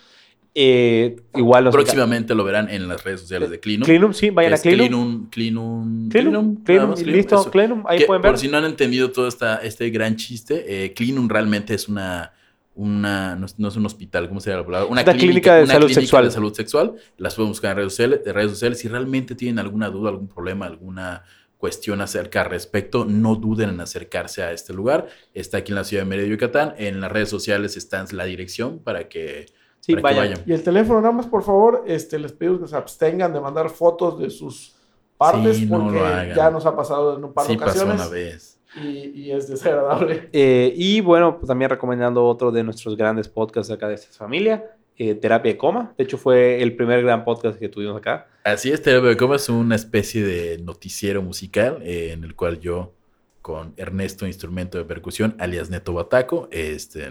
Eh, 0.59 1.17
igual 1.35 1.65
nos 1.65 1.73
Próximamente 1.75 2.33
lo 2.33 2.43
verán 2.43 2.67
en 2.71 2.87
las 2.87 3.03
redes 3.03 3.21
sociales 3.21 3.51
de 3.51 3.59
Clinum. 3.59 3.85
Clinum, 3.85 4.13
sí, 4.13 4.31
vayan 4.31 4.53
a 4.53 4.57
Clinum. 4.57 5.29
Clinum, 5.29 6.09
Clinum, 6.09 6.09
Clinum, 6.09 6.63
Clinum, 6.63 6.95
listo, 7.05 7.35
eso. 7.41 7.51
Clinum, 7.51 7.83
ahí 7.85 7.99
Que 7.99 8.05
pueden 8.07 8.23
por 8.23 8.31
ver. 8.31 8.39
si 8.39 8.47
no 8.47 8.57
han 8.57 8.65
entendido 8.65 9.11
todo 9.11 9.27
esta, 9.27 9.57
este 9.57 9.89
gran 9.91 10.15
chiste, 10.15 10.85
eh, 10.85 10.93
Clinum 10.93 11.29
realmente 11.29 11.75
es 11.75 11.87
una, 11.87 12.33
una 12.73 13.35
no, 13.35 13.45
es- 13.45 13.59
no 13.59 13.67
es 13.67 13.75
un 13.75 13.85
hospital, 13.85 14.27
¿cómo 14.27 14.39
se 14.39 14.49
llama 14.49 14.61
la 14.61 14.65
palabra? 14.65 14.87
Una, 14.89 15.03
clínica 15.03 15.55
de 15.57 15.63
una 15.65 15.73
salud 15.73 15.85
clínica 15.85 16.01
sexual. 16.01 16.25
de 16.25 16.31
salud 16.31 16.53
sexual. 16.55 16.95
Las 17.17 17.35
pueden 17.35 17.49
buscar 17.51 17.71
en 17.71 17.77
redes 17.77 17.93
sociales, 17.93 18.21
en 18.25 18.33
redes 18.33 18.51
sociales. 18.51 18.79
Si 18.79 18.87
realmente 18.87 19.35
tienen 19.35 19.59
alguna 19.59 19.89
duda, 19.91 20.09
algún 20.09 20.27
problema, 20.27 20.65
alguna 20.65 21.21
cuestión 21.57 22.01
acerca 22.01 22.41
al 22.41 22.49
respecto, 22.49 23.05
no 23.05 23.35
duden 23.35 23.69
en 23.69 23.81
acercarse 23.81 24.43
a 24.43 24.51
este 24.51 24.73
lugar. 24.73 25.07
Está 25.33 25.57
aquí 25.59 25.71
en 25.71 25.75
la 25.75 25.83
ciudad 25.83 26.03
de 26.03 26.09
Mérida, 26.09 26.27
Yucatán. 26.27 26.75
En 26.77 27.01
las 27.01 27.11
redes 27.11 27.29
sociales 27.29 27.77
está 27.77 28.05
la 28.11 28.25
dirección 28.25 28.79
para 28.79 29.09
que, 29.09 29.47
Sí, 29.79 29.95
para 29.95 30.13
que 30.13 30.19
vayan. 30.19 30.39
Y 30.45 30.53
el 30.53 30.63
teléfono, 30.63 31.01
nada 31.01 31.13
más, 31.13 31.27
por 31.27 31.43
favor, 31.43 31.83
este, 31.87 32.19
les 32.19 32.31
pido 32.33 32.59
que 32.59 32.67
se 32.67 32.75
abstengan 32.75 33.33
de 33.33 33.39
mandar 33.39 33.69
fotos 33.69 34.19
de 34.19 34.29
sus 34.29 34.75
partes, 35.17 35.57
Sí, 35.57 35.65
no 35.65 35.79
porque 35.79 36.33
ya 36.35 36.51
nos 36.51 36.65
ha 36.65 36.75
pasado 36.75 37.17
en 37.17 37.23
un 37.23 37.33
par 37.33 37.47
de 37.47 37.53
Sí 37.53 37.57
pasó 37.57 37.71
ocasiones 37.71 37.95
una 38.01 38.09
vez. 38.09 38.59
y, 38.83 38.87
y 39.21 39.31
es 39.31 39.47
desagradable. 39.47 40.29
Eh, 40.33 40.73
y 40.75 41.01
bueno, 41.01 41.37
pues 41.37 41.47
también 41.47 41.69
recomendando 41.71 42.23
otro 42.25 42.51
de 42.51 42.63
nuestros 42.63 42.95
grandes 42.95 43.27
podcasts 43.29 43.71
acá 43.71 43.87
de 43.87 43.95
esta 43.95 44.11
familia, 44.15 44.76
eh, 44.97 45.15
Terapia 45.15 45.51
de 45.51 45.57
Coma. 45.57 45.93
De 45.97 46.03
hecho, 46.03 46.17
fue 46.17 46.61
el 46.61 46.75
primer 46.75 47.03
gran 47.03 47.23
podcast 47.23 47.59
que 47.59 47.69
tuvimos 47.69 47.97
acá. 47.97 48.27
Así 48.43 48.71
es, 48.71 48.81
Terapia 48.81 49.09
de 49.09 49.17
Coma 49.17 49.35
es 49.35 49.47
una 49.49 49.75
especie 49.75 50.23
de 50.23 50.57
noticiero 50.59 51.21
musical 51.21 51.79
eh, 51.83 52.11
en 52.13 52.23
el 52.23 52.35
cual 52.35 52.59
yo, 52.59 52.93
con 53.41 53.73
Ernesto 53.77 54.25
Instrumento 54.25 54.77
de 54.77 54.85
Percusión, 54.85 55.35
alias 55.39 55.69
Neto 55.69 55.93
Bataco, 55.93 56.47
este, 56.51 57.09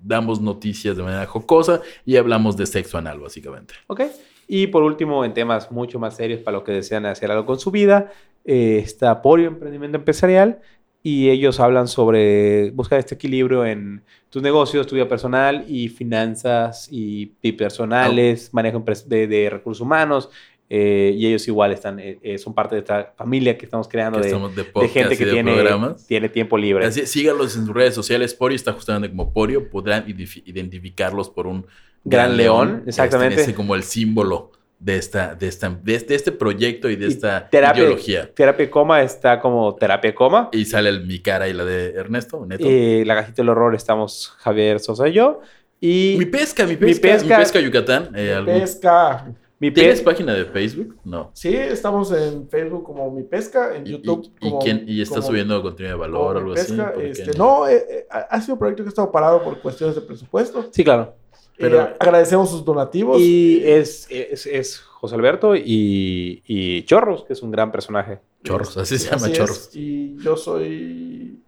damos 0.00 0.40
noticias 0.40 0.96
de 0.96 1.02
manera 1.02 1.26
jocosa 1.26 1.80
y 2.06 2.16
hablamos 2.16 2.56
de 2.56 2.66
sexo 2.66 2.98
anal, 2.98 3.18
básicamente. 3.18 3.74
¿Ok? 3.88 4.02
Y 4.46 4.68
por 4.68 4.82
último, 4.82 5.24
en 5.24 5.34
temas 5.34 5.70
mucho 5.72 5.98
más 5.98 6.16
serios 6.16 6.40
para 6.40 6.58
los 6.58 6.64
que 6.64 6.72
desean 6.72 7.06
hacer 7.06 7.30
algo 7.30 7.46
con 7.46 7.58
su 7.58 7.70
vida, 7.70 8.12
eh, 8.44 8.80
está 8.84 9.22
Porio 9.22 9.48
Emprendimiento 9.48 9.96
Empresarial 9.98 10.60
y 11.06 11.28
ellos 11.28 11.60
hablan 11.60 11.86
sobre 11.86 12.70
buscar 12.70 12.98
este 12.98 13.14
equilibrio 13.14 13.66
en 13.66 14.02
tus 14.30 14.42
negocios, 14.42 14.86
tu 14.86 14.94
vida 14.94 15.06
personal 15.06 15.62
y 15.68 15.88
finanzas 15.88 16.88
y, 16.90 17.32
y 17.42 17.52
personales, 17.52 18.48
manejo 18.54 18.82
de, 19.06 19.26
de 19.26 19.50
recursos 19.50 19.82
humanos. 19.82 20.30
eh, 20.70 21.12
y 21.14 21.26
ellos 21.26 21.46
igual 21.46 21.72
están, 21.72 22.00
eh, 22.00 22.18
eh, 22.22 22.38
son 22.38 22.54
parte 22.54 22.74
de 22.74 22.80
esta 22.80 23.12
familia 23.18 23.56
que 23.58 23.66
estamos 23.66 23.86
creando 23.86 24.16
Que 24.18 24.22
de, 24.22 24.28
estamos 24.28 24.56
de 24.56 24.62
de 24.62 24.70
podcast 24.70 24.94
gente 24.94 25.18
que 25.18 25.26
tiene, 25.26 25.52
programas. 25.54 26.06
tiene 26.06 26.30
tiempo 26.30 26.56
libre. 26.56 26.86
Así, 26.86 27.06
síganlos 27.06 27.54
en 27.54 27.66
sus 27.66 27.74
redes 27.74 27.94
sociales. 27.94 28.32
Porio 28.32 28.56
está 28.56 28.72
justamente 28.72 29.10
como 29.10 29.30
Porio. 29.30 29.68
Podrán 29.68 30.06
identificarlos 30.08 31.28
por 31.28 31.46
un 31.46 31.66
Gran 32.06 32.36
león, 32.36 32.82
exactamente. 32.86 33.34
Este, 33.36 33.50
ese 33.50 33.54
como 33.54 33.74
el 33.74 33.82
símbolo 33.82 34.52
de, 34.84 34.96
esta, 34.98 35.34
de, 35.34 35.48
esta, 35.48 35.70
de, 35.82 35.94
este, 35.94 36.08
de 36.08 36.14
este 36.16 36.30
proyecto 36.32 36.90
y 36.90 36.96
de 36.96 37.06
Y 37.06 37.08
esta 37.08 37.48
terapia- 37.48 37.82
ideología. 37.84 38.30
Terapia 38.34 38.70
Coma 38.70 39.02
está 39.02 39.40
como 39.40 39.74
Terapia 39.76 40.14
Coma. 40.14 40.50
Y 40.52 40.66
sale 40.66 40.90
el- 40.90 41.06
mi 41.06 41.20
cara 41.20 41.48
y 41.48 41.54
la 41.54 41.64
de 41.64 41.90
Ernesto, 41.94 42.44
Neto. 42.44 42.66
Eh, 42.68 43.02
la 43.06 43.14
Gajita 43.14 43.40
del 43.42 43.48
Horror 43.48 43.74
estamos 43.74 44.34
Javier 44.38 44.80
Sosa 44.80 45.08
y 45.08 45.12
yo. 45.14 45.40
Y 45.80 46.16
Mi 46.18 46.26
pesca, 46.26 46.64
mi 46.64 46.70
Mi 46.72 46.76
pesca, 46.76 47.08
mi 47.08 47.14
pesca- 47.14 47.36
pesca, 47.38 47.60
Yucatán. 47.60 48.10
eh, 48.14 48.34
algún- 48.34 48.60
Pesca. 48.60 49.26
mi 49.58 49.70
¿Tienes 49.70 50.02
página 50.02 50.34
de 50.34 50.44
Facebook? 50.44 50.96
No. 51.04 51.30
Sí, 51.32 51.56
estamos 51.56 52.12
en 52.12 52.46
Facebook 52.50 52.84
como 52.84 53.10
Mi 53.10 53.22
Pesca, 53.22 53.74
en 53.74 53.86
¿Y, 53.86 53.92
YouTube 53.92 54.30
y- 54.40 54.46
y 54.46 54.50
como... 54.50 54.60
quién, 54.62 54.84
y 54.86 55.00
está 55.00 55.16
como- 55.16 55.26
subiendo 55.28 55.62
contenido 55.62 55.94
de 55.94 56.00
valor 56.00 56.36
o 56.36 56.40
Mi 56.40 56.40
algo 56.40 56.52
así? 56.54 56.72
Pesca. 56.72 56.92
¿Por 56.92 57.02
qué 57.02 57.08
Este, 57.10 57.38
no, 57.38 57.66
eh, 57.68 57.86
eh, 57.88 58.06
ha 58.10 58.40
sido 58.42 58.54
un 58.54 58.58
proyecto 58.58 58.82
que 58.82 58.88
ha 58.88 58.90
estado 58.90 59.10
parado 59.10 59.42
por 59.42 59.58
cuestiones 59.62 59.94
de 59.96 60.02
presupuesto. 60.02 60.68
Sí, 60.70 60.84
claro. 60.84 61.14
Pero- 61.56 61.82
Eh, 61.82 61.96
agradecemos 62.00 62.50
sus 62.50 62.64
donativos. 62.64 63.20
Y 63.20 63.62
es, 63.64 64.06
es, 64.10 64.46
es 64.46 64.78
José 64.80 65.14
Alberto 65.14 65.54
y, 65.56 66.42
y 66.46 66.82
Chorros, 66.84 67.24
que 67.24 67.32
es 67.34 67.42
un 67.42 67.50
gran 67.50 67.70
personaje. 67.70 68.18
Chorros, 68.42 68.76
así 68.76 68.98
se 68.98 69.08
Así 69.08 69.14
llama 69.16 69.32
es, 69.32 69.38
Chorros. 69.38 69.70
Y 69.76 70.16
yo 70.22 70.36
soy 70.36 71.40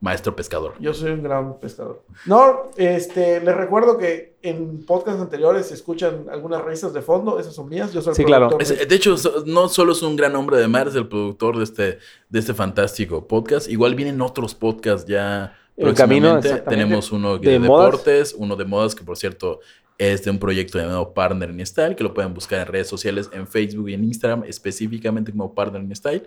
Maestro 0.00 0.36
pescador. 0.36 0.74
Yo 0.78 0.92
soy 0.92 1.12
un 1.12 1.22
gran 1.22 1.58
pescador. 1.58 2.02
No, 2.26 2.70
este, 2.76 3.40
les 3.40 3.56
recuerdo 3.56 3.96
que 3.96 4.36
en 4.42 4.84
podcasts 4.84 5.20
anteriores 5.20 5.66
se 5.66 5.74
escuchan 5.74 6.26
algunas 6.30 6.62
risas 6.64 6.92
de 6.92 7.00
fondo, 7.00 7.40
esas 7.40 7.54
son 7.54 7.68
mías, 7.68 7.92
yo 7.94 8.02
soy 8.02 8.10
el 8.10 8.16
Sí, 8.16 8.24
claro. 8.24 8.56
Es- 8.60 8.86
de 8.86 8.94
hecho, 8.94 9.16
no 9.46 9.68
solo 9.68 9.92
es 9.92 10.02
un 10.02 10.14
gran 10.14 10.36
hombre 10.36 10.58
de 10.58 10.68
mar, 10.68 10.86
es 10.88 10.94
el 10.94 11.08
productor 11.08 11.56
de 11.56 11.64
este, 11.64 11.98
de 12.28 12.38
este 12.38 12.52
fantástico 12.54 13.26
podcast. 13.26 13.68
Igual 13.70 13.94
vienen 13.94 14.20
otros 14.20 14.54
podcasts 14.54 15.08
ya 15.08 15.56
Camino, 15.94 16.38
exactamente. 16.38 16.70
Tenemos 16.70 17.12
uno 17.12 17.38
De 17.38 17.50
de, 17.50 17.58
modas. 17.58 17.90
deportes, 17.90 18.34
uno 18.36 18.56
de 18.56 18.64
modas, 18.64 18.94
que 18.94 19.04
por 19.04 19.16
cierto 19.16 19.60
es 19.98 20.24
de 20.24 20.30
un 20.30 20.38
proyecto 20.38 20.78
llamado 20.78 21.12
Partner 21.14 21.50
in 21.50 21.64
Style, 21.66 21.96
que 21.96 22.04
lo 22.04 22.12
pueden 22.12 22.34
buscar 22.34 22.60
en 22.60 22.66
redes 22.66 22.86
sociales, 22.88 23.30
en 23.32 23.46
Facebook 23.46 23.88
y 23.88 23.94
en 23.94 24.04
Instagram, 24.04 24.44
específicamente 24.46 25.32
como 25.32 25.54
Partner 25.54 25.82
in 25.82 25.94
Style. 25.96 26.22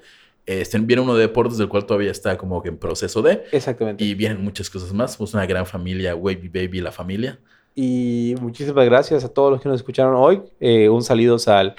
Este, 0.45 0.79
viene 0.79 1.01
uno 1.03 1.13
de 1.15 1.21
deportes, 1.21 1.57
del 1.59 1.67
cual 1.69 1.85
todavía 1.85 2.09
está 2.09 2.35
como 2.37 2.61
que 2.63 2.69
en 2.69 2.77
proceso 2.77 3.21
de. 3.21 3.43
Exactamente. 3.51 4.03
Y 4.03 4.15
vienen 4.15 4.43
muchas 4.43 4.69
cosas 4.69 4.91
más. 4.93 5.13
Somos 5.13 5.33
una 5.35 5.45
gran 5.45 5.65
familia, 5.67 6.15
Wavy 6.15 6.47
Baby, 6.49 6.81
la 6.81 6.91
familia. 6.91 7.37
Y 7.75 8.33
muchísimas 8.41 8.83
gracias 8.85 9.23
a 9.23 9.29
todos 9.29 9.51
los 9.51 9.61
que 9.61 9.69
nos 9.69 9.79
escucharon 9.79 10.15
hoy. 10.15 10.41
Eh, 10.59 10.89
un 10.89 11.03
saludos 11.03 11.47
al, 11.47 11.75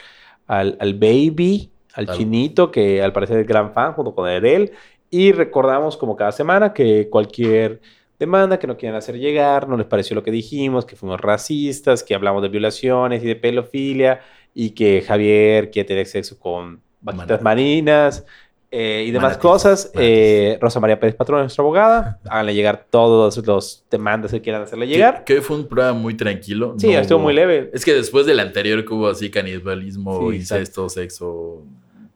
al, 0.46 0.76
al 0.80 0.94
Baby, 0.94 1.70
al 1.94 2.08
Al- 2.08 2.16
Chinito, 2.16 2.70
que 2.70 3.02
al 3.02 3.12
parecer 3.12 3.40
es 3.40 3.46
gran 3.48 3.72
fan, 3.72 3.92
junto 3.94 4.14
con 4.14 4.28
Edel. 4.28 4.70
Y 5.10 5.32
recordamos, 5.32 5.96
como 5.96 6.14
cada 6.16 6.32
semana, 6.32 6.72
que 6.72 7.08
cualquier 7.10 7.80
demanda 8.18 8.58
que 8.58 8.66
no 8.66 8.76
quieran 8.76 8.96
hacer 8.98 9.18
llegar, 9.18 9.68
no 9.68 9.76
les 9.76 9.86
pareció 9.86 10.14
lo 10.14 10.22
que 10.22 10.30
dijimos, 10.30 10.84
que 10.84 10.94
fuimos 10.94 11.20
racistas, 11.20 12.02
que 12.04 12.14
hablamos 12.14 12.42
de 12.42 12.48
violaciones 12.48 13.22
y 13.24 13.26
de 13.26 13.34
pedofilia, 13.36 14.20
y 14.54 14.70
que 14.70 15.02
Javier 15.02 15.70
quiere 15.70 15.86
tener 15.88 16.06
sexo 16.06 16.38
con 16.38 16.80
vaquitas 17.00 17.42
Manatí. 17.42 17.44
marinas. 17.44 18.24
eh, 18.72 19.04
y 19.08 19.10
demás 19.10 19.36
cosas. 19.36 19.90
Eh, 19.94 20.56
Rosa 20.60 20.78
María 20.78 21.00
Pérez 21.00 21.16
Patrón, 21.16 21.40
nuestra 21.40 21.62
abogada. 21.62 22.20
Háganle 22.30 22.54
llegar 22.54 22.86
todos 22.88 23.44
los 23.44 23.84
demandas 23.90 24.30
que 24.30 24.40
quieran 24.40 24.62
hacerle 24.62 24.86
llegar. 24.86 25.24
Que, 25.24 25.24
que 25.24 25.34
hoy 25.40 25.40
fue 25.44 25.56
un 25.56 25.66
programa 25.66 25.98
muy 25.98 26.14
tranquilo. 26.14 26.74
Sí, 26.78 26.86
no 26.92 27.00
estuvo 27.00 27.18
hubo- 27.18 27.24
muy 27.24 27.34
leve. 27.34 27.70
Es 27.72 27.84
que 27.84 27.94
después 27.94 28.26
del 28.26 28.38
anterior 28.38 28.84
que 28.84 28.94
hubo 28.94 29.08
así 29.08 29.28
canibalismo, 29.28 30.30
Sí, 30.30 30.36
incesto, 30.36 30.88
sexo, 30.88 31.64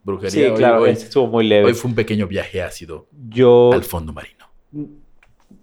brujería. 0.04 0.30
Sí, 0.30 0.42
hoy, 0.50 0.56
claro, 0.58 0.82
hoy- 0.82 0.90
estuvo 0.90 1.26
muy 1.26 1.46
leve. 1.46 1.66
hoy 1.66 1.74
fue 1.74 1.88
un 1.90 1.94
pequeño 1.94 2.26
viaje 2.26 2.62
ácido 2.62 3.06
Yo. 3.28 3.72
al 3.72 3.82
fondo 3.84 4.12
marino. 4.12 4.44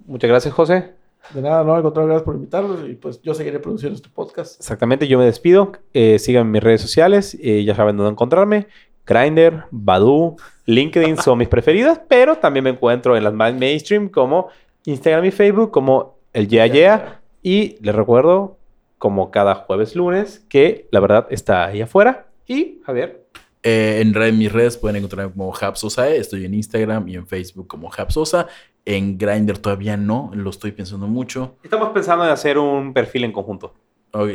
Muchas 0.05 0.29
gracias, 0.29 0.53
José. 0.53 0.93
De 1.33 1.41
nada, 1.41 1.63
no, 1.63 1.75
al 1.75 1.83
contrario, 1.83 2.07
gracias 2.07 2.25
por 2.25 2.35
invitarnos 2.35 2.89
y 2.89 2.93
pues 2.95 3.21
yo 3.21 3.33
seguiré 3.33 3.59
produciendo 3.59 3.95
este 3.95 4.09
podcast. 4.09 4.59
Exactamente, 4.59 5.07
yo 5.07 5.17
me 5.19 5.25
despido. 5.25 5.71
Eh, 5.93 6.17
síganme 6.19 6.47
en 6.47 6.51
mis 6.51 6.63
redes 6.63 6.81
sociales, 6.81 7.37
eh, 7.41 7.63
ya 7.63 7.75
saben 7.75 7.95
dónde 7.95 8.11
encontrarme. 8.11 8.67
Grindr, 9.05 9.65
Badoo, 9.71 10.35
LinkedIn 10.65 11.17
son 11.17 11.37
mis 11.37 11.47
preferidas, 11.47 12.01
pero 12.07 12.35
también 12.37 12.63
me 12.63 12.69
encuentro 12.71 13.15
en 13.15 13.23
las 13.23 13.33
más 13.33 13.53
mainstream 13.53 14.09
como 14.09 14.47
Instagram 14.85 15.25
y 15.25 15.31
Facebook, 15.31 15.71
como 15.71 16.17
el 16.33 16.47
Yeah 16.47 16.67
Yeah. 16.67 17.21
Y 17.43 17.77
les 17.81 17.93
recuerdo, 17.95 18.57
como 18.97 19.31
cada 19.31 19.55
jueves 19.55 19.95
lunes, 19.95 20.45
que 20.49 20.87
la 20.91 20.99
verdad 20.99 21.27
está 21.29 21.65
ahí 21.65 21.81
afuera. 21.81 22.27
Y, 22.47 22.81
Javier, 22.85 23.20
Eh, 23.63 23.99
en 24.01 24.13
red- 24.13 24.33
mis 24.33 24.51
redes 24.51 24.75
pueden 24.77 24.95
encontrarme 24.97 25.31
como 25.33 25.53
Hapsosae. 25.53 26.17
Estoy 26.17 26.45
en 26.45 26.53
Instagram 26.55 27.07
y 27.07 27.15
en 27.15 27.27
Facebook 27.27 27.67
como 27.67 27.91
Hapsosa. 27.95 28.47
En 28.85 29.17
Grindr 29.17 29.59
todavía 29.59 29.95
no, 29.97 30.31
lo 30.33 30.49
estoy 30.49 30.71
pensando 30.71 31.05
mucho. 31.07 31.55
estamos 31.63 31.89
pensando 31.89 32.25
en 32.25 32.31
hacer 32.31 32.57
un 32.57 32.93
perfil 32.93 33.23
en 33.25 33.31
conjunto. 33.31 33.73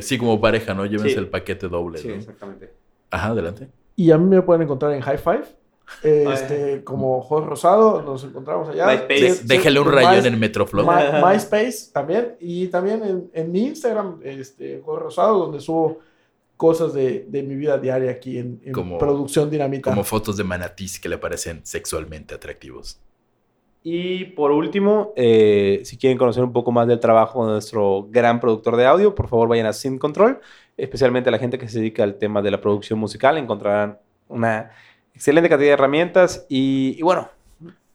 Sí, 0.00 0.16
como 0.16 0.40
pareja, 0.40 0.72
¿no? 0.74 0.86
Llévense 0.86 1.10
Sí. 1.14 1.18
el 1.18 1.28
paquete 1.28 1.68
doble. 1.68 1.98
Sí, 1.98 2.08
¿no? 2.08 2.14
exactamente. 2.14 2.72
Ajá, 3.10 3.28
adelante. 3.28 3.68
Y 3.96 4.10
a 4.10 4.18
mí 4.18 4.24
me 4.26 4.40
pueden 4.42 4.62
encontrar 4.62 4.92
en 4.92 5.00
High 5.00 5.18
Five. 5.18 5.44
Este, 6.02 6.82
como 6.84 7.20
Jorge 7.20 7.48
Rosado, 7.48 8.02
nos 8.02 8.24
encontramos 8.24 8.68
allá. 8.68 8.86
MySpace. 8.86 9.44
De- 9.44 9.54
déjale 9.56 9.80
un 9.80 9.88
My- 9.88 9.94
rayón 9.94 10.26
en 10.26 10.38
Metroflow. 10.38 10.84
My- 10.86 11.20
MySpace 11.24 11.90
también. 11.92 12.36
Y 12.40 12.68
también 12.68 13.02
en, 13.04 13.30
en 13.32 13.52
mi 13.52 13.66
Instagram, 13.66 14.20
este, 14.24 14.80
Jorge 14.84 15.04
Rosado, 15.04 15.38
donde 15.38 15.60
subo 15.60 15.98
cosas 16.57 16.94
de, 16.94 17.26
de 17.28 17.42
mi 17.42 17.54
vida 17.54 17.78
diaria 17.78 18.11
aquí 18.11 18.38
en, 18.38 18.61
en 18.64 18.72
Como- 18.72 18.98
Producción 18.98 19.50
Dinamita. 19.50 19.90
Como 19.90 20.04
fotos 20.04 20.36
de 20.36 20.44
manatís 20.44 20.98
que 20.98 21.09
le 21.09 21.18
parecen 21.18 21.61
sexualmente 21.64 22.34
atractivos. 22.34 22.98
Y 23.82 24.24
por 24.24 24.50
último, 24.50 25.12
eh, 25.16 25.82
si 25.84 25.96
quieren 25.96 26.18
conocer 26.18 26.42
un 26.42 26.52
poco 26.52 26.72
más 26.72 26.88
del 26.88 26.98
trabajo 26.98 27.46
de 27.46 27.52
nuestro 27.52 28.09
gran 28.11 28.40
productor 28.40 28.76
de 28.76 28.84
audio, 28.86 29.14
por 29.14 29.28
favor 29.28 29.48
vayan 29.48 29.66
a 29.66 29.72
Sync 29.72 30.00
Control, 30.00 30.40
especialmente 30.76 31.30
la 31.30 31.38
gente 31.38 31.57
que 31.57 31.68
se 31.68 31.78
dedica 31.78 32.02
al 32.02 32.18
tema 32.18 32.42
de 32.42 32.50
la 32.50 32.61
producción 32.61 32.98
musical. 32.98 33.38
Encontrarán 33.38 33.98
una 34.28 34.70
excelente 35.14 35.48
cantidad 35.48 35.68
de 35.68 35.74
herramientas 35.74 36.46
y, 36.48 36.96
y 36.98 37.02
bueno, 37.02 37.30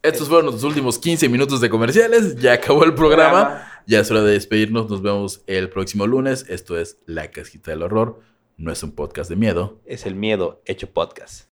Estos 0.02 0.28
fueron 0.28 0.46
los 0.46 0.64
últimos 0.64 0.98
15 0.98 1.28
minutos 1.28 1.60
de 1.60 1.68
comerciales. 1.68 2.36
Ya 2.36 2.54
acabó 2.54 2.84
el 2.84 2.94
programa. 2.94 3.68
Ya 3.86 4.00
es 4.00 4.10
hora 4.10 4.22
de 4.22 4.32
despedirnos. 4.32 4.88
Nos 4.88 5.02
vemos 5.02 5.42
el 5.46 5.68
próximo 5.68 6.06
lunes. 6.06 6.46
Esto 6.48 6.78
es 6.78 6.98
La 7.04 7.30
Casquita 7.30 7.70
del 7.70 7.82
Horror. 7.82 8.18
No 8.56 8.70
es 8.70 8.82
un 8.82 8.92
podcast 8.92 9.28
de 9.30 9.36
miedo. 9.36 9.80
es 9.86 10.06
el 10.06 10.14
miedo 10.14 10.62
hecho 10.66 10.90
podcast. 10.92 11.40